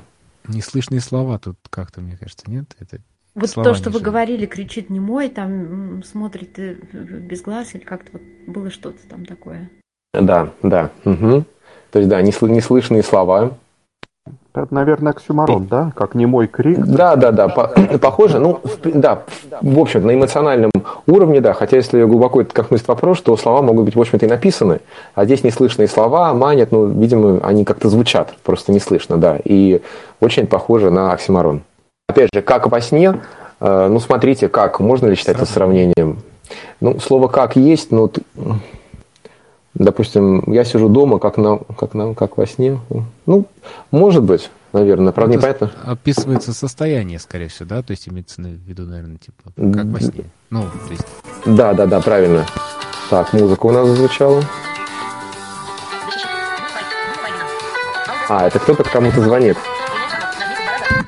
Неслышные 0.49 1.01
слова 1.01 1.39
тут 1.39 1.57
как-то, 1.70 2.01
мне 2.01 2.16
кажется, 2.16 2.44
нет? 2.49 2.65
Это 2.78 2.99
Вот 3.34 3.48
слова 3.48 3.68
то, 3.70 3.74
что 3.74 3.88
не 3.90 3.94
вы 3.96 4.00
говорили, 4.00 4.46
кричит 4.46 4.90
немой, 4.90 5.28
там 5.30 5.50
м, 5.96 6.02
смотрит 6.02 6.59
э, 6.59 6.74
без 6.92 7.40
глаз, 7.42 7.74
или 7.74 7.82
как-то 7.82 8.10
вот 8.12 8.22
было 8.46 8.70
что-то 8.70 8.98
там 9.09 9.24
такое. 9.24 9.70
Да, 10.12 10.50
да. 10.62 10.90
мгм. 11.04 11.46
То 11.90 11.98
есть, 11.98 12.09
да, 12.10 12.20
несл- 12.20 12.48
неслышные 12.48 13.02
слова. 13.02 13.52
Это, 14.54 14.66
наверное, 14.74 15.12
оксюмарон, 15.12 15.66
да? 15.66 15.92
Как 15.96 16.14
немой 16.14 16.46
крик. 16.46 16.78
Да, 16.78 17.16
да, 17.16 17.32
да, 17.32 17.48
по- 17.48 17.68
похоже, 17.98 18.38
ну, 18.38 18.60
в 18.62 19.00
да, 19.00 19.22
в 19.62 19.78
общем, 19.78 20.06
на 20.06 20.14
эмоциональном 20.14 20.70
уровне, 21.06 21.40
да, 21.40 21.54
хотя 21.54 21.78
если 21.78 22.04
глубоко 22.04 22.42
это 22.42 22.52
копнуть 22.52 22.82
в 22.82 22.88
вопрос, 22.88 23.22
то 23.22 23.34
слова 23.38 23.62
могут 23.62 23.86
быть, 23.86 23.96
в 23.96 24.00
общем-то, 24.00 24.26
и 24.26 24.28
написаны, 24.28 24.80
а 25.14 25.24
здесь 25.24 25.42
неслышные 25.42 25.88
слова, 25.88 26.34
манят, 26.34 26.70
ну, 26.70 26.86
видимо, 26.86 27.40
они 27.42 27.64
как-то 27.64 27.88
звучат, 27.88 28.34
просто 28.42 28.72
не 28.72 28.78
слышно, 28.78 29.16
да, 29.16 29.38
и 29.42 29.80
очень 30.20 30.46
похоже 30.46 30.90
на 30.90 31.12
оксимарон. 31.12 31.62
Опять 32.12 32.28
же, 32.34 32.43
как 32.43 32.70
во 32.70 32.78
сне, 32.82 33.20
э, 33.60 33.89
ну, 33.90 33.98
смотрите, 33.98 34.51
как, 34.51 34.80
можно 34.80 35.06
ли 35.06 35.14
считать 35.14 35.36
это 35.36 35.47
сравнением? 35.47 36.18
Ну, 36.80 37.01
слово 37.01 37.28
«как» 37.28 37.56
есть, 37.56 37.90
но, 37.90 38.09
т- 38.09 38.20
допустим, 39.72 40.43
я 40.52 40.64
сижу 40.64 40.90
дома, 40.90 41.18
как, 41.18 41.39
на, 41.39 41.56
как, 41.56 41.94
на, 41.94 42.14
как 42.14 42.36
во 42.36 42.47
сне, 42.47 42.78
ну, 43.24 43.47
может 43.90 44.24
быть, 44.24 44.51
наверное, 44.74 45.12
правда, 45.14 45.39
Это 45.39 45.39
непонятно. 45.55 45.70
Описывается 45.90 46.52
состояние, 46.52 47.18
скорее 47.18 47.48
всего, 47.48 47.66
да? 47.66 47.82
То 47.82 47.93
есть 47.93 48.06
имеется 48.10 48.43
в 48.43 48.44
виду, 48.47 48.82
наверное, 48.82 49.16
типа, 49.16 49.43
как 49.56 49.86
во 49.86 50.01
сне. 50.01 50.24
Ну, 50.51 50.64
то 50.64 50.90
есть 50.93 51.06
Да, 51.47 51.72
да, 51.72 51.86
да, 51.86 52.01
правильно. 52.02 52.44
Так, 53.09 53.32
музыка 53.32 53.64
у 53.64 53.70
нас 53.70 53.89
зазвучала. 53.89 54.43
А, 58.28 58.47
это 58.48 58.59
кто-то 58.59 58.84
кому-то 58.84 59.22
звонит. 59.22 59.56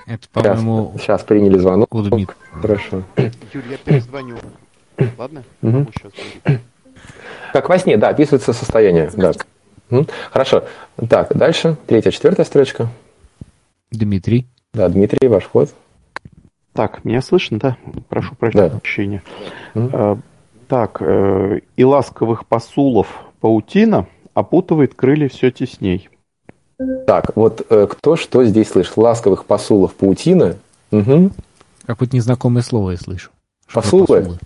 Это, 0.07 0.23
Сейчас, 0.33 0.59
по-моему, 0.59 0.95
сейчас 0.99 1.23
приняли 1.23 1.59
звонок. 1.59 1.95
у 1.95 2.03
Дмитрия. 2.03 2.37
Хорошо. 2.53 3.03
Юрий, 3.53 3.71
я 3.71 3.77
перезвоню. 3.79 4.37
Ладно? 5.19 5.43
Сейчас 5.61 6.13
звонить. 6.45 6.61
Как 7.53 7.69
во 7.69 7.79
сне, 7.79 7.97
да, 7.97 8.09
описывается 8.09 8.53
состояние. 8.53 9.11
Да. 9.17 9.33
Хорошо. 10.31 10.65
Так, 11.09 11.37
дальше. 11.37 11.77
Третья, 11.87 12.11
четвертая 12.11 12.45
строчка. 12.47 12.89
Дмитрий. 13.91 14.47
Да, 14.73 14.89
Дмитрий, 14.89 15.29
ваш 15.29 15.45
ход. 15.45 15.73
Так, 16.73 17.05
меня 17.05 17.23
слышно, 17.23 17.59
да? 17.61 17.77
Прошу 18.09 18.35
Да. 18.53 18.69
прощения. 18.71 19.23
М. 19.75 19.91
Э, 19.93 20.17
Так, 20.67 20.97
э, 21.03 21.61
и 21.77 21.85
ласковых 21.85 22.47
посулов 22.47 23.07
паутина 23.41 24.07
опутывает 24.33 24.95
крылья 24.95 25.29
все 25.29 25.51
тесней. 25.51 26.09
Так, 27.07 27.37
вот 27.37 27.67
э, 27.71 27.87
кто 27.89 28.17
что 28.17 28.45
здесь 28.45 28.69
слышит? 28.69 28.97
Ласковых 28.97 29.45
посулов 29.45 29.95
паутина. 29.95 30.57
Угу. 30.91 31.31
Какое-то 31.87 32.17
незнакомое 32.17 32.63
слово 32.63 32.93
я 32.93 32.97
слышу. 32.97 33.31
Посулы? 33.73 34.07
посулы? 34.07 34.39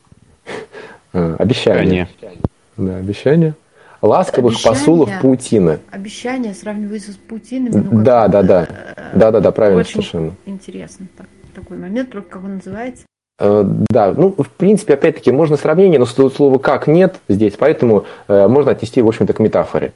А, 1.12 1.36
обещание. 1.38 2.04
Обещание. 2.04 2.40
Да, 2.76 2.96
обещание. 2.96 3.54
Ласковых 4.00 4.52
Обещание. 4.52 4.78
посулов 4.78 5.10
паутина. 5.20 5.80
Обещание 5.90 6.54
сравнивается 6.54 7.12
с 7.12 7.16
паутинами. 7.16 7.88
ну, 7.90 8.02
Да, 8.02 8.28
да, 8.28 8.42
да. 8.42 8.68
Да, 9.14 9.30
да, 9.32 9.40
да, 9.40 9.50
правильно 9.50 9.80
Очень 9.80 9.94
совершенно. 9.94 10.34
интересно. 10.46 11.06
Так, 11.16 11.26
такой 11.54 11.78
момент, 11.78 12.10
только 12.10 12.28
как 12.28 12.44
он 12.44 12.56
называется? 12.56 13.04
Э, 13.40 13.64
Да, 13.90 14.12
ну, 14.16 14.34
в 14.36 14.48
принципе, 14.50 14.94
опять-таки, 14.94 15.32
можно 15.32 15.56
сравнение, 15.56 15.98
но 15.98 16.06
слова 16.06 16.58
«как» 16.58 16.86
нет 16.86 17.16
здесь, 17.28 17.54
поэтому 17.58 18.04
э, 18.28 18.46
можно 18.46 18.72
отнести, 18.72 19.02
в 19.02 19.08
общем-то, 19.08 19.32
к 19.32 19.40
метафоре. 19.40 19.92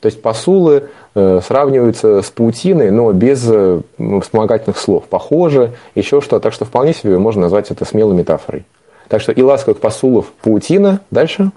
То 0.00 0.06
есть 0.06 0.22
посулы 0.22 0.88
э, 1.14 1.40
сравниваются 1.46 2.22
с 2.22 2.30
паутиной, 2.30 2.90
но 2.90 3.12
без 3.12 3.46
э, 3.46 3.80
вспомогательных 4.22 4.78
слов. 4.78 5.04
Похоже, 5.08 5.74
еще 5.94 6.20
что. 6.22 6.40
Так 6.40 6.52
что 6.54 6.64
вполне 6.64 6.94
себе 6.94 7.18
можно 7.18 7.42
назвать 7.42 7.70
это 7.70 7.84
смелой 7.84 8.16
метафорой. 8.16 8.64
Так 9.08 9.20
что 9.20 9.32
и 9.32 9.42
ласковых 9.42 9.78
посулов 9.78 10.32
паутина. 10.42 11.00
Дальше. 11.10 11.50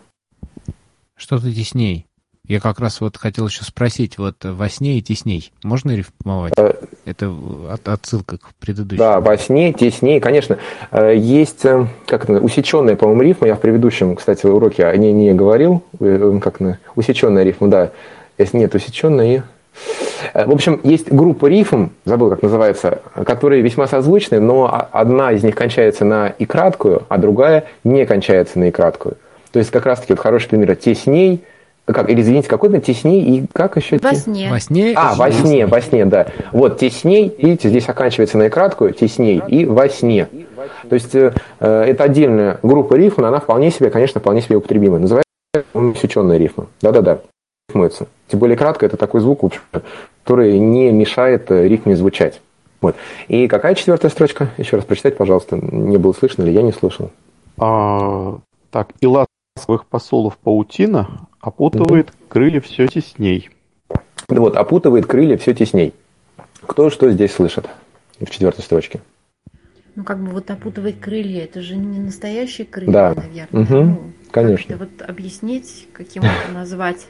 Что-то 1.15 1.53
тесней. 1.53 2.05
Я 2.45 2.59
как 2.59 2.81
раз 2.81 2.99
вот 2.99 3.15
хотел 3.15 3.47
еще 3.47 3.63
спросить, 3.63 4.17
вот 4.17 4.35
во 4.43 4.67
сне 4.67 4.97
и 4.97 5.01
тесней 5.01 5.53
можно 5.63 5.95
рифмовать? 5.95 6.51
Э, 6.57 6.73
Это 7.05 7.33
от- 7.71 7.87
отсылка 7.87 8.37
к 8.37 8.53
предыдущей. 8.59 8.99
Да, 8.99 9.21
во 9.21 9.37
сне, 9.37 9.71
теснее, 9.71 10.19
конечно. 10.19 10.57
Есть, 10.91 11.61
как 11.61 12.25
это, 12.25 12.41
усеченная, 12.41 12.97
по-моему, 12.97 13.21
рифма. 13.21 13.47
Я 13.47 13.55
в 13.55 13.61
предыдущем, 13.61 14.17
кстати, 14.17 14.45
уроке 14.45 14.85
о 14.85 14.97
ней 14.97 15.13
не 15.13 15.33
говорил. 15.33 15.81
Как 16.41 16.59
она? 16.59 16.79
Усеченная 16.97 17.43
рифма, 17.43 17.69
да. 17.69 17.91
Если 18.43 18.57
нет, 18.57 18.75
усеченная 18.75 19.25
и... 19.25 19.41
Э, 20.33 20.45
В 20.45 20.51
общем, 20.51 20.79
есть 20.83 21.11
группа 21.11 21.45
рифм, 21.45 21.89
забыл, 22.03 22.29
как 22.29 22.41
называется, 22.41 22.99
которые 23.25 23.61
весьма 23.61 23.87
созвучны, 23.87 24.39
но 24.39 24.87
одна 24.91 25.31
из 25.31 25.43
них 25.43 25.55
кончается 25.55 26.03
на 26.03 26.27
и 26.27 26.45
краткую, 26.45 27.03
а 27.07 27.17
другая 27.17 27.65
не 27.83 28.05
кончается 28.05 28.59
на 28.59 28.65
и 28.65 28.71
краткую. 28.71 29.15
То 29.51 29.59
есть 29.59 29.71
как 29.71 29.85
раз-таки 29.85 30.13
вот 30.13 30.19
хороший 30.19 30.49
пример 30.49 30.75
тесней, 30.75 31.43
как, 31.85 32.09
или 32.09 32.21
извините, 32.21 32.49
какой-то 32.49 32.79
тесней 32.79 33.21
и 33.21 33.45
как 33.53 33.77
еще? 33.77 33.97
Во 33.97 34.13
сне. 34.13 34.49
Во 34.49 34.59
сне? 34.59 34.93
а, 34.95 35.15
во 35.15 35.31
сне, 35.31 35.65
во 35.65 35.81
сне, 35.81 36.05
да. 36.05 36.27
Вот 36.51 36.79
тесней, 36.79 37.33
видите, 37.37 37.69
здесь 37.69 37.87
оканчивается 37.87 38.37
на 38.37 38.43
и 38.43 38.49
краткую, 38.49 38.93
тесней 38.93 39.41
и 39.47 39.65
во 39.65 39.87
сне. 39.89 40.27
То 40.89 40.95
есть 40.95 41.13
э, 41.15 41.33
э, 41.59 41.83
это 41.83 42.03
отдельная 42.05 42.59
группа 42.63 42.95
рифм, 42.95 43.21
но 43.21 43.27
она 43.27 43.39
вполне 43.39 43.71
себе, 43.71 43.89
конечно, 43.89 44.19
вполне 44.21 44.41
себе 44.41 44.57
употребима. 44.57 44.99
Называется 44.99 45.23
усеченная 45.73 46.37
рифма. 46.37 46.67
Да-да-да, 46.81 47.19
рифмуется. 47.69 48.07
Тем 48.27 48.39
более 48.39 48.57
кратко 48.57 48.85
это 48.85 48.97
такой 48.97 49.21
звук, 49.21 49.41
который 50.23 50.57
не 50.59 50.91
мешает 50.91 51.49
э, 51.51 51.67
рифме 51.67 51.95
звучать. 51.95 52.41
Вот. 52.81 52.95
И 53.27 53.47
какая 53.47 53.75
четвертая 53.75 54.11
строчка? 54.11 54.49
Еще 54.57 54.75
раз 54.75 54.85
прочитать, 54.85 55.17
пожалуйста. 55.17 55.57
Не 55.57 55.97
было 55.97 56.13
слышно 56.13 56.43
или 56.43 56.51
я 56.51 56.61
не 56.61 56.73
слышал. 56.73 57.11
А, 57.57 58.39
так, 58.71 58.89
и 58.99 59.07
ласковых 59.07 59.85
посулов 59.85 60.37
паутина 60.37 61.27
опутывает 61.39 62.11
крылья 62.27 62.59
все 62.61 62.87
тесней. 62.87 63.49
Вот, 64.27 64.55
опутывает 64.55 65.05
крылья 65.05 65.37
все 65.37 65.53
тесней. 65.53 65.93
Кто 66.65 66.89
что 66.89 67.09
здесь 67.11 67.33
слышит 67.33 67.69
в 68.19 68.29
четвертой 68.29 68.63
строчке? 68.63 69.01
Ну, 69.95 70.03
как 70.03 70.19
бы 70.19 70.31
вот 70.31 70.49
опутывать 70.49 70.99
крылья, 70.99 71.43
это 71.43 71.61
же 71.61 71.75
не 71.75 71.99
настоящие 71.99 72.65
крылья, 72.65 72.91
Да. 72.91 73.13
наверное. 73.15 73.47
Мгм. 73.51 73.87
Ну, 73.89 74.01
Конечно. 74.31 74.75
вот 74.77 74.89
объяснить, 75.07 75.87
каким 75.93 76.23
это 76.23 76.51
назвать. 76.51 77.05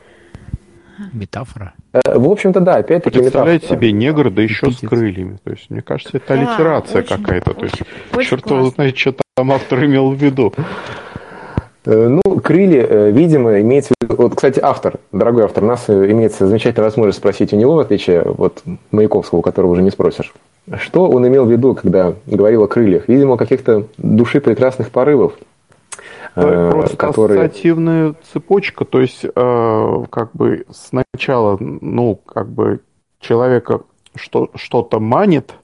Метафора. 1.13 1.73
Э, 1.93 1.99
В 2.17 2.29
общем-то, 2.29 2.59
да, 2.59 2.75
опять-таки 2.75 3.19
Представляете 3.19 3.65
метафора. 3.65 3.79
себе 3.79 3.91
негр, 3.91 4.29
да 4.29 4.41
еще 4.41 4.67
с 4.71 4.75
Эпитет. 4.75 4.89
крыльями. 4.89 5.37
То 5.43 5.51
есть, 5.51 5.69
мне 5.69 5.81
кажется, 5.81 6.17
это 6.17 6.25
Да, 6.27 6.33
аллитерация 6.35 7.01
очень- 7.01 7.17
какая-то. 7.17 7.53
То 7.53 7.63
есть, 7.65 7.75
очень- 8.13 8.29
черт 8.29 8.49
его 8.49 8.65
знает, 8.67 8.97
что 8.97 9.15
там 9.35 9.51
автор 9.51 9.83
имел 9.85 10.11
в 10.11 10.15
виду. 10.15 10.53
Э, 11.85 12.07
Ну, 12.07 12.21
крылья, 12.39 12.85
э, 12.89 13.11
видимо, 13.11 13.59
имеется 13.59 13.93
в 13.99 14.03
виду... 14.03 14.15
Вот, 14.21 14.35
кстати, 14.35 14.59
автор, 14.63 14.95
дорогой 15.11 15.43
автор, 15.43 15.63
у 15.65 15.67
нас 15.67 15.89
имеется 15.89 16.47
замечательная 16.47 16.85
возможность 16.85 17.17
спросить 17.17 17.51
у 17.51 17.57
него, 17.57 17.75
в 17.75 17.79
отличие 17.79 18.21
от 18.21 18.63
Маяковского, 18.91 19.39
у 19.39 19.41
которого 19.41 19.71
уже 19.71 19.81
не 19.81 19.91
спросишь. 19.91 20.33
Что 20.79 21.09
он 21.09 21.27
имел 21.27 21.43
в 21.45 21.51
виду, 21.51 21.75
когда 21.75 22.13
говорил 22.25 22.63
о 22.63 22.67
крыльях? 22.67 23.09
Видимо, 23.09 23.35
каких-то 23.35 23.87
души 23.97 24.39
прекрасных 24.39 24.91
порывов, 24.91 25.33
Просто 26.33 26.97
которые... 26.97 27.43
ассоциативная 27.43 28.15
цепочка, 28.31 28.85
то 28.85 29.01
есть, 29.01 29.23
э, 29.23 30.05
как 30.09 30.35
бы 30.35 30.65
сначала, 30.71 31.57
ну, 31.59 32.15
как 32.15 32.49
бы 32.49 32.81
человека 33.19 33.81
что, 34.15 34.49
что-то 34.55 34.99
манит, 34.99 35.55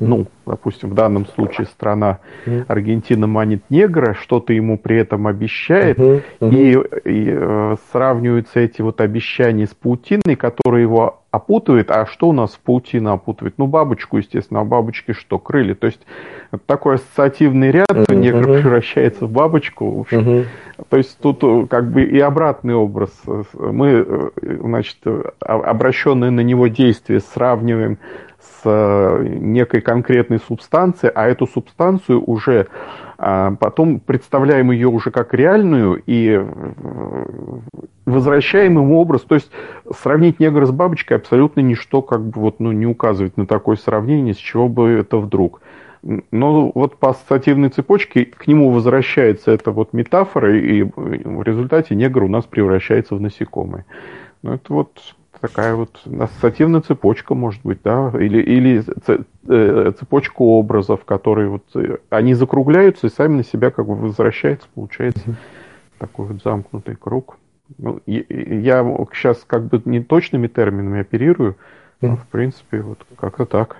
ну, 0.00 0.26
допустим, 0.46 0.90
в 0.90 0.94
данном 0.94 1.26
случае 1.26 1.66
страна 1.66 2.18
Аргентина 2.66 3.26
манит 3.26 3.62
негра, 3.70 4.14
что-то 4.14 4.52
ему 4.52 4.78
при 4.78 4.96
этом 4.96 5.26
обещает, 5.26 5.98
uh-huh, 5.98 6.22
uh-huh. 6.40 6.94
и, 7.04 7.08
и 7.10 7.30
э, 7.30 7.76
сравниваются 7.92 8.60
эти 8.60 8.82
вот 8.82 9.00
обещания 9.00 9.66
с 9.66 9.74
паутиной, 9.74 10.36
которая 10.36 10.82
его 10.82 11.20
опутывает. 11.30 11.90
А 11.90 12.06
что 12.06 12.28
у 12.28 12.32
нас 12.32 12.58
паутина 12.62 13.12
опутывает? 13.12 13.54
Ну, 13.58 13.66
бабочку, 13.66 14.16
естественно. 14.16 14.60
А 14.60 14.64
бабочки 14.64 15.12
что? 15.12 15.38
Крылья. 15.38 15.74
То 15.74 15.86
есть 15.86 16.00
такой 16.66 16.96
ассоциативный 16.96 17.70
ряд, 17.70 17.90
uh-huh, 17.90 18.14
негр 18.14 18.48
uh-huh. 18.48 18.62
превращается 18.62 19.26
в 19.26 19.30
бабочку. 19.30 19.90
В 19.90 20.00
общем. 20.00 20.18
Uh-huh. 20.18 20.44
То 20.88 20.96
есть 20.96 21.18
тут 21.20 21.42
э, 21.42 21.66
как 21.68 21.90
бы 21.90 22.02
и 22.04 22.18
обратный 22.18 22.74
образ. 22.74 23.10
Мы, 23.52 24.04
э, 24.06 24.30
значит, 24.60 24.98
обращенные 25.40 26.30
на 26.30 26.40
него 26.40 26.68
действия 26.68 27.20
сравниваем 27.20 27.98
с 28.58 28.62
э, 28.64 29.26
некой 29.40 29.80
конкретной 29.80 30.38
субстанцией, 30.38 31.12
а 31.14 31.28
эту 31.28 31.46
субстанцию 31.46 32.22
уже 32.24 32.68
а, 33.20 33.56
потом 33.58 33.98
представляем 33.98 34.70
ее 34.70 34.86
уже 34.88 35.10
как 35.10 35.34
реальную 35.34 36.00
и 36.06 36.40
э, 36.40 36.46
возвращаем 38.06 38.74
ему 38.78 39.00
образ. 39.00 39.22
То 39.22 39.34
есть 39.34 39.50
сравнить 39.92 40.38
негра 40.38 40.66
с 40.66 40.70
бабочкой 40.70 41.16
абсолютно 41.16 41.60
ничто 41.60 42.00
как 42.00 42.22
бы 42.24 42.40
вот, 42.40 42.60
ну, 42.60 42.70
не 42.70 42.86
указывает 42.86 43.36
на 43.36 43.46
такое 43.46 43.76
сравнение, 43.76 44.34
с 44.34 44.38
чего 44.38 44.68
бы 44.68 44.90
это 44.90 45.18
вдруг. 45.18 45.60
Но 46.30 46.70
вот 46.72 46.98
по 46.98 47.10
ассоциативной 47.10 47.70
цепочке 47.70 48.24
к 48.24 48.46
нему 48.46 48.70
возвращается 48.70 49.50
эта 49.50 49.72
вот 49.72 49.92
метафора, 49.92 50.56
и 50.56 50.84
в 50.84 51.42
результате 51.42 51.96
негр 51.96 52.22
у 52.22 52.28
нас 52.28 52.44
превращается 52.44 53.16
в 53.16 53.20
насекомое. 53.20 53.84
Ну, 54.42 54.54
это 54.54 54.72
вот 54.72 55.16
такая 55.40 55.74
вот 55.74 56.00
ассоциативная 56.06 56.80
цепочка, 56.80 57.34
может 57.34 57.62
быть, 57.62 57.80
да, 57.82 58.12
или, 58.18 58.40
или 58.40 58.84
э, 59.48 59.92
цепочка 59.98 60.42
образов, 60.42 61.04
которые 61.04 61.48
вот, 61.48 61.64
э, 61.74 61.98
они 62.10 62.34
закругляются 62.34 63.06
и 63.06 63.10
сами 63.10 63.38
на 63.38 63.44
себя 63.44 63.70
как 63.70 63.86
бы 63.86 63.94
возвращаются, 63.94 64.68
получается 64.74 65.36
такой 65.98 66.26
вот 66.26 66.42
замкнутый 66.42 66.96
круг. 66.96 67.38
Ну, 67.76 68.00
я 68.06 68.82
сейчас 69.12 69.44
как 69.46 69.66
бы 69.66 69.82
не 69.84 70.02
точными 70.02 70.48
терминами 70.48 71.00
оперирую, 71.00 71.56
но 72.00 72.16
в 72.16 72.26
принципе 72.28 72.80
вот 72.80 72.98
как-то 73.16 73.44
так. 73.44 73.76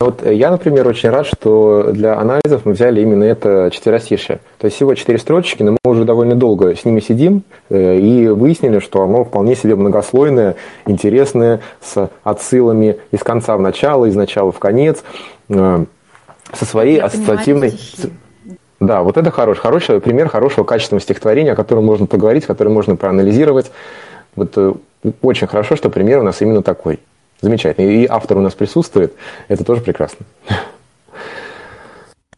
Ну, 0.00 0.06
вот 0.06 0.26
я, 0.26 0.50
например, 0.50 0.88
очень 0.88 1.10
рад, 1.10 1.26
что 1.26 1.90
для 1.92 2.18
анализов 2.18 2.62
мы 2.64 2.72
взяли 2.72 3.00
именно 3.00 3.22
это 3.22 3.70
четверостишее. 3.72 4.40
То 4.58 4.64
есть 4.64 4.76
всего 4.76 4.94
четыре 4.94 5.18
строчки, 5.18 5.62
но 5.62 5.72
мы 5.72 5.90
уже 5.90 6.04
довольно 6.04 6.34
долго 6.34 6.74
с 6.74 6.84
ними 6.84 7.00
сидим 7.00 7.44
э, 7.68 7.98
и 7.98 8.26
выяснили, 8.28 8.80
что 8.80 9.02
оно 9.02 9.24
вполне 9.24 9.54
себе 9.54 9.76
многослойное, 9.76 10.56
интересное, 10.86 11.60
с 11.80 12.10
отсылами 12.24 12.96
из 13.12 13.20
конца 13.20 13.56
в 13.56 13.60
начало, 13.60 14.06
из 14.06 14.16
начала 14.16 14.50
в 14.50 14.58
конец, 14.58 15.04
э, 15.48 15.84
со 16.52 16.64
своей 16.64 16.96
я 16.96 17.04
ассоциативной... 17.04 17.78
Да, 18.80 19.02
вот 19.02 19.16
это 19.16 19.30
хороший, 19.30 19.60
хороший 19.60 20.00
пример 20.00 20.28
хорошего 20.28 20.64
качественного 20.64 21.00
стихотворения, 21.00 21.52
о 21.52 21.56
котором 21.56 21.84
можно 21.84 22.06
поговорить, 22.06 22.44
которое 22.44 22.70
можно 22.70 22.96
проанализировать. 22.96 23.70
Вот 24.34 24.52
э, 24.56 24.72
очень 25.22 25.46
хорошо, 25.46 25.76
что 25.76 25.90
пример 25.90 26.18
у 26.18 26.22
нас 26.22 26.40
именно 26.42 26.62
такой. 26.62 26.98
Замечательно. 27.40 27.86
И 27.86 28.06
автор 28.06 28.38
у 28.38 28.40
нас 28.40 28.54
присутствует. 28.54 29.14
Это 29.48 29.64
тоже 29.64 29.80
прекрасно. 29.80 30.26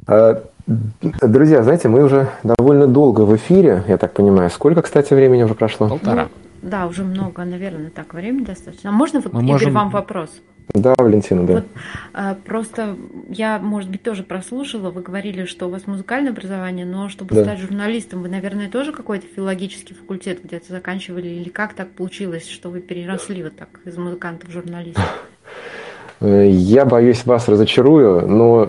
А, 0.08 0.40
друзья, 0.66 1.64
знаете, 1.64 1.88
мы 1.88 2.04
уже 2.04 2.28
довольно 2.44 2.86
долго 2.86 3.22
в 3.22 3.34
эфире, 3.34 3.82
я 3.88 3.96
так 3.96 4.12
понимаю. 4.12 4.50
Сколько, 4.50 4.82
кстати, 4.82 5.12
времени 5.14 5.42
уже 5.42 5.54
прошло? 5.54 5.88
Полтора. 5.88 6.28
Ну, 6.62 6.70
да, 6.70 6.86
уже 6.86 7.02
много, 7.02 7.44
наверное, 7.44 7.90
так, 7.90 8.14
времени 8.14 8.44
достаточно. 8.44 8.90
А 8.90 8.92
можно, 8.92 9.20
вот, 9.20 9.32
Мы 9.32 9.40
Игорь, 9.40 9.52
можем... 9.52 9.72
вам 9.72 9.90
вопрос? 9.90 10.30
Да, 10.74 10.94
Валентина, 10.98 11.46
да. 11.46 11.54
Вот, 11.54 11.64
а, 12.12 12.34
просто 12.34 12.96
я, 13.28 13.58
может 13.58 13.88
быть, 13.90 14.02
тоже 14.02 14.22
прослушала, 14.22 14.90
вы 14.90 15.00
говорили, 15.00 15.44
что 15.44 15.66
у 15.66 15.70
вас 15.70 15.86
музыкальное 15.86 16.32
образование, 16.32 16.84
но 16.84 17.08
чтобы 17.08 17.34
да. 17.34 17.44
стать 17.44 17.60
журналистом, 17.60 18.22
вы, 18.22 18.28
наверное, 18.28 18.68
тоже 18.68 18.92
какой-то 18.92 19.26
филологический 19.26 19.94
факультет 19.94 20.42
где-то 20.42 20.72
заканчивали, 20.72 21.28
или 21.28 21.48
как 21.48 21.74
так 21.74 21.90
получилось, 21.90 22.48
что 22.48 22.70
вы 22.70 22.80
переросли 22.80 23.42
вот 23.42 23.56
так 23.56 23.80
из 23.84 23.96
музыканта 23.96 24.46
в 24.46 24.50
журналиста? 24.50 25.02
Э, 26.20 26.46
я 26.48 26.84
боюсь 26.84 27.26
вас 27.26 27.48
разочарую, 27.48 28.26
но 28.26 28.68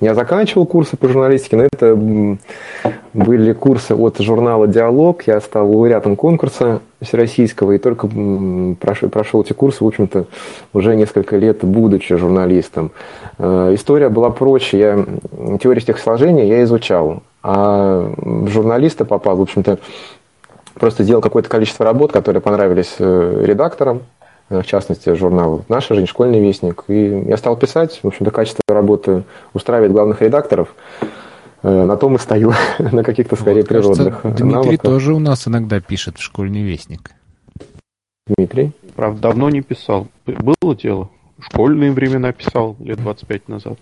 я 0.00 0.14
заканчивал 0.14 0.66
курсы 0.66 0.96
по 0.96 1.08
журналистике, 1.08 1.56
но 1.56 1.64
это 1.64 1.96
были 3.12 3.52
курсы 3.52 3.94
от 3.94 4.18
журнала 4.18 4.66
«Диалог». 4.66 5.22
Я 5.26 5.40
стал 5.40 5.70
лауреатом 5.70 6.16
конкурса 6.16 6.80
всероссийского 7.00 7.72
и 7.72 7.78
только 7.78 8.08
прошел, 8.80 9.08
прошел 9.08 9.42
эти 9.42 9.52
курсы, 9.52 9.82
в 9.84 9.86
общем-то, 9.86 10.26
уже 10.72 10.96
несколько 10.96 11.36
лет, 11.36 11.64
будучи 11.64 12.16
журналистом. 12.16 12.90
Э, 13.38 13.72
история 13.74 14.08
была 14.08 14.30
проще. 14.30 14.78
Я 14.78 15.06
теорию 15.58 15.82
стихосложения 15.82 16.44
я 16.44 16.62
изучал, 16.64 17.22
а 17.42 18.12
журналиста 18.46 19.04
попал, 19.04 19.36
в 19.36 19.42
общем-то, 19.42 19.78
просто 20.74 21.04
делал 21.04 21.22
какое-то 21.22 21.48
количество 21.48 21.84
работ, 21.84 22.12
которые 22.12 22.40
понравились 22.40 22.96
э, 22.98 23.42
редакторам, 23.44 24.02
в 24.50 24.66
частности, 24.66 25.14
журнал 25.14 25.64
«Наша 25.68 25.94
жизнь», 25.94 26.06
«Школьный 26.06 26.40
вестник». 26.40 26.84
И 26.88 27.24
я 27.28 27.36
стал 27.36 27.56
писать, 27.56 28.00
в 28.02 28.06
общем-то, 28.06 28.30
качество 28.30 28.62
работы 28.68 29.22
устраивает 29.54 29.92
главных 29.92 30.20
редакторов. 30.22 30.74
Э, 31.62 31.84
на 31.84 31.96
том 31.96 32.16
и 32.16 32.18
стою, 32.18 32.52
на 32.78 33.04
каких-то 33.04 33.36
скорее 33.36 33.60
вот, 33.60 33.68
природных 33.68 34.22
кажется, 34.22 34.44
Дмитрий 34.44 34.52
навыках. 34.52 34.80
тоже 34.80 35.14
у 35.14 35.18
нас 35.18 35.46
иногда 35.46 35.80
пишет 35.80 36.18
в 36.18 36.22
«Школьный 36.22 36.62
вестник». 36.62 37.12
Дмитрий? 38.26 38.72
Правда, 38.96 39.20
давно 39.20 39.50
не 39.50 39.60
писал. 39.60 40.08
Было 40.26 40.74
дело. 40.74 41.10
Школьные 41.40 41.92
времена 41.92 42.32
писал 42.32 42.76
лет 42.80 42.98
25 43.00 43.48
назад. 43.48 43.78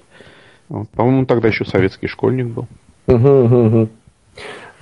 По-моему, 0.68 1.26
тогда 1.26 1.48
еще 1.48 1.64
советский 1.64 2.06
школьник 2.08 2.46
был. 2.46 2.66
Угу, 3.06 3.28
угу, 3.28 3.56
угу. 3.56 3.88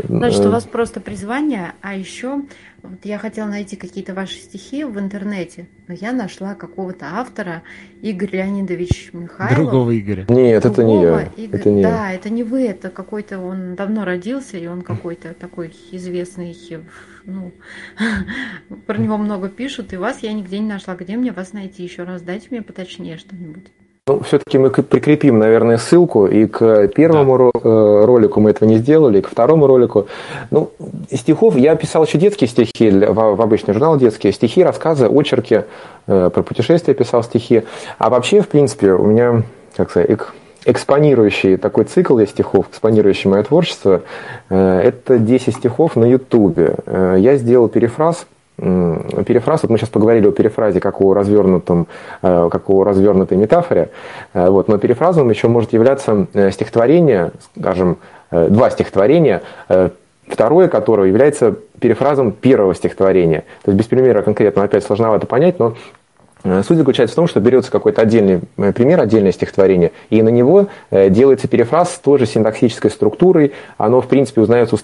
Значит, 0.03 0.45
у 0.45 0.51
вас 0.51 0.65
просто 0.65 1.01
призвание, 1.01 1.73
а 1.81 1.95
еще 1.95 2.43
вот 2.83 3.05
я 3.05 3.19
хотела 3.19 3.49
найти 3.49 3.77
какие-то 3.77 4.15
ваши 4.15 4.35
стихи 4.35 4.85
в 4.85 4.99
интернете, 4.99 5.67
но 5.89 5.95
я 5.95 6.13
нашла 6.13 6.55
какого-то 6.55 7.07
автора, 7.13 7.63
Игорь 8.03 8.31
Леонидович 8.33 9.11
Михайлов. 9.13 9.57
Другого 9.57 9.99
Игоря. 9.99 10.27
Нет, 10.29 10.63
Другого 10.63 10.73
это 10.73 10.85
не 10.85 11.03
я. 11.03 11.45
Игорь, 11.45 11.61
это 11.61 11.71
не 11.71 11.83
да, 11.83 12.11
я. 12.11 12.15
это 12.15 12.31
не 12.31 12.43
вы, 12.43 12.67
это 12.67 12.91
какой-то, 12.91 13.39
он 13.39 13.75
давно 13.75 14.05
родился, 14.05 14.59
и 14.59 14.67
он 14.67 14.83
какой-то 14.83 15.35
такой 15.35 15.75
известный, 15.91 16.57
ну, 17.25 17.53
про 18.87 18.99
него 18.99 19.17
много 19.17 19.49
пишут, 19.49 19.93
и 19.93 19.97
вас 19.97 20.21
я 20.21 20.33
нигде 20.33 20.59
не 20.59 20.69
нашла. 20.69 20.95
Где 20.95 21.17
мне 21.17 21.33
вас 21.33 21.53
найти 21.53 21.83
еще 21.83 22.05
раз? 22.05 22.23
Дайте 22.23 22.49
мне 22.51 22.63
поточнее 22.63 23.17
что-нибудь. 23.17 23.67
Ну, 24.09 24.21
все-таки 24.21 24.57
мы 24.57 24.71
прикрепим, 24.71 25.41
наверное, 25.41 25.79
ссылку, 25.79 26.29
и 26.29 26.47
к 26.47 26.87
первому 26.95 27.51
да. 27.53 27.61
Э, 27.61 28.05
ролику 28.05 28.39
мы 28.39 28.51
этого 28.51 28.69
не 28.69 28.77
сделали, 28.77 29.19
и 29.19 29.21
к 29.21 29.29
второму 29.29 29.67
ролику. 29.67 30.07
Ну, 30.53 30.71
стихов, 31.11 31.57
я 31.57 31.75
писал 31.75 32.05
еще 32.05 32.17
детские 32.17 32.47
стихи 32.47 32.89
в, 32.89 33.13
в 33.13 33.43
обычный 33.43 33.75
журнал 33.75 33.97
детские, 33.97 34.33
стихи, 34.33 34.63
рассказы, 34.63 35.09
очерки, 35.09 35.65
э, 36.07 36.31
про 36.33 36.43
путешествия 36.45 36.95
писал 36.95 37.25
стихи. 37.25 37.65
А 37.99 38.09
вообще, 38.09 38.43
в 38.43 38.47
принципе, 38.47 38.93
у 38.93 39.07
меня, 39.07 39.43
как 39.77 39.91
сказать, 39.91 40.21
экспонирующий 40.65 41.57
такой 41.57 41.83
цикл 41.83 42.17
есть 42.21 42.31
стихов, 42.31 42.69
экспонирующий 42.71 43.29
мое 43.29 43.43
творчество, 43.43 44.03
э, 44.51 44.81
это 44.85 45.19
10 45.19 45.57
стихов 45.57 45.97
на 45.97 46.05
Ютубе. 46.05 46.77
Я 46.87 47.35
сделал 47.35 47.67
перефраз– 47.67 48.25
перефраз, 48.59 49.63
вот 49.63 49.71
мы 49.71 49.79
сейчас 49.79 49.91
поговорили 49.91 50.27
о 50.27 50.33
перефразе 50.33 50.81
как 50.81 51.01
о 51.01 51.13
развернутом, 51.15 51.87
э, 52.23 52.49
как 52.51 52.71
о 52.71 52.85
развернутой 52.85 53.37
метафоре, 53.37 53.91
э, 54.33 54.49
вот, 54.49 54.69
но 54.69 54.79
перефразом 54.79 55.29
еще 55.29 55.49
может 55.49 55.73
являться 55.73 56.27
э, 56.33 56.51
стихотворение, 56.51 57.33
скажем, 57.59 57.99
два 58.33 58.71
стихотворения, 58.71 59.43
второе 60.27 60.67
которое 60.67 61.09
является 61.09 61.55
перефразом 61.79 62.33
первого 62.33 62.75
стихотворения. 62.75 63.45
То 63.63 63.71
есть 63.71 63.79
без 63.79 63.87
примера 63.87 64.23
конкретно 64.23 64.65
опять 64.65 64.83
сложновато 64.83 65.29
понять, 65.29 65.61
но 65.61 65.75
суть 66.63 66.79
заключается 66.79 67.15
в 67.15 67.17
том, 67.17 67.27
что 67.27 67.41
берется 67.41 67.71
какой-то 67.71 68.03
отдельный 68.03 68.41
э, 68.57 68.73
пример, 68.73 69.01
отдельное 69.01 69.33
стихотворение, 69.33 69.93
и 70.11 70.23
на 70.23 70.29
него 70.29 70.67
э, 70.91 71.11
делается 71.11 71.49
перефраз 71.49 71.95
с 71.95 71.99
той 71.99 72.19
же 72.19 72.27
синтаксической 72.27 72.91
структурой. 72.91 73.53
Оно, 73.79 74.01
в 74.01 74.07
принципе, 74.07 74.41
узнается 74.41 74.77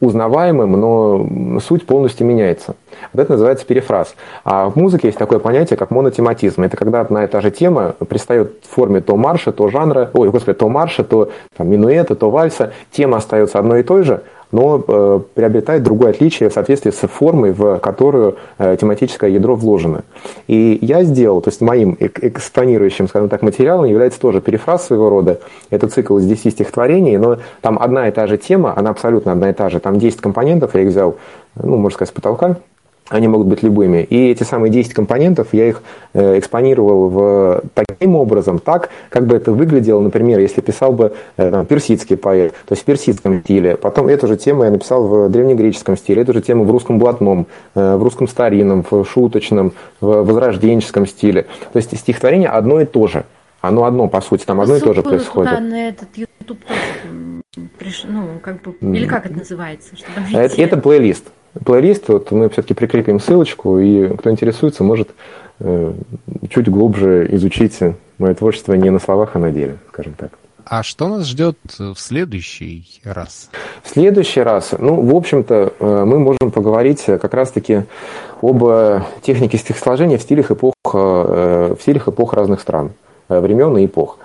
узнаваемым, 0.00 0.72
но 0.72 1.60
суть 1.60 1.86
полностью 1.86 2.26
меняется. 2.26 2.76
Вот 3.12 3.22
это 3.22 3.32
называется 3.32 3.66
перефраз. 3.66 4.14
А 4.44 4.68
в 4.68 4.76
музыке 4.76 5.08
есть 5.08 5.18
такое 5.18 5.38
понятие, 5.38 5.76
как 5.76 5.90
монотематизм. 5.90 6.62
Это 6.62 6.76
когда 6.76 7.00
одна 7.00 7.24
и 7.24 7.26
та 7.26 7.40
же 7.40 7.50
тема 7.50 7.94
пристает 8.08 8.54
в 8.62 8.74
форме 8.74 9.00
то 9.00 9.16
марша, 9.16 9.52
то 9.52 9.68
жанра, 9.68 10.10
ой, 10.14 10.30
господи, 10.30 10.58
то 10.58 10.68
марша, 10.68 11.04
то 11.04 11.30
там, 11.56 11.68
минуэта, 11.68 12.14
то 12.14 12.30
вальса. 12.30 12.72
Тема 12.90 13.18
остается 13.18 13.58
одной 13.58 13.80
и 13.80 13.82
той 13.82 14.04
же, 14.04 14.22
но 14.54 14.84
э, 14.86 15.20
приобретает 15.34 15.82
другое 15.82 16.10
отличие 16.10 16.48
в 16.48 16.52
соответствии 16.52 16.92
с 16.92 17.08
формой, 17.08 17.50
в 17.50 17.78
которую 17.78 18.36
э, 18.58 18.76
тематическое 18.80 19.28
ядро 19.28 19.56
вложено. 19.56 20.04
И 20.46 20.78
я 20.80 21.02
сделал, 21.02 21.40
то 21.40 21.50
есть 21.50 21.60
моим 21.60 21.96
экспонирующим, 21.98 23.08
скажем 23.08 23.28
так, 23.28 23.42
материалом 23.42 23.86
является 23.86 24.20
тоже 24.20 24.40
перефраз 24.40 24.86
своего 24.86 25.10
рода. 25.10 25.40
Это 25.70 25.88
цикл 25.88 26.18
из 26.18 26.26
10 26.26 26.52
стихотворений, 26.52 27.16
но 27.16 27.38
там 27.62 27.80
одна 27.80 28.08
и 28.08 28.12
та 28.12 28.28
же 28.28 28.38
тема, 28.38 28.72
она 28.76 28.90
абсолютно 28.90 29.32
одна 29.32 29.50
и 29.50 29.52
та 29.52 29.68
же. 29.70 29.80
Там 29.80 29.98
10 29.98 30.20
компонентов, 30.20 30.76
я 30.76 30.82
их 30.82 30.88
взял, 30.90 31.16
ну, 31.60 31.76
можно 31.76 31.96
сказать, 31.96 32.10
с 32.10 32.14
потолка. 32.14 32.56
Они 33.10 33.28
могут 33.28 33.48
быть 33.48 33.62
любыми. 33.62 34.02
И 34.02 34.30
эти 34.30 34.44
самые 34.44 34.70
10 34.70 34.94
компонентов, 34.94 35.48
я 35.52 35.68
их 35.68 35.82
э, 36.14 36.38
экспонировал 36.38 37.08
в, 37.08 37.62
таким 37.74 38.16
образом, 38.16 38.58
так, 38.58 38.88
как 39.10 39.26
бы 39.26 39.36
это 39.36 39.52
выглядело, 39.52 40.00
например, 40.00 40.38
если 40.38 40.60
писал 40.62 40.92
бы 40.92 41.14
э, 41.36 41.50
там, 41.50 41.66
персидский 41.66 42.16
поэт, 42.16 42.52
то 42.66 42.72
есть 42.72 42.82
в 42.82 42.84
персидском 42.86 43.42
стиле. 43.42 43.76
Потом 43.76 44.08
эту 44.08 44.26
же 44.26 44.36
тему 44.36 44.64
я 44.64 44.70
написал 44.70 45.06
в 45.06 45.28
древнегреческом 45.28 45.96
стиле, 45.96 46.22
эту 46.22 46.32
же 46.32 46.40
тему 46.40 46.64
в 46.64 46.70
русском 46.70 46.98
блатном, 46.98 47.46
э, 47.74 47.96
в 47.96 48.02
русском 48.02 48.26
старинном, 48.26 48.84
в 48.90 49.04
шуточном, 49.04 49.72
в 50.00 50.22
возрожденческом 50.22 51.06
стиле. 51.06 51.42
То 51.72 51.76
есть 51.76 51.96
стихотворение 51.96 52.48
одно 52.48 52.80
и 52.80 52.86
то 52.86 53.06
же. 53.06 53.24
Оно 53.60 53.84
одно, 53.84 54.08
по 54.08 54.20
сути, 54.20 54.44
там 54.44 54.60
одно 54.60 54.76
и 54.76 54.80
то 54.80 54.92
же 54.92 55.02
происходит. 55.02 55.50
Туда 55.50 55.60
на 55.60 55.88
этот 55.88 56.08
YouTube 56.16 56.58
ну, 58.04 58.40
как 58.42 58.62
бы, 58.62 58.74
или 58.96 59.06
как 59.06 59.26
это 59.26 59.38
называется? 59.38 59.96
Чтобы 59.96 60.26
это, 60.32 60.60
это 60.60 60.76
плейлист 60.76 61.24
плейлист, 61.64 62.08
вот 62.08 62.30
мы 62.30 62.48
все-таки 62.48 62.74
прикрепим 62.74 63.20
ссылочку, 63.20 63.78
и 63.78 64.08
кто 64.16 64.30
интересуется, 64.30 64.84
может 64.84 65.10
э, 65.60 65.92
чуть 66.50 66.68
глубже 66.68 67.28
изучить 67.32 67.78
мое 68.18 68.34
творчество 68.34 68.74
не 68.74 68.90
на 68.90 68.98
словах, 68.98 69.30
а 69.34 69.38
на 69.38 69.50
деле, 69.50 69.78
скажем 69.88 70.14
так. 70.14 70.32
А 70.66 70.82
что 70.82 71.08
нас 71.08 71.26
ждет 71.26 71.58
в 71.78 71.96
следующий 71.96 72.86
раз? 73.04 73.50
В 73.82 73.88
следующий 73.90 74.40
раз, 74.40 74.72
ну, 74.78 75.00
в 75.00 75.14
общем-то, 75.14 75.72
э, 75.78 76.04
мы 76.04 76.18
можем 76.18 76.50
поговорить 76.50 77.04
как 77.04 77.34
раз-таки 77.34 77.82
об 78.40 78.62
технике 79.22 79.58
стихосложения 79.58 80.18
в 80.18 80.22
стилях 80.22 80.50
эпох, 80.50 80.74
э, 80.92 81.74
в 81.78 81.82
стилях 81.82 82.08
эпох 82.08 82.32
разных 82.32 82.60
стран. 82.60 82.92
Времен 83.28 83.76
и 83.78 83.86
эпох. 83.86 84.18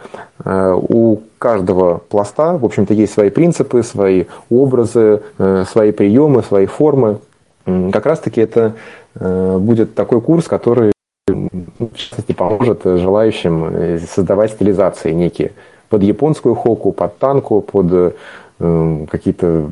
У 0.46 1.20
каждого 1.40 1.98
пласта, 2.10 2.58
в 2.58 2.66
общем-то, 2.66 2.94
есть 2.94 3.14
свои 3.14 3.30
принципы, 3.30 3.82
свои 3.82 4.26
образы, 4.50 5.22
э, 5.38 5.66
свои 5.68 5.92
приемы, 5.92 6.44
свои 6.44 6.66
формы. 6.66 7.20
Как 7.66 8.06
раз-таки 8.06 8.42
это 8.42 8.74
будет 9.14 9.94
такой 9.94 10.22
курс, 10.22 10.48
который 10.48 10.92
в 11.28 11.96
частности, 11.96 12.32
поможет 12.32 12.82
желающим 12.84 14.00
создавать 14.08 14.52
стилизации 14.52 15.12
некие 15.12 15.52
под 15.90 16.02
японскую 16.02 16.56
хоку, 16.56 16.92
под 16.92 17.20
танку, 17.20 17.62
под 17.62 18.16
какие-то 18.58 19.72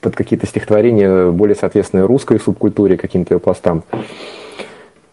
под 0.00 0.14
какие-то 0.14 0.46
стихотворения 0.46 1.30
более 1.30 1.56
соответственные 1.56 2.06
русской 2.06 2.38
субкультуре, 2.38 2.96
каким-то 2.96 3.38
пластам. 3.38 3.82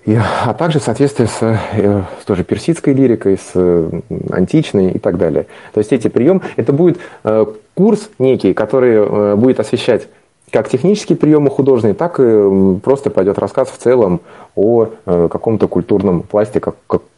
И, 0.05 0.15
а 0.15 0.53
также 0.53 0.79
в 0.79 0.83
соответствии 0.83 1.25
с, 1.25 1.37
э, 1.41 2.03
с 2.21 2.25
тоже 2.25 2.43
персидской 2.43 2.93
лирикой, 2.93 3.37
с 3.37 3.51
э, 3.55 4.01
античной 4.31 4.91
и 4.91 4.99
так 4.99 5.17
далее. 5.17 5.47
То 5.73 5.79
есть 5.79 5.91
эти 5.91 6.09
приемы, 6.09 6.41
это 6.57 6.73
будет 6.73 6.99
э, 7.23 7.45
курс 7.73 8.11
некий, 8.19 8.53
который 8.53 9.35
будет 9.35 9.59
освещать 9.59 10.07
как 10.51 10.69
технические 10.69 11.17
приемы 11.17 11.49
художественные, 11.49 11.95
так 11.95 12.19
и 12.19 12.79
просто 12.83 13.09
пойдет 13.09 13.39
рассказ 13.39 13.69
в 13.69 13.77
целом 13.77 14.21
о 14.55 14.85
каком-то 15.05 15.67
культурном 15.67 16.21
пласте 16.21 16.61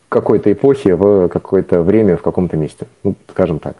какой-то 0.10 0.52
эпохи 0.52 0.94
в 0.94 1.28
какое-то 1.28 1.82
время 1.82 2.16
в 2.16 2.22
каком-то 2.22 2.56
месте. 2.56 2.88
Ну, 3.04 3.16
скажем 3.30 3.60
так. 3.60 3.76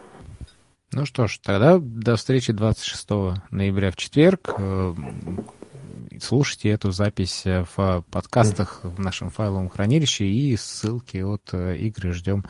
Ну 0.92 1.06
что 1.06 1.26
ж, 1.26 1.40
тогда 1.42 1.78
до 1.80 2.14
встречи 2.16 2.52
26 2.52 3.08
ноября 3.50 3.90
в 3.90 3.96
четверг 3.96 4.54
слушайте 6.22 6.70
эту 6.70 6.90
запись 6.90 7.42
э, 7.44 7.64
в 7.76 8.04
подкастах 8.10 8.80
в 8.82 9.00
нашем 9.00 9.30
файловом 9.30 9.68
хранилище 9.68 10.24
и 10.24 10.56
ссылки 10.56 11.18
от 11.18 11.42
э, 11.52 11.76
игры 11.76 12.12
ждем 12.12 12.44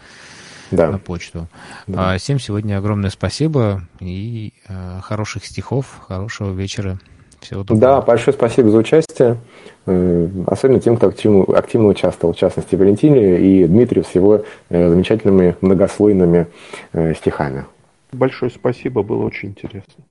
да. 0.70 0.90
на 0.90 0.99
почту. 0.99 1.49
Да. 1.86 2.15
А, 2.15 2.19
всем 2.19 2.39
сегодня 2.39 2.78
огромное 2.78 3.11
спасибо 3.11 3.82
и 4.01 4.53
э, 4.69 5.01
хороших 5.03 5.45
стихов, 5.45 6.01
хорошего 6.07 6.53
вечера. 6.53 6.99
Всего 7.40 7.62
доброго. 7.62 7.81
Да, 7.81 8.01
большое 8.01 8.35
спасибо 8.36 8.69
за 8.70 8.78
участие. 8.78 9.39
Особенно 9.86 10.81
тем, 10.81 10.97
кто 10.97 11.07
активно, 11.07 11.45
активно 11.57 11.86
участвовал, 11.86 12.35
в 12.35 12.36
частности, 12.36 12.74
Валентине 12.74 13.39
и 13.39 13.65
Дмитрию 13.65 14.05
с 14.05 14.12
его 14.12 14.45
замечательными 14.69 15.55
многослойными 15.61 16.49
стихами. 17.15 17.65
Большое 18.11 18.51
спасибо, 18.51 19.05
было 19.05 19.24
очень 19.24 19.51
интересно. 19.51 20.05